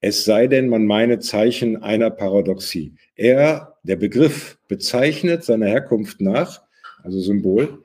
Es 0.00 0.24
sei 0.24 0.48
denn, 0.48 0.68
man 0.68 0.84
meine 0.84 1.20
Zeichen 1.20 1.76
einer 1.76 2.10
Paradoxie. 2.10 2.96
Er, 3.14 3.78
der 3.84 3.96
Begriff, 3.96 4.58
bezeichnet 4.66 5.44
seiner 5.44 5.66
Herkunft 5.66 6.20
nach, 6.20 6.62
also 7.04 7.20
Symbol, 7.20 7.81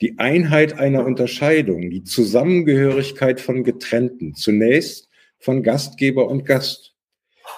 die 0.00 0.18
Einheit 0.18 0.78
einer 0.78 1.04
Unterscheidung, 1.04 1.90
die 1.90 2.04
Zusammengehörigkeit 2.04 3.40
von 3.40 3.64
Getrennten, 3.64 4.34
zunächst 4.34 5.08
von 5.38 5.62
Gastgeber 5.62 6.28
und 6.28 6.44
Gast. 6.46 6.94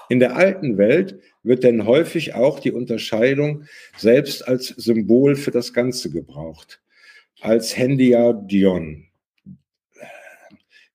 In 0.09 0.19
der 0.19 0.37
alten 0.37 0.79
Welt 0.79 1.21
wird 1.43 1.65
denn 1.65 1.87
häufig 1.87 2.35
auch 2.35 2.61
die 2.61 2.73
Unterscheidung 2.73 3.65
selbst 3.97 4.47
als 4.47 4.69
Symbol 4.69 5.37
für 5.37 5.51
das 5.51 5.73
Ganze 5.73 6.11
gebraucht, 6.11 6.81
als 7.41 7.77
Hendiadion. 7.77 9.07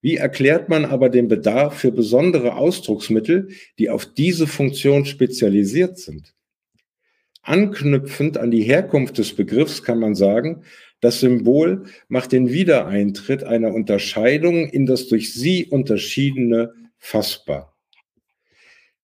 Wie 0.02 0.16
erklärt 0.16 0.70
man 0.70 0.86
aber 0.86 1.10
den 1.10 1.28
Bedarf 1.28 1.80
für 1.80 1.91
besondere 1.91 2.56
Ausdrucksmittel, 2.56 3.50
die 3.80 3.89
auf 3.89 4.06
diese 4.06 4.48
Funktion 4.48 5.06
spezialisiert 5.06 5.98
sind? 5.98 6.34
Anknüpfend 7.41 8.38
an 8.38 8.52
die 8.52 8.62
Herkunft 8.62 9.18
des 9.18 9.34
Begriffs 9.34 9.82
kann 9.82 10.00
man 10.00 10.16
sagen, 10.16 10.64
das 11.00 11.20
Symbol 11.20 11.86
macht 12.08 12.32
den 12.32 12.52
Wiedereintritt 12.52 13.43
einer 13.43 13.74
Unterscheidung 13.74 14.68
in 14.68 14.86
das 14.86 15.08
durch 15.08 15.34
sie 15.34 15.66
unterschiedene 15.66 16.74
fassbar. 16.98 17.76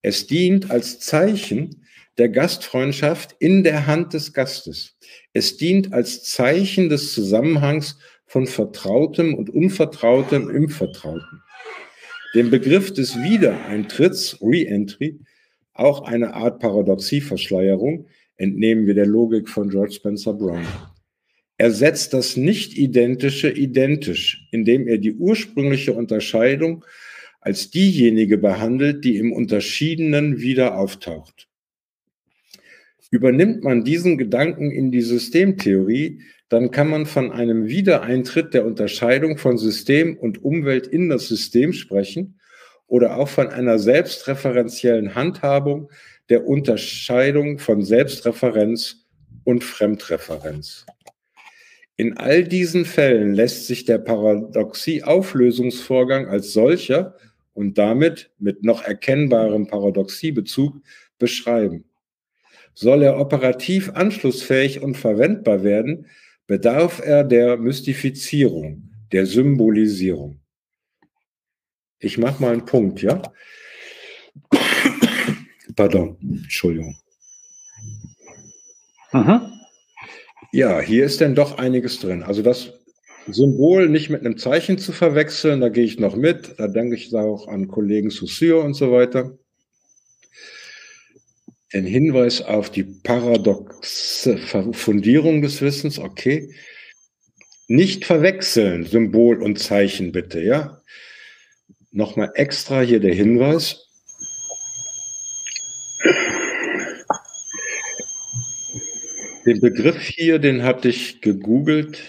Es 0.01 0.27
dient 0.27 0.71
als 0.71 0.99
Zeichen 0.99 1.85
der 2.17 2.29
Gastfreundschaft 2.29 3.35
in 3.39 3.63
der 3.63 3.87
Hand 3.87 4.13
des 4.13 4.33
Gastes. 4.33 4.97
Es 5.33 5.57
dient 5.57 5.93
als 5.93 6.23
Zeichen 6.23 6.89
des 6.89 7.13
Zusammenhangs 7.13 7.97
von 8.25 8.47
Vertrautem 8.47 9.35
und 9.35 9.49
Unvertrautem 9.49 10.49
im 10.49 10.69
Vertrauten. 10.69 11.41
Dem 12.35 12.49
Begriff 12.49 12.91
des 12.91 13.15
Wiedereintritts, 13.15 14.39
Re-Entry, 14.41 15.19
auch 15.73 16.01
eine 16.01 16.33
Art 16.33 16.59
Paradoxieverschleierung, 16.59 18.07
entnehmen 18.37 18.87
wir 18.87 18.95
der 18.95 19.05
Logik 19.05 19.47
von 19.47 19.69
George 19.69 19.93
Spencer 19.93 20.33
Brown. 20.33 20.65
Er 21.57 21.71
setzt 21.71 22.13
das 22.13 22.35
Nicht-Identische 22.35 23.49
identisch, 23.49 24.47
indem 24.51 24.87
er 24.87 24.97
die 24.97 25.13
ursprüngliche 25.13 25.93
Unterscheidung 25.93 26.83
als 27.41 27.69
diejenige 27.69 28.37
behandelt, 28.37 29.03
die 29.03 29.17
im 29.17 29.31
Unterschiedenen 29.33 30.39
wieder 30.39 30.77
auftaucht. 30.77 31.47
Übernimmt 33.11 33.63
man 33.63 33.83
diesen 33.83 34.17
Gedanken 34.17 34.71
in 34.71 34.91
die 34.91 35.01
Systemtheorie, 35.01 36.21
dann 36.49 36.71
kann 36.71 36.87
man 36.87 37.05
von 37.05 37.31
einem 37.31 37.67
Wiedereintritt 37.67 38.53
der 38.53 38.65
Unterscheidung 38.65 39.37
von 39.37 39.57
System 39.57 40.17
und 40.17 40.43
Umwelt 40.43 40.87
in 40.87 41.09
das 41.09 41.27
System 41.27 41.73
sprechen 41.73 42.39
oder 42.87 43.17
auch 43.17 43.27
von 43.27 43.47
einer 43.47 43.77
selbstreferenziellen 43.77 45.15
Handhabung 45.15 45.89
der 46.29 46.47
Unterscheidung 46.47 47.59
von 47.59 47.83
Selbstreferenz 47.83 49.05
und 49.43 49.63
Fremdreferenz. 49.63 50.85
In 51.95 52.17
all 52.17 52.43
diesen 52.43 52.85
Fällen 52.85 53.35
lässt 53.35 53.67
sich 53.67 53.85
der 53.85 53.99
Paradoxie-Auflösungsvorgang 53.99 56.27
als 56.27 56.51
solcher 56.51 57.15
und 57.53 57.77
damit 57.77 58.31
mit 58.39 58.63
noch 58.63 58.83
erkennbarem 58.83 59.67
Paradoxiebezug 59.67 60.81
beschreiben. 61.19 61.85
Soll 62.73 63.03
er 63.03 63.19
operativ 63.19 63.91
anschlussfähig 63.91 64.81
und 64.81 64.97
verwendbar 64.97 65.63
werden, 65.63 66.07
bedarf 66.47 66.99
er 67.03 67.23
der 67.23 67.57
Mystifizierung, 67.57 68.89
der 69.11 69.27
Symbolisierung. 69.27 70.39
Ich 71.99 72.17
mache 72.17 72.41
mal 72.41 72.53
einen 72.53 72.65
Punkt, 72.65 73.03
ja? 73.03 73.21
Pardon, 75.75 76.17
Entschuldigung. 76.21 76.95
Mhm. 79.11 79.53
Ja, 80.55 80.79
hier 80.81 81.03
ist 81.05 81.19
denn 81.19 81.33
doch 81.33 81.57
einiges 81.57 81.97
drin. 81.99 82.21
Also 82.21 82.43
das 82.43 82.73
Symbol 83.25 83.89
nicht 83.89 84.11
mit 84.11 84.19
einem 84.23 84.37
Zeichen 84.37 84.77
zu 84.77 84.91
verwechseln, 84.91 85.61
da 85.61 85.69
gehe 85.69 85.83
ich 85.83 85.97
noch 85.97 86.15
mit. 86.15 86.53
Da 86.59 86.67
denke 86.67 86.95
ich 86.95 87.11
auch 87.15 87.47
an 87.47 87.67
Kollegen 87.67 88.11
Saussure 88.11 88.59
und 88.61 88.75
so 88.75 88.91
weiter. 88.91 89.35
Den 91.73 91.87
Hinweis 91.87 92.43
auf 92.43 92.69
die 92.69 92.83
paradoxe 92.83 94.37
Fundierung 94.73 95.41
des 95.41 95.59
Wissens, 95.61 95.97
okay. 95.97 96.53
Nicht 97.67 98.05
verwechseln, 98.05 98.85
Symbol 98.85 99.41
und 99.41 99.57
Zeichen 99.57 100.11
bitte, 100.11 100.39
ja. 100.39 100.83
Nochmal 101.91 102.31
extra 102.35 102.81
hier 102.81 102.99
der 102.99 103.15
Hinweis. 103.15 103.82
Den 109.45 109.59
Begriff 109.59 110.01
hier, 110.01 110.39
den 110.39 110.63
hatte 110.63 110.89
ich 110.89 111.21
gegoogelt, 111.21 111.99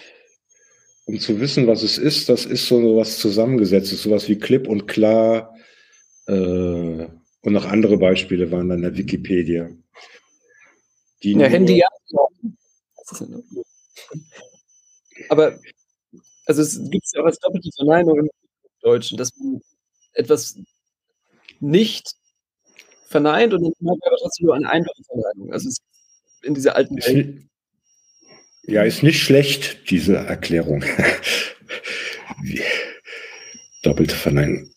um 1.07 1.18
zu 1.18 1.41
wissen, 1.41 1.66
was 1.66 1.82
es 1.82 1.99
ist. 1.99 2.28
Das 2.28 2.47
ist 2.47 2.66
so 2.66 2.97
was 2.97 3.18
zusammengesetztes, 3.18 4.03
sowas 4.03 4.28
wie 4.28 4.39
Clip 4.39 4.68
und 4.68 4.87
Klar. 4.87 5.57
Äh, 6.26 6.32
und 6.32 7.53
noch 7.53 7.66
andere 7.66 7.99
Beispiele 7.99 8.51
waren 8.51 8.68
dann 8.68 8.78
in 8.78 8.85
der 8.85 8.97
Wikipedia. 8.97 9.70
Die 11.22 11.32
ja, 11.32 11.47
Handy 11.47 11.78
ja. 11.78 11.89
Aber 15.28 15.59
also 16.47 16.62
es 16.62 16.78
gibt 16.91 17.05
ja 17.12 17.22
auch 17.22 17.26
als 17.26 17.39
doppelte 17.39 17.70
Verneinung 17.76 18.18
im 18.18 18.30
Deutschen, 18.80 19.18
dass 19.18 19.30
man 19.37 19.61
etwas 20.12 20.57
nicht 21.61 22.14
verneint 23.09 23.55
und 23.55 23.62
dann 23.62 23.70
hat 23.70 23.80
man 23.80 23.99
aber 24.07 24.16
trotzdem 24.20 24.47
nur 24.47 24.55
eine 24.55 24.68
einfache 24.68 25.03
Verneinung. 25.05 25.53
Also 25.53 25.68
es 25.68 25.78
in 26.45 26.55
dieser 26.55 26.76
alten 26.76 26.97
Welt. 26.99 27.42
Ja, 28.66 28.82
ist 28.82 29.03
nicht 29.03 29.20
schlecht, 29.20 29.90
diese 29.90 30.16
Erklärung. 30.16 30.84
Doppelte 33.82 34.14
Verneinung. 34.14 34.70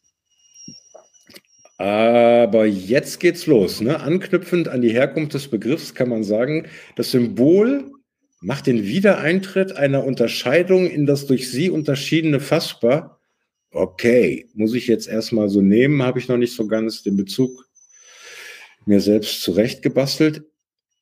Aber 1.78 2.66
jetzt 2.66 3.20
geht's 3.20 3.46
los. 3.46 3.82
Ne? 3.82 4.00
Anknüpfend 4.00 4.68
an 4.68 4.82
die 4.82 4.90
Herkunft 4.90 5.36
des 5.36 5.48
Begriffs 5.48 5.94
kann 5.94 6.10
man 6.10 6.24
sagen, 6.24 6.68
das 6.96 7.12
Symbol 7.12 7.92
macht 8.42 8.68
den 8.68 8.84
Wiedereintritt 8.84 9.76
einer 9.76 10.04
Unterscheidung 10.04 10.88
in 10.90 11.06
das 11.06 11.28
durch 11.28 11.50
sie 11.50 11.70
unterschiedene 11.70 12.40
fassbar. 12.40 13.22
Okay, 13.72 14.48
muss 14.54 14.74
ich 14.74 14.88
jetzt 14.88 15.08
erstmal 15.08 15.50
so 15.50 15.62
nehmen, 15.62 16.02
habe 16.02 16.20
ich 16.20 16.28
noch 16.28 16.38
nicht 16.38 16.56
so 16.56 16.68
ganz 16.68 17.04
den 17.04 17.16
Bezug 17.16 17.68
mir 18.86 19.02
selbst 19.02 19.42
zurechtgebastelt. 19.42 20.44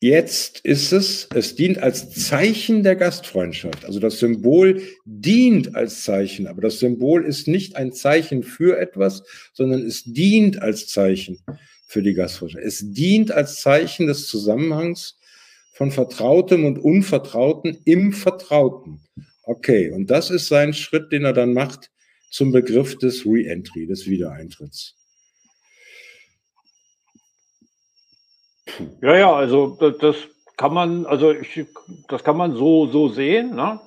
Jetzt 0.02 0.60
ist 0.60 0.92
es, 0.92 1.28
es 1.34 1.56
dient 1.56 1.80
als 1.80 2.12
Zeichen 2.12 2.84
der 2.84 2.96
Gastfreundschaft. 2.96 3.86
Also 3.86 4.00
das 4.00 4.20
Symbol 4.20 4.82
dient 5.06 5.74
als 5.76 6.04
Zeichen, 6.04 6.48
aber 6.48 6.62
das 6.62 6.80
Symbol 6.80 7.24
ist 7.26 7.48
nicht 7.48 7.76
ein 7.76 7.94
Zeichen 7.94 8.44
für 8.44 8.78
etwas, 8.78 9.24
sondern 9.54 9.82
es 9.82 10.04
dient 10.04 10.62
als 10.62 10.88
Zeichen 10.88 11.40
für 11.88 12.04
die 12.04 12.14
Gastfreundschaft. 12.14 12.64
Es 12.64 12.92
dient 12.92 13.32
als 13.32 13.62
Zeichen 13.62 14.08
des 14.08 14.28
Zusammenhangs 14.28 15.18
von 15.72 15.92
Vertrautem 15.92 16.66
und 16.66 16.78
Unvertrauten 16.78 17.78
im 17.86 18.12
Vertrauten. 18.12 19.00
Okay, 19.44 19.92
und 19.92 20.10
das 20.12 20.30
ist 20.30 20.48
sein 20.48 20.74
Schritt, 20.74 21.12
den 21.12 21.24
er 21.24 21.34
dann 21.34 21.54
macht 21.54 21.90
zum 22.30 22.52
Begriff 22.52 22.98
des 22.98 23.26
Re-Entry, 23.26 23.88
des 23.88 24.08
Wiedereintritts. 24.08 24.96
Ja, 29.02 29.18
ja, 29.18 29.34
also 29.34 29.78
das 30.02 30.16
kann 30.58 30.74
man, 30.74 31.06
also 31.06 31.32
ich, 31.32 31.66
das 32.08 32.24
kann 32.24 32.38
man 32.38 32.56
so, 32.56 32.88
so 32.88 33.10
sehen. 33.10 33.56
Ne? 33.56 33.80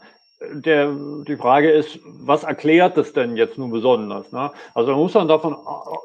Der, 0.52 0.92
die 1.26 1.36
Frage 1.36 1.70
ist, 1.70 1.98
was 2.04 2.44
erklärt 2.44 2.96
das 2.96 3.12
denn 3.12 3.36
jetzt 3.36 3.58
nun 3.58 3.70
besonders? 3.70 4.30
Ne? 4.32 4.50
Also 4.74 4.92
man 4.92 5.00
muss 5.00 5.12
dann 5.12 5.28
davon, 5.28 5.56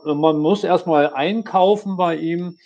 man 0.05 0.37
muss 0.37 0.63
erstmal 0.63 1.13
einkaufen 1.13 1.97
bei 1.97 2.15
ihm, 2.15 2.57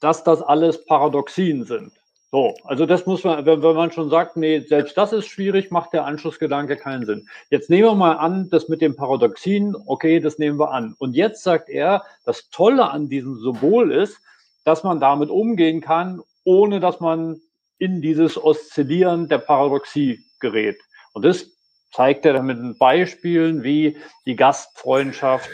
dass 0.00 0.24
das 0.24 0.42
alles 0.42 0.84
Paradoxien 0.84 1.64
sind. 1.64 1.92
So, 2.34 2.52
also 2.64 2.84
das 2.84 3.06
muss 3.06 3.22
man, 3.22 3.46
wenn, 3.46 3.62
wenn 3.62 3.76
man 3.76 3.92
schon 3.92 4.10
sagt, 4.10 4.36
nee, 4.36 4.58
selbst 4.58 4.98
das 4.98 5.12
ist 5.12 5.28
schwierig, 5.28 5.70
macht 5.70 5.92
der 5.92 6.04
Anschlussgedanke 6.04 6.76
keinen 6.76 7.06
Sinn. 7.06 7.28
Jetzt 7.48 7.70
nehmen 7.70 7.84
wir 7.84 7.94
mal 7.94 8.14
an, 8.14 8.50
das 8.50 8.68
mit 8.68 8.80
dem 8.80 8.96
Paradoxien, 8.96 9.76
okay, 9.86 10.18
das 10.18 10.38
nehmen 10.38 10.58
wir 10.58 10.72
an. 10.72 10.96
Und 10.98 11.14
jetzt 11.14 11.44
sagt 11.44 11.68
er, 11.68 12.02
das 12.24 12.50
Tolle 12.50 12.90
an 12.90 13.08
diesem 13.08 13.36
Symbol 13.36 13.92
ist, 13.92 14.18
dass 14.64 14.82
man 14.82 15.00
damit 15.00 15.30
umgehen 15.30 15.80
kann, 15.80 16.22
ohne 16.44 16.80
dass 16.80 17.00
man 17.00 17.40
in 17.78 18.00
dieses 18.00 18.42
Oszillieren 18.42 19.28
der 19.28 19.38
Paradoxie 19.38 20.24
gerät. 20.40 20.78
Und 21.12 21.24
das 21.24 21.46
zeigt 21.92 22.24
er 22.26 22.32
dann 22.32 22.46
mit 22.46 22.78
Beispielen, 22.78 23.62
wie 23.62 23.96
die 24.26 24.36
Gastfreundschaft 24.36 25.48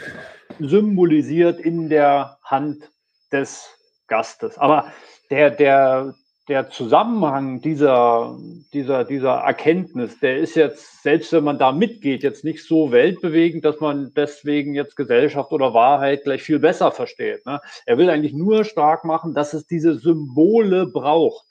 symbolisiert 0.59 1.59
in 1.59 1.89
der 1.89 2.39
Hand 2.43 2.89
des 3.31 3.69
Gastes. 4.07 4.57
Aber 4.57 4.91
der, 5.29 5.51
der, 5.51 6.15
der 6.51 6.69
Zusammenhang 6.69 7.61
dieser, 7.61 8.37
dieser, 8.73 9.05
dieser 9.05 9.35
Erkenntnis, 9.35 10.19
der 10.19 10.37
ist 10.37 10.55
jetzt, 10.55 11.01
selbst 11.01 11.31
wenn 11.31 11.45
man 11.45 11.57
da 11.57 11.71
mitgeht, 11.71 12.23
jetzt 12.23 12.43
nicht 12.43 12.65
so 12.65 12.91
weltbewegend, 12.91 13.63
dass 13.63 13.79
man 13.79 14.11
deswegen 14.17 14.75
jetzt 14.75 14.97
Gesellschaft 14.97 15.53
oder 15.53 15.73
Wahrheit 15.73 16.25
gleich 16.25 16.43
viel 16.43 16.59
besser 16.59 16.91
versteht. 16.91 17.45
Ne? 17.45 17.61
Er 17.85 17.97
will 17.97 18.09
eigentlich 18.09 18.33
nur 18.33 18.65
stark 18.65 19.05
machen, 19.05 19.33
dass 19.33 19.53
es 19.53 19.65
diese 19.65 19.97
Symbole 19.97 20.87
braucht 20.87 21.45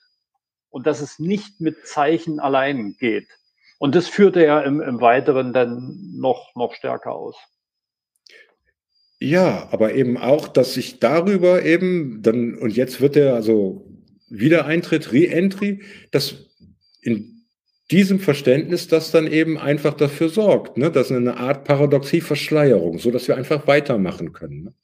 und 0.69 0.87
dass 0.87 1.01
es 1.01 1.19
nicht 1.19 1.63
mit 1.63 1.87
Zeichen 1.87 2.39
allein 2.39 2.95
geht. 3.01 3.29
Und 3.79 3.95
das 3.95 4.07
führt 4.07 4.37
er 4.37 4.65
im, 4.65 4.83
im 4.83 5.01
Weiteren 5.01 5.55
dann 5.55 6.13
noch, 6.13 6.55
noch 6.57 6.75
stärker 6.75 7.13
aus. 7.13 7.37
Ja, 9.19 9.67
aber 9.71 9.95
eben 9.95 10.19
auch, 10.19 10.47
dass 10.47 10.75
sich 10.75 10.99
darüber 10.99 11.63
eben 11.63 12.21
dann, 12.21 12.55
und 12.59 12.77
jetzt 12.77 13.01
wird 13.01 13.17
er 13.17 13.35
also 13.35 13.87
Wiedereintritt, 14.31 15.13
Re-Entry, 15.13 15.83
dass 16.11 16.35
in 17.03 17.45
diesem 17.91 18.21
Verständnis 18.21 18.87
das 18.89 19.11
dann 19.11 19.27
eben 19.27 19.59
einfach 19.59 19.95
dafür 19.95 20.29
sorgt, 20.29 20.79
ne, 20.79 20.91
dass 20.91 21.11
eine 21.11 21.37
Art 21.37 21.65
Paradoxie-Verschleierung, 21.65 22.99
dass 23.13 23.29
wir 23.29 23.37
einfach 23.37 23.67
weitermachen 23.67 24.33
können. 24.33 24.63
Ne? 24.65 24.75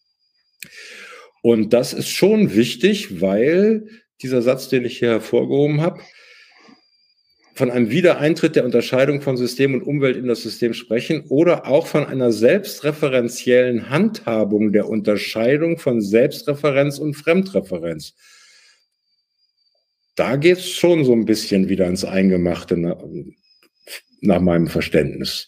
Und 1.42 1.72
das 1.72 1.92
ist 1.92 2.08
schon 2.08 2.54
wichtig, 2.54 3.20
weil 3.20 3.86
dieser 4.22 4.42
Satz, 4.42 4.68
den 4.68 4.84
ich 4.84 4.98
hier 4.98 5.10
hervorgehoben 5.10 5.80
habe, 5.80 6.00
von 7.54 7.70
einem 7.70 7.90
Wiedereintritt 7.90 8.56
der 8.56 8.64
Unterscheidung 8.64 9.22
von 9.22 9.36
System 9.36 9.72
und 9.72 9.82
Umwelt 9.82 10.16
in 10.16 10.26
das 10.26 10.42
System 10.42 10.74
sprechen 10.74 11.24
oder 11.28 11.66
auch 11.66 11.86
von 11.86 12.04
einer 12.04 12.32
selbstreferenziellen 12.32 13.88
Handhabung 13.88 14.72
der 14.72 14.88
Unterscheidung 14.88 15.78
von 15.78 16.02
Selbstreferenz 16.02 16.98
und 16.98 17.14
Fremdreferenz 17.14 18.14
da 20.16 20.36
geht 20.36 20.58
es 20.58 20.70
schon 20.70 21.04
so 21.04 21.12
ein 21.12 21.26
bisschen 21.26 21.68
wieder 21.68 21.86
ins 21.86 22.04
Eingemachte 22.04 22.76
nach, 22.76 22.96
nach 24.22 24.40
meinem 24.40 24.66
Verständnis. 24.66 25.46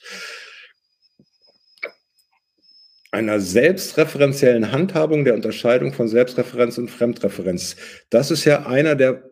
Einer 3.10 3.40
selbstreferenziellen 3.40 4.70
Handhabung 4.70 5.24
der 5.24 5.34
Unterscheidung 5.34 5.94
von 5.94 6.08
Selbstreferenz 6.08 6.76
und 6.76 6.90
Fremdreferenz. 6.90 7.76
Das 8.10 8.30
ist 8.30 8.44
ja 8.44 8.66
einer 8.66 8.94
der 8.94 9.24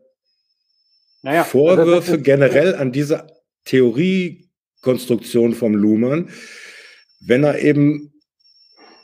naja, 1.22 1.40
also 1.40 1.50
Vorwürfe 1.50 2.12
also 2.12 2.22
generell 2.22 2.74
an 2.74 2.90
diese 2.92 3.26
Theoriekonstruktion 3.64 5.54
vom 5.54 5.74
Luhmann, 5.74 6.30
wenn 7.20 7.44
er 7.44 7.58
eben 7.58 8.14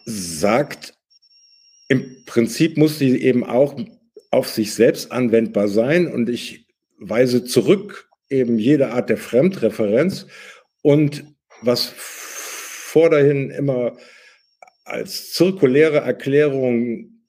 sagt, 0.06 0.94
im 1.88 2.24
Prinzip 2.24 2.78
muss 2.78 2.98
sie 2.98 3.20
eben 3.20 3.44
auch 3.44 3.78
auf 4.32 4.48
sich 4.48 4.74
selbst 4.74 5.12
anwendbar 5.12 5.68
sein 5.68 6.08
und 6.08 6.28
ich 6.28 6.66
weise 6.98 7.44
zurück 7.44 8.10
eben 8.28 8.58
jede 8.58 8.90
Art 8.90 9.10
der 9.10 9.18
Fremdreferenz 9.18 10.26
und 10.80 11.24
was 11.60 11.92
vordahin 11.94 13.50
immer 13.50 13.96
als 14.84 15.32
zirkuläre 15.32 15.98
Erklärung 15.98 17.22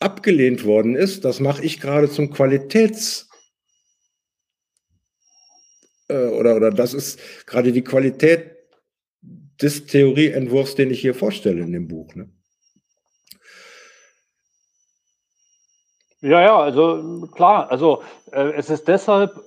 abgelehnt 0.00 0.64
worden 0.64 0.96
ist, 0.96 1.24
das 1.24 1.38
mache 1.38 1.64
ich 1.64 1.80
gerade 1.80 2.10
zum 2.10 2.32
Qualitäts- 2.32 3.28
äh, 6.08 6.26
oder, 6.28 6.56
oder 6.56 6.70
das 6.70 6.94
ist 6.94 7.20
gerade 7.46 7.72
die 7.72 7.84
Qualität 7.84 8.56
des 9.60 9.84
Theorieentwurfs, 9.84 10.74
den 10.74 10.90
ich 10.90 11.02
hier 11.02 11.14
vorstelle 11.14 11.60
in 11.60 11.72
dem 11.72 11.88
Buch. 11.88 12.14
Ne? 12.14 12.30
Ja, 16.22 16.42
ja, 16.42 16.58
also 16.58 17.26
klar, 17.34 17.70
also 17.70 18.02
äh, 18.32 18.52
es 18.52 18.68
ist 18.68 18.88
deshalb 18.88 19.42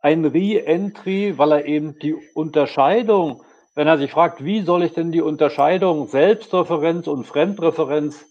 ein 0.00 0.24
Re-Entry, 0.24 1.36
weil 1.36 1.52
er 1.52 1.66
eben 1.66 1.98
die 1.98 2.14
Unterscheidung, 2.34 3.42
wenn 3.74 3.86
er 3.86 3.98
sich 3.98 4.10
fragt, 4.12 4.42
wie 4.44 4.62
soll 4.62 4.82
ich 4.84 4.94
denn 4.94 5.12
die 5.12 5.20
Unterscheidung 5.20 6.08
Selbstreferenz 6.08 7.06
und 7.06 7.26
Fremdreferenz 7.26 8.24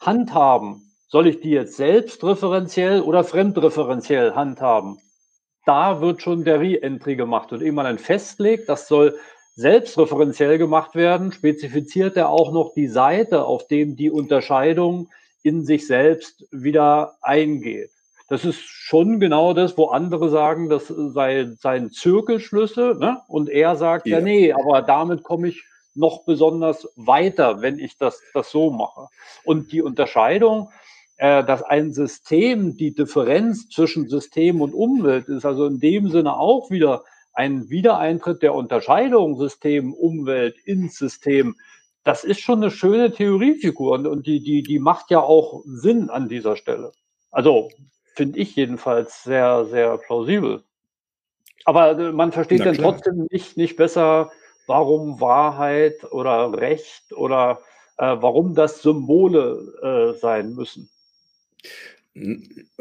handhaben? 0.00 0.92
Soll 1.08 1.26
ich 1.26 1.40
die 1.40 1.50
jetzt 1.50 1.76
selbstreferenziell 1.76 3.00
oder 3.00 3.24
fremdreferenziell 3.24 4.34
handhaben? 4.34 4.98
Da 5.64 6.02
wird 6.02 6.20
schon 6.20 6.44
der 6.44 6.60
Re-Entry 6.60 7.16
gemacht 7.16 7.50
und 7.52 7.66
man 7.72 7.86
dann 7.86 7.98
festlegt, 7.98 8.68
das 8.68 8.88
soll 8.88 9.18
selbstreferenziell 9.54 10.58
gemacht 10.58 10.94
werden, 10.94 11.32
spezifiziert 11.32 12.16
er 12.18 12.28
auch 12.28 12.52
noch 12.52 12.74
die 12.74 12.88
Seite, 12.88 13.44
auf 13.44 13.66
dem 13.68 13.96
die 13.96 14.10
Unterscheidung 14.10 15.08
in 15.42 15.64
sich 15.64 15.86
selbst 15.86 16.46
wieder 16.50 17.14
eingeht. 17.22 17.90
Das 18.28 18.44
ist 18.44 18.60
schon 18.60 19.18
genau 19.18 19.54
das, 19.54 19.76
wo 19.76 19.86
andere 19.86 20.30
sagen, 20.30 20.68
das 20.68 20.86
sei, 20.86 21.48
seien 21.58 21.90
Zirkelschlüsse. 21.90 22.96
Ne? 22.98 23.20
Und 23.26 23.48
er 23.48 23.74
sagt, 23.74 24.06
ja. 24.06 24.18
ja, 24.18 24.24
nee, 24.24 24.52
aber 24.52 24.82
damit 24.82 25.24
komme 25.24 25.48
ich 25.48 25.64
noch 25.94 26.24
besonders 26.24 26.88
weiter, 26.94 27.60
wenn 27.60 27.78
ich 27.80 27.98
das, 27.98 28.22
das 28.32 28.50
so 28.50 28.70
mache. 28.70 29.08
Und 29.44 29.72
die 29.72 29.82
Unterscheidung, 29.82 30.70
äh, 31.16 31.44
dass 31.44 31.62
ein 31.62 31.92
System 31.92 32.76
die 32.76 32.94
Differenz 32.94 33.68
zwischen 33.68 34.08
System 34.08 34.60
und 34.60 34.74
Umwelt 34.74 35.28
ist, 35.28 35.44
also 35.44 35.66
in 35.66 35.80
dem 35.80 36.08
Sinne 36.08 36.38
auch 36.38 36.70
wieder 36.70 37.02
ein 37.34 37.68
Wiedereintritt 37.68 38.42
der 38.42 38.54
Unterscheidung 38.54 39.38
System, 39.38 39.92
Umwelt 39.92 40.56
ins 40.64 40.96
System, 40.96 41.56
das 42.04 42.24
ist 42.24 42.40
schon 42.40 42.62
eine 42.62 42.70
schöne 42.70 43.12
Theoriefigur 43.12 43.92
und, 43.92 44.06
und 44.06 44.26
die, 44.26 44.42
die, 44.42 44.62
die 44.62 44.78
macht 44.78 45.10
ja 45.10 45.20
auch 45.20 45.62
Sinn 45.66 46.10
an 46.10 46.28
dieser 46.28 46.56
Stelle. 46.56 46.92
Also 47.30 47.70
finde 48.14 48.38
ich 48.38 48.56
jedenfalls 48.56 49.22
sehr, 49.22 49.66
sehr 49.66 49.98
plausibel. 49.98 50.62
Aber 51.64 51.98
äh, 51.98 52.12
man 52.12 52.32
versteht 52.32 52.64
dann 52.64 52.76
trotzdem 52.76 53.26
nicht, 53.30 53.56
nicht 53.56 53.76
besser, 53.76 54.30
warum 54.66 55.20
Wahrheit 55.20 56.10
oder 56.10 56.52
Recht 56.52 57.12
oder 57.12 57.60
äh, 57.98 58.16
warum 58.18 58.54
das 58.54 58.82
Symbole 58.82 60.14
äh, 60.14 60.18
sein 60.18 60.54
müssen. 60.54 60.88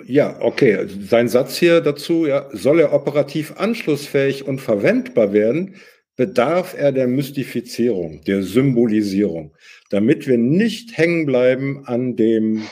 Ja, 0.05 0.41
okay. 0.41 0.87
Sein 0.87 1.29
Satz 1.29 1.57
hier 1.57 1.81
dazu, 1.81 2.25
ja, 2.25 2.47
soll 2.51 2.79
er 2.79 2.93
operativ 2.93 3.53
anschlussfähig 3.57 4.47
und 4.47 4.59
verwendbar 4.59 5.33
werden, 5.33 5.75
bedarf 6.19 6.75
er 6.77 6.91
der 6.91 7.07
Mystifizierung, 7.07 8.21
der 8.25 8.43
Symbolisierung, 8.43 9.55
damit 9.89 10.27
wir 10.27 10.37
nicht 10.37 10.97
hängen 10.97 11.25
bleiben 11.25 11.85
an 11.85 12.17
dem 12.17 12.67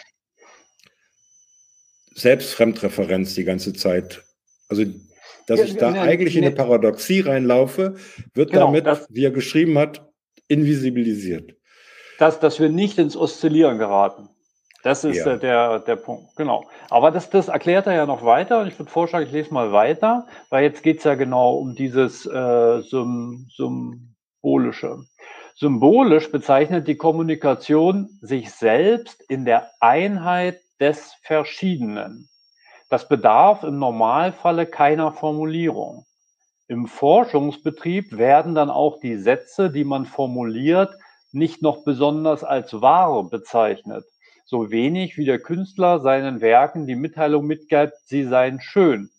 Selbstfremdreferenz 2.13 3.35
die 3.35 3.45
ganze 3.45 3.71
Zeit. 3.71 4.21
Also, 4.67 4.83
dass 5.45 5.61
ich 5.61 5.77
da 5.77 5.93
eigentlich 5.93 6.35
in 6.35 6.43
eine 6.43 6.55
Paradoxie 6.55 7.21
reinlaufe, 7.21 7.95
wird 8.33 8.51
genau, 8.51 8.65
damit, 8.65 8.85
das, 8.85 9.07
wie 9.11 9.23
er 9.23 9.31
geschrieben 9.31 9.77
hat, 9.77 10.05
invisibilisiert. 10.49 11.55
Dass, 12.19 12.41
dass 12.41 12.59
wir 12.59 12.67
nicht 12.67 12.97
ins 12.97 13.15
Oszillieren 13.15 13.77
geraten. 13.77 14.27
Das 14.87 15.03
ist 15.03 15.25
ja. 15.25 15.35
der, 15.35 15.79
der 15.79 15.97
Punkt, 15.97 16.33
genau. 16.37 16.63
Aber 16.89 17.11
das, 17.11 17.29
das 17.29 17.49
erklärt 17.49 17.87
er 17.87 17.93
ja 17.93 18.05
noch 18.05 18.23
weiter 18.23 18.61
und 18.61 18.67
ich 18.67 18.79
würde 18.79 18.89
vorschlagen, 18.89 19.25
ich 19.25 19.33
lese 19.33 19.53
mal 19.53 19.73
weiter, 19.73 20.27
weil 20.49 20.63
jetzt 20.63 20.81
geht 20.81 20.99
es 20.99 21.03
ja 21.03 21.15
genau 21.15 21.57
um 21.57 21.75
dieses 21.75 22.25
äh, 22.25 22.81
Sym 22.83 23.49
Symbolische. 23.53 24.99
Symbolisch 25.55 26.31
bezeichnet 26.31 26.87
die 26.87 26.95
Kommunikation 26.95 28.17
sich 28.21 28.49
selbst 28.53 29.21
in 29.29 29.43
der 29.43 29.69
Einheit 29.81 30.61
des 30.79 31.15
Verschiedenen. 31.21 32.29
Das 32.89 33.09
bedarf 33.09 33.63
im 33.63 33.79
Normalfalle 33.79 34.67
keiner 34.67 35.11
Formulierung. 35.11 36.05
Im 36.69 36.87
Forschungsbetrieb 36.87 38.17
werden 38.17 38.55
dann 38.55 38.69
auch 38.69 39.01
die 39.01 39.17
Sätze, 39.17 39.69
die 39.69 39.83
man 39.83 40.05
formuliert, 40.05 40.95
nicht 41.33 41.61
noch 41.61 41.83
besonders 41.83 42.45
als 42.45 42.79
wahr 42.81 43.29
bezeichnet 43.29 44.05
so 44.47 44.71
wenig 44.71 45.17
wie 45.17 45.25
der 45.25 45.39
Künstler 45.39 45.99
seinen 45.99 46.39
Werken 46.39 46.87
die 46.87 46.95
Mitteilung 46.95 47.45
mitgibt, 47.45 47.93
sie 48.05 48.23
seien 48.23 48.61
schön. 48.61 49.09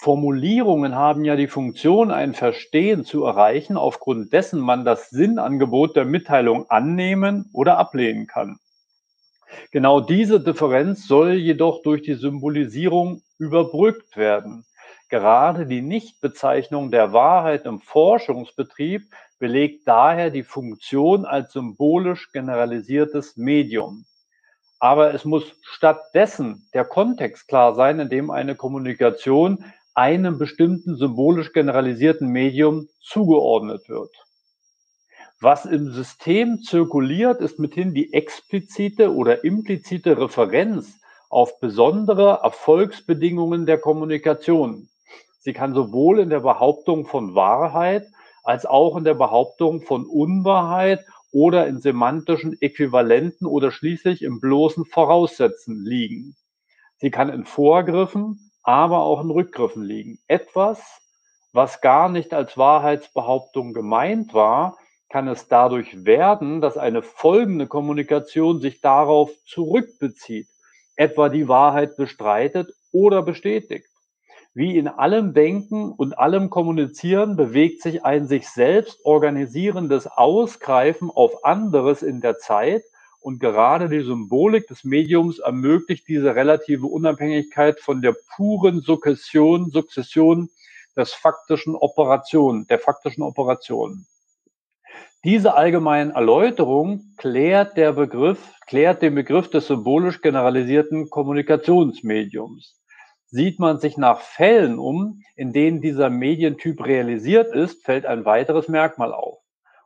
Formulierungen 0.00 0.96
haben 0.96 1.24
ja 1.24 1.36
die 1.36 1.46
Funktion, 1.46 2.10
ein 2.10 2.34
Verstehen 2.34 3.04
zu 3.04 3.24
erreichen, 3.24 3.76
aufgrund 3.76 4.32
dessen 4.32 4.60
man 4.60 4.84
das 4.84 5.10
Sinnangebot 5.10 5.94
der 5.94 6.04
Mitteilung 6.04 6.68
annehmen 6.68 7.48
oder 7.52 7.78
ablehnen 7.78 8.26
kann. 8.26 8.58
Genau 9.70 10.00
diese 10.00 10.40
Differenz 10.40 11.06
soll 11.06 11.34
jedoch 11.34 11.82
durch 11.82 12.02
die 12.02 12.14
Symbolisierung 12.14 13.22
überbrückt 13.38 14.16
werden. 14.16 14.64
Gerade 15.08 15.66
die 15.66 15.80
Nichtbezeichnung 15.80 16.90
der 16.90 17.12
Wahrheit 17.12 17.66
im 17.66 17.80
Forschungsbetrieb 17.80 19.02
belegt 19.38 19.86
daher 19.86 20.30
die 20.30 20.42
Funktion 20.42 21.24
als 21.24 21.52
symbolisch 21.52 22.32
generalisiertes 22.32 23.36
Medium. 23.36 24.04
Aber 24.80 25.14
es 25.14 25.24
muss 25.24 25.44
stattdessen 25.62 26.68
der 26.74 26.84
Kontext 26.84 27.48
klar 27.48 27.74
sein, 27.74 28.00
in 28.00 28.08
dem 28.08 28.30
eine 28.30 28.54
Kommunikation 28.54 29.64
einem 29.94 30.38
bestimmten 30.38 30.96
symbolisch 30.96 31.52
generalisierten 31.52 32.28
Medium 32.28 32.88
zugeordnet 33.00 33.88
wird. 33.88 34.14
Was 35.40 35.66
im 35.66 35.90
System 35.90 36.62
zirkuliert, 36.62 37.40
ist 37.40 37.58
mithin 37.58 37.94
die 37.94 38.12
explizite 38.12 39.14
oder 39.14 39.44
implizite 39.44 40.18
Referenz 40.18 41.00
auf 41.30 41.60
besondere 41.60 42.40
Erfolgsbedingungen 42.42 43.66
der 43.66 43.78
Kommunikation. 43.78 44.88
Sie 45.38 45.52
kann 45.52 45.74
sowohl 45.74 46.20
in 46.20 46.30
der 46.30 46.40
Behauptung 46.40 47.06
von 47.06 47.34
Wahrheit 47.34 48.06
als 48.48 48.64
auch 48.64 48.96
in 48.96 49.04
der 49.04 49.12
Behauptung 49.12 49.82
von 49.82 50.06
Unwahrheit 50.06 51.04
oder 51.30 51.66
in 51.66 51.82
semantischen 51.82 52.56
Äquivalenten 52.62 53.46
oder 53.46 53.70
schließlich 53.70 54.22
im 54.22 54.40
bloßen 54.40 54.86
Voraussetzen 54.86 55.84
liegen. 55.84 56.34
Sie 56.96 57.10
kann 57.10 57.28
in 57.28 57.44
Vorgriffen, 57.44 58.50
aber 58.62 59.02
auch 59.02 59.22
in 59.22 59.28
Rückgriffen 59.28 59.82
liegen. 59.82 60.18
Etwas, 60.28 60.80
was 61.52 61.82
gar 61.82 62.08
nicht 62.08 62.32
als 62.32 62.56
Wahrheitsbehauptung 62.56 63.74
gemeint 63.74 64.32
war, 64.32 64.78
kann 65.10 65.28
es 65.28 65.48
dadurch 65.48 66.06
werden, 66.06 66.62
dass 66.62 66.78
eine 66.78 67.02
folgende 67.02 67.66
Kommunikation 67.66 68.62
sich 68.62 68.80
darauf 68.80 69.30
zurückbezieht, 69.44 70.48
etwa 70.96 71.28
die 71.28 71.48
Wahrheit 71.48 71.98
bestreitet 71.98 72.72
oder 72.92 73.20
bestätigt. 73.22 73.90
Wie 74.58 74.76
in 74.76 74.88
allem 74.88 75.34
Denken 75.34 75.92
und 75.92 76.18
allem 76.18 76.50
Kommunizieren 76.50 77.36
bewegt 77.36 77.80
sich 77.80 78.04
ein 78.04 78.26
sich 78.26 78.48
selbst 78.48 78.98
organisierendes 79.04 80.08
Ausgreifen 80.08 81.12
auf 81.12 81.44
anderes 81.44 82.02
in 82.02 82.20
der 82.20 82.38
Zeit 82.38 82.82
und 83.20 83.38
gerade 83.38 83.88
die 83.88 84.00
Symbolik 84.00 84.66
des 84.66 84.82
Mediums 84.82 85.38
ermöglicht 85.38 86.08
diese 86.08 86.34
relative 86.34 86.88
Unabhängigkeit 86.88 87.78
von 87.78 88.02
der 88.02 88.16
puren 88.34 88.80
Sukzession, 88.80 89.70
Sukzession 89.70 90.50
des 90.96 91.12
faktischen 91.12 91.76
Operation, 91.76 92.66
der 92.66 92.80
faktischen 92.80 93.22
Operation. 93.22 94.06
Diese 95.22 95.54
allgemeinen 95.54 96.10
Erläuterung 96.10 97.14
klärt 97.16 97.76
der 97.76 97.92
Begriff, 97.92 98.40
klärt 98.66 99.02
den 99.02 99.14
Begriff 99.14 99.48
des 99.50 99.68
symbolisch 99.68 100.20
generalisierten 100.20 101.10
Kommunikationsmediums. 101.10 102.74
Sieht 103.30 103.58
man 103.58 103.78
sich 103.78 103.98
nach 103.98 104.20
Fällen 104.20 104.78
um, 104.78 105.22
in 105.36 105.52
denen 105.52 105.82
dieser 105.82 106.08
Medientyp 106.08 106.84
realisiert 106.84 107.54
ist, 107.54 107.84
fällt 107.84 108.06
ein 108.06 108.24
weiteres 108.24 108.68
Merkmal 108.68 109.12
auf. 109.12 109.38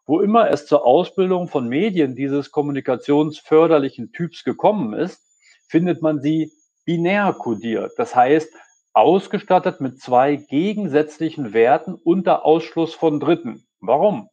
Wo 0.07 0.21
immer 0.21 0.51
es 0.51 0.67
zur 0.67 0.87
Ausbildung 0.87 1.49
von 1.49 1.69
Medien 1.69 2.15
dieses 2.15 2.53
kommunikationsförderlichen 2.53 4.13
Typs 4.13 4.45
gekommen 4.45 4.93
ist, 4.93 5.21
findet 5.69 6.03
man 6.03 6.21
sie 6.21 6.53
binär 6.85 7.33
kodiert, 7.33 7.93
das 7.97 8.15
heißt 8.15 8.53
ausgestattet 8.93 9.81
mit 9.81 10.01
zwei 10.01 10.37
gegensätzlichen 10.37 11.53
Werten 11.53 11.95
unter 11.95 12.45
Ausschluss 12.45 12.95
von 12.95 13.21
Dritten. 13.21 13.67
Warum? 13.81 14.29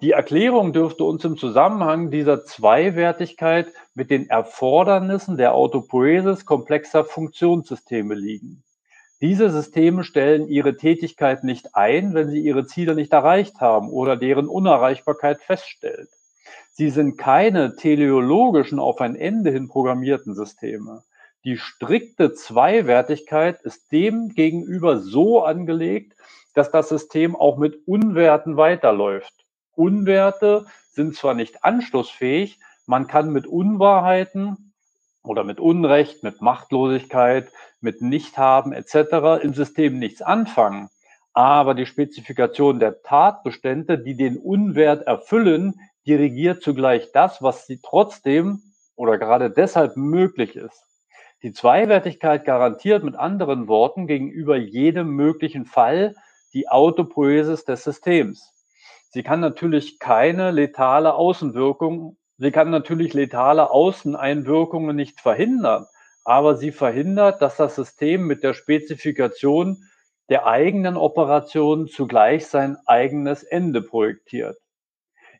Die 0.00 0.12
Erklärung 0.12 0.72
dürfte 0.72 1.02
uns 1.02 1.24
im 1.24 1.36
Zusammenhang 1.36 2.12
dieser 2.12 2.44
Zweiwertigkeit 2.44 3.72
mit 3.94 4.10
den 4.10 4.30
Erfordernissen 4.30 5.36
der 5.36 5.54
Autopoiesis 5.54 6.46
komplexer 6.46 7.04
Funktionssysteme 7.04 8.14
liegen. 8.14 8.62
Diese 9.20 9.50
Systeme 9.50 10.04
stellen 10.04 10.46
ihre 10.46 10.76
Tätigkeit 10.76 11.42
nicht 11.42 11.74
ein, 11.74 12.14
wenn 12.14 12.30
sie 12.30 12.38
ihre 12.38 12.64
Ziele 12.66 12.94
nicht 12.94 13.12
erreicht 13.12 13.60
haben 13.60 13.90
oder 13.90 14.16
deren 14.16 14.46
Unerreichbarkeit 14.46 15.42
feststellt. 15.42 16.08
Sie 16.70 16.90
sind 16.90 17.18
keine 17.18 17.74
teleologischen 17.74 18.78
auf 18.78 19.00
ein 19.00 19.16
Ende 19.16 19.50
hin 19.50 19.66
programmierten 19.66 20.36
Systeme. 20.36 21.02
Die 21.42 21.56
strikte 21.56 22.34
Zweiwertigkeit 22.34 23.60
ist 23.62 23.90
dem 23.90 24.28
gegenüber 24.28 25.00
so 25.00 25.42
angelegt, 25.42 26.14
dass 26.54 26.70
das 26.70 26.88
System 26.88 27.34
auch 27.34 27.58
mit 27.58 27.82
Unwerten 27.88 28.56
weiterläuft. 28.56 29.47
Unwerte 29.78 30.66
sind 30.90 31.16
zwar 31.16 31.34
nicht 31.34 31.64
anschlussfähig, 31.64 32.58
man 32.86 33.06
kann 33.06 33.30
mit 33.30 33.46
Unwahrheiten 33.46 34.72
oder 35.22 35.44
mit 35.44 35.60
Unrecht, 35.60 36.22
mit 36.22 36.40
Machtlosigkeit, 36.40 37.50
mit 37.80 38.02
Nichthaben 38.02 38.72
etc. 38.72 39.42
im 39.42 39.54
System 39.54 39.98
nichts 39.98 40.22
anfangen. 40.22 40.88
Aber 41.32 41.74
die 41.74 41.86
Spezifikation 41.86 42.80
der 42.80 43.02
Tatbestände, 43.02 43.98
die 43.98 44.16
den 44.16 44.38
Unwert 44.38 45.06
erfüllen, 45.06 45.74
dirigiert 46.06 46.62
zugleich 46.62 47.12
das, 47.12 47.42
was 47.42 47.66
sie 47.66 47.78
trotzdem 47.82 48.62
oder 48.96 49.18
gerade 49.18 49.50
deshalb 49.50 49.96
möglich 49.96 50.56
ist. 50.56 50.84
Die 51.42 51.52
Zweiwertigkeit 51.52 52.44
garantiert 52.44 53.04
mit 53.04 53.14
anderen 53.14 53.68
Worten 53.68 54.08
gegenüber 54.08 54.56
jedem 54.56 55.10
möglichen 55.10 55.66
Fall 55.66 56.16
die 56.52 56.68
Autopoiesis 56.68 57.64
des 57.64 57.84
Systems. 57.84 58.57
Sie 59.10 59.22
kann 59.22 59.40
natürlich 59.40 59.98
keine 59.98 60.50
letale 60.50 61.14
Außenwirkung, 61.14 62.18
sie 62.36 62.50
kann 62.50 62.70
natürlich 62.70 63.14
letale 63.14 63.70
Außeneinwirkungen 63.70 64.94
nicht 64.94 65.20
verhindern, 65.20 65.86
aber 66.24 66.56
sie 66.56 66.72
verhindert, 66.72 67.40
dass 67.40 67.56
das 67.56 67.74
System 67.74 68.26
mit 68.26 68.42
der 68.42 68.52
Spezifikation 68.52 69.78
der 70.28 70.46
eigenen 70.46 70.98
Operation 70.98 71.88
zugleich 71.88 72.46
sein 72.46 72.76
eigenes 72.84 73.42
Ende 73.42 73.80
projektiert. 73.80 74.58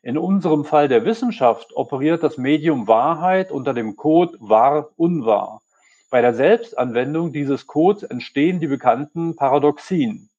In 0.01 0.17
unserem 0.17 0.65
Fall 0.65 0.87
der 0.87 1.05
Wissenschaft 1.05 1.75
operiert 1.75 2.23
das 2.23 2.37
Medium 2.37 2.87
Wahrheit 2.87 3.51
unter 3.51 3.73
dem 3.73 3.95
Code 3.95 4.35
wahr-unwahr. 4.39 5.61
Bei 6.09 6.21
der 6.21 6.33
Selbstanwendung 6.33 7.33
dieses 7.33 7.67
Codes 7.67 8.01
entstehen 8.01 8.59
die 8.59 8.67
bekannten 8.67 9.35
Paradoxien. 9.35 10.29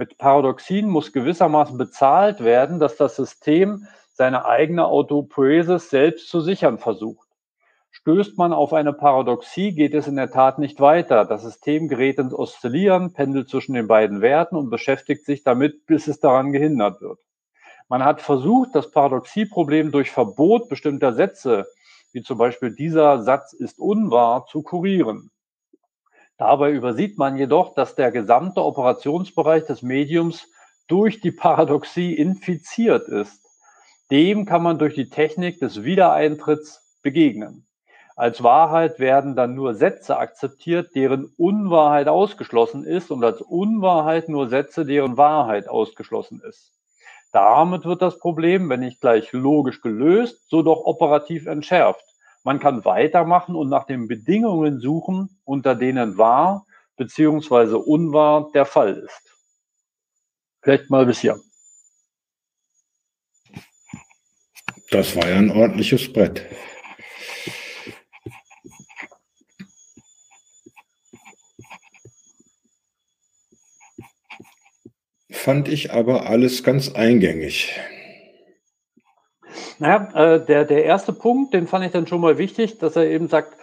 Mit 0.00 0.16
Paradoxien 0.16 0.88
muss 0.88 1.12
gewissermaßen 1.12 1.76
bezahlt 1.76 2.42
werden, 2.42 2.78
dass 2.78 2.96
das 2.96 3.16
System 3.16 3.86
seine 4.14 4.46
eigene 4.46 4.86
Autopoiesis 4.86 5.90
selbst 5.90 6.30
zu 6.30 6.40
sichern 6.40 6.78
versucht. 6.78 7.28
Stößt 7.90 8.38
man 8.38 8.54
auf 8.54 8.72
eine 8.72 8.94
Paradoxie, 8.94 9.72
geht 9.72 9.92
es 9.92 10.06
in 10.06 10.16
der 10.16 10.30
Tat 10.30 10.58
nicht 10.58 10.80
weiter. 10.80 11.26
Das 11.26 11.42
System 11.42 11.86
gerät 11.86 12.18
ins 12.18 12.32
Oszillieren, 12.32 13.12
pendelt 13.12 13.50
zwischen 13.50 13.74
den 13.74 13.88
beiden 13.88 14.22
Werten 14.22 14.56
und 14.56 14.70
beschäftigt 14.70 15.26
sich 15.26 15.42
damit, 15.44 15.84
bis 15.84 16.08
es 16.08 16.18
daran 16.18 16.52
gehindert 16.52 17.02
wird. 17.02 17.18
Man 17.90 18.02
hat 18.02 18.22
versucht, 18.22 18.70
das 18.74 18.90
Paradoxieproblem 18.90 19.90
durch 19.90 20.10
Verbot 20.10 20.70
bestimmter 20.70 21.12
Sätze, 21.12 21.66
wie 22.12 22.22
zum 22.22 22.38
Beispiel 22.38 22.74
dieser 22.74 23.22
Satz 23.22 23.52
ist 23.52 23.78
unwahr, 23.78 24.46
zu 24.46 24.62
kurieren. 24.62 25.30
Dabei 26.40 26.70
übersieht 26.70 27.18
man 27.18 27.36
jedoch, 27.36 27.74
dass 27.74 27.96
der 27.96 28.10
gesamte 28.10 28.64
Operationsbereich 28.64 29.66
des 29.66 29.82
Mediums 29.82 30.48
durch 30.88 31.20
die 31.20 31.32
Paradoxie 31.32 32.14
infiziert 32.14 33.08
ist. 33.08 33.42
Dem 34.10 34.46
kann 34.46 34.62
man 34.62 34.78
durch 34.78 34.94
die 34.94 35.10
Technik 35.10 35.60
des 35.60 35.84
Wiedereintritts 35.84 36.96
begegnen. 37.02 37.66
Als 38.16 38.42
Wahrheit 38.42 38.98
werden 38.98 39.36
dann 39.36 39.54
nur 39.54 39.74
Sätze 39.74 40.16
akzeptiert, 40.16 40.94
deren 40.94 41.30
Unwahrheit 41.36 42.08
ausgeschlossen 42.08 42.84
ist 42.84 43.10
und 43.10 43.22
als 43.22 43.42
Unwahrheit 43.42 44.30
nur 44.30 44.48
Sätze, 44.48 44.86
deren 44.86 45.18
Wahrheit 45.18 45.68
ausgeschlossen 45.68 46.40
ist. 46.48 46.72
Damit 47.32 47.84
wird 47.84 48.00
das 48.00 48.18
Problem, 48.18 48.70
wenn 48.70 48.80
nicht 48.80 49.02
gleich 49.02 49.30
logisch 49.34 49.82
gelöst, 49.82 50.48
so 50.48 50.62
doch 50.62 50.86
operativ 50.86 51.44
entschärft. 51.44 52.09
Man 52.42 52.58
kann 52.58 52.84
weitermachen 52.84 53.54
und 53.54 53.68
nach 53.68 53.84
den 53.84 54.08
Bedingungen 54.08 54.80
suchen, 54.80 55.40
unter 55.44 55.74
denen 55.74 56.16
wahr 56.16 56.66
bzw. 56.96 57.74
unwahr 57.74 58.50
der 58.52 58.64
Fall 58.64 58.94
ist. 58.94 59.22
Vielleicht 60.62 60.90
mal 60.90 61.06
bis 61.06 61.20
hier. 61.20 61.38
Das 64.90 65.14
war 65.14 65.28
ja 65.28 65.36
ein 65.36 65.50
ordentliches 65.50 66.12
Brett. 66.12 66.46
Fand 75.30 75.68
ich 75.68 75.92
aber 75.92 76.26
alles 76.26 76.62
ganz 76.62 76.90
eingängig. 76.90 77.80
Naja, 79.78 80.34
äh, 80.34 80.44
der, 80.44 80.64
der 80.64 80.84
erste 80.84 81.12
Punkt, 81.12 81.54
den 81.54 81.66
fand 81.66 81.84
ich 81.84 81.92
dann 81.92 82.06
schon 82.06 82.20
mal 82.20 82.38
wichtig, 82.38 82.78
dass 82.78 82.96
er 82.96 83.06
eben 83.06 83.28
sagt, 83.28 83.56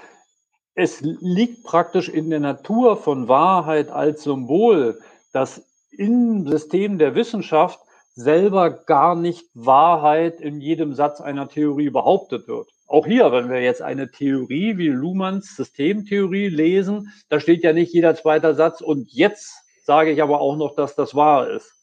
es 0.76 1.02
liegt 1.02 1.64
praktisch 1.64 2.08
in 2.08 2.30
der 2.30 2.40
Natur 2.40 2.98
von 2.98 3.28
Wahrheit 3.28 3.90
als 3.90 4.24
Symbol, 4.24 5.00
dass 5.34 5.64
im 5.92 6.48
System 6.48 7.00
der 7.00 7.16
Wissenschaft 7.16 7.80
selber 8.14 8.72
gar 8.72 9.16
nicht 9.16 9.48
Wahrheit 9.54 10.42
in 10.42 10.60
jedem 10.60 10.94
Satz 10.94 11.22
einer 11.22 11.50
Theorie 11.50 11.90
behauptet 11.90 12.48
wird. 12.48 12.68
auch 12.88 13.06
hier, 13.06 13.32
wenn 13.32 13.50
wir 13.50 13.62
jetzt 13.62 13.82
eine 13.82 14.12
Theorie 14.12 14.78
wie 14.78 14.88
Luhmanns 14.88 15.56
Systemtheorie 15.56 16.48
lesen, 16.48 17.12
da 17.30 17.40
steht 17.40 17.64
ja 17.64 17.74
nicht 17.74 17.94
jeder 17.94 18.16
zweite 18.16 18.56
Satz 18.56 18.82
und 18.82 19.12
jetzt 19.12 19.56
sage 19.84 20.12
ich 20.12 20.22
aber 20.22 20.40
auch 20.42 20.56
noch, 20.56 20.76
dass 20.76 20.96
das 20.96 21.14
wahr 21.14 21.50
ist, 21.50 21.74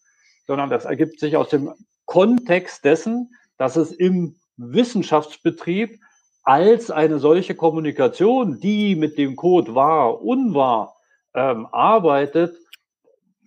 sondern 0.46 0.70
das 0.70 0.86
ergibt 0.86 1.20
sich 1.20 1.36
aus 1.36 1.50
dem 1.50 1.72
Kontext 2.06 2.84
dessen, 2.84 3.34
dass 3.56 3.76
es 3.76 3.92
im 3.92 4.36
Wissenschaftsbetrieb 4.56 5.98
als 6.42 6.90
eine 6.90 7.18
solche 7.18 7.54
Kommunikation, 7.54 8.60
die 8.60 8.96
mit 8.96 9.18
dem 9.18 9.36
Code 9.36 9.74
wahr, 9.74 10.22
unwahr 10.22 10.96
ähm, 11.34 11.66
arbeitet, 11.72 12.56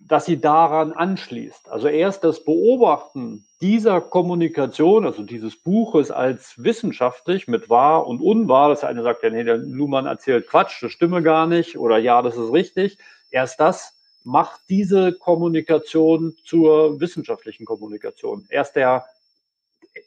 dass 0.08 0.24
sie 0.24 0.40
daran 0.40 0.92
anschließt. 0.92 1.68
Also 1.68 1.88
erst 1.88 2.24
das 2.24 2.44
Beobachten 2.44 3.44
dieser 3.60 4.00
Kommunikation, 4.00 5.04
also 5.04 5.22
dieses 5.22 5.56
Buches 5.56 6.10
als 6.10 6.54
wissenschaftlich 6.56 7.46
mit 7.46 7.68
wahr 7.68 8.06
und 8.06 8.20
unwahr, 8.20 8.70
das 8.70 8.84
eine 8.84 9.02
sagt 9.02 9.22
ja, 9.22 9.30
nee, 9.30 9.44
der 9.44 9.58
Luhmann 9.58 10.06
erzählt 10.06 10.48
Quatsch, 10.48 10.82
das 10.82 10.92
stimme 10.92 11.22
gar 11.22 11.46
nicht 11.46 11.76
oder 11.76 11.98
ja, 11.98 12.22
das 12.22 12.36
ist 12.36 12.52
richtig. 12.52 12.98
Erst 13.30 13.60
das 13.60 13.94
macht 14.24 14.60
diese 14.68 15.12
Kommunikation 15.12 16.34
zur 16.44 17.00
wissenschaftlichen 17.00 17.64
Kommunikation. 17.64 18.46
Erst 18.48 18.76
der, 18.76 19.04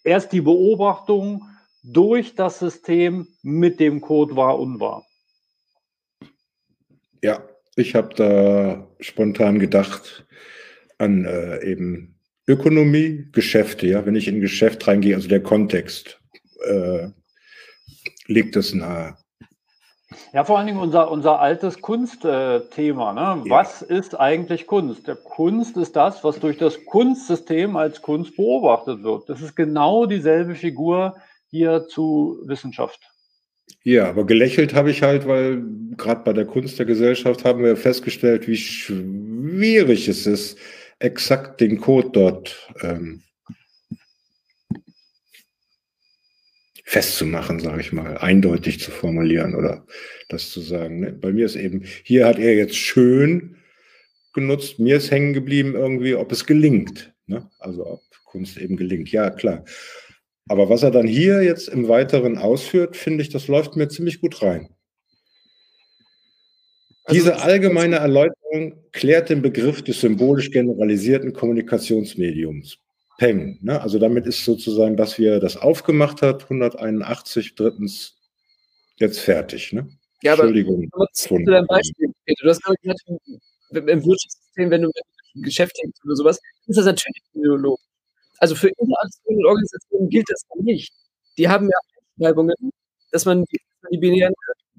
erst 0.03 0.31
die 0.31 0.41
Beobachtung 0.41 1.45
durch 1.83 2.35
das 2.35 2.59
System 2.59 3.27
mit 3.41 3.79
dem 3.79 4.01
Code 4.01 4.35
wahr, 4.35 4.59
unwahr. 4.59 5.05
Ja, 7.23 7.43
ich 7.75 7.95
habe 7.95 8.13
da 8.15 8.87
spontan 8.99 9.59
gedacht 9.59 10.25
an 10.97 11.25
äh, 11.25 11.63
eben 11.63 12.15
Ökonomie, 12.47 13.27
Geschäfte. 13.31 13.87
Ja, 13.87 14.05
wenn 14.05 14.15
ich 14.15 14.27
in 14.27 14.35
ein 14.35 14.41
Geschäft 14.41 14.87
reingehe, 14.87 15.15
also 15.15 15.27
der 15.27 15.41
Kontext 15.41 16.19
äh, 16.65 17.09
legt 18.27 18.55
es 18.55 18.73
nahe. 18.73 19.17
Ja, 20.33 20.43
vor 20.43 20.57
allen 20.57 20.67
Dingen 20.67 20.79
unser, 20.79 21.11
unser 21.11 21.39
altes 21.39 21.81
Kunstthema. 21.81 23.13
Ne? 23.13 23.43
Ja. 23.45 23.49
Was 23.49 23.81
ist 23.81 24.19
eigentlich 24.19 24.67
Kunst? 24.67 25.07
Der 25.07 25.15
Kunst 25.15 25.77
ist 25.77 25.95
das, 25.95 26.23
was 26.23 26.39
durch 26.39 26.57
das 26.57 26.85
Kunstsystem 26.85 27.75
als 27.75 28.01
Kunst 28.01 28.35
beobachtet 28.35 29.03
wird. 29.03 29.29
Das 29.29 29.41
ist 29.41 29.55
genau 29.55 30.05
dieselbe 30.05 30.55
Figur 30.55 31.15
hier 31.49 31.87
zu 31.87 32.39
Wissenschaft. 32.45 32.99
Ja, 33.83 34.09
aber 34.09 34.25
gelächelt 34.25 34.73
habe 34.73 34.91
ich 34.91 35.01
halt, 35.01 35.27
weil 35.27 35.63
gerade 35.97 36.23
bei 36.23 36.33
der 36.33 36.45
Kunst 36.45 36.77
der 36.77 36.85
Gesellschaft 36.85 37.45
haben 37.45 37.63
wir 37.63 37.75
festgestellt, 37.75 38.47
wie 38.47 38.57
schwierig 38.57 40.07
es 40.07 40.27
ist, 40.27 40.57
exakt 40.99 41.61
den 41.61 41.79
Code 41.79 42.09
dort 42.11 42.69
ähm, 42.81 43.23
festzumachen, 46.91 47.61
sage 47.61 47.79
ich 47.79 47.93
mal, 47.93 48.17
eindeutig 48.17 48.81
zu 48.81 48.91
formulieren 48.91 49.55
oder 49.55 49.85
das 50.27 50.49
zu 50.49 50.59
sagen. 50.59 50.99
Ne? 50.99 51.13
Bei 51.13 51.31
mir 51.31 51.45
ist 51.45 51.55
eben, 51.55 51.85
hier 52.03 52.27
hat 52.27 52.37
er 52.37 52.53
jetzt 52.53 52.75
schön 52.75 53.55
genutzt, 54.33 54.77
mir 54.77 54.97
ist 54.97 55.09
hängen 55.09 55.31
geblieben 55.31 55.73
irgendwie, 55.73 56.15
ob 56.15 56.33
es 56.33 56.45
gelingt. 56.45 57.13
Ne? 57.27 57.49
Also 57.59 57.85
ob 57.85 58.01
Kunst 58.25 58.57
eben 58.57 58.75
gelingt. 58.75 59.09
Ja, 59.09 59.29
klar. 59.29 59.63
Aber 60.49 60.69
was 60.69 60.83
er 60.83 60.91
dann 60.91 61.07
hier 61.07 61.41
jetzt 61.41 61.69
im 61.69 61.87
Weiteren 61.87 62.37
ausführt, 62.37 62.97
finde 62.97 63.21
ich, 63.21 63.29
das 63.29 63.47
läuft 63.47 63.77
mir 63.77 63.87
ziemlich 63.87 64.19
gut 64.19 64.41
rein. 64.41 64.67
Also 67.05 67.17
Diese 67.17 67.41
allgemeine 67.41 67.97
Erläuterung 67.97 68.83
klärt 68.91 69.29
den 69.29 69.41
Begriff 69.41 69.81
des 69.81 70.01
symbolisch 70.01 70.51
generalisierten 70.51 71.31
Kommunikationsmediums. 71.31 72.79
Peng. 73.21 73.59
Ne? 73.61 73.79
Also 73.79 73.99
damit 73.99 74.25
ist 74.25 74.43
sozusagen, 74.43 74.97
dass 74.97 75.19
wir 75.19 75.39
das 75.39 75.55
aufgemacht 75.55 76.23
hat, 76.23 76.41
181, 76.41 77.53
drittens, 77.53 78.15
jetzt 78.95 79.19
fertig. 79.19 79.73
Ne? 79.73 79.87
Ja, 80.23 80.31
Entschuldigung. 80.31 80.89
Aber 80.91 81.05
zu 81.13 81.37
deinem 81.37 81.67
Beispiel, 81.67 82.11
Peter, 82.25 82.43
du 82.43 82.49
hast 82.49 82.63
gesagt, 82.63 82.81
im 83.69 84.05
Wirtschaftssystem, 84.05 84.71
wenn 84.71 84.81
du 84.81 84.87
mit 84.87 85.45
Geschäften 85.45 85.93
oder 86.03 86.15
sowas, 86.15 86.39
ist 86.65 86.77
das 86.77 86.85
natürlich 86.85 87.21
Biolog. 87.33 87.79
Also 88.39 88.55
für 88.55 88.69
Interaktionen 88.69 89.37
und 89.37 89.45
Organisationen 89.45 90.09
gilt 90.09 90.27
das 90.27 90.41
nicht. 90.55 90.91
Die 91.37 91.47
haben 91.47 91.69
ja 91.69 91.77
Einschreibungen, 92.17 92.55
dass 93.11 93.25
man 93.25 93.45
die, 93.45 93.59
die 93.91 93.99
binären 93.99 94.33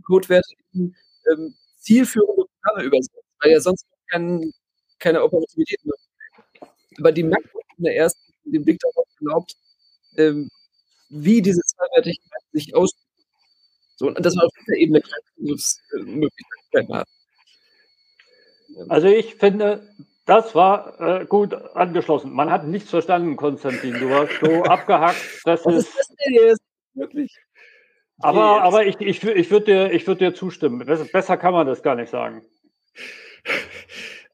Codewerte 0.05 0.53
in 0.73 0.93
ähm, 1.31 1.55
zielführende 1.77 2.43
Programme 2.61 2.87
übersetzt, 2.89 3.25
weil 3.41 3.53
ja 3.53 3.61
sonst 3.61 3.87
kein, 4.11 4.53
keine 4.99 5.23
Operativität 5.23 5.79
mehr 5.85 5.95
Aber 6.99 7.13
die 7.13 7.23
Makroebene 7.23 7.95
erst 7.95 8.32
den 8.45 8.65
Blick 8.65 8.81
darauf 8.81 9.07
erlaubt, 9.21 9.55
ähm, 10.17 10.51
wie 11.09 11.43
diese 11.43 11.61
Zweiwertigkeit 11.63 12.43
sich 12.53 12.75
ausdrückt. 12.75 13.03
So, 13.97 14.09
und 14.09 14.25
dass 14.25 14.35
man 14.35 14.47
auf 14.47 14.53
dieser 14.61 14.79
Ebene 14.79 15.01
keine 15.01 16.05
Möglichkeiten 16.05 16.95
hat. 16.95 17.09
Also 18.89 19.07
ich 19.09 19.35
finde, 19.35 19.89
das 20.25 20.55
war 20.55 21.01
äh, 21.01 21.27
gut 21.27 21.55
angeschlossen. 21.55 22.33
Man 22.33 22.51
hat 22.51 22.67
nichts 22.67 22.91
verstanden, 22.91 23.37
Konstantin. 23.37 23.95
Du 23.95 24.11
warst 24.11 24.33
so 24.41 24.63
abgehackt. 24.65 25.21
Das 25.45 25.65
Was 25.65 25.75
ist, 25.75 25.89
ist 25.89 25.99
das 25.99 26.09
denn 26.09 26.35
jetzt? 26.35 26.63
Wirklich? 26.95 27.39
Aber, 28.21 28.63
aber 28.63 28.87
ich, 28.87 29.01
ich, 29.01 29.23
ich 29.25 29.51
würde 29.51 29.91
dir, 29.91 30.07
würd 30.07 30.21
dir 30.21 30.35
zustimmen. 30.35 30.87
Besser 31.13 31.37
kann 31.37 31.53
man 31.53 31.67
das 31.67 31.83
gar 31.83 31.97
nicht 31.97 32.11
sagen. 32.11 32.45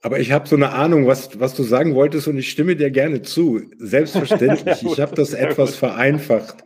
Aber 0.03 0.20
ich 0.20 0.30
habe 0.30 0.49
so 0.49 0.55
eine 0.55 0.70
Ahnung, 0.70 1.07
was, 1.07 1.40
was 1.40 1.55
du 1.55 1.64
sagen 1.64 1.94
wolltest 1.94 2.28
und 2.28 2.38
ich 2.38 2.51
stimme 2.51 2.76
dir 2.76 2.90
gerne 2.90 3.22
zu. 3.22 3.62
Selbstverständlich. 3.78 4.82
ich 4.92 5.01
habe 5.01 5.14
das 5.14 5.34
etwas 5.34 5.74
vereinfacht 5.74 6.64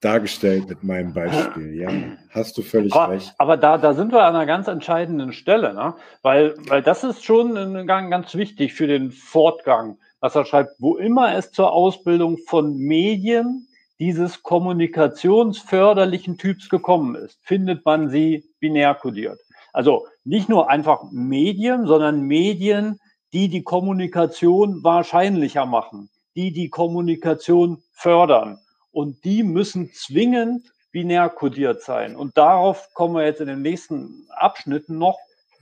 dargestellt 0.00 0.68
mit 0.68 0.84
meinem 0.84 1.14
Beispiel. 1.14 1.74
Ja, 1.74 1.90
hast 2.30 2.58
du 2.58 2.62
völlig 2.62 2.92
aber, 2.92 3.14
recht. 3.14 3.34
Aber 3.38 3.56
da, 3.56 3.78
da 3.78 3.94
sind 3.94 4.12
wir 4.12 4.24
an 4.24 4.34
einer 4.34 4.46
ganz 4.46 4.68
entscheidenden 4.68 5.32
Stelle, 5.32 5.72
ne? 5.72 5.94
weil, 6.22 6.54
weil 6.68 6.82
das 6.82 7.02
ist 7.02 7.24
schon 7.24 7.86
ganz 7.86 8.34
wichtig 8.34 8.74
für 8.74 8.86
den 8.86 9.10
Fortgang, 9.10 9.98
was 10.20 10.34
er 10.34 10.44
schreibt. 10.44 10.72
Wo 10.78 10.96
immer 10.96 11.34
es 11.34 11.50
zur 11.50 11.72
Ausbildung 11.72 12.36
von 12.46 12.76
Medien 12.76 13.68
dieses 13.98 14.42
kommunikationsförderlichen 14.42 16.36
Typs 16.36 16.68
gekommen 16.68 17.14
ist, 17.14 17.40
findet 17.42 17.86
man 17.86 18.10
sie 18.10 18.44
binär 18.60 18.94
kodiert. 18.94 19.40
Also 19.72 20.06
nicht 20.26 20.48
nur 20.48 20.68
einfach 20.68 21.04
Medien, 21.12 21.86
sondern 21.86 22.22
Medien, 22.22 22.98
die 23.32 23.48
die 23.48 23.62
Kommunikation 23.62 24.82
wahrscheinlicher 24.82 25.66
machen, 25.66 26.10
die 26.34 26.52
die 26.52 26.68
Kommunikation 26.68 27.82
fördern. 27.92 28.58
Und 28.90 29.24
die 29.24 29.42
müssen 29.42 29.90
zwingend 29.92 30.72
binär 30.90 31.28
kodiert 31.28 31.82
sein. 31.82 32.16
Und 32.16 32.36
darauf 32.36 32.92
kommen 32.94 33.14
wir 33.14 33.24
jetzt 33.24 33.40
in 33.40 33.46
den 33.46 33.62
nächsten 33.62 34.26
Abschnitten 34.30 34.98
noch, 34.98 35.18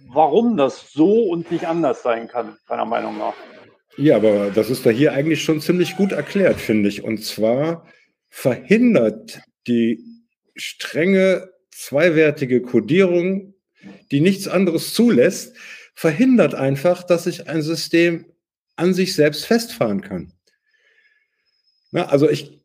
warum 0.09 0.57
das 0.57 0.93
so 0.93 1.25
und 1.25 1.51
nicht 1.51 1.67
anders 1.67 2.03
sein 2.03 2.29
kann, 2.29 2.57
meiner 2.69 2.85
Meinung 2.85 3.19
nach. 3.19 3.35
Ja, 3.97 4.17
aber 4.17 4.51
das 4.51 4.71
ist 4.71 4.87
da 4.87 4.91
hier 4.91 5.13
eigentlich 5.13 5.43
schon 5.43 5.61
ziemlich 5.61 5.97
gut 5.97 6.13
erklärt, 6.13 6.61
finde 6.61 6.89
ich. 6.89 7.05
Und 7.05 7.25
zwar 7.25 7.87
verhindert 8.29 9.41
die 9.67 10.05
strenge 10.57 11.51
zweiwertige 11.71 12.63
Kodierung, 12.63 13.54
die 14.11 14.21
nichts 14.21 14.49
anderes 14.49 14.95
zulässt, 14.95 15.57
verhindert 15.95 16.55
einfach, 16.55 17.03
dass 17.05 17.25
sich 17.25 17.49
ein 17.49 17.63
System 17.63 18.27
an 18.77 18.95
sich 18.95 19.15
selbst 19.15 19.47
festfahren 19.47 20.01
kann. 20.01 20.33
Na, 21.93 22.07
also 22.07 22.29
ich 22.29 22.65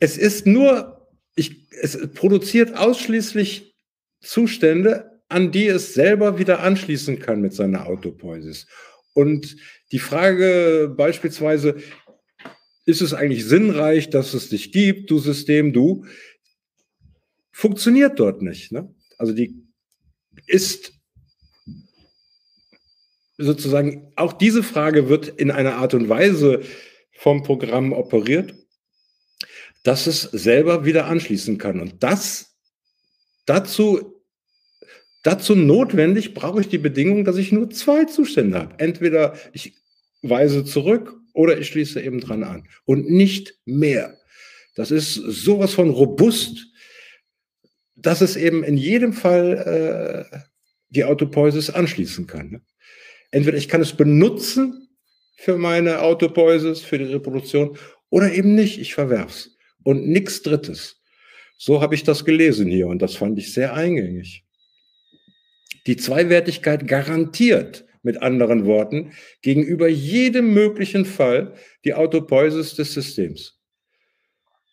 es 0.00 0.16
ist 0.16 0.46
nur, 0.46 1.06
ich, 1.36 1.70
es 1.80 2.10
produziert 2.14 2.76
ausschließlich 2.76 3.74
Zustände, 4.20 5.20
an 5.28 5.52
die 5.52 5.68
es 5.68 5.94
selber 5.94 6.38
wieder 6.38 6.60
anschließen 6.60 7.20
kann 7.20 7.40
mit 7.40 7.52
seiner 7.52 7.86
Autopoiesis. 7.86 8.66
Und 9.12 9.56
die 9.92 9.98
Frage 9.98 10.92
beispielsweise, 10.96 11.76
ist 12.86 13.02
es 13.02 13.14
eigentlich 13.14 13.44
sinnreich, 13.44 14.10
dass 14.10 14.34
es 14.34 14.48
dich 14.48 14.72
gibt, 14.72 15.10
du 15.10 15.18
System, 15.18 15.72
du, 15.72 16.06
funktioniert 17.52 18.18
dort 18.18 18.42
nicht. 18.42 18.72
Ne? 18.72 18.92
Also 19.18 19.32
die 19.32 19.54
ist 20.50 20.92
sozusagen, 23.38 24.12
auch 24.16 24.32
diese 24.32 24.62
Frage 24.62 25.08
wird 25.08 25.28
in 25.28 25.50
einer 25.50 25.76
Art 25.76 25.94
und 25.94 26.08
Weise 26.08 26.62
vom 27.12 27.42
Programm 27.42 27.92
operiert, 27.92 28.54
dass 29.82 30.06
es 30.06 30.22
selber 30.22 30.84
wieder 30.84 31.06
anschließen 31.06 31.58
kann. 31.58 31.80
Und 31.80 32.02
das 32.02 32.56
dazu, 33.46 34.22
dazu 35.22 35.54
notwendig 35.54 36.34
brauche 36.34 36.60
ich 36.60 36.68
die 36.68 36.78
Bedingung, 36.78 37.24
dass 37.24 37.36
ich 37.36 37.52
nur 37.52 37.70
zwei 37.70 38.04
Zustände 38.04 38.58
habe. 38.58 38.74
Entweder 38.78 39.38
ich 39.52 39.74
weise 40.22 40.64
zurück 40.64 41.16
oder 41.32 41.58
ich 41.58 41.68
schließe 41.68 42.00
eben 42.02 42.20
dran 42.20 42.44
an 42.44 42.68
und 42.84 43.08
nicht 43.08 43.58
mehr. 43.64 44.18
Das 44.74 44.90
ist 44.90 45.14
sowas 45.14 45.74
von 45.74 45.90
robust, 45.90 46.69
dass 48.02 48.20
es 48.20 48.36
eben 48.36 48.64
in 48.64 48.76
jedem 48.76 49.12
Fall 49.12 50.28
äh, 50.32 50.38
die 50.88 51.04
Autopoiesis 51.04 51.70
anschließen 51.70 52.26
kann. 52.26 52.50
Ne? 52.50 52.62
Entweder 53.30 53.56
ich 53.56 53.68
kann 53.68 53.80
es 53.80 53.92
benutzen 53.92 54.88
für 55.36 55.56
meine 55.56 56.00
Autopoiesis, 56.02 56.80
für 56.80 56.98
die 56.98 57.04
Reproduktion, 57.04 57.78
oder 58.10 58.32
eben 58.32 58.54
nicht, 58.54 58.80
ich 58.80 58.94
verwerf's 58.94 59.56
und 59.84 60.08
nichts 60.08 60.42
Drittes. 60.42 61.00
So 61.56 61.80
habe 61.80 61.94
ich 61.94 62.02
das 62.02 62.24
gelesen 62.24 62.68
hier 62.68 62.88
und 62.88 63.00
das 63.00 63.16
fand 63.16 63.38
ich 63.38 63.52
sehr 63.52 63.74
eingängig. 63.74 64.44
Die 65.86 65.96
Zweiwertigkeit 65.96 66.86
garantiert, 66.86 67.86
mit 68.02 68.22
anderen 68.22 68.64
Worten, 68.64 69.12
gegenüber 69.42 69.88
jedem 69.88 70.54
möglichen 70.54 71.04
Fall 71.04 71.54
die 71.84 71.94
Autopoiesis 71.94 72.74
des 72.74 72.94
Systems. 72.94 73.60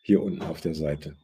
Hier 0.04 0.22
unten 0.22 0.42
auf 0.42 0.62
der 0.62 0.74
Seite. 0.74 1.18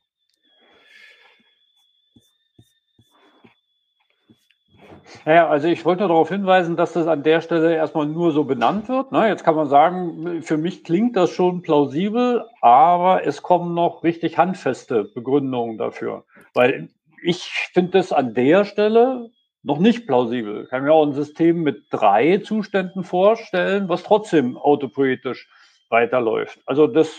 Naja, 5.26 5.48
also 5.48 5.68
ich 5.68 5.86
wollte 5.86 6.02
nur 6.02 6.10
darauf 6.10 6.30
hinweisen, 6.30 6.76
dass 6.76 6.94
das 6.94 7.08
an 7.08 7.24
der 7.24 7.42
Stelle 7.42 7.76
erstmal 7.76 8.06
nur 8.06 8.32
so 8.32 8.44
benannt 8.44 8.90
wird. 8.90 9.12
Ne? 9.12 9.28
Jetzt 9.28 9.44
kann 9.44 9.56
man 9.56 9.68
sagen, 9.68 10.42
für 10.42 10.58
mich 10.58 10.84
klingt 10.84 11.16
das 11.16 11.32
schon 11.32 11.62
plausibel, 11.62 12.46
aber 12.62 13.26
es 13.26 13.42
kommen 13.42 13.74
noch 13.74 14.04
richtig 14.04 14.38
handfeste 14.38 15.04
Begründungen 15.04 15.78
dafür. 15.78 16.26
Weil 16.54 16.90
ich 17.24 17.44
finde 17.74 18.00
es 18.00 18.12
an 18.12 18.34
der 18.34 18.66
Stelle 18.66 19.30
noch 19.64 19.80
nicht 19.80 20.06
plausibel. 20.08 20.64
Ich 20.64 20.70
kann 20.70 20.84
mir 20.84 20.94
auch 20.94 21.06
ein 21.06 21.14
System 21.14 21.64
mit 21.64 21.86
drei 21.90 22.40
Zuständen 22.40 23.04
vorstellen, 23.04 23.88
was 23.88 24.04
trotzdem 24.04 24.58
autopoetisch 24.58 25.48
weiterläuft. 25.90 26.60
Also 26.66 26.88
das, 26.88 27.16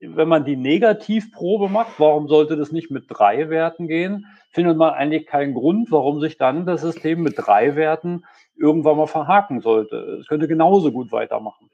wenn 0.00 0.28
man 0.28 0.44
die 0.44 0.56
Negativprobe 0.56 1.68
macht, 1.68 1.98
warum 1.98 2.28
sollte 2.28 2.56
das 2.56 2.72
nicht 2.72 2.90
mit 2.90 3.04
drei 3.08 3.48
Werten 3.48 3.88
gehen? 3.88 4.26
findet 4.56 4.78
man 4.78 4.94
eigentlich 4.94 5.26
keinen 5.26 5.52
Grund, 5.52 5.92
warum 5.92 6.18
sich 6.18 6.38
dann 6.38 6.64
das 6.64 6.80
System 6.80 7.22
mit 7.22 7.34
drei 7.36 7.76
Werten 7.76 8.24
irgendwann 8.54 8.96
mal 8.96 9.06
verhaken 9.06 9.60
sollte. 9.60 9.96
Es 10.18 10.28
könnte 10.28 10.48
genauso 10.48 10.90
gut 10.92 11.12
weitermachen. 11.12 11.68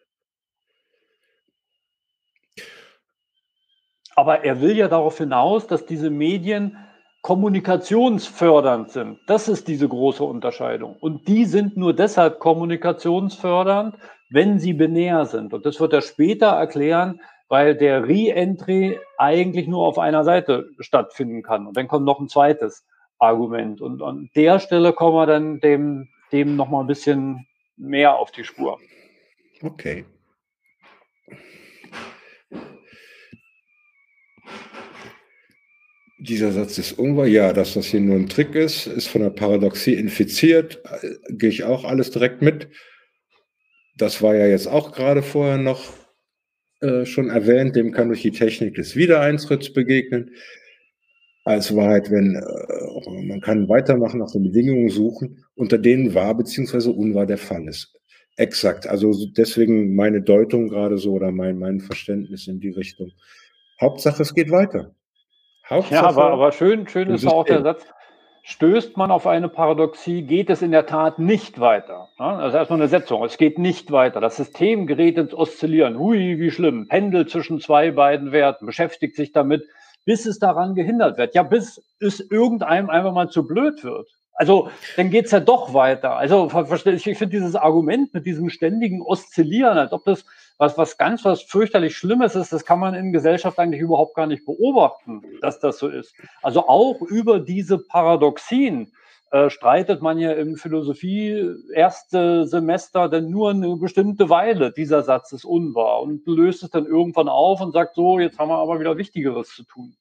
Aber 4.16 4.44
er 4.44 4.60
will 4.60 4.76
ja 4.76 4.88
darauf 4.88 5.16
hinaus, 5.16 5.68
dass 5.68 5.86
diese 5.86 6.10
Medien 6.10 6.76
kommunikationsfördernd 7.22 8.90
sind. 8.90 9.20
Das 9.28 9.46
ist 9.46 9.68
diese 9.68 9.88
große 9.88 10.24
Unterscheidung. 10.24 10.96
Und 10.98 11.28
die 11.28 11.44
sind 11.44 11.76
nur 11.76 11.94
deshalb 11.94 12.40
kommunikationsfördernd, 12.40 13.94
wenn 14.28 14.58
sie 14.58 14.72
binär 14.72 15.24
sind. 15.26 15.54
Und 15.54 15.64
das 15.66 15.78
wird 15.78 15.92
er 15.92 16.02
später 16.02 16.48
erklären, 16.48 17.20
weil 17.52 17.76
der 17.76 18.08
Re-Entry 18.08 18.98
eigentlich 19.18 19.68
nur 19.68 19.86
auf 19.86 19.98
einer 19.98 20.24
Seite 20.24 20.70
stattfinden 20.78 21.42
kann. 21.42 21.66
Und 21.66 21.76
dann 21.76 21.86
kommt 21.86 22.06
noch 22.06 22.18
ein 22.18 22.30
zweites 22.30 22.82
Argument. 23.18 23.82
Und 23.82 24.00
an 24.00 24.30
der 24.34 24.58
Stelle 24.58 24.94
kommen 24.94 25.14
wir 25.14 25.26
dann 25.26 25.60
dem, 25.60 26.08
dem 26.32 26.56
noch 26.56 26.70
mal 26.70 26.80
ein 26.80 26.86
bisschen 26.86 27.46
mehr 27.76 28.16
auf 28.16 28.30
die 28.30 28.44
Spur. 28.44 28.78
Okay. 29.60 30.06
Dieser 36.20 36.52
Satz 36.52 36.78
ist 36.78 36.98
unwahr. 36.98 37.26
Ja, 37.26 37.52
dass 37.52 37.74
das 37.74 37.84
hier 37.84 38.00
nur 38.00 38.16
ein 38.16 38.30
Trick 38.30 38.54
ist, 38.54 38.86
ist 38.86 39.08
von 39.08 39.20
der 39.20 39.28
Paradoxie 39.28 39.92
infiziert, 39.92 40.82
äh, 40.86 41.16
gehe 41.28 41.50
ich 41.50 41.64
auch 41.64 41.84
alles 41.84 42.10
direkt 42.10 42.40
mit. 42.40 42.70
Das 43.98 44.22
war 44.22 44.34
ja 44.34 44.46
jetzt 44.46 44.68
auch 44.68 44.92
gerade 44.92 45.22
vorher 45.22 45.58
noch 45.58 45.82
äh, 46.82 47.06
schon 47.06 47.30
erwähnt, 47.30 47.76
dem 47.76 47.92
kann 47.92 48.08
durch 48.08 48.22
die 48.22 48.30
Technik 48.30 48.74
des 48.74 48.96
Wiedereintritts 48.96 49.72
begegnen. 49.72 50.30
Als 51.44 51.74
Wahrheit, 51.74 52.10
wenn 52.10 52.36
äh, 52.36 53.22
man 53.26 53.40
kann 53.40 53.68
weitermachen, 53.68 54.20
nach 54.20 54.30
den 54.30 54.44
Bedingungen 54.44 54.88
suchen, 54.88 55.44
unter 55.54 55.78
denen 55.78 56.14
wahr 56.14 56.36
bzw. 56.36 56.90
unwahr 56.90 57.26
der 57.26 57.38
Fall 57.38 57.66
ist. 57.68 57.98
Exakt. 58.36 58.86
Also 58.86 59.12
deswegen 59.36 59.94
meine 59.94 60.22
Deutung 60.22 60.68
gerade 60.68 60.98
so 60.98 61.12
oder 61.12 61.30
mein, 61.32 61.58
mein 61.58 61.80
Verständnis 61.80 62.46
in 62.48 62.60
die 62.60 62.70
Richtung. 62.70 63.12
Hauptsache, 63.80 64.22
es 64.22 64.34
geht 64.34 64.50
weiter. 64.50 64.94
Hauptsache, 65.68 65.94
ja, 65.94 66.02
aber, 66.02 66.30
aber 66.30 66.52
schön, 66.52 66.88
schön 66.88 67.10
ist 67.10 67.26
auch 67.26 67.44
der 67.44 67.62
Satz, 67.62 67.84
Stößt 68.44 68.96
man 68.96 69.12
auf 69.12 69.28
eine 69.28 69.48
Paradoxie, 69.48 70.22
geht 70.22 70.50
es 70.50 70.62
in 70.62 70.72
der 70.72 70.86
Tat 70.86 71.20
nicht 71.20 71.60
weiter. 71.60 72.08
Also 72.18 72.56
erstmal 72.56 72.80
eine 72.80 72.88
Setzung. 72.88 73.24
Es 73.24 73.38
geht 73.38 73.56
nicht 73.56 73.92
weiter. 73.92 74.20
Das 74.20 74.36
System 74.36 74.88
gerät 74.88 75.16
ins 75.16 75.32
Oszillieren. 75.32 75.96
Hui, 75.96 76.40
wie 76.40 76.50
schlimm. 76.50 76.88
Pendelt 76.88 77.30
zwischen 77.30 77.60
zwei 77.60 77.92
beiden 77.92 78.32
Werten, 78.32 78.66
beschäftigt 78.66 79.14
sich 79.14 79.30
damit, 79.30 79.64
bis 80.04 80.26
es 80.26 80.40
daran 80.40 80.74
gehindert 80.74 81.18
wird. 81.18 81.36
Ja, 81.36 81.44
bis 81.44 81.84
es 82.00 82.18
irgendeinem 82.18 82.90
einfach 82.90 83.12
mal 83.12 83.28
zu 83.28 83.46
blöd 83.46 83.84
wird. 83.84 84.08
Also 84.34 84.70
dann 84.96 85.10
geht's 85.10 85.30
ja 85.30 85.38
doch 85.38 85.72
weiter. 85.72 86.16
Also 86.16 86.50
ich 86.84 87.04
finde 87.04 87.28
dieses 87.28 87.54
Argument 87.54 88.12
mit 88.12 88.26
diesem 88.26 88.50
ständigen 88.50 89.02
Oszillieren, 89.02 89.78
als 89.78 89.92
ob 89.92 90.04
das 90.04 90.24
was, 90.62 90.78
was 90.78 90.96
ganz 90.96 91.24
was 91.24 91.42
fürchterlich 91.42 91.96
Schlimmes 91.96 92.36
ist, 92.36 92.52
das 92.52 92.64
kann 92.64 92.78
man 92.78 92.94
in 92.94 93.12
Gesellschaft 93.12 93.58
eigentlich 93.58 93.80
überhaupt 93.80 94.14
gar 94.14 94.28
nicht 94.28 94.46
beobachten, 94.46 95.20
dass 95.40 95.58
das 95.58 95.76
so 95.78 95.88
ist. 95.88 96.14
Also 96.40 96.68
auch 96.68 97.00
über 97.02 97.40
diese 97.40 97.78
Paradoxien 97.78 98.92
äh, 99.32 99.50
streitet 99.50 100.02
man 100.02 100.18
ja 100.18 100.30
im 100.30 100.54
Philosophie 100.54 101.52
erste 101.74 102.46
Semester 102.46 103.08
denn 103.08 103.28
nur 103.28 103.50
eine 103.50 103.74
bestimmte 103.74 104.30
Weile. 104.30 104.70
Dieser 104.70 105.02
Satz 105.02 105.32
ist 105.32 105.44
unwahr 105.44 106.00
und 106.00 106.24
löst 106.28 106.62
es 106.62 106.70
dann 106.70 106.86
irgendwann 106.86 107.28
auf 107.28 107.60
und 107.60 107.72
sagt 107.72 107.96
so, 107.96 108.20
jetzt 108.20 108.38
haben 108.38 108.50
wir 108.50 108.58
aber 108.58 108.78
wieder 108.78 108.96
Wichtigeres 108.96 109.48
zu 109.48 109.64
tun. 109.64 109.96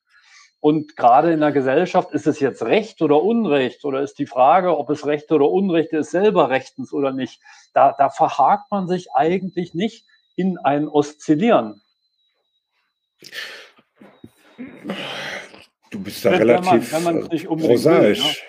Und 0.60 0.96
gerade 0.96 1.34
in 1.34 1.40
der 1.40 1.54
Gesellschaft 1.54 2.12
ist 2.12 2.28
es 2.28 2.40
jetzt 2.40 2.62
Recht 2.62 3.02
oder 3.02 3.24
Unrecht 3.24 3.84
oder 3.84 4.02
ist 4.02 4.20
die 4.20 4.28
Frage, 4.28 4.78
ob 4.78 4.92
es 4.92 5.08
Recht 5.08 5.32
oder 5.32 5.50
Unrecht 5.50 5.92
ist, 5.92 6.12
selber 6.12 6.52
rechtens 6.52 6.94
oder 6.94 7.12
nicht. 7.12 7.42
Da, 7.74 7.96
da 7.98 8.10
verhakt 8.10 8.70
man 8.70 8.88
sich 8.88 9.12
eigentlich 9.16 9.74
nicht, 9.74 10.06
in 10.42 10.58
ein 10.58 10.88
Oszillieren. 10.88 11.80
Du 15.92 16.00
bist 16.00 16.26
da 16.26 16.32
wenn, 16.32 16.40
relativ 16.40 16.92
man, 17.04 17.30
wenn 17.30 17.44
prosaisch. 17.46 18.44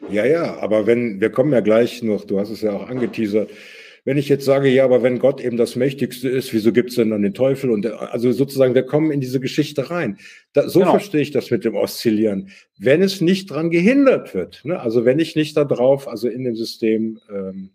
Will, 0.00 0.14
ja? 0.14 0.24
ja, 0.24 0.30
ja, 0.30 0.56
aber 0.58 0.86
wenn, 0.86 1.20
wir 1.20 1.30
kommen 1.30 1.52
ja 1.52 1.60
gleich 1.60 2.02
noch, 2.02 2.24
du 2.26 2.38
hast 2.38 2.50
es 2.50 2.60
ja 2.60 2.72
auch 2.72 2.88
angeteasert, 2.88 3.50
wenn 4.04 4.18
ich 4.18 4.28
jetzt 4.28 4.44
sage, 4.44 4.68
ja, 4.68 4.84
aber 4.84 5.02
wenn 5.02 5.18
Gott 5.18 5.40
eben 5.40 5.56
das 5.56 5.76
Mächtigste 5.76 6.28
ist, 6.28 6.52
wieso 6.52 6.72
gibt 6.72 6.90
es 6.90 6.96
denn 6.96 7.10
dann 7.10 7.22
den 7.22 7.34
Teufel? 7.34 7.70
Und 7.70 7.86
also 7.86 8.32
sozusagen, 8.32 8.74
wir 8.74 8.82
kommen 8.82 9.10
in 9.10 9.20
diese 9.20 9.40
Geschichte 9.40 9.90
rein. 9.90 10.18
Da, 10.52 10.68
so 10.68 10.80
genau. 10.80 10.92
verstehe 10.92 11.20
ich 11.20 11.30
das 11.30 11.50
mit 11.50 11.64
dem 11.64 11.74
Oszillieren. 11.74 12.50
Wenn 12.78 13.02
es 13.02 13.20
nicht 13.20 13.50
dran 13.50 13.70
gehindert 13.70 14.34
wird, 14.34 14.62
ne? 14.64 14.80
also 14.80 15.04
wenn 15.04 15.18
ich 15.18 15.36
nicht 15.36 15.56
da 15.56 15.64
drauf, 15.64 16.08
also 16.08 16.28
in 16.28 16.44
dem 16.44 16.56
System 16.56 17.20
ähm, 17.30 17.70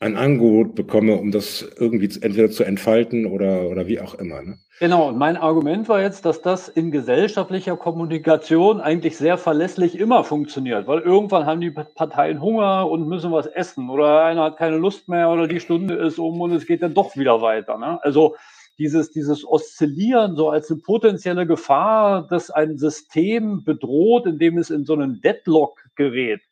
ein 0.00 0.16
Angebot 0.16 0.74
bekomme, 0.74 1.16
um 1.16 1.30
das 1.30 1.66
irgendwie 1.78 2.10
entweder 2.20 2.50
zu 2.50 2.64
entfalten 2.64 3.26
oder, 3.26 3.68
oder 3.68 3.86
wie 3.86 4.00
auch 4.00 4.14
immer. 4.14 4.42
Ne? 4.42 4.58
Genau, 4.78 5.08
und 5.08 5.16
mein 5.16 5.38
Argument 5.38 5.88
war 5.88 6.02
jetzt, 6.02 6.26
dass 6.26 6.42
das 6.42 6.68
in 6.68 6.90
gesellschaftlicher 6.90 7.76
Kommunikation 7.76 8.80
eigentlich 8.80 9.16
sehr 9.16 9.38
verlässlich 9.38 9.98
immer 9.98 10.22
funktioniert, 10.22 10.86
weil 10.86 11.00
irgendwann 11.00 11.46
haben 11.46 11.62
die 11.62 11.70
Parteien 11.70 12.42
Hunger 12.42 12.90
und 12.90 13.08
müssen 13.08 13.32
was 13.32 13.46
essen 13.46 13.88
oder 13.88 14.24
einer 14.24 14.44
hat 14.44 14.58
keine 14.58 14.76
Lust 14.76 15.08
mehr 15.08 15.30
oder 15.30 15.48
die 15.48 15.60
Stunde 15.60 15.94
ist 15.94 16.18
um 16.18 16.40
und 16.42 16.52
es 16.52 16.66
geht 16.66 16.82
dann 16.82 16.92
doch 16.92 17.16
wieder 17.16 17.40
weiter. 17.40 17.78
Ne? 17.78 17.98
Also 18.02 18.36
dieses, 18.78 19.10
dieses 19.12 19.46
Oszillieren 19.46 20.36
so 20.36 20.50
als 20.50 20.70
eine 20.70 20.80
potenzielle 20.80 21.46
Gefahr, 21.46 22.26
dass 22.28 22.50
ein 22.50 22.76
System 22.76 23.64
bedroht, 23.64 24.26
indem 24.26 24.58
es 24.58 24.68
in 24.68 24.84
so 24.84 24.92
einen 24.92 25.22
Deadlock 25.22 25.80
gerät, 25.96 26.42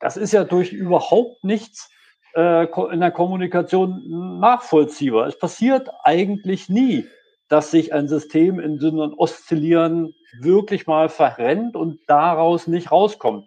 das 0.00 0.16
ist 0.16 0.32
ja 0.32 0.42
durch 0.42 0.72
überhaupt 0.72 1.44
nichts 1.44 1.90
äh, 2.34 2.66
in 2.92 3.00
der 3.00 3.10
Kommunikation 3.10 4.38
nachvollziehbar. 4.40 5.26
Es 5.26 5.38
passiert 5.38 5.88
eigentlich 6.04 6.68
nie, 6.68 7.06
dass 7.48 7.70
sich 7.70 7.92
ein 7.92 8.08
System 8.08 8.60
in 8.60 8.78
so 8.78 8.88
einem 8.88 9.14
Oszillieren 9.14 10.14
wirklich 10.40 10.86
mal 10.86 11.08
verrennt 11.08 11.76
und 11.76 12.00
daraus 12.06 12.66
nicht 12.66 12.92
rauskommt. 12.92 13.44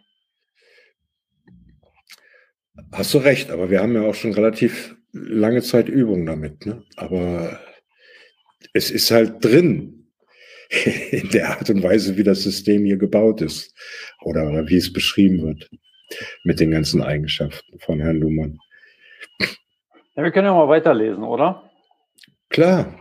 Hast 2.91 3.13
du 3.13 3.19
recht, 3.19 3.49
aber 3.51 3.69
wir 3.69 3.81
haben 3.81 3.95
ja 3.95 4.01
auch 4.01 4.15
schon 4.15 4.33
relativ 4.33 4.95
lange 5.13 5.61
Zeit 5.61 5.87
Übung 5.87 6.25
damit. 6.25 6.65
Ne? 6.65 6.83
Aber 6.97 7.59
es 8.73 8.91
ist 8.91 9.11
halt 9.11 9.43
drin 9.43 10.09
in 11.11 11.29
der 11.29 11.51
Art 11.51 11.69
und 11.69 11.83
Weise, 11.83 12.17
wie 12.17 12.23
das 12.23 12.43
System 12.43 12.83
hier 12.85 12.97
gebaut 12.97 13.41
ist 13.41 13.73
oder 14.21 14.67
wie 14.67 14.77
es 14.77 14.91
beschrieben 14.91 15.43
wird 15.43 15.69
mit 16.43 16.59
den 16.59 16.71
ganzen 16.71 17.01
Eigenschaften 17.01 17.79
von 17.79 17.99
Herrn 17.99 18.17
Luhmann. 18.17 18.59
Ja, 20.15 20.23
wir 20.23 20.31
können 20.31 20.45
ja 20.45 20.53
mal 20.53 20.67
weiterlesen, 20.67 21.23
oder? 21.23 21.69
Klar. 22.49 22.99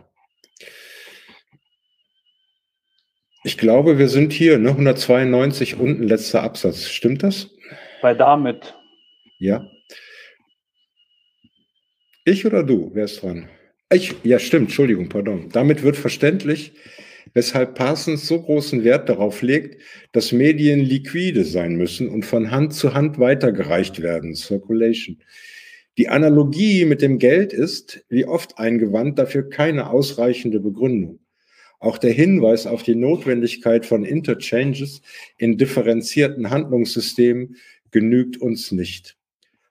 Ich 3.45 3.59
glaube, 3.59 3.99
wir 3.99 4.09
sind 4.09 4.33
hier, 4.33 4.59
ne? 4.59 4.71
192 4.71 5.79
unten, 5.79 6.05
letzter 6.05 6.43
Absatz. 6.43 6.89
Stimmt 6.89 7.23
das? 7.23 7.51
Bei 8.01 8.15
damit. 8.15 8.75
Ja. 9.39 9.69
Ich 12.25 12.47
oder 12.47 12.63
du? 12.63 12.93
Wer 12.95 13.05
ist 13.05 13.23
dran? 13.23 13.49
Ich, 13.93 14.15
ja, 14.23 14.39
stimmt, 14.39 14.69
Entschuldigung, 14.69 15.09
pardon. 15.09 15.51
Damit 15.51 15.83
wird 15.83 15.97
verständlich, 15.97 16.73
weshalb 17.35 17.75
Parsons 17.75 18.27
so 18.27 18.41
großen 18.41 18.85
Wert 18.85 19.09
darauf 19.09 19.43
legt, 19.43 19.83
dass 20.13 20.33
Medien 20.33 20.81
liquide 20.81 21.45
sein 21.45 21.75
müssen 21.75 22.09
und 22.09 22.25
von 22.25 22.51
Hand 22.53 22.75
zu 22.75 22.95
Hand 22.95 23.19
weitergereicht 23.19 24.01
werden. 24.01 24.35
Circulation. 24.35 25.21
Die 25.99 26.09
Analogie 26.09 26.87
mit 26.87 27.03
dem 27.03 27.19
Geld 27.19 27.53
ist, 27.53 28.05
wie 28.09 28.25
oft 28.25 28.59
eingewandt, 28.59 29.19
dafür 29.19 29.51
keine 29.51 29.91
ausreichende 29.91 30.59
Begründung. 30.59 31.19
Auch 31.81 31.99
der 31.99 32.13
Hinweis 32.13 32.67
auf 32.67 32.83
die 32.83 32.95
Notwendigkeit 32.95 33.85
von 33.85 34.05
Interchanges 34.05 35.03
in 35.37 35.59
differenzierten 35.59 36.49
Handlungssystemen 36.49 37.57
genügt 37.91 38.41
uns 38.41 38.73
nicht. 38.73 39.17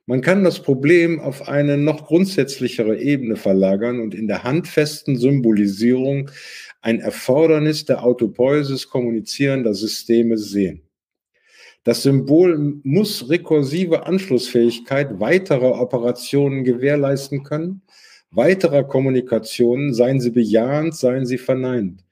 Man 0.06 0.22
kann 0.22 0.44
das 0.44 0.62
Problem 0.62 1.20
auf 1.20 1.48
eine 1.48 1.78
noch 1.78 2.06
grundsätzlichere 2.06 3.00
Ebene 3.00 3.36
verlagern 3.36 4.00
und 4.00 4.14
in 4.14 4.28
der 4.28 4.44
handfesten 4.44 5.16
Symbolisierung 5.16 6.30
ein 6.82 7.00
Erfordernis 7.00 7.86
der 7.86 8.04
Autopoiesis 8.04 8.90
kommunizierender 8.90 9.74
Systeme 9.74 10.38
sehen. 10.38 10.82
Das 11.84 12.04
Symbol 12.04 12.80
muss 12.84 13.30
rekursive 13.30 14.06
Anschlussfähigkeit 14.06 15.20
weiterer 15.20 15.82
Operationen 15.82 16.64
gewährleisten 16.64 17.44
können, 17.44 17.82
weiterer 18.30 18.84
Kommunikationen, 18.84 19.94
seien 19.94 20.22
sie 20.22 20.30
bejahend, 20.30 20.96
seien 20.96 21.26
sie 21.26 21.40
verneinend. 21.40 22.06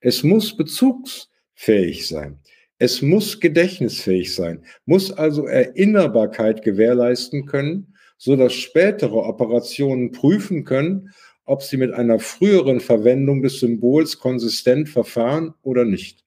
Es 0.00 0.24
muss 0.24 0.56
bezugsfähig 0.56 2.08
sein. 2.08 2.38
Es 2.78 3.00
muss 3.00 3.38
gedächtnisfähig 3.38 4.34
sein, 4.34 4.64
muss 4.86 5.12
also 5.12 5.46
Erinnerbarkeit 5.46 6.62
gewährleisten 6.62 7.46
können, 7.46 7.94
so 8.18 8.34
dass 8.34 8.54
spätere 8.54 9.14
Operationen 9.14 10.10
prüfen 10.10 10.64
können, 10.64 11.10
ob 11.44 11.62
sie 11.62 11.76
mit 11.76 11.92
einer 11.92 12.18
früheren 12.18 12.80
Verwendung 12.80 13.42
des 13.42 13.60
Symbols 13.60 14.18
konsistent 14.18 14.88
verfahren 14.88 15.54
oder 15.62 15.84
nicht. 15.84 16.24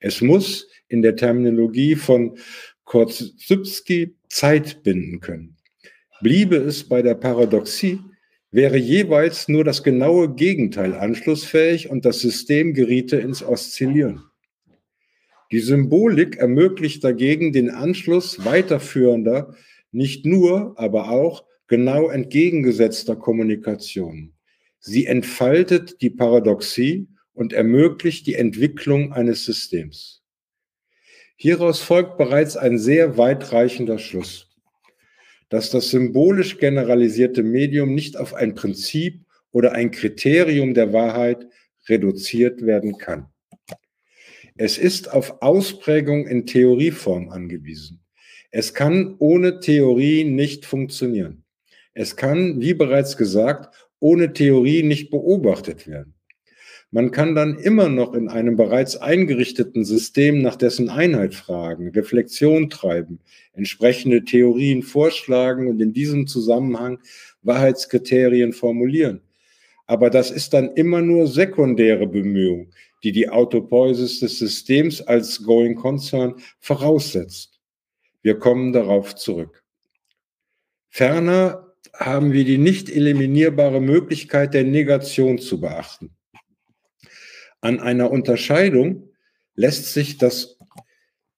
Es 0.00 0.22
muss 0.22 0.67
in 0.88 1.02
der 1.02 1.16
Terminologie 1.16 1.94
von 1.94 2.38
Korzybski 2.84 4.16
Zeit 4.28 4.82
binden 4.82 5.20
können. 5.20 5.56
Bliebe 6.20 6.56
es 6.56 6.88
bei 6.88 7.02
der 7.02 7.14
Paradoxie, 7.14 8.00
wäre 8.50 8.76
jeweils 8.76 9.48
nur 9.48 9.64
das 9.64 9.82
genaue 9.82 10.34
Gegenteil 10.34 10.94
anschlussfähig 10.94 11.90
und 11.90 12.04
das 12.04 12.20
System 12.20 12.74
geriete 12.74 13.16
ins 13.16 13.42
Oszillieren. 13.42 14.22
Die 15.50 15.60
Symbolik 15.60 16.36
ermöglicht 16.36 17.04
dagegen 17.04 17.52
den 17.52 17.70
Anschluss 17.70 18.44
weiterführender, 18.44 19.54
nicht 19.92 20.26
nur, 20.26 20.74
aber 20.78 21.10
auch 21.10 21.44
genau 21.68 22.08
entgegengesetzter 22.08 23.16
Kommunikation. 23.16 24.34
Sie 24.80 25.06
entfaltet 25.06 26.00
die 26.02 26.10
Paradoxie 26.10 27.08
und 27.32 27.52
ermöglicht 27.52 28.26
die 28.26 28.34
Entwicklung 28.34 29.12
eines 29.12 29.44
Systems. 29.44 30.17
Hieraus 31.40 31.78
folgt 31.80 32.18
bereits 32.18 32.56
ein 32.56 32.80
sehr 32.80 33.16
weitreichender 33.16 34.00
Schluss, 34.00 34.48
dass 35.48 35.70
das 35.70 35.90
symbolisch 35.90 36.58
generalisierte 36.58 37.44
Medium 37.44 37.94
nicht 37.94 38.16
auf 38.16 38.34
ein 38.34 38.56
Prinzip 38.56 39.24
oder 39.52 39.70
ein 39.70 39.92
Kriterium 39.92 40.74
der 40.74 40.92
Wahrheit 40.92 41.46
reduziert 41.88 42.66
werden 42.66 42.98
kann. 42.98 43.28
Es 44.56 44.78
ist 44.78 45.12
auf 45.12 45.40
Ausprägung 45.40 46.26
in 46.26 46.44
Theorieform 46.44 47.28
angewiesen. 47.28 48.00
Es 48.50 48.74
kann 48.74 49.14
ohne 49.20 49.60
Theorie 49.60 50.24
nicht 50.24 50.66
funktionieren. 50.66 51.44
Es 51.94 52.16
kann, 52.16 52.60
wie 52.60 52.74
bereits 52.74 53.16
gesagt, 53.16 53.88
ohne 54.00 54.32
Theorie 54.32 54.82
nicht 54.82 55.12
beobachtet 55.12 55.86
werden. 55.86 56.17
Man 56.90 57.10
kann 57.10 57.34
dann 57.34 57.58
immer 57.58 57.90
noch 57.90 58.14
in 58.14 58.28
einem 58.28 58.56
bereits 58.56 58.96
eingerichteten 58.96 59.84
System 59.84 60.40
nach 60.40 60.56
dessen 60.56 60.88
Einheit 60.88 61.34
fragen, 61.34 61.90
Reflexion 61.90 62.70
treiben, 62.70 63.20
entsprechende 63.52 64.24
Theorien 64.24 64.82
vorschlagen 64.82 65.68
und 65.68 65.82
in 65.82 65.92
diesem 65.92 66.26
Zusammenhang 66.26 66.98
Wahrheitskriterien 67.42 68.54
formulieren. 68.54 69.20
Aber 69.86 70.08
das 70.08 70.30
ist 70.30 70.54
dann 70.54 70.72
immer 70.74 71.02
nur 71.02 71.26
sekundäre 71.26 72.06
Bemühung, 72.06 72.72
die 73.02 73.12
die 73.12 73.28
Autopoiesis 73.28 74.20
des 74.20 74.38
Systems 74.38 75.02
als 75.02 75.42
Going 75.42 75.74
Concern 75.74 76.36
voraussetzt. 76.58 77.60
Wir 78.22 78.38
kommen 78.38 78.72
darauf 78.72 79.14
zurück. 79.14 79.62
Ferner 80.88 81.74
haben 81.92 82.32
wir 82.32 82.44
die 82.44 82.58
nicht 82.58 82.88
eliminierbare 82.88 83.80
Möglichkeit 83.80 84.54
der 84.54 84.64
Negation 84.64 85.38
zu 85.38 85.60
beachten. 85.60 86.14
An 87.60 87.80
einer 87.80 88.10
Unterscheidung 88.10 89.10
lässt 89.54 89.92
sich 89.92 90.18
das 90.18 90.58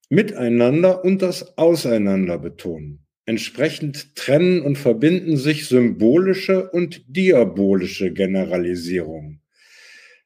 Miteinander 0.09 1.03
und 1.03 1.21
das 1.21 1.57
Auseinander 1.57 2.37
betonen. 2.37 3.05
Entsprechend 3.25 4.15
trennen 4.15 4.61
und 4.61 4.77
verbinden 4.77 5.37
sich 5.37 5.67
symbolische 5.67 6.69
und 6.69 7.03
diabolische 7.07 8.11
Generalisierungen. 8.11 9.41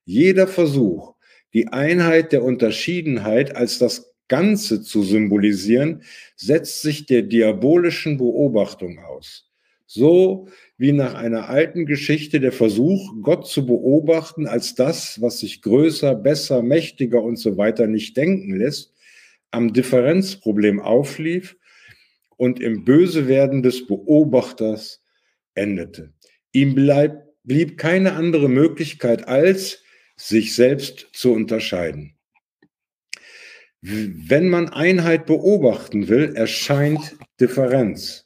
Jeder 0.06 0.48
Versuch, 0.48 1.16
die 1.54 1.68
Einheit 1.68 2.32
der 2.32 2.44
Unterschiedenheit 2.44 3.56
als 3.56 3.80
das 3.80 4.14
Ganze 4.28 4.82
zu 4.82 5.04
symbolisieren, 5.04 6.04
setzt 6.36 6.82
sich 6.82 7.06
der 7.06 7.22
diabolischen 7.22 8.18
Beobachtung 8.18 9.00
aus. 9.00 9.52
So 9.86 10.48
wie 10.78 10.92
nach 10.92 11.14
einer 11.14 11.50
alten 11.50 11.86
Geschichte 11.86 12.40
der 12.40 12.52
Versuch, 12.52 13.14
Gott 13.22 13.48
zu 13.48 13.66
beobachten 13.66 14.48
als 14.48 14.76
das, 14.76 15.22
was 15.22 15.40
sich 15.40 15.62
größer, 15.62 16.16
besser, 16.16 16.62
mächtiger 16.62 17.22
und 17.22 17.38
so 17.38 17.58
weiter 17.58 17.88
nicht 17.88 18.18
denken 18.18 18.56
lässt, 18.58 18.94
am 19.52 19.72
Differenzproblem 19.72 20.82
auflief 20.82 21.56
und 22.36 22.60
im 22.60 22.84
Bösewerden 22.84 23.64
des 23.64 23.88
Beobachters 23.88 25.02
endete. 25.54 26.14
Ihm 26.52 26.76
bleib, 26.76 27.24
blieb 27.44 27.78
keine 27.78 28.14
andere 28.14 28.50
Möglichkeit 28.50 29.28
als, 29.28 29.82
sich 30.18 30.56
selbst 30.56 31.10
zu 31.14 31.34
unterscheiden. 31.34 32.16
Wenn 33.82 34.50
man 34.50 34.70
Einheit 34.70 35.26
beobachten 35.26 36.08
will, 36.08 36.36
erscheint 36.36 37.18
Differenz. 37.40 38.26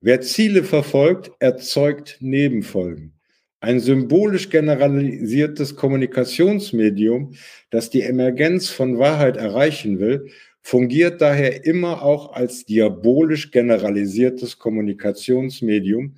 Wer 0.00 0.20
Ziele 0.20 0.62
verfolgt, 0.62 1.32
erzeugt 1.40 2.18
Nebenfolgen. 2.20 3.14
Ein 3.58 3.80
symbolisch 3.80 4.48
generalisiertes 4.48 5.74
Kommunikationsmedium, 5.74 7.34
das 7.70 7.90
die 7.90 8.02
Emergenz 8.02 8.68
von 8.68 8.98
Wahrheit 9.00 9.36
erreichen 9.36 9.98
will, 9.98 10.30
fungiert 10.62 11.20
daher 11.20 11.64
immer 11.64 12.02
auch 12.02 12.32
als 12.32 12.64
diabolisch 12.64 13.50
generalisiertes 13.50 14.58
Kommunikationsmedium 14.58 16.14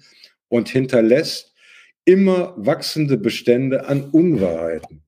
und 0.48 0.68
hinterlässt 0.68 1.54
immer 2.04 2.52
wachsende 2.58 3.16
Bestände 3.16 3.86
an 3.86 4.10
Unwahrheiten. 4.10 5.02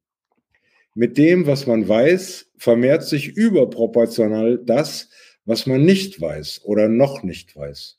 Mit 0.95 1.19
dem, 1.19 1.47
was 1.47 1.67
man 1.67 1.87
weiß, 1.87 2.53
vermehrt 2.57 3.05
sich 3.05 3.29
überproportional 3.29 4.59
das, 4.65 5.11
was 5.45 5.67
man 5.67 5.85
nicht 5.85 6.23
weiß 6.23 6.65
oder 6.65 6.89
noch 6.89 7.23
nicht 7.23 7.55
weiß. 7.55 7.99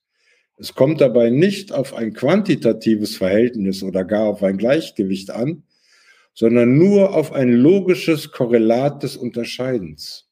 Es 0.57 0.75
kommt 0.75 1.01
dabei 1.01 1.29
nicht 1.29 1.71
auf 1.71 1.93
ein 1.93 2.13
quantitatives 2.13 3.17
Verhältnis 3.17 3.83
oder 3.83 4.03
gar 4.03 4.27
auf 4.27 4.43
ein 4.43 4.57
Gleichgewicht 4.57 5.31
an, 5.31 5.63
sondern 6.33 6.77
nur 6.77 7.15
auf 7.15 7.31
ein 7.31 7.51
logisches 7.51 8.31
Korrelat 8.31 9.03
des 9.03 9.17
Unterscheidens. 9.17 10.29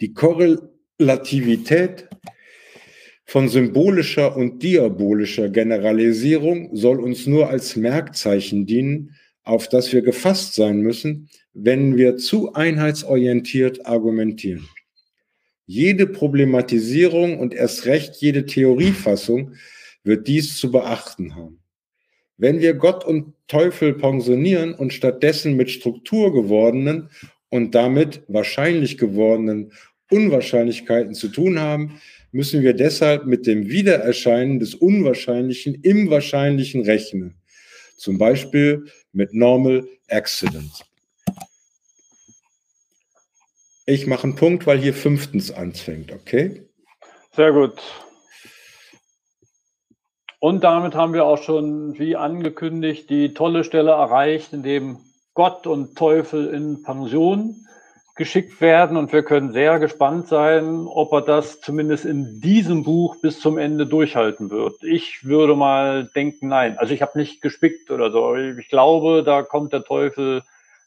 Die 0.00 0.12
Korrelativität 0.12 2.08
von 3.24 3.48
symbolischer 3.48 4.36
und 4.36 4.62
diabolischer 4.62 5.48
Generalisierung 5.50 6.74
soll 6.74 7.00
uns 7.00 7.26
nur 7.26 7.48
als 7.50 7.76
Merkzeichen 7.76 8.64
dienen, 8.64 9.16
auf 9.42 9.68
das 9.68 9.92
wir 9.92 10.02
gefasst 10.02 10.54
sein 10.54 10.80
müssen, 10.80 11.28
wenn 11.52 11.96
wir 11.96 12.16
zu 12.16 12.52
einheitsorientiert 12.52 13.86
argumentieren. 13.86 14.68
Jede 15.70 16.06
Problematisierung 16.06 17.38
und 17.38 17.52
erst 17.52 17.84
recht 17.84 18.16
jede 18.16 18.46
Theoriefassung 18.46 19.52
wird 20.02 20.26
dies 20.26 20.56
zu 20.56 20.72
beachten 20.72 21.36
haben. 21.36 21.58
Wenn 22.38 22.60
wir 22.60 22.72
Gott 22.72 23.04
und 23.04 23.34
Teufel 23.48 23.92
pensionieren 23.92 24.72
und 24.72 24.94
stattdessen 24.94 25.56
mit 25.56 25.70
Struktur 25.70 26.32
gewordenen 26.32 27.10
und 27.50 27.74
damit 27.74 28.22
wahrscheinlich 28.28 28.96
gewordenen 28.96 29.72
Unwahrscheinlichkeiten 30.10 31.12
zu 31.12 31.28
tun 31.28 31.60
haben, 31.60 32.00
müssen 32.32 32.62
wir 32.62 32.72
deshalb 32.72 33.26
mit 33.26 33.46
dem 33.46 33.68
Wiedererscheinen 33.68 34.60
des 34.60 34.74
Unwahrscheinlichen 34.74 35.74
im 35.82 36.08
Wahrscheinlichen 36.08 36.80
rechnen. 36.80 37.34
Zum 37.98 38.16
Beispiel 38.16 38.86
mit 39.12 39.34
Normal 39.34 39.86
Accident. 40.08 40.87
Ich 43.90 44.06
mache 44.06 44.24
einen 44.24 44.36
Punkt, 44.36 44.66
weil 44.66 44.76
hier 44.76 44.92
fünftens 44.92 45.50
anfängt, 45.50 46.12
okay? 46.12 46.62
Sehr 47.32 47.52
gut. 47.52 47.72
Und 50.40 50.62
damit 50.62 50.94
haben 50.94 51.14
wir 51.14 51.24
auch 51.24 51.42
schon, 51.42 51.98
wie 51.98 52.14
angekündigt, 52.14 53.08
die 53.08 53.32
tolle 53.32 53.64
Stelle 53.64 53.92
erreicht, 53.92 54.52
in 54.52 54.62
dem 54.62 54.98
Gott 55.32 55.66
und 55.66 55.96
Teufel 55.96 56.48
in 56.48 56.82
Pension 56.82 57.64
geschickt 58.14 58.60
werden 58.60 58.98
und 58.98 59.10
wir 59.14 59.22
können 59.22 59.52
sehr 59.52 59.78
gespannt 59.78 60.28
sein, 60.28 60.86
ob 60.86 61.10
er 61.14 61.22
das 61.22 61.62
zumindest 61.62 62.04
in 62.04 62.42
diesem 62.42 62.82
Buch 62.84 63.16
bis 63.22 63.40
zum 63.40 63.56
Ende 63.56 63.86
durchhalten 63.86 64.50
wird. 64.50 64.82
Ich 64.82 65.24
würde 65.24 65.56
mal 65.56 66.10
denken, 66.14 66.48
nein. 66.48 66.76
Also 66.76 66.92
ich 66.92 67.00
habe 67.00 67.16
nicht 67.16 67.40
gespickt 67.40 67.90
oder 67.90 68.10
so. 68.10 68.36
Ich 68.36 68.68
glaube, 68.68 69.22
da 69.22 69.42
kommt 69.42 69.72
der 69.72 69.84
Teufel 69.84 70.42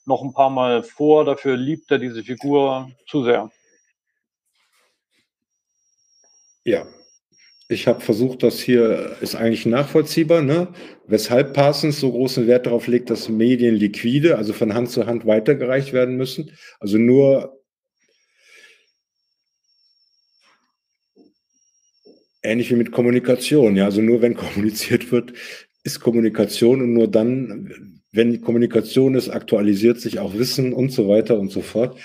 noch 0.06 0.24
ein 0.24 0.34
paar 0.34 0.50
Mal 0.50 0.84
vor. 0.84 1.26
Dafür 1.26 1.58
liebt 1.58 1.92
er 1.92 2.00
diese 2.00 2.24
Figur 2.24 2.92
zu 3.08 3.24
sehr. 3.24 3.52
Ja, 6.64 6.86
ich 7.72 7.88
habe 7.88 8.02
versucht, 8.02 8.44
das 8.44 8.60
hier 8.60 9.16
ist 9.22 9.36
eigentlich 9.36 9.66
nachvollziehbar, 9.66 10.42
ne? 10.42 10.68
weshalb 11.08 11.54
Parsons 11.54 12.00
so 12.00 12.12
großen 12.12 12.46
Wert 12.46 12.66
darauf 12.66 12.88
legt, 12.88 13.10
dass 13.10 13.30
Medien 13.30 13.76
liquide, 13.76 14.38
also 14.38 14.54
von 14.54 14.74
Hand 14.74 14.90
zu 14.92 15.06
Hand 15.06 15.26
weitergereicht 15.26 15.94
werden 15.94 16.18
müssen. 16.18 16.52
Also 16.80 16.98
nur 16.98 17.62
ähnlich 22.44 22.70
wie 22.72 22.76
mit 22.76 22.92
Kommunikation. 22.92 23.76
Ja, 23.76 23.86
also 23.86 24.02
nur 24.02 24.22
wenn 24.22 24.36
kommuniziert 24.36 25.12
wird, 25.12 25.34
ist 25.84 26.00
Kommunikation 26.00 26.82
und 26.82 26.94
nur 26.94 27.08
dann, 27.08 28.01
wenn 28.12 28.42
Kommunikation 28.42 29.16
ist, 29.16 29.30
aktualisiert 29.30 30.00
sich 30.00 30.20
auch 30.20 30.34
Wissen 30.34 30.74
und 30.74 30.92
so 30.92 31.08
weiter 31.08 31.40
und 31.40 31.52
so 31.52 31.62
fort. 31.62 32.00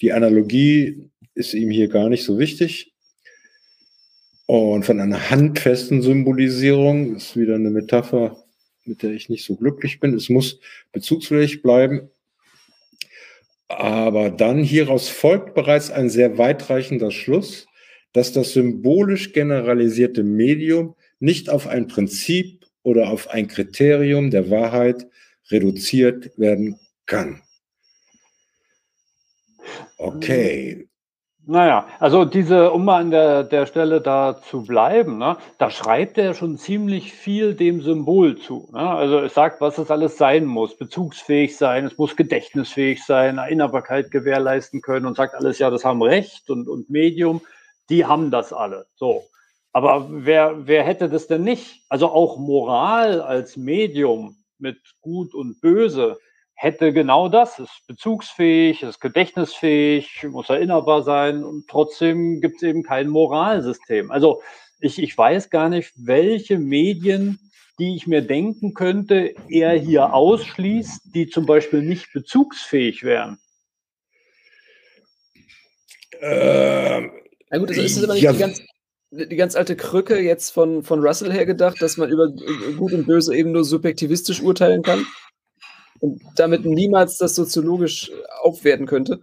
Die 0.00 0.12
Analogie 0.12 1.10
ist 1.34 1.54
ihm 1.54 1.70
hier 1.70 1.88
gar 1.88 2.08
nicht 2.08 2.24
so 2.24 2.38
wichtig. 2.38 2.92
Und 4.46 4.84
von 4.84 5.00
einer 5.00 5.30
handfesten 5.30 6.02
Symbolisierung 6.02 7.16
ist 7.16 7.36
wieder 7.36 7.54
eine 7.54 7.70
Metapher, 7.70 8.36
mit 8.84 9.02
der 9.02 9.12
ich 9.12 9.28
nicht 9.28 9.44
so 9.44 9.56
glücklich 9.56 10.00
bin. 10.00 10.14
Es 10.14 10.28
muss 10.28 10.60
bezugsfähig 10.92 11.62
bleiben. 11.62 12.10
Aber 13.68 14.30
dann 14.30 14.62
hieraus 14.62 15.08
folgt 15.08 15.54
bereits 15.54 15.90
ein 15.90 16.10
sehr 16.10 16.36
weitreichender 16.36 17.10
Schluss, 17.10 17.66
dass 18.12 18.32
das 18.32 18.52
symbolisch 18.52 19.32
generalisierte 19.32 20.22
Medium 20.22 20.94
nicht 21.18 21.48
auf 21.48 21.66
ein 21.66 21.88
Prinzip 21.88 22.66
oder 22.82 23.08
auf 23.08 23.30
ein 23.30 23.48
Kriterium 23.48 24.30
der 24.30 24.50
Wahrheit 24.50 25.06
reduziert 25.50 26.38
werden 26.38 26.78
kann. 27.06 27.42
Okay, 29.98 30.88
naja, 31.46 31.86
also 32.00 32.24
diese, 32.24 32.70
um 32.70 32.86
mal 32.86 33.02
an 33.02 33.10
der, 33.10 33.44
der 33.44 33.66
Stelle 33.66 34.00
da 34.00 34.40
zu 34.40 34.64
bleiben, 34.64 35.18
ne, 35.18 35.36
da 35.58 35.70
schreibt 35.70 36.16
er 36.16 36.32
schon 36.32 36.56
ziemlich 36.56 37.12
viel 37.12 37.54
dem 37.54 37.82
Symbol 37.82 38.38
zu. 38.38 38.70
Ne? 38.72 38.78
Also 38.78 39.18
es 39.18 39.34
sagt, 39.34 39.60
was 39.60 39.76
es 39.76 39.90
alles 39.90 40.16
sein 40.16 40.46
muss, 40.46 40.74
bezugsfähig 40.78 41.54
sein, 41.58 41.84
es 41.84 41.98
muss 41.98 42.16
gedächtnisfähig 42.16 43.04
sein, 43.04 43.36
Erinnerbarkeit 43.36 44.10
gewährleisten 44.10 44.80
können 44.80 45.04
und 45.04 45.18
sagt 45.18 45.34
alles, 45.34 45.58
ja, 45.58 45.68
das 45.68 45.84
haben 45.84 46.00
Recht 46.02 46.48
und, 46.48 46.66
und 46.66 46.88
Medium, 46.88 47.42
die 47.90 48.06
haben 48.06 48.30
das 48.30 48.54
alle. 48.54 48.86
So. 48.94 49.24
Aber 49.74 50.06
wer, 50.08 50.66
wer 50.66 50.82
hätte 50.82 51.10
das 51.10 51.26
denn 51.26 51.42
nicht? 51.42 51.82
Also 51.90 52.08
auch 52.08 52.38
Moral 52.38 53.20
als 53.20 53.58
Medium 53.58 54.36
mit 54.64 54.78
Gut 55.02 55.34
und 55.34 55.60
Böse, 55.60 56.18
hätte 56.54 56.92
genau 56.92 57.28
das, 57.28 57.58
ist 57.58 57.86
bezugsfähig, 57.86 58.82
ist 58.82 59.00
gedächtnisfähig, 59.00 60.24
muss 60.30 60.48
erinnerbar 60.48 61.02
sein 61.02 61.44
und 61.44 61.68
trotzdem 61.68 62.40
gibt 62.40 62.56
es 62.56 62.62
eben 62.62 62.82
kein 62.82 63.08
Moralsystem. 63.08 64.10
Also 64.10 64.42
ich, 64.80 64.98
ich 64.98 65.16
weiß 65.16 65.50
gar 65.50 65.68
nicht, 65.68 65.92
welche 65.96 66.58
Medien, 66.58 67.38
die 67.78 67.94
ich 67.96 68.06
mir 68.06 68.22
denken 68.22 68.72
könnte, 68.72 69.34
er 69.48 69.72
hier 69.72 70.14
ausschließt, 70.14 71.14
die 71.14 71.28
zum 71.28 71.44
Beispiel 71.44 71.82
nicht 71.82 72.12
bezugsfähig 72.12 73.02
wären. 73.02 73.38
Ähm, 76.20 77.10
Na 77.50 77.58
gut, 77.58 77.68
also 77.68 77.82
ist 77.82 77.96
das 77.96 78.04
aber 78.04 78.14
nicht 78.14 78.22
ja. 78.22 78.32
die, 78.32 78.38
ganz, 78.38 78.62
die 79.16 79.36
ganz 79.36 79.54
alte 79.54 79.76
Krücke 79.76 80.20
jetzt 80.20 80.50
von, 80.50 80.82
von 80.82 81.00
Russell 81.00 81.32
her 81.32 81.46
gedacht, 81.46 81.80
dass 81.80 81.96
man 81.96 82.10
über 82.10 82.28
Gut 82.76 82.92
und 82.92 83.06
Böse 83.06 83.34
eben 83.34 83.52
nur 83.52 83.64
subjektivistisch 83.64 84.42
urteilen 84.42 84.82
kann? 84.82 85.04
und 86.04 86.20
damit 86.36 86.64
niemals 86.66 87.16
das 87.16 87.34
soziologisch 87.34 88.12
aufwerten 88.42 88.86
könnte? 88.86 89.20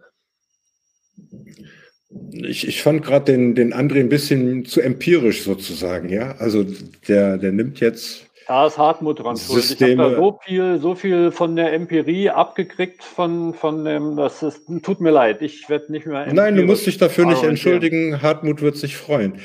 Ich, 2.32 2.68
ich 2.68 2.82
fand 2.82 3.04
gerade 3.04 3.26
den, 3.26 3.56
den 3.56 3.74
André 3.74 4.00
ein 4.00 4.10
bisschen 4.10 4.66
zu 4.66 4.82
empirisch 4.82 5.44
sozusagen, 5.44 6.10
ja. 6.10 6.36
Also 6.38 6.66
der, 7.08 7.38
der 7.38 7.52
nimmt 7.52 7.80
jetzt. 7.80 8.26
Da 8.48 8.68
ist 8.68 8.78
Hartmut 8.78 9.20
dran 9.20 9.38
schuld. 9.38 9.64
Ich 9.64 9.82
habe 9.82 9.96
da 9.96 10.16
so 10.16 10.40
viel, 10.44 10.80
so 10.80 10.96
viel 10.96 11.32
von 11.32 11.56
der 11.56 11.72
Empirie 11.72 12.30
abgekriegt 12.30 13.04
von, 13.04 13.54
von 13.54 13.86
dem, 13.86 14.18
das 14.18 14.42
ist, 14.44 14.64
tut 14.82 15.00
mir 15.00 15.12
leid, 15.12 15.42
ich 15.42 15.70
werde 15.70 15.92
nicht 15.92 16.06
mehr. 16.06 16.34
Nein, 16.34 16.56
du 16.56 16.64
musst 16.64 16.86
dich 16.86 16.98
dafür 16.98 17.28
nicht 17.28 17.44
entschuldigen. 17.44 18.22
Hartmut 18.22 18.62
wird 18.62 18.76
sich 18.76 18.98
freuen. 18.98 19.40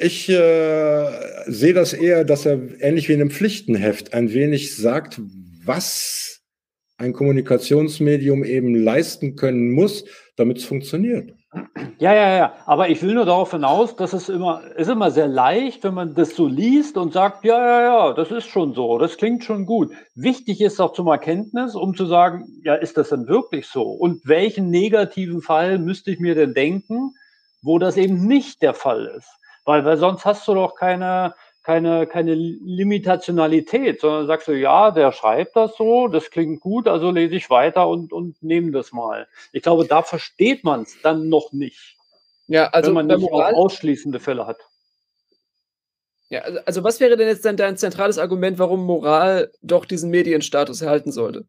Ich 0.00 0.28
äh, 0.28 1.06
sehe 1.46 1.74
das 1.74 1.92
eher, 1.92 2.24
dass 2.24 2.46
er 2.46 2.58
ähnlich 2.80 3.08
wie 3.08 3.12
in 3.12 3.20
einem 3.20 3.30
Pflichtenheft 3.30 4.12
ein 4.12 4.32
wenig 4.32 4.76
sagt, 4.76 5.20
was 5.64 6.42
ein 6.96 7.12
Kommunikationsmedium 7.12 8.44
eben 8.44 8.74
leisten 8.74 9.36
können 9.36 9.72
muss, 9.72 10.04
damit 10.36 10.58
es 10.58 10.64
funktioniert. 10.64 11.32
Ja, 11.98 12.12
ja, 12.12 12.36
ja. 12.36 12.54
Aber 12.66 12.88
ich 12.88 13.02
will 13.02 13.14
nur 13.14 13.24
darauf 13.24 13.52
hinaus, 13.52 13.94
dass 13.94 14.12
es 14.12 14.28
immer, 14.28 14.62
ist 14.76 14.88
immer 14.90 15.10
sehr 15.10 15.28
leicht, 15.28 15.84
wenn 15.84 15.94
man 15.94 16.14
das 16.14 16.34
so 16.34 16.46
liest 16.46 16.96
und 16.96 17.12
sagt, 17.12 17.44
ja, 17.44 17.58
ja, 17.58 17.82
ja, 17.82 18.12
das 18.12 18.30
ist 18.30 18.46
schon 18.46 18.74
so, 18.74 18.98
das 18.98 19.16
klingt 19.16 19.44
schon 19.44 19.64
gut. 19.64 19.92
Wichtig 20.14 20.60
ist 20.60 20.80
auch 20.80 20.92
zum 20.92 21.06
Erkenntnis, 21.06 21.74
um 21.74 21.94
zu 21.94 22.06
sagen, 22.06 22.46
ja, 22.64 22.74
ist 22.74 22.96
das 22.96 23.10
denn 23.10 23.28
wirklich 23.28 23.66
so? 23.66 23.82
Und 23.82 24.26
welchen 24.26 24.70
negativen 24.70 25.40
Fall 25.42 25.78
müsste 25.78 26.10
ich 26.10 26.18
mir 26.18 26.34
denn 26.34 26.54
denken, 26.54 27.14
wo 27.62 27.78
das 27.78 27.96
eben 27.96 28.26
nicht 28.26 28.60
der 28.62 28.74
Fall 28.74 29.06
ist? 29.16 29.28
Weil, 29.64 29.84
weil 29.84 29.96
sonst 29.96 30.24
hast 30.24 30.46
du 30.46 30.54
doch 30.54 30.74
keine, 30.74 31.34
keine, 31.62 32.06
keine 32.06 32.34
Limitationalität, 32.34 34.00
sondern 34.00 34.26
sagst 34.26 34.48
du, 34.48 34.52
ja, 34.52 34.90
der 34.90 35.12
schreibt 35.12 35.56
das 35.56 35.76
so, 35.76 36.08
das 36.08 36.30
klingt 36.30 36.60
gut, 36.60 36.86
also 36.86 37.10
lese 37.10 37.34
ich 37.34 37.48
weiter 37.48 37.88
und, 37.88 38.12
und 38.12 38.42
nehme 38.42 38.70
das 38.70 38.92
mal. 38.92 39.26
Ich 39.52 39.62
glaube, 39.62 39.86
da 39.86 40.02
versteht 40.02 40.62
man 40.62 40.82
es 40.82 41.00
dann 41.02 41.28
noch 41.28 41.52
nicht. 41.52 41.96
Ja, 42.46 42.66
also 42.68 42.88
wenn 42.88 42.94
man 42.94 43.06
nicht 43.06 43.20
Moral, 43.20 43.54
auch 43.54 43.58
ausschließende 43.64 44.20
Fälle 44.20 44.46
hat. 44.46 44.58
Ja, 46.28 46.40
also, 46.40 46.60
also 46.66 46.84
was 46.84 47.00
wäre 47.00 47.16
denn 47.16 47.28
jetzt 47.28 47.44
dann 47.44 47.56
dein 47.56 47.78
zentrales 47.78 48.18
Argument, 48.18 48.58
warum 48.58 48.84
Moral 48.84 49.50
doch 49.62 49.86
diesen 49.86 50.10
Medienstatus 50.10 50.82
erhalten 50.82 51.12
sollte? 51.12 51.46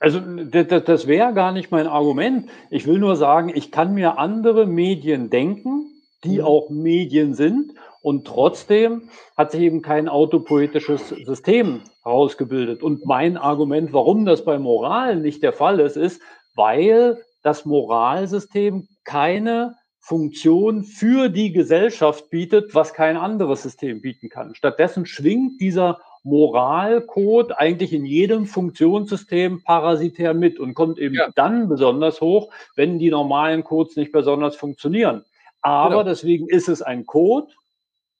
Also 0.00 0.18
das, 0.18 0.82
das 0.84 1.06
wäre 1.06 1.32
gar 1.32 1.52
nicht 1.52 1.70
mein 1.70 1.86
Argument. 1.86 2.50
Ich 2.70 2.88
will 2.88 2.98
nur 2.98 3.14
sagen, 3.14 3.52
ich 3.54 3.70
kann 3.70 3.94
mir 3.94 4.18
andere 4.18 4.66
Medien 4.66 5.30
denken, 5.30 6.01
die 6.24 6.38
mhm. 6.38 6.44
auch 6.44 6.70
Medien 6.70 7.34
sind 7.34 7.74
und 8.02 8.26
trotzdem 8.26 9.08
hat 9.36 9.52
sich 9.52 9.62
eben 9.62 9.80
kein 9.80 10.08
autopoetisches 10.08 11.08
System 11.08 11.82
herausgebildet. 12.02 12.82
Und 12.82 13.06
mein 13.06 13.36
Argument, 13.36 13.92
warum 13.92 14.24
das 14.26 14.44
bei 14.44 14.58
Moral 14.58 15.16
nicht 15.16 15.42
der 15.42 15.52
Fall 15.52 15.78
ist, 15.80 15.96
ist, 15.96 16.20
weil 16.54 17.18
das 17.42 17.64
Moralsystem 17.64 18.88
keine 19.04 19.76
Funktion 20.00 20.82
für 20.82 21.28
die 21.28 21.52
Gesellschaft 21.52 22.28
bietet, 22.28 22.74
was 22.74 22.92
kein 22.92 23.16
anderes 23.16 23.62
System 23.62 24.00
bieten 24.00 24.28
kann. 24.28 24.54
Stattdessen 24.56 25.06
schwingt 25.06 25.60
dieser 25.60 26.00
Moralcode 26.24 27.52
eigentlich 27.56 27.92
in 27.92 28.04
jedem 28.04 28.46
Funktionssystem 28.46 29.62
parasitär 29.62 30.34
mit 30.34 30.58
und 30.58 30.74
kommt 30.74 30.98
eben 30.98 31.14
ja. 31.14 31.30
dann 31.34 31.68
besonders 31.68 32.20
hoch, 32.20 32.52
wenn 32.74 32.98
die 32.98 33.10
normalen 33.10 33.62
Codes 33.62 33.96
nicht 33.96 34.10
besonders 34.10 34.56
funktionieren. 34.56 35.24
Aber 35.62 35.98
genau. 35.98 36.02
deswegen 36.02 36.48
ist 36.48 36.68
es 36.68 36.82
ein 36.82 37.06
Code 37.06 37.48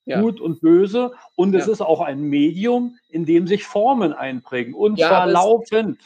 ja. 0.04 0.20
Gut 0.20 0.40
und 0.40 0.60
Böse. 0.60 1.12
Und 1.36 1.54
es 1.54 1.66
ja. 1.66 1.72
ist 1.72 1.80
auch 1.80 2.00
ein 2.00 2.22
Medium, 2.22 2.96
in 3.08 3.24
dem 3.24 3.46
sich 3.46 3.64
Formen 3.64 4.12
einprägen. 4.12 4.74
Und 4.74 4.98
ja, 4.98 5.08
zwar 5.08 5.26
laufend. 5.26 5.98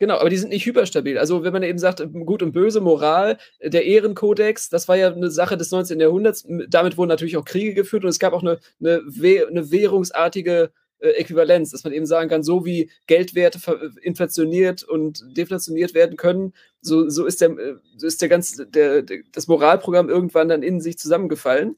Genau, 0.00 0.18
aber 0.18 0.28
die 0.28 0.36
sind 0.36 0.50
nicht 0.50 0.66
hyperstabil. 0.66 1.18
Also 1.18 1.44
wenn 1.44 1.52
man 1.52 1.62
eben 1.62 1.78
sagt, 1.78 2.04
gut 2.26 2.42
und 2.42 2.52
böse, 2.52 2.80
Moral, 2.80 3.38
der 3.62 3.84
Ehrenkodex, 3.84 4.68
das 4.68 4.88
war 4.88 4.96
ja 4.96 5.12
eine 5.12 5.30
Sache 5.30 5.56
des 5.56 5.70
19. 5.70 6.00
Jahrhunderts. 6.00 6.46
Damit 6.68 6.98
wurden 6.98 7.08
natürlich 7.08 7.36
auch 7.36 7.44
Kriege 7.44 7.74
geführt 7.74 8.02
und 8.02 8.10
es 8.10 8.18
gab 8.18 8.32
auch 8.32 8.42
eine, 8.42 8.58
eine, 8.80 9.02
eine 9.48 9.70
währungsartige 9.70 10.72
äh, 11.04 11.10
Äquivalenz, 11.10 11.70
dass 11.70 11.84
man 11.84 11.92
eben 11.92 12.06
sagen 12.06 12.30
kann, 12.30 12.42
so 12.42 12.64
wie 12.64 12.90
Geldwerte 13.06 13.92
inflationiert 14.02 14.82
und 14.82 15.22
deflationiert 15.36 15.94
werden 15.94 16.16
können, 16.16 16.54
so, 16.80 17.08
so 17.10 17.26
ist 17.26 17.40
der, 17.40 17.50
äh, 17.50 17.74
so 17.96 18.06
ist 18.06 18.22
der 18.22 18.28
ganze, 18.28 18.66
der, 18.66 19.02
der, 19.02 19.18
das 19.32 19.46
Moralprogramm 19.46 20.08
irgendwann 20.08 20.48
dann 20.48 20.62
in 20.62 20.80
sich 20.80 20.98
zusammengefallen. 20.98 21.76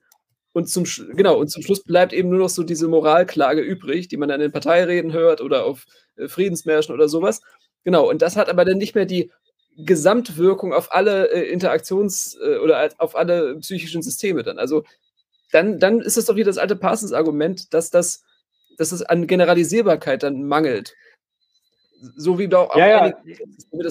Und 0.52 0.70
zum, 0.70 0.84
genau, 1.14 1.38
und 1.38 1.48
zum 1.48 1.62
Schluss 1.62 1.82
bleibt 1.82 2.12
eben 2.12 2.30
nur 2.30 2.38
noch 2.38 2.48
so 2.48 2.62
diese 2.62 2.88
Moralklage 2.88 3.60
übrig, 3.60 4.08
die 4.08 4.16
man 4.16 4.28
dann 4.28 4.40
in 4.40 4.52
Parteireden 4.52 5.12
hört 5.12 5.40
oder 5.40 5.64
auf 5.64 5.84
äh, 6.16 6.28
Friedensmärschen 6.28 6.94
oder 6.94 7.08
sowas. 7.08 7.42
Genau, 7.84 8.08
und 8.08 8.22
das 8.22 8.36
hat 8.36 8.48
aber 8.48 8.64
dann 8.64 8.78
nicht 8.78 8.94
mehr 8.94 9.06
die 9.06 9.30
Gesamtwirkung 9.76 10.72
auf 10.72 10.92
alle 10.92 11.30
äh, 11.32 11.52
Interaktions- 11.52 12.38
äh, 12.40 12.58
oder 12.58 12.88
auf 12.98 13.16
alle 13.16 13.56
psychischen 13.58 14.02
Systeme 14.02 14.42
dann. 14.42 14.58
Also 14.58 14.84
dann, 15.52 15.78
dann 15.78 16.00
ist 16.00 16.16
es 16.16 16.24
doch 16.26 16.36
wieder 16.36 16.46
das 16.46 16.58
alte 16.58 16.76
Parsons-Argument, 16.76 17.72
dass 17.74 17.90
das, 17.90 18.22
dass 18.78 18.92
es 18.92 19.02
an 19.02 19.26
Generalisierbarkeit 19.26 20.22
dann 20.22 20.44
mangelt. 20.44 20.94
So 22.16 22.38
wie 22.38 22.54
auch 22.54 22.76
ja, 22.76 22.86
ja. 22.86 23.06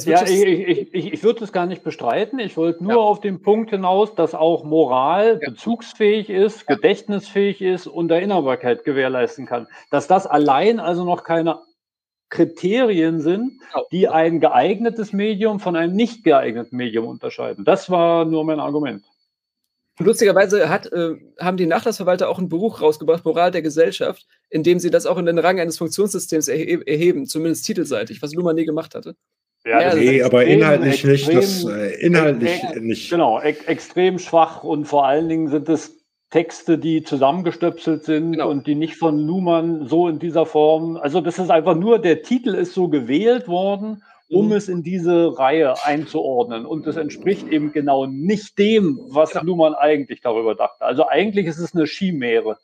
ja 0.05 0.23
ich, 0.23 0.43
ich, 0.43 0.93
ich, 0.93 1.13
ich 1.13 1.23
würde 1.23 1.43
es 1.43 1.51
gar 1.51 1.65
nicht 1.65 1.83
bestreiten. 1.83 2.37
Ich 2.37 2.55
wollte 2.55 2.83
nur 2.83 2.93
ja. 2.93 2.99
auf 2.99 3.19
den 3.19 3.41
Punkt 3.41 3.71
hinaus, 3.71 4.13
dass 4.13 4.35
auch 4.35 4.63
Moral 4.63 5.39
ja. 5.41 5.49
bezugsfähig 5.49 6.29
ist, 6.29 6.67
gedächtnisfähig 6.67 7.61
ist 7.61 7.87
und 7.87 8.11
Erinnerbarkeit 8.11 8.83
gewährleisten 8.83 9.47
kann. 9.47 9.67
Dass 9.89 10.07
das 10.07 10.27
allein 10.27 10.79
also 10.79 11.03
noch 11.03 11.23
keine 11.23 11.59
Kriterien 12.29 13.21
sind, 13.21 13.59
die 13.91 14.07
ein 14.07 14.39
geeignetes 14.39 15.13
Medium 15.13 15.59
von 15.59 15.75
einem 15.75 15.95
nicht 15.95 16.23
geeigneten 16.23 16.75
Medium 16.75 17.07
unterscheiden. 17.07 17.65
Das 17.65 17.89
war 17.89 18.25
nur 18.25 18.43
mein 18.43 18.59
Argument. 18.59 19.03
Lustigerweise 19.97 20.69
hat, 20.69 20.91
äh, 20.91 21.15
haben 21.39 21.55
die 21.55 21.67
Nachlassverwalter 21.67 22.27
auch 22.27 22.38
ein 22.38 22.49
Buch 22.49 22.81
rausgebracht, 22.81 23.23
Moral 23.23 23.51
der 23.51 23.61
Gesellschaft, 23.61 24.26
in 24.49 24.63
dem 24.63 24.80
sie 24.80 24.89
das 24.89 25.05
auch 25.05 25.17
in 25.17 25.26
den 25.26 25.39
Rang 25.39 25.59
eines 25.59 25.77
Funktionssystems 25.77 26.49
erhe 26.49 26.85
erheben, 26.85 27.27
zumindest 27.27 27.65
titelseitig, 27.65 28.22
was 28.22 28.34
Luhmann 28.34 28.55
nie 28.55 28.65
gemacht 28.65 28.93
hatte. 28.93 29.15
Ja, 29.65 29.81
ja 29.81 29.95
nee, 29.95 30.22
aber 30.22 30.41
extrem, 30.41 30.59
inhaltlich 30.59 31.05
extrem, 31.05 31.38
nicht. 31.38 31.65
Das, 31.65 31.65
äh, 31.65 32.05
inhaltlich 32.05 32.63
ex 32.63 32.81
nicht. 32.81 33.09
Genau, 33.09 33.39
ex 33.39 33.65
extrem 33.65 34.19
schwach 34.19 34.63
und 34.63 34.85
vor 34.85 35.05
allen 35.05 35.30
Dingen 35.30 35.47
sind 35.47 35.69
es 35.69 36.05
Texte, 36.30 36.77
die 36.77 37.03
zusammengestöpselt 37.03 38.03
sind 38.03 38.34
genau. 38.34 38.49
und 38.49 38.67
die 38.67 38.76
nicht 38.76 38.97
von 38.97 39.17
Luhmann 39.17 39.88
so 39.88 40.09
in 40.09 40.19
dieser 40.19 40.45
Form. 40.45 40.97
Also 40.97 41.22
das 41.22 41.39
ist 41.39 41.49
einfach 41.49 41.76
nur, 41.76 41.99
der 41.99 42.22
Titel 42.22 42.53
ist 42.53 42.73
so 42.73 42.89
gewählt 42.89 43.47
worden 43.47 44.03
um 44.30 44.52
es 44.52 44.69
in 44.69 44.84
diese 44.84 45.38
Reihe 45.38 45.84
einzuordnen. 45.84 46.65
Und 46.65 46.88
das 46.88 46.95
entspricht 46.95 47.47
eben 47.47 47.72
genau 47.72 48.06
nicht 48.06 48.57
dem, 48.57 48.99
was 49.10 49.34
ja. 49.34 49.41
Luhmann 49.41 49.76
eigentlich 49.76 50.22
darüber 50.22 50.56
dachte. 50.56 50.84
Also 50.84 51.07
eigentlich 51.07 51.45
ist 51.45 51.60
es 51.60 51.76
eine 51.76 51.85
Chimäre. 51.85 52.57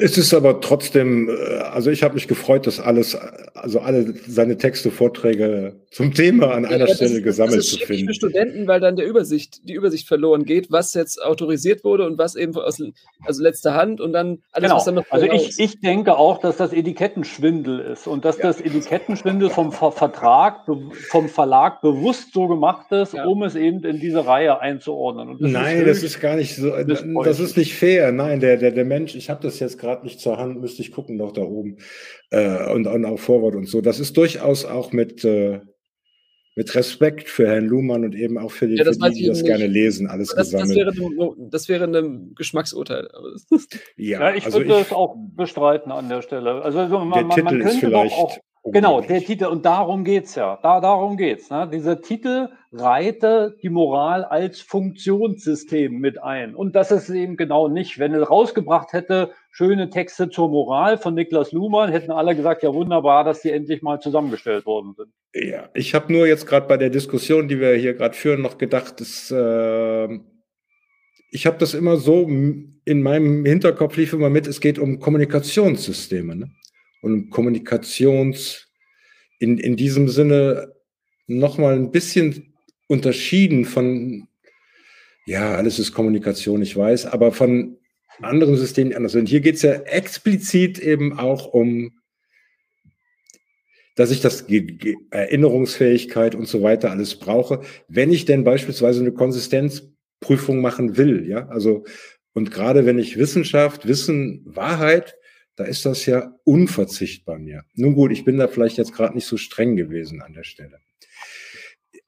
Es 0.00 0.18
ist 0.18 0.34
aber 0.34 0.60
trotzdem, 0.60 1.28
äh, 1.28 1.58
also 1.58 1.90
ich 1.90 2.02
habe 2.02 2.14
mich 2.14 2.26
gefreut, 2.26 2.66
dass 2.66 2.80
alles, 2.80 3.14
also 3.54 3.80
alle 3.80 4.14
seine 4.26 4.58
Texte, 4.58 4.90
Vorträge 4.90 5.76
zum 5.90 6.12
Thema 6.14 6.52
an 6.52 6.64
einer 6.64 6.88
ja, 6.88 6.94
Stelle 6.94 7.18
ist, 7.18 7.24
gesammelt 7.24 7.58
das 7.58 7.66
ist 7.66 7.80
zu 7.80 7.86
finden. 7.86 8.08
Für 8.08 8.14
Studenten, 8.14 8.66
weil 8.66 8.80
dann 8.80 8.96
der 8.96 9.06
Übersicht, 9.06 9.68
die 9.68 9.74
Übersicht 9.74 10.08
verloren 10.08 10.44
geht, 10.44 10.72
was 10.72 10.94
jetzt 10.94 11.22
autorisiert 11.22 11.84
wurde 11.84 12.06
und 12.06 12.18
was 12.18 12.34
eben 12.34 12.56
aus 12.56 12.82
also 13.24 13.42
letzter 13.42 13.74
Hand 13.74 14.00
und 14.00 14.12
dann 14.12 14.38
alles, 14.50 14.68
genau. 14.68 14.76
was 14.76 14.84
dann 14.84 14.94
noch 14.96 15.04
Also 15.10 15.26
ich, 15.26 15.58
ich 15.58 15.80
denke 15.80 16.16
auch, 16.16 16.38
dass 16.38 16.56
das 16.56 16.72
Etikettenschwindel 16.72 17.80
ist 17.80 18.08
und 18.08 18.24
dass 18.24 18.38
ja. 18.38 18.44
das 18.44 18.60
Etikettenschwindel 18.60 19.50
vom 19.50 19.72
Vertrag, 19.72 20.66
vom 21.08 21.28
Verlag 21.28 21.82
bewusst 21.82 22.32
so 22.32 22.48
gemacht 22.48 22.90
ist, 22.90 23.14
ja. 23.14 23.24
um 23.26 23.44
es 23.44 23.54
eben 23.54 23.84
in 23.84 24.00
diese 24.00 24.26
Reihe 24.26 24.60
einzuordnen. 24.60 25.38
Das 25.38 25.50
Nein, 25.50 25.78
ist 25.78 25.86
das 25.86 26.02
ist 26.02 26.20
gar 26.20 26.36
nicht 26.36 26.56
so, 26.56 26.72
das 27.22 27.40
ist 27.40 27.56
nicht 27.56 27.74
fair. 27.74 28.10
Nein, 28.10 28.40
der, 28.40 28.56
der, 28.56 28.72
der 28.72 28.84
Mensch 28.84 29.19
ich 29.20 29.28
habe 29.28 29.42
das 29.42 29.60
jetzt 29.60 29.78
gerade 29.78 30.02
nicht 30.02 30.18
zur 30.18 30.38
Hand, 30.38 30.60
müsste 30.60 30.80
ich 30.80 30.92
gucken 30.92 31.16
noch 31.16 31.32
da 31.32 31.42
oben 31.42 31.76
äh, 32.30 32.72
und, 32.72 32.86
und 32.86 33.04
auch 33.04 33.18
Vorwort 33.18 33.54
und 33.54 33.68
so. 33.68 33.82
Das 33.82 34.00
ist 34.00 34.16
durchaus 34.16 34.64
auch 34.64 34.92
mit, 34.92 35.24
äh, 35.26 35.60
mit 36.56 36.74
Respekt 36.74 37.28
für 37.28 37.46
Herrn 37.46 37.66
Luhmann 37.66 38.04
und 38.04 38.14
eben 38.14 38.38
auch 38.38 38.50
für 38.50 38.66
die, 38.66 38.76
ja, 38.76 38.84
für 38.84 39.10
die, 39.10 39.20
die 39.20 39.26
das 39.26 39.44
gerne 39.44 39.66
lesen, 39.66 40.06
alles 40.06 40.34
das, 40.34 40.50
gesammelt. 40.50 40.86
Das 40.86 40.96
wäre, 40.96 41.34
das 41.50 41.68
wäre 41.68 41.84
ein 41.84 42.34
Geschmacksurteil. 42.34 43.08
ja, 43.96 44.20
ja, 44.20 44.34
ich 44.34 44.46
also 44.46 44.58
würde 44.60 44.72
ich, 44.72 44.78
das 44.78 44.92
auch 44.92 45.16
bestreiten 45.36 45.92
an 45.92 46.08
der 46.08 46.22
Stelle. 46.22 46.62
Also 46.62 46.78
man, 46.78 47.12
der 47.12 47.24
man, 47.24 47.36
Titel 47.36 47.42
man 47.42 47.60
könnte 47.60 47.90
doch 47.90 48.12
auch 48.12 48.38
Genau, 48.72 49.00
der 49.00 49.20
Titel, 49.20 49.46
und 49.46 49.64
darum 49.64 50.04
geht's 50.04 50.34
ja. 50.34 50.58
Da, 50.62 50.80
darum 50.80 51.16
geht's. 51.16 51.50
Ne? 51.50 51.68
Dieser 51.72 52.00
Titel 52.00 52.48
reite 52.72 53.56
die 53.62 53.68
Moral 53.68 54.24
als 54.24 54.60
Funktionssystem 54.60 55.98
mit 55.98 56.22
ein. 56.22 56.54
Und 56.54 56.76
das 56.76 56.90
ist 56.90 57.10
eben 57.10 57.36
genau 57.36 57.68
nicht. 57.68 57.98
Wenn 57.98 58.14
er 58.14 58.22
rausgebracht 58.22 58.92
hätte, 58.92 59.32
schöne 59.50 59.90
Texte 59.90 60.30
zur 60.30 60.48
Moral 60.48 60.98
von 60.98 61.14
Niklas 61.14 61.52
Luhmann, 61.52 61.90
hätten 61.90 62.12
alle 62.12 62.36
gesagt, 62.36 62.62
ja 62.62 62.72
wunderbar, 62.72 63.24
dass 63.24 63.42
die 63.42 63.50
endlich 63.50 63.82
mal 63.82 64.00
zusammengestellt 64.00 64.66
worden 64.66 64.94
sind. 64.96 65.08
Ja, 65.34 65.68
ich 65.74 65.94
habe 65.94 66.12
nur 66.12 66.26
jetzt 66.26 66.46
gerade 66.46 66.66
bei 66.66 66.76
der 66.76 66.90
Diskussion, 66.90 67.48
die 67.48 67.60
wir 67.60 67.74
hier 67.74 67.94
gerade 67.94 68.14
führen, 68.14 68.42
noch 68.42 68.58
gedacht, 68.58 69.00
dass, 69.00 69.30
äh, 69.30 70.18
ich 71.32 71.46
habe 71.46 71.58
das 71.58 71.74
immer 71.74 71.96
so 71.96 72.26
in 72.26 73.02
meinem 73.02 73.44
Hinterkopf 73.44 73.96
lief 73.96 74.12
immer 74.12 74.30
mit, 74.30 74.46
es 74.46 74.60
geht 74.60 74.78
um 74.78 74.98
Kommunikationssysteme. 74.98 76.34
Ne? 76.34 76.50
Und 77.00 77.30
Kommunikations 77.30 78.68
in, 79.38 79.58
in 79.58 79.76
diesem 79.76 80.08
Sinne 80.08 80.74
nochmal 81.26 81.74
ein 81.74 81.90
bisschen 81.90 82.54
unterschieden 82.88 83.64
von, 83.64 84.28
ja, 85.26 85.54
alles 85.54 85.78
ist 85.78 85.92
Kommunikation, 85.92 86.62
ich 86.62 86.76
weiß, 86.76 87.06
aber 87.06 87.32
von 87.32 87.78
anderen 88.20 88.56
Systemen 88.56 88.94
anders. 88.94 89.14
Und 89.14 89.28
hier 89.28 89.40
geht 89.40 89.56
es 89.56 89.62
ja 89.62 89.72
explizit 89.72 90.78
eben 90.78 91.18
auch 91.18 91.46
um, 91.46 91.92
dass 93.94 94.10
ich 94.10 94.20
das 94.20 94.46
Erinnerungsfähigkeit 95.10 96.34
und 96.34 96.46
so 96.46 96.62
weiter 96.62 96.90
alles 96.90 97.16
brauche, 97.16 97.62
wenn 97.88 98.12
ich 98.12 98.24
denn 98.24 98.44
beispielsweise 98.44 99.00
eine 99.00 99.12
Konsistenzprüfung 99.12 100.60
machen 100.60 100.96
will, 100.96 101.26
ja, 101.28 101.48
also 101.48 101.84
und 102.32 102.50
gerade 102.50 102.86
wenn 102.86 102.98
ich 102.98 103.18
Wissenschaft, 103.18 103.88
Wissen, 103.88 104.42
Wahrheit 104.44 105.16
da 105.56 105.64
ist 105.64 105.84
das 105.86 106.06
ja 106.06 106.32
unverzichtbar 106.44 107.38
mir. 107.38 107.62
Nun 107.74 107.94
gut, 107.94 108.12
ich 108.12 108.24
bin 108.24 108.38
da 108.38 108.48
vielleicht 108.48 108.78
jetzt 108.78 108.94
gerade 108.94 109.14
nicht 109.14 109.26
so 109.26 109.36
streng 109.36 109.76
gewesen 109.76 110.22
an 110.22 110.32
der 110.32 110.44
Stelle. 110.44 110.78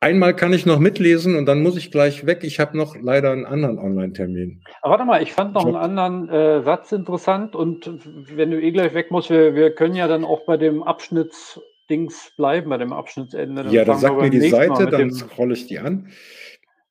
Einmal 0.01 0.35
kann 0.35 0.53
ich 0.53 0.67
noch 0.67 0.81
mitlesen 0.81 1.37
und 1.37 1.47
dann 1.47 1.63
muss 1.63 1.77
ich 1.77 1.93
gleich 1.93 2.27
weg. 2.27 2.41
Ich 2.43 2.59
habe 2.59 2.77
noch 2.77 2.97
leider 3.01 3.31
einen 3.31 3.47
anderen 3.47 3.79
Online-Termin. 3.79 4.65
Warte 4.83 5.05
mal, 5.05 5.23
ich 5.23 5.33
fand 5.33 5.55
noch 5.55 5.65
einen 5.65 5.77
anderen 5.77 6.29
äh, 6.29 6.63
Satz 6.63 6.91
interessant 6.91 7.55
und 7.55 7.89
wenn 8.35 8.51
du 8.51 8.61
eh 8.61 8.73
gleich 8.73 8.95
weg 8.95 9.13
musst, 9.13 9.31
wir, 9.31 9.55
wir 9.55 9.73
können 9.73 9.95
ja 9.95 10.09
dann 10.09 10.25
auch 10.25 10.45
bei 10.45 10.57
dem 10.57 10.83
Abschnittsdings 10.83 12.33
bleiben, 12.37 12.71
bei 12.71 12.79
dem 12.79 12.93
Abschnittsende. 12.93 13.63
Dann 13.63 13.73
ja, 13.73 13.85
dann 13.85 13.99
sag 13.99 14.21
mir 14.21 14.29
die 14.29 14.51
Seite, 14.51 14.87
dann 14.89 15.13
scrolle 15.13 15.55
ich 15.55 15.69
die 15.69 15.79
an 15.79 16.09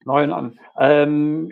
neuen 0.06 0.32
an. 0.32 0.60
Ähm, 0.80 1.52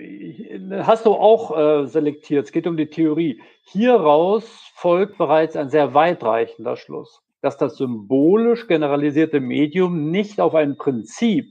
hast 0.71 1.05
du 1.05 1.11
auch 1.11 1.57
äh, 1.57 1.87
selektiert, 1.87 2.45
es 2.45 2.51
geht 2.51 2.67
um 2.67 2.77
die 2.77 2.87
Theorie. 2.89 3.41
Hieraus 3.63 4.68
folgt 4.81 5.17
bereits 5.17 5.57
ein 5.57 5.69
sehr 5.69 5.93
weitreichender 5.93 6.77
Schluss, 6.77 7.21
dass 7.41 7.57
das 7.57 7.75
symbolisch 7.75 8.67
generalisierte 8.67 9.41
Medium 9.41 10.09
nicht 10.09 10.39
auf 10.39 10.55
ein 10.55 10.77
Prinzip 10.77 11.47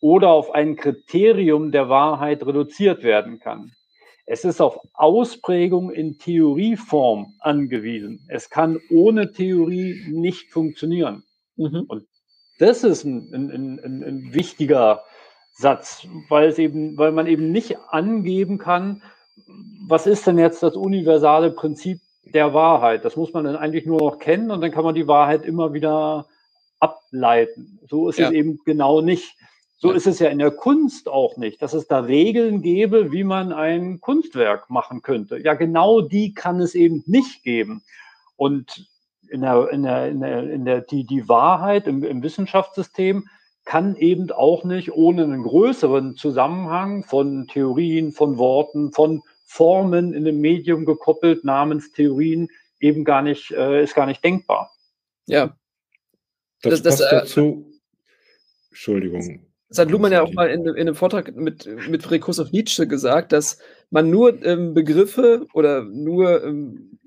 oder 0.00 0.30
auf 0.30 0.50
ein 0.52 0.74
Kriterium 0.74 1.70
der 1.70 1.88
Wahrheit 1.88 2.44
reduziert 2.44 3.04
werden 3.04 3.38
kann. 3.38 3.70
Es 4.26 4.44
ist 4.44 4.60
auf 4.60 4.78
Ausprägung 4.94 5.90
in 5.90 6.18
Theorieform 6.18 7.34
angewiesen. 7.38 8.26
Es 8.28 8.50
kann 8.50 8.80
ohne 8.90 9.30
Theorie 9.32 10.02
nicht 10.08 10.50
funktionieren. 10.50 11.22
Mhm. 11.56 11.84
Und 11.86 12.06
das 12.58 12.82
ist 12.82 13.04
ein, 13.04 13.30
ein, 13.32 13.50
ein, 13.50 14.02
ein 14.02 14.34
wichtiger 14.34 15.02
Satz, 15.52 16.08
weil 16.28 16.48
es 16.48 16.58
eben, 16.58 16.98
weil 16.98 17.12
man 17.12 17.28
eben 17.28 17.52
nicht 17.52 17.78
angeben 17.90 18.58
kann, 18.58 19.02
was 19.86 20.06
ist 20.06 20.26
denn 20.26 20.38
jetzt 20.38 20.62
das 20.62 20.74
universale 20.74 21.52
Prinzip 21.52 22.00
der 22.34 22.52
Wahrheit? 22.52 23.04
Das 23.04 23.16
muss 23.16 23.32
man 23.32 23.44
dann 23.44 23.56
eigentlich 23.56 23.86
nur 23.86 23.98
noch 23.98 24.18
kennen 24.18 24.50
und 24.50 24.60
dann 24.60 24.70
kann 24.70 24.84
man 24.84 24.94
die 24.94 25.08
Wahrheit 25.08 25.44
immer 25.44 25.72
wieder 25.72 26.26
ableiten. 26.80 27.78
So 27.88 28.08
ist 28.08 28.18
ja. 28.18 28.28
es 28.28 28.32
eben 28.32 28.58
genau 28.64 29.00
nicht. 29.00 29.36
So 29.78 29.90
ja. 29.90 29.96
ist 29.96 30.06
es 30.06 30.18
ja 30.18 30.28
in 30.28 30.38
der 30.38 30.50
Kunst 30.50 31.08
auch 31.08 31.36
nicht, 31.36 31.62
dass 31.62 31.74
es 31.74 31.86
da 31.86 32.00
Regeln 32.00 32.62
gäbe, 32.62 33.12
wie 33.12 33.24
man 33.24 33.52
ein 33.52 34.00
Kunstwerk 34.00 34.70
machen 34.70 35.02
könnte. 35.02 35.38
Ja, 35.38 35.54
genau 35.54 36.00
die 36.00 36.34
kann 36.34 36.60
es 36.60 36.74
eben 36.74 37.02
nicht 37.06 37.42
geben. 37.42 37.82
Und 38.36 38.88
in 39.28 39.42
der, 39.42 39.68
in 39.70 39.82
der, 39.82 40.08
in 40.08 40.20
der, 40.20 40.50
in 40.50 40.64
der 40.64 40.80
die, 40.80 41.04
die 41.04 41.28
Wahrheit 41.28 41.86
im, 41.86 42.02
im 42.02 42.22
Wissenschaftssystem 42.22 43.28
kann 43.64 43.96
eben 43.96 44.30
auch 44.30 44.64
nicht 44.64 44.92
ohne 44.92 45.24
einen 45.24 45.42
größeren 45.42 46.16
Zusammenhang 46.16 47.04
von 47.04 47.46
Theorien, 47.46 48.12
von 48.12 48.36
Worten, 48.38 48.92
von 48.92 49.22
Formen 49.44 50.12
in 50.12 50.24
dem 50.24 50.40
Medium 50.40 50.84
gekoppelt, 50.84 51.44
namens 51.44 51.92
Theorien, 51.92 52.48
eben 52.80 53.04
gar 53.04 53.22
nicht, 53.22 53.50
äh, 53.52 53.82
ist 53.82 53.94
gar 53.94 54.06
nicht 54.06 54.22
denkbar. 54.24 54.70
Ja. 55.26 55.56
Das, 56.62 56.82
das 56.82 56.98
passt 56.98 57.00
das, 57.00 57.12
äh, 57.12 57.16
dazu. 57.16 57.72
Entschuldigung. 58.70 59.46
Das 59.68 59.78
hat 59.78 59.90
Luhmann 59.90 60.12
ja 60.12 60.22
auch 60.22 60.32
mal 60.32 60.50
in, 60.50 60.66
in 60.66 60.76
einem 60.76 60.94
Vortrag 60.94 61.34
mit, 61.34 61.66
mit 61.88 62.02
Friedrich 62.02 62.52
Nietzsche 62.52 62.86
gesagt, 62.86 63.32
dass 63.32 63.58
man 63.90 64.10
nur 64.10 64.42
ähm, 64.44 64.74
Begriffe 64.74 65.46
oder 65.52 65.82
nur 65.82 66.44
ähm, 66.44 66.98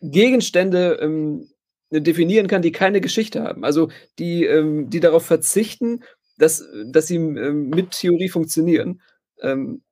Gegenstände 0.00 0.98
ähm, 1.00 1.48
definieren 1.90 2.46
kann, 2.46 2.62
die 2.62 2.72
keine 2.72 3.00
Geschichte 3.00 3.42
haben. 3.42 3.64
Also 3.64 3.90
die, 4.18 4.44
ähm, 4.44 4.90
die 4.90 5.00
darauf 5.00 5.24
verzichten, 5.24 6.04
dass, 6.36 6.64
dass 6.86 7.06
sie 7.06 7.16
ähm, 7.16 7.70
mit 7.70 7.92
Theorie 7.92 8.28
funktionieren. 8.28 9.00
Ähm, 9.42 9.82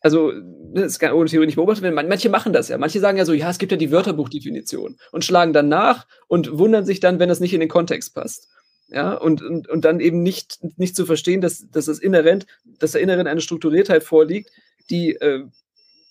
also, 0.00 0.32
das 0.72 0.98
kann 0.98 1.12
ohne 1.12 1.28
Theorie 1.28 1.46
nicht 1.46 1.56
beobachtet 1.56 1.82
werden. 1.82 2.08
Manche 2.08 2.30
machen 2.30 2.52
das 2.52 2.68
ja. 2.68 2.78
Manche 2.78 3.00
sagen 3.00 3.18
ja 3.18 3.24
so, 3.24 3.34
ja, 3.34 3.50
es 3.50 3.58
gibt 3.58 3.72
ja 3.72 3.78
die 3.78 3.90
Wörterbuchdefinition 3.90 4.96
und 5.12 5.24
schlagen 5.24 5.52
dann 5.52 5.68
nach 5.68 6.06
und 6.26 6.58
wundern 6.58 6.86
sich 6.86 7.00
dann, 7.00 7.18
wenn 7.18 7.28
das 7.28 7.40
nicht 7.40 7.52
in 7.52 7.60
den 7.60 7.68
Kontext 7.68 8.14
passt. 8.14 8.48
Ja, 8.88 9.14
und, 9.14 9.42
und, 9.42 9.68
und 9.68 9.84
dann 9.84 10.00
eben 10.00 10.22
nicht, 10.22 10.58
nicht 10.76 10.96
zu 10.96 11.06
verstehen, 11.06 11.40
dass, 11.40 11.68
dass 11.70 11.84
das 11.84 12.00
inhärent, 12.00 12.46
dass 12.64 12.92
da 12.92 12.98
inhärent 12.98 13.28
eine 13.28 13.40
Strukturiertheit 13.40 14.02
vorliegt, 14.02 14.50
die, 14.88 15.14
äh, 15.14 15.44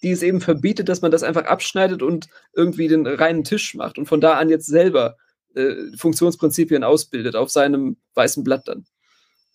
die 0.02 0.11
es 0.11 0.24
eben 0.24 0.40
verbietet, 0.40 0.88
dass 0.88 1.02
man 1.02 1.11
das 1.11 1.24
einfach 1.24 1.44
abschneidet 1.44 2.02
und 2.02 2.28
irgendwie 2.53 2.88
den 2.88 3.06
reinen 3.06 3.44
Tisch 3.44 3.76
macht 3.76 3.98
und 3.98 4.06
von 4.06 4.22
da 4.22 4.36
an 4.36 4.49
jetzt 4.49 4.68
selber 4.68 5.18
äh, 5.56 5.76
Funktionsprinzipien 5.98 6.86
ausbildet, 6.86 7.36
auf 7.36 7.49
seinem 7.49 7.98
weißen 8.14 8.44
Blatt 8.44 8.68
dann. 8.68 8.86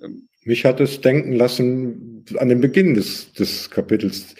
Ähm. 0.02 0.28
Mich 0.44 0.64
hat 0.64 0.80
es 0.80 1.00
denken 1.00 1.32
lassen 1.32 2.24
an 2.36 2.48
den 2.48 2.60
Beginn 2.60 2.94
des, 2.94 3.32
des 3.32 3.70
Kapitels. 3.70 4.34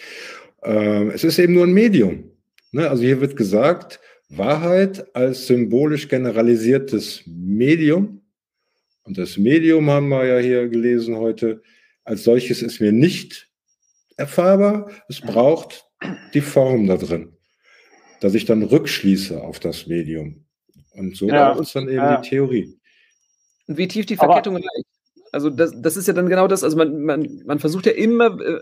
Äh, 0.63 1.07
es 1.07 1.23
ist 1.23 1.39
eben 1.39 1.53
nur 1.53 1.65
ein 1.65 1.73
Medium. 1.73 2.31
Ne? 2.71 2.89
Also 2.89 3.03
hier 3.03 3.21
wird 3.21 3.35
gesagt, 3.35 3.99
Wahrheit 4.29 5.15
als 5.15 5.47
symbolisch 5.47 6.07
generalisiertes 6.07 7.23
Medium. 7.25 8.21
Und 9.03 9.17
das 9.17 9.37
Medium 9.37 9.89
haben 9.89 10.09
wir 10.09 10.25
ja 10.25 10.39
hier 10.39 10.67
gelesen 10.67 11.17
heute. 11.17 11.61
Als 12.03 12.23
solches 12.23 12.61
ist 12.61 12.81
mir 12.81 12.91
nicht 12.91 13.49
erfahrbar. 14.17 14.91
Es 15.07 15.21
braucht 15.21 15.85
die 16.33 16.41
Form 16.41 16.87
da 16.87 16.97
drin, 16.97 17.35
dass 18.21 18.33
ich 18.33 18.45
dann 18.45 18.63
rückschließe 18.63 19.41
auf 19.41 19.59
das 19.59 19.87
Medium. 19.87 20.45
Und 20.93 21.15
so 21.15 21.27
ja, 21.27 21.53
ist 21.59 21.75
dann 21.75 21.87
eben 21.87 21.97
ja. 21.97 22.21
die 22.21 22.29
Theorie. 22.29 22.79
Und 23.67 23.77
wie 23.77 23.87
tief 23.87 24.05
die 24.05 24.15
Verkettung 24.15 24.55
reicht. 24.55 24.94
Also 25.35 25.49
das, 25.49 25.73
das 25.75 25.97
ist 25.97 26.07
ja 26.07 26.13
dann 26.13 26.29
genau 26.29 26.47
das, 26.47 26.63
also 26.63 26.77
man, 26.77 27.01
man, 27.03 27.41
man 27.45 27.59
versucht 27.59 27.85
ja 27.87 27.91
immer 27.91 28.39
äh, 28.39 28.57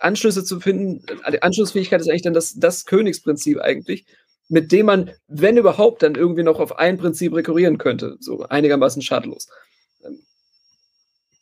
Anschlüsse 0.00 0.44
zu 0.44 0.60
finden. 0.60 1.04
Die 1.32 1.42
Anschlussfähigkeit 1.42 2.00
ist 2.00 2.08
eigentlich 2.08 2.22
dann 2.22 2.34
das, 2.34 2.54
das 2.54 2.84
Königsprinzip 2.84 3.60
eigentlich, 3.60 4.06
mit 4.48 4.70
dem 4.70 4.86
man, 4.86 5.10
wenn 5.26 5.56
überhaupt, 5.56 6.04
dann 6.04 6.14
irgendwie 6.14 6.44
noch 6.44 6.60
auf 6.60 6.78
ein 6.78 6.98
Prinzip 6.98 7.34
rekurrieren 7.34 7.78
könnte, 7.78 8.16
so 8.20 8.44
einigermaßen 8.44 9.02
schadlos. 9.02 9.48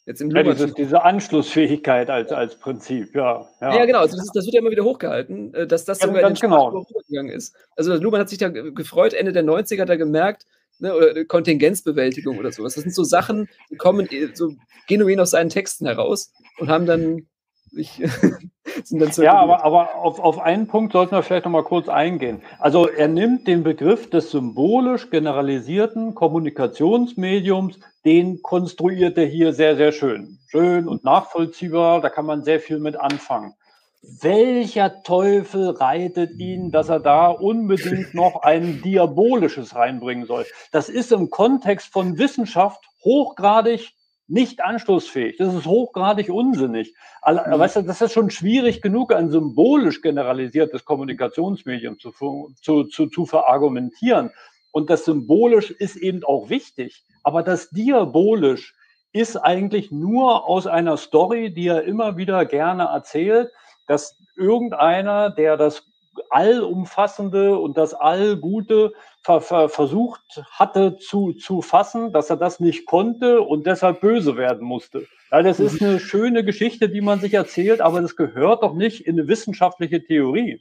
Jetzt 0.06 0.22
im 0.22 0.30
ja, 0.30 0.42
dieses, 0.42 0.72
diese 0.72 1.02
Anschlussfähigkeit 1.02 2.08
als, 2.08 2.32
als 2.32 2.56
Prinzip, 2.56 3.14
ja. 3.14 3.46
Ja, 3.60 3.76
ja 3.76 3.84
genau, 3.84 3.98
also 3.98 4.16
das, 4.16 4.24
ist, 4.24 4.32
das, 4.34 4.46
wird 4.46 4.54
ja 4.54 4.60
immer 4.60 4.70
wieder 4.70 4.84
hochgehalten, 4.84 5.52
äh, 5.52 5.66
dass 5.66 5.84
das 5.84 6.00
ja, 6.00 6.06
sogar 6.06 6.22
in 6.22 6.28
den 6.28 6.40
genau. 6.40 6.86
gegangen 7.10 7.28
ist. 7.28 7.54
Also 7.76 7.94
Luhmann 7.96 8.22
hat 8.22 8.30
sich 8.30 8.38
da 8.38 8.48
gefreut, 8.48 9.12
Ende 9.12 9.32
der 9.32 9.44
90er 9.44 9.82
hat 9.82 9.90
er 9.90 9.98
gemerkt, 9.98 10.46
ne, 10.82 10.94
oder 10.94 11.24
Kontingenzbewältigung 11.24 12.38
oder 12.38 12.52
sowas. 12.52 12.74
Das 12.74 12.82
sind 12.82 12.94
so 12.94 13.04
Sachen, 13.04 13.48
die 13.70 13.76
kommen 13.76 14.06
äh, 14.10 14.28
so 14.34 14.52
genuin 14.88 15.20
aus 15.20 15.30
seinen 15.30 15.48
Texten 15.48 15.86
heraus 15.86 16.32
und 16.58 16.68
haben 16.68 16.84
dann 16.84 17.26
sich 17.70 17.98
ja, 19.16 19.34
aber, 19.34 19.64
aber 19.64 19.94
auf, 19.94 20.18
auf 20.18 20.38
einen 20.38 20.66
Punkt 20.66 20.92
sollten 20.92 21.12
wir 21.12 21.22
vielleicht 21.22 21.46
noch 21.46 21.52
mal 21.52 21.64
kurz 21.64 21.88
eingehen. 21.88 22.42
Also 22.58 22.86
er 22.86 23.08
nimmt 23.08 23.46
den 23.46 23.62
Begriff 23.62 24.10
des 24.10 24.30
symbolisch 24.30 25.08
generalisierten 25.08 26.14
Kommunikationsmediums, 26.14 27.78
den 28.04 28.42
konstruiert 28.42 29.16
er 29.16 29.26
hier 29.26 29.54
sehr, 29.54 29.76
sehr 29.76 29.92
schön. 29.92 30.38
Schön 30.48 30.86
und 30.86 31.04
nachvollziehbar, 31.04 32.02
da 32.02 32.10
kann 32.10 32.26
man 32.26 32.42
sehr 32.42 32.60
viel 32.60 32.78
mit 32.78 32.96
anfangen. 32.96 33.54
Welcher 34.02 35.04
Teufel 35.04 35.70
reitet 35.70 36.32
ihn, 36.40 36.72
dass 36.72 36.88
er 36.88 36.98
da 36.98 37.28
unbedingt 37.28 38.14
noch 38.14 38.42
ein 38.42 38.82
Diabolisches 38.82 39.76
reinbringen 39.76 40.26
soll? 40.26 40.44
Das 40.72 40.88
ist 40.88 41.12
im 41.12 41.30
Kontext 41.30 41.92
von 41.92 42.18
Wissenschaft 42.18 42.84
hochgradig 43.04 43.92
nicht 44.26 44.60
anstoßfähig. 44.60 45.36
Das 45.36 45.54
ist 45.54 45.66
hochgradig 45.66 46.30
unsinnig. 46.30 46.94
Mhm. 47.24 47.58
Weißt 47.58 47.76
du, 47.76 47.82
das 47.82 48.00
ist 48.00 48.12
schon 48.12 48.30
schwierig 48.30 48.82
genug, 48.82 49.14
ein 49.14 49.30
symbolisch 49.30 50.02
generalisiertes 50.02 50.84
Kommunikationsmedium 50.84 52.00
zu, 52.00 52.12
zu, 52.60 52.84
zu, 52.84 53.06
zu 53.06 53.26
verargumentieren. 53.26 54.30
Und 54.72 54.90
das 54.90 55.04
symbolisch 55.04 55.70
ist 55.70 55.94
eben 55.94 56.24
auch 56.24 56.48
wichtig. 56.48 57.04
Aber 57.22 57.44
das 57.44 57.70
diabolisch 57.70 58.74
ist 59.12 59.36
eigentlich 59.36 59.92
nur 59.92 60.48
aus 60.48 60.66
einer 60.66 60.96
Story, 60.96 61.52
die 61.52 61.68
er 61.68 61.84
immer 61.84 62.16
wieder 62.16 62.46
gerne 62.46 62.84
erzählt, 62.84 63.52
dass 63.86 64.16
irgendeiner, 64.36 65.30
der 65.30 65.56
das 65.56 65.84
Allumfassende 66.30 67.58
und 67.58 67.76
das 67.76 67.94
Allgute 67.94 68.92
ver 69.22 69.40
ver 69.40 69.68
versucht 69.68 70.20
hatte 70.50 70.96
zu, 70.98 71.32
zu 71.32 71.62
fassen, 71.62 72.12
dass 72.12 72.28
er 72.28 72.36
das 72.36 72.60
nicht 72.60 72.86
konnte 72.86 73.40
und 73.40 73.66
deshalb 73.66 74.00
böse 74.00 74.36
werden 74.36 74.66
musste. 74.66 75.06
Ja, 75.30 75.42
das 75.42 75.60
ist 75.60 75.80
eine 75.80 75.98
schöne 75.98 76.44
Geschichte, 76.44 76.88
die 76.90 77.00
man 77.00 77.20
sich 77.20 77.32
erzählt, 77.32 77.80
aber 77.80 78.02
das 78.02 78.16
gehört 78.16 78.62
doch 78.62 78.74
nicht 78.74 79.06
in 79.06 79.18
eine 79.18 79.28
wissenschaftliche 79.28 80.04
Theorie. 80.04 80.60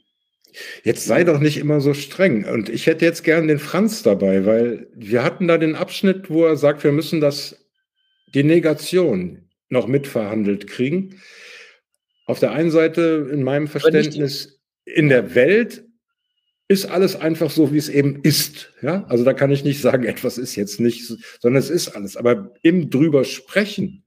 Jetzt 0.84 1.06
sei 1.06 1.24
doch 1.24 1.38
nicht 1.38 1.58
immer 1.58 1.80
so 1.80 1.94
streng. 1.94 2.44
Und 2.44 2.68
ich 2.68 2.86
hätte 2.86 3.04
jetzt 3.04 3.24
gern 3.24 3.48
den 3.48 3.58
Franz 3.58 4.02
dabei, 4.02 4.44
weil 4.46 4.86
wir 4.94 5.22
hatten 5.22 5.48
da 5.48 5.58
den 5.58 5.74
Abschnitt, 5.74 6.30
wo 6.30 6.44
er 6.44 6.56
sagt, 6.56 6.84
wir 6.84 6.92
müssen 6.92 7.20
das, 7.20 7.66
die 8.34 8.44
Negation 8.44 9.48
noch 9.68 9.86
mitverhandelt 9.86 10.66
kriegen. 10.66 11.20
Auf 12.24 12.38
der 12.38 12.52
einen 12.52 12.70
Seite, 12.70 13.28
in 13.32 13.42
meinem 13.42 13.68
Verständnis, 13.68 14.60
in 14.84 15.08
der 15.08 15.34
Welt 15.34 15.84
ist 16.68 16.86
alles 16.86 17.16
einfach 17.16 17.50
so, 17.50 17.72
wie 17.72 17.78
es 17.78 17.88
eben 17.88 18.20
ist. 18.22 18.72
Ja, 18.80 19.04
also 19.08 19.24
da 19.24 19.34
kann 19.34 19.50
ich 19.50 19.64
nicht 19.64 19.80
sagen, 19.80 20.04
etwas 20.06 20.38
ist 20.38 20.56
jetzt 20.56 20.80
nicht, 20.80 21.06
sondern 21.40 21.60
es 21.60 21.70
ist 21.70 21.88
alles. 21.88 22.16
Aber 22.16 22.54
im 22.62 22.90
drüber 22.90 23.24
sprechen 23.24 24.04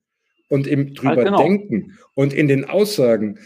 und 0.49 0.67
im 0.67 0.93
drüber 0.93 1.23
genau. 1.23 1.43
denken 1.43 1.97
und 2.13 2.33
in 2.33 2.47
den 2.47 2.65
Aussagen 2.65 3.39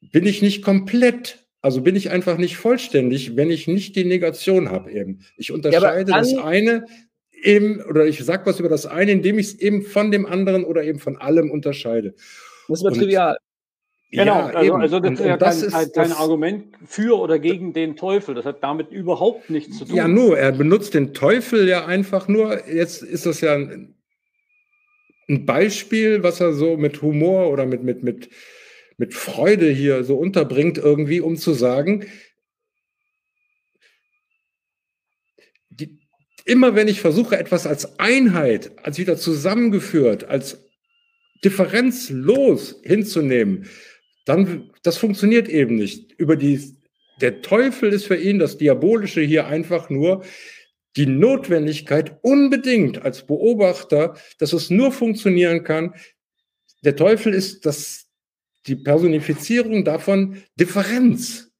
bin 0.00 0.26
ich 0.26 0.42
nicht 0.42 0.62
komplett 0.62 1.44
also 1.64 1.80
bin 1.80 1.96
ich 1.96 2.10
einfach 2.10 2.36
nicht 2.36 2.58
vollständig, 2.58 3.36
wenn 3.36 3.50
ich 3.50 3.66
nicht 3.66 3.96
die 3.96 4.04
Negation 4.04 4.70
habe 4.70 4.92
eben. 4.92 5.24
Ich 5.38 5.50
unterscheide 5.50 6.10
ja, 6.12 6.18
das 6.18 6.34
eine 6.36 6.84
eben, 7.32 7.80
oder 7.80 8.04
ich 8.04 8.22
sage 8.22 8.44
was 8.44 8.60
über 8.60 8.68
das 8.68 8.84
eine, 8.84 9.12
indem 9.12 9.38
ich 9.38 9.46
es 9.46 9.54
eben 9.60 9.80
von 9.80 10.10
dem 10.10 10.26
anderen 10.26 10.64
oder 10.64 10.84
eben 10.84 10.98
von 10.98 11.16
allem 11.16 11.50
unterscheide. 11.50 12.14
Das 12.68 12.80
ist 12.80 12.86
aber 12.86 12.94
trivial. 12.94 13.38
Genau, 14.14 14.24
ja, 14.26 14.46
also, 14.46 14.74
also, 14.74 15.00
das 15.00 15.08
und, 15.08 15.20
ist 15.20 15.26
ja 15.26 15.36
kein, 15.36 15.56
ist 15.56 15.72
kein, 15.72 15.92
kein 15.92 16.12
Argument 16.12 16.66
für 16.86 17.18
oder 17.18 17.40
gegen 17.40 17.72
den 17.72 17.96
Teufel. 17.96 18.36
Das 18.36 18.44
hat 18.44 18.62
damit 18.62 18.92
überhaupt 18.92 19.50
nichts 19.50 19.78
zu 19.78 19.84
tun. 19.84 19.96
Ja, 19.96 20.06
nur, 20.06 20.38
er 20.38 20.52
benutzt 20.52 20.94
den 20.94 21.14
Teufel 21.14 21.68
ja 21.68 21.86
einfach 21.86 22.28
nur, 22.28 22.68
jetzt 22.68 23.02
ist 23.02 23.26
das 23.26 23.40
ja 23.40 23.54
ein, 23.54 23.96
ein 25.28 25.44
Beispiel, 25.46 26.22
was 26.22 26.40
er 26.40 26.52
so 26.52 26.76
mit 26.76 27.02
Humor 27.02 27.50
oder 27.50 27.66
mit, 27.66 27.82
mit, 27.82 28.04
mit, 28.04 28.28
mit 28.98 29.14
Freude 29.14 29.68
hier 29.68 30.04
so 30.04 30.16
unterbringt, 30.16 30.78
irgendwie, 30.78 31.20
um 31.20 31.36
zu 31.36 31.52
sagen, 31.52 32.06
die, 35.70 35.98
immer 36.44 36.76
wenn 36.76 36.86
ich 36.86 37.00
versuche, 37.00 37.36
etwas 37.36 37.66
als 37.66 37.98
Einheit, 37.98 38.70
als 38.84 38.98
wieder 38.98 39.16
zusammengeführt, 39.16 40.22
als 40.22 40.64
differenzlos 41.44 42.80
hinzunehmen, 42.84 43.66
dann, 44.24 44.70
das 44.82 44.96
funktioniert 44.96 45.48
eben 45.48 45.76
nicht. 45.76 46.12
Über 46.12 46.36
die, 46.36 46.76
der 47.20 47.42
Teufel 47.42 47.92
ist 47.92 48.06
für 48.06 48.16
ihn 48.16 48.38
das 48.38 48.58
Diabolische 48.58 49.20
hier 49.20 49.46
einfach 49.46 49.90
nur 49.90 50.24
die 50.96 51.06
Notwendigkeit 51.06 52.18
unbedingt 52.22 53.02
als 53.02 53.26
Beobachter, 53.26 54.16
dass 54.38 54.52
es 54.52 54.70
nur 54.70 54.92
funktionieren 54.92 55.64
kann. 55.64 55.94
Der 56.82 56.96
Teufel 56.96 57.34
ist 57.34 57.66
das, 57.66 58.06
die 58.66 58.76
Personifizierung 58.76 59.84
davon 59.84 60.42
Differenz 60.58 61.50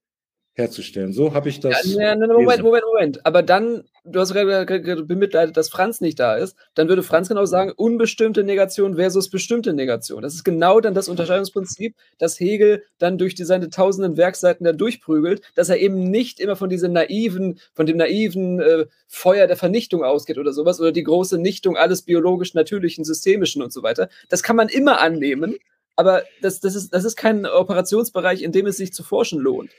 herzustellen. 0.55 1.13
So 1.13 1.35
habe 1.35 1.49
ich 1.49 1.61
das. 1.61 1.85
Ja, 1.85 2.15
ja, 2.15 2.17
Moment, 2.17 2.63
Moment, 2.63 2.85
Moment. 2.87 3.27
Aber 3.27 3.43
dann, 3.43 3.85
du 4.05 4.21
hast 4.21 4.33
gerade 4.33 5.03
bemitleidet, 5.03 5.57
dass 5.57 5.69
Franz 5.69 6.01
nicht 6.01 6.21
da 6.21 6.37
ist. 6.37 6.57
Dann 6.75 6.89
würde 6.89 7.03
Franz 7.03 7.29
genau 7.29 7.45
sagen, 7.45 7.73
unbestimmte 7.77 8.45
Negation 8.45 8.95
versus 8.95 9.31
bestimmte 9.31 9.73
Negation. 9.73 10.23
Das 10.23 10.35
ist 10.35 10.45
genau 10.45 10.81
dann 10.81 10.95
das 10.95 11.09
Unterscheidungsprinzip, 11.09 11.97
das 12.19 12.39
Hegel 12.39 12.85
dann 12.99 13.19
durch 13.19 13.35
die, 13.35 13.45
seine 13.45 13.69
tausenden 13.69 14.17
Werkseiten 14.17 14.65
da 14.65 14.73
durchprügelt, 14.73 15.43
dass 15.57 15.69
er 15.69 15.79
eben 15.79 16.05
nicht 16.11 16.39
immer 16.39 16.55
von 16.55 16.71
diesem 16.71 16.93
naiven, 16.93 17.59
von 17.75 17.87
dem 17.87 17.97
naiven 17.97 18.61
äh, 18.61 18.87
Feuer 19.09 19.49
der 19.49 19.57
Vernichtung 19.57 20.05
ausgeht 20.05 20.39
oder 20.39 20.53
sowas 20.53 20.81
oder 20.81 20.93
die 20.93 21.03
große 21.03 21.39
Nichtung 21.39 21.77
alles 21.77 22.03
biologisch 22.03 22.55
natürlichen, 22.55 23.05
systemischen 23.05 23.61
und 23.61 23.73
so 23.73 23.83
weiter. 23.83 24.09
Das 24.29 24.45
kann 24.45 24.57
man 24.57 24.69
immer 24.69 25.01
annehmen. 25.01 25.57
Aber 25.97 26.23
das, 26.43 26.61
das, 26.61 26.75
ist, 26.75 26.93
das 26.93 27.05
ist 27.05 27.17
kein 27.17 27.47
Operationsbereich, 27.47 28.43
in 28.43 28.53
dem 28.53 28.67
es 28.67 28.77
sich 28.77 28.93
zu 28.93 29.05
forschen 29.05 29.41
lohnt. 29.41 29.71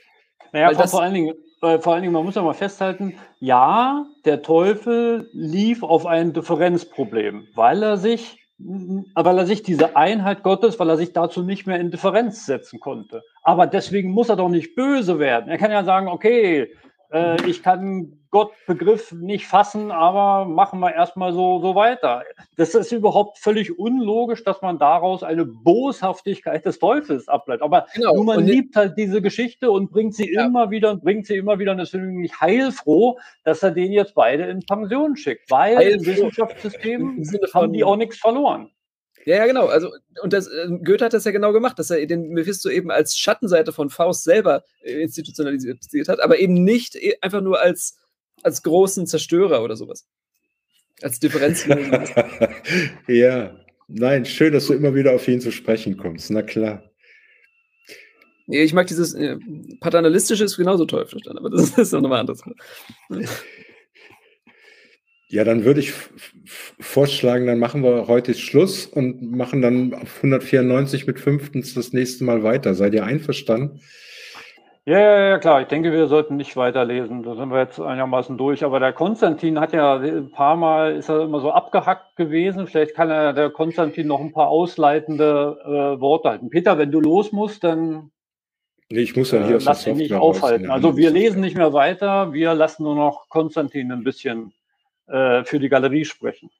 Naja, 0.56 0.72
vor, 0.72 0.88
vor, 0.88 1.02
allen 1.02 1.12
Dingen, 1.12 1.34
äh, 1.60 1.78
vor 1.78 1.92
allen 1.92 2.02
Dingen, 2.02 2.14
man 2.14 2.24
muss 2.24 2.34
ja 2.34 2.40
mal 2.40 2.54
festhalten, 2.54 3.18
ja, 3.40 4.06
der 4.24 4.40
Teufel 4.40 5.28
lief 5.34 5.82
auf 5.82 6.06
ein 6.06 6.32
Differenzproblem, 6.32 7.46
weil 7.54 7.82
er 7.82 7.98
sich, 7.98 8.38
weil 8.56 9.38
er 9.38 9.44
sich 9.44 9.62
diese 9.62 9.96
Einheit 9.96 10.42
Gottes, 10.42 10.80
weil 10.80 10.88
er 10.88 10.96
sich 10.96 11.12
dazu 11.12 11.42
nicht 11.42 11.66
mehr 11.66 11.78
in 11.78 11.90
Differenz 11.90 12.46
setzen 12.46 12.80
konnte. 12.80 13.22
Aber 13.42 13.66
deswegen 13.66 14.12
muss 14.12 14.30
er 14.30 14.36
doch 14.36 14.48
nicht 14.48 14.74
böse 14.74 15.18
werden. 15.18 15.50
Er 15.50 15.58
kann 15.58 15.70
ja 15.70 15.84
sagen, 15.84 16.08
okay, 16.08 16.72
äh, 17.12 17.36
ich 17.48 17.62
kann 17.62 18.18
Gottbegriff 18.30 19.12
nicht 19.12 19.46
fassen, 19.46 19.90
aber 19.90 20.44
machen 20.44 20.80
wir 20.80 20.94
erstmal 20.94 21.32
so, 21.32 21.60
so 21.60 21.74
weiter. 21.74 22.22
Das 22.56 22.74
ist 22.74 22.92
überhaupt 22.92 23.38
völlig 23.38 23.78
unlogisch, 23.78 24.44
dass 24.44 24.60
man 24.62 24.78
daraus 24.78 25.22
eine 25.22 25.46
Boshaftigkeit 25.46 26.66
des 26.66 26.78
Teufels 26.78 27.28
ableitet. 27.28 27.62
Aber 27.62 27.86
genau. 27.94 28.14
nur 28.14 28.24
man 28.24 28.38
und 28.38 28.46
liebt 28.46 28.76
halt 28.76 28.98
diese 28.98 29.22
Geschichte 29.22 29.70
und 29.70 29.90
bringt 29.90 30.14
sie 30.14 30.32
ja. 30.32 30.46
immer 30.46 30.70
wieder 30.70 30.90
und 30.90 31.02
bringt 31.02 31.26
sie 31.26 31.36
immer 31.36 31.58
wieder 31.58 31.72
und 31.72 31.78
ist 31.78 31.94
nämlich 31.94 32.38
heilfroh, 32.40 33.18
dass 33.44 33.62
er 33.62 33.70
den 33.70 33.92
jetzt 33.92 34.14
beide 34.14 34.44
in 34.44 34.60
Pension 34.60 35.16
schickt, 35.16 35.50
weil 35.50 35.76
heilfroh. 35.76 35.98
im 35.98 36.06
Wissenschaftssystem 36.06 37.24
haben 37.54 37.72
die 37.72 37.84
auch 37.84 37.96
nichts 37.96 38.18
verloren. 38.18 38.70
Ja, 39.26 39.38
ja, 39.38 39.46
genau. 39.46 39.66
Also, 39.66 39.92
und 40.22 40.32
das, 40.32 40.46
äh, 40.46 40.68
Goethe 40.84 41.04
hat 41.04 41.12
das 41.12 41.24
ja 41.24 41.32
genau 41.32 41.52
gemacht, 41.52 41.80
dass 41.80 41.90
er 41.90 42.06
den 42.06 42.28
Mephisto 42.28 42.70
eben 42.70 42.92
als 42.92 43.18
Schattenseite 43.18 43.72
von 43.72 43.90
Faust 43.90 44.22
selber 44.22 44.62
äh, 44.82 45.02
institutionalisiert 45.02 46.08
hat, 46.08 46.20
aber 46.20 46.38
eben 46.38 46.54
nicht 46.54 46.94
äh, 46.94 47.16
einfach 47.20 47.40
nur 47.40 47.60
als, 47.60 47.98
als 48.44 48.62
großen 48.62 49.04
Zerstörer 49.08 49.64
oder 49.64 49.74
sowas. 49.74 50.06
Als 51.02 51.18
Differenz. 51.18 51.66
ja, 53.08 53.56
nein, 53.88 54.24
schön, 54.24 54.52
dass 54.52 54.68
du 54.68 54.74
immer 54.74 54.94
wieder 54.94 55.12
auf 55.12 55.26
ihn 55.26 55.40
zu 55.40 55.50
sprechen 55.50 55.96
kommst. 55.96 56.30
Na 56.30 56.42
klar. 56.42 56.88
Ich 58.46 58.72
mag 58.72 58.86
dieses 58.86 59.12
äh, 59.14 59.38
paternalistische 59.80 60.44
ist 60.44 60.56
genauso 60.56 60.84
toll 60.84 61.04
verstanden, 61.04 61.40
aber 61.40 61.50
das 61.50 61.70
ist 61.78 61.92
noch 61.92 62.02
mal 62.02 62.20
anders. 62.20 62.42
Ja, 65.28 65.42
dann 65.42 65.64
würde 65.64 65.80
ich 65.80 65.92
vorschlagen, 66.78 67.46
dann 67.46 67.58
machen 67.58 67.82
wir 67.82 68.06
heute 68.06 68.34
Schluss 68.34 68.86
und 68.86 69.32
machen 69.32 69.60
dann 69.60 69.92
auf 69.92 70.16
194 70.16 71.06
mit 71.06 71.18
fünftens 71.18 71.74
das 71.74 71.92
nächste 71.92 72.22
Mal 72.24 72.44
weiter. 72.44 72.74
Seid 72.74 72.94
ihr 72.94 73.04
einverstanden? 73.04 73.80
Ja, 74.88 75.00
ja, 75.00 75.28
ja, 75.30 75.38
klar. 75.38 75.62
Ich 75.62 75.66
denke, 75.66 75.90
wir 75.90 76.06
sollten 76.06 76.36
nicht 76.36 76.56
weiterlesen. 76.56 77.24
Da 77.24 77.34
sind 77.34 77.50
wir 77.50 77.58
jetzt 77.58 77.80
einigermaßen 77.80 78.38
durch. 78.38 78.62
Aber 78.62 78.78
der 78.78 78.92
Konstantin 78.92 79.58
hat 79.58 79.72
ja 79.72 79.96
ein 79.96 80.30
paar 80.30 80.54
Mal, 80.54 80.94
ist 80.94 81.08
er 81.08 81.22
immer 81.22 81.40
so 81.40 81.50
abgehackt 81.50 82.14
gewesen. 82.14 82.68
Vielleicht 82.68 82.94
kann 82.94 83.10
er 83.10 83.32
der 83.32 83.50
Konstantin 83.50 84.06
noch 84.06 84.20
ein 84.20 84.32
paar 84.32 84.46
ausleitende 84.46 85.58
äh, 85.64 86.00
Worte 86.00 86.28
halten. 86.28 86.50
Peter, 86.50 86.78
wenn 86.78 86.92
du 86.92 87.00
los 87.00 87.32
musst, 87.32 87.64
dann 87.64 88.12
nee, 88.88 89.00
ich 89.00 89.16
muss 89.16 89.32
ja 89.32 89.44
hier 89.44 89.56
äh, 89.56 89.60
lass 89.64 89.82
dich 89.82 89.96
nicht 89.96 90.14
aufhalten. 90.14 90.70
Also 90.70 90.96
wir 90.96 91.10
lesen 91.10 91.40
nicht 91.40 91.56
mehr 91.56 91.72
weiter. 91.72 92.32
Wir 92.32 92.54
lassen 92.54 92.84
nur 92.84 92.94
noch 92.94 93.28
Konstantin 93.28 93.90
ein 93.90 94.04
bisschen 94.04 94.52
äh, 95.06 95.44
für 95.44 95.58
die 95.58 95.68
Galerie 95.68 96.04
sprechen. 96.04 96.50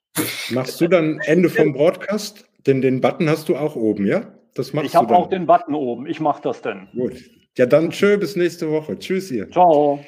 Machst 0.50 0.80
du 0.80 0.88
dann 0.88 1.20
Ende 1.20 1.48
vom 1.48 1.72
Broadcast? 1.72 2.46
Denn 2.66 2.80
den 2.80 3.00
Button 3.00 3.28
hast 3.28 3.48
du 3.48 3.56
auch 3.56 3.76
oben, 3.76 4.06
ja? 4.06 4.32
Das 4.54 4.72
machst 4.72 4.88
ich 4.88 4.96
habe 4.96 5.14
auch 5.14 5.28
den 5.28 5.46
Button 5.46 5.74
oben. 5.74 6.06
Ich 6.06 6.20
mache 6.20 6.42
das 6.42 6.62
dann. 6.62 6.88
Gut. 6.92 7.14
Ja, 7.56 7.66
dann 7.66 7.90
tschö, 7.90 8.16
bis 8.18 8.36
nächste 8.36 8.70
Woche. 8.70 8.98
Tschüss 8.98 9.30
ihr. 9.30 9.50
Ciao. 9.50 10.04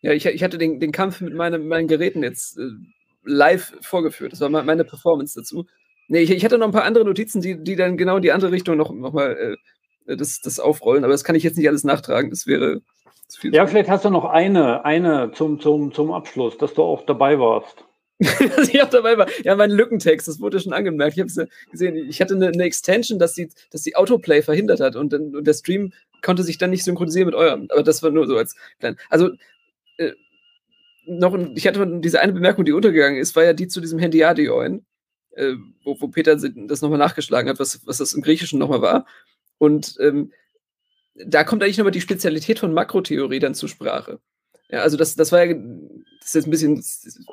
Ja, 0.00 0.12
ich, 0.12 0.26
ich 0.26 0.44
hatte 0.44 0.58
den, 0.58 0.78
den 0.78 0.92
Kampf 0.92 1.20
mit 1.20 1.34
meine, 1.34 1.58
meinen 1.58 1.88
Geräten 1.88 2.22
jetzt 2.22 2.58
äh, 2.58 2.70
live 3.24 3.74
vorgeführt. 3.80 4.32
Das 4.32 4.40
war 4.40 4.48
meine 4.48 4.84
Performance 4.84 5.38
dazu. 5.38 5.66
Nee, 6.08 6.20
ich, 6.20 6.30
ich 6.30 6.44
hatte 6.44 6.58
noch 6.58 6.66
ein 6.66 6.72
paar 6.72 6.84
andere 6.84 7.04
Notizen, 7.04 7.40
die, 7.40 7.62
die 7.62 7.76
dann 7.76 7.96
genau 7.96 8.16
in 8.16 8.22
die 8.22 8.32
andere 8.32 8.52
Richtung 8.52 8.76
noch, 8.76 8.92
noch 8.92 9.12
mal 9.12 9.56
äh, 10.06 10.16
das, 10.16 10.40
das 10.40 10.60
aufrollen, 10.60 11.02
aber 11.02 11.12
das 11.12 11.24
kann 11.24 11.34
ich 11.34 11.42
jetzt 11.42 11.56
nicht 11.56 11.68
alles 11.68 11.84
nachtragen. 11.84 12.30
Das 12.30 12.46
wäre 12.46 12.82
ja, 13.42 13.66
vielleicht 13.66 13.90
hast 13.90 14.04
du 14.04 14.10
noch 14.10 14.24
eine, 14.24 14.84
eine 14.84 15.32
zum, 15.32 15.60
zum, 15.60 15.92
zum 15.92 16.12
Abschluss, 16.12 16.58
dass 16.58 16.74
du 16.74 16.82
auch 16.82 17.04
dabei 17.06 17.38
warst. 17.38 17.84
dass 18.18 18.68
ich 18.70 18.82
auch 18.82 18.88
dabei 18.88 19.18
war. 19.18 19.28
Ja, 19.44 19.54
mein 19.56 19.70
Lückentext, 19.70 20.26
das 20.26 20.40
wurde 20.40 20.58
schon 20.58 20.72
angemerkt. 20.72 21.14
Ich 21.14 21.20
habe 21.20 21.28
es 21.28 21.36
ja 21.36 21.44
gesehen. 21.70 21.96
Ich 22.08 22.20
hatte 22.20 22.34
eine, 22.34 22.48
eine, 22.48 22.64
Extension, 22.64 23.18
dass 23.18 23.34
die, 23.34 23.50
dass 23.70 23.82
die 23.82 23.94
Autoplay 23.94 24.40
verhindert 24.40 24.80
hat 24.80 24.96
und, 24.96 25.12
dann, 25.12 25.36
und 25.36 25.46
der 25.46 25.52
Stream 25.52 25.92
konnte 26.22 26.42
sich 26.42 26.56
dann 26.56 26.70
nicht 26.70 26.84
synchronisieren 26.84 27.26
mit 27.26 27.34
eurem. 27.34 27.66
Aber 27.70 27.82
das 27.82 28.02
war 28.02 28.10
nur 28.10 28.26
so 28.26 28.38
als 28.38 28.56
klein. 28.78 28.96
Also, 29.10 29.32
äh, 29.98 30.12
noch, 31.04 31.38
ich 31.54 31.66
hatte 31.66 32.00
diese 32.00 32.20
eine 32.20 32.32
Bemerkung, 32.32 32.64
die 32.64 32.72
untergegangen 32.72 33.20
ist, 33.20 33.36
war 33.36 33.44
ja 33.44 33.52
die 33.52 33.68
zu 33.68 33.82
diesem 33.82 33.98
Handyadioin, 33.98 34.86
äh, 35.32 35.52
wo, 35.84 36.00
wo 36.00 36.08
Peter 36.08 36.36
das 36.36 36.80
nochmal 36.80 36.98
nachgeschlagen 36.98 37.50
hat, 37.50 37.60
was, 37.60 37.86
was 37.86 37.98
das 37.98 38.14
im 38.14 38.22
Griechischen 38.22 38.58
nochmal 38.58 38.80
war. 38.80 39.06
Und 39.58 39.96
ähm, 40.00 40.32
da 41.24 41.44
kommt 41.44 41.62
eigentlich 41.62 41.78
nochmal 41.78 41.92
die 41.92 42.00
Spezialität 42.00 42.58
von 42.58 42.72
Makrotheorie 42.72 43.38
dann 43.38 43.54
zur 43.54 43.68
Sprache. 43.68 44.20
Ja, 44.70 44.82
also 44.82 44.96
das, 44.96 45.14
das 45.14 45.32
war 45.32 45.44
ja, 45.44 45.54
das 45.54 46.28
ist 46.28 46.34
jetzt 46.34 46.46
ein 46.46 46.50
bisschen 46.50 46.84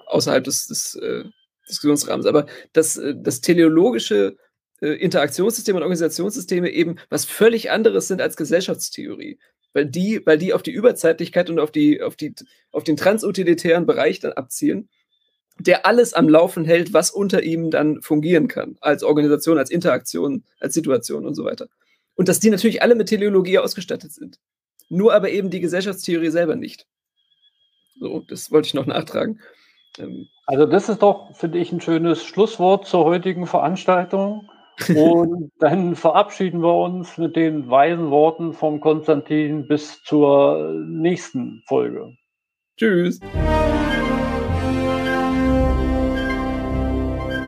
außerhalb 0.08 0.44
des, 0.44 0.68
des 0.68 0.96
äh, 0.96 1.24
Diskussionsrahmens, 1.68 2.28
aber 2.28 2.46
das, 2.74 2.98
äh, 2.98 3.16
das 3.18 3.42
teleologische 3.42 4.38
äh, 4.82 4.94
Interaktionssysteme 4.94 5.78
und 5.78 5.84
Organisationssysteme 5.84 6.70
eben 6.70 6.98
was 7.10 7.26
völlig 7.26 7.72
anderes 7.72 8.08
sind 8.08 8.22
als 8.22 8.38
Gesellschaftstheorie. 8.38 9.40
Weil 9.74 9.88
die, 9.88 10.22
weil 10.26 10.38
die 10.38 10.54
auf 10.54 10.62
die 10.62 10.72
Überzeitlichkeit 10.72 11.50
und 11.50 11.60
auf, 11.60 11.72
die, 11.72 12.02
auf, 12.02 12.16
die, 12.16 12.36
auf 12.72 12.84
den 12.84 12.96
transutilitären 12.96 13.88
Bereich 13.88 14.20
dann 14.20 14.34
abzielen, 14.34 14.88
der 15.58 15.88
alles 15.88 16.14
am 16.14 16.30
Laufen 16.30 16.64
hält, 16.64 16.94
was 16.94 17.10
unter 17.10 17.42
ihm 17.42 17.72
dann 17.72 18.02
fungieren 18.02 18.48
kann, 18.48 18.78
als 18.82 19.04
Organisation, 19.04 19.58
als 19.58 19.72
Interaktion, 19.72 20.44
als 20.60 20.76
Situation 20.76 21.26
und 21.26 21.34
so 21.34 21.44
weiter. 21.44 21.68
Und 22.16 22.28
dass 22.30 22.40
die 22.40 22.50
natürlich 22.50 22.82
alle 22.82 22.96
mit 22.96 23.10
Teleologie 23.10 23.60
ausgestattet 23.60 24.12
sind. 24.12 24.40
Nur 24.90 25.14
aber 25.14 25.30
eben 25.30 25.50
die 25.50 25.60
Gesellschaftstheorie 25.60 26.30
selber 26.30 26.56
nicht. 26.56 26.86
So, 28.00 28.22
das 28.28 28.52
wollte 28.52 28.68
ich 28.68 28.74
noch 28.74 28.86
nachtragen. 28.86 29.40
Ähm, 29.98 30.28
also, 30.46 30.66
das 30.66 30.90
ist 30.90 31.02
doch, 31.02 31.36
finde 31.36 31.60
ich, 31.60 31.72
ein 31.72 31.82
schönes 31.82 32.24
Schlusswort 32.24 32.86
zur 32.86 33.06
heutigen 33.06 33.48
Veranstaltung. 33.48 34.50
Und 34.96 35.52
dann 35.60 35.96
verabschieden 35.96 36.62
wir 36.62 36.74
uns 36.74 37.18
mit 37.18 37.36
den 37.36 37.70
weisen 37.70 38.10
Worten 38.10 38.54
vom 38.54 38.82
Konstantin 38.82 39.68
bis 39.68 40.02
zur 40.04 40.74
nächsten 40.88 41.64
Folge. 41.68 42.16
Tschüss. 42.78 43.20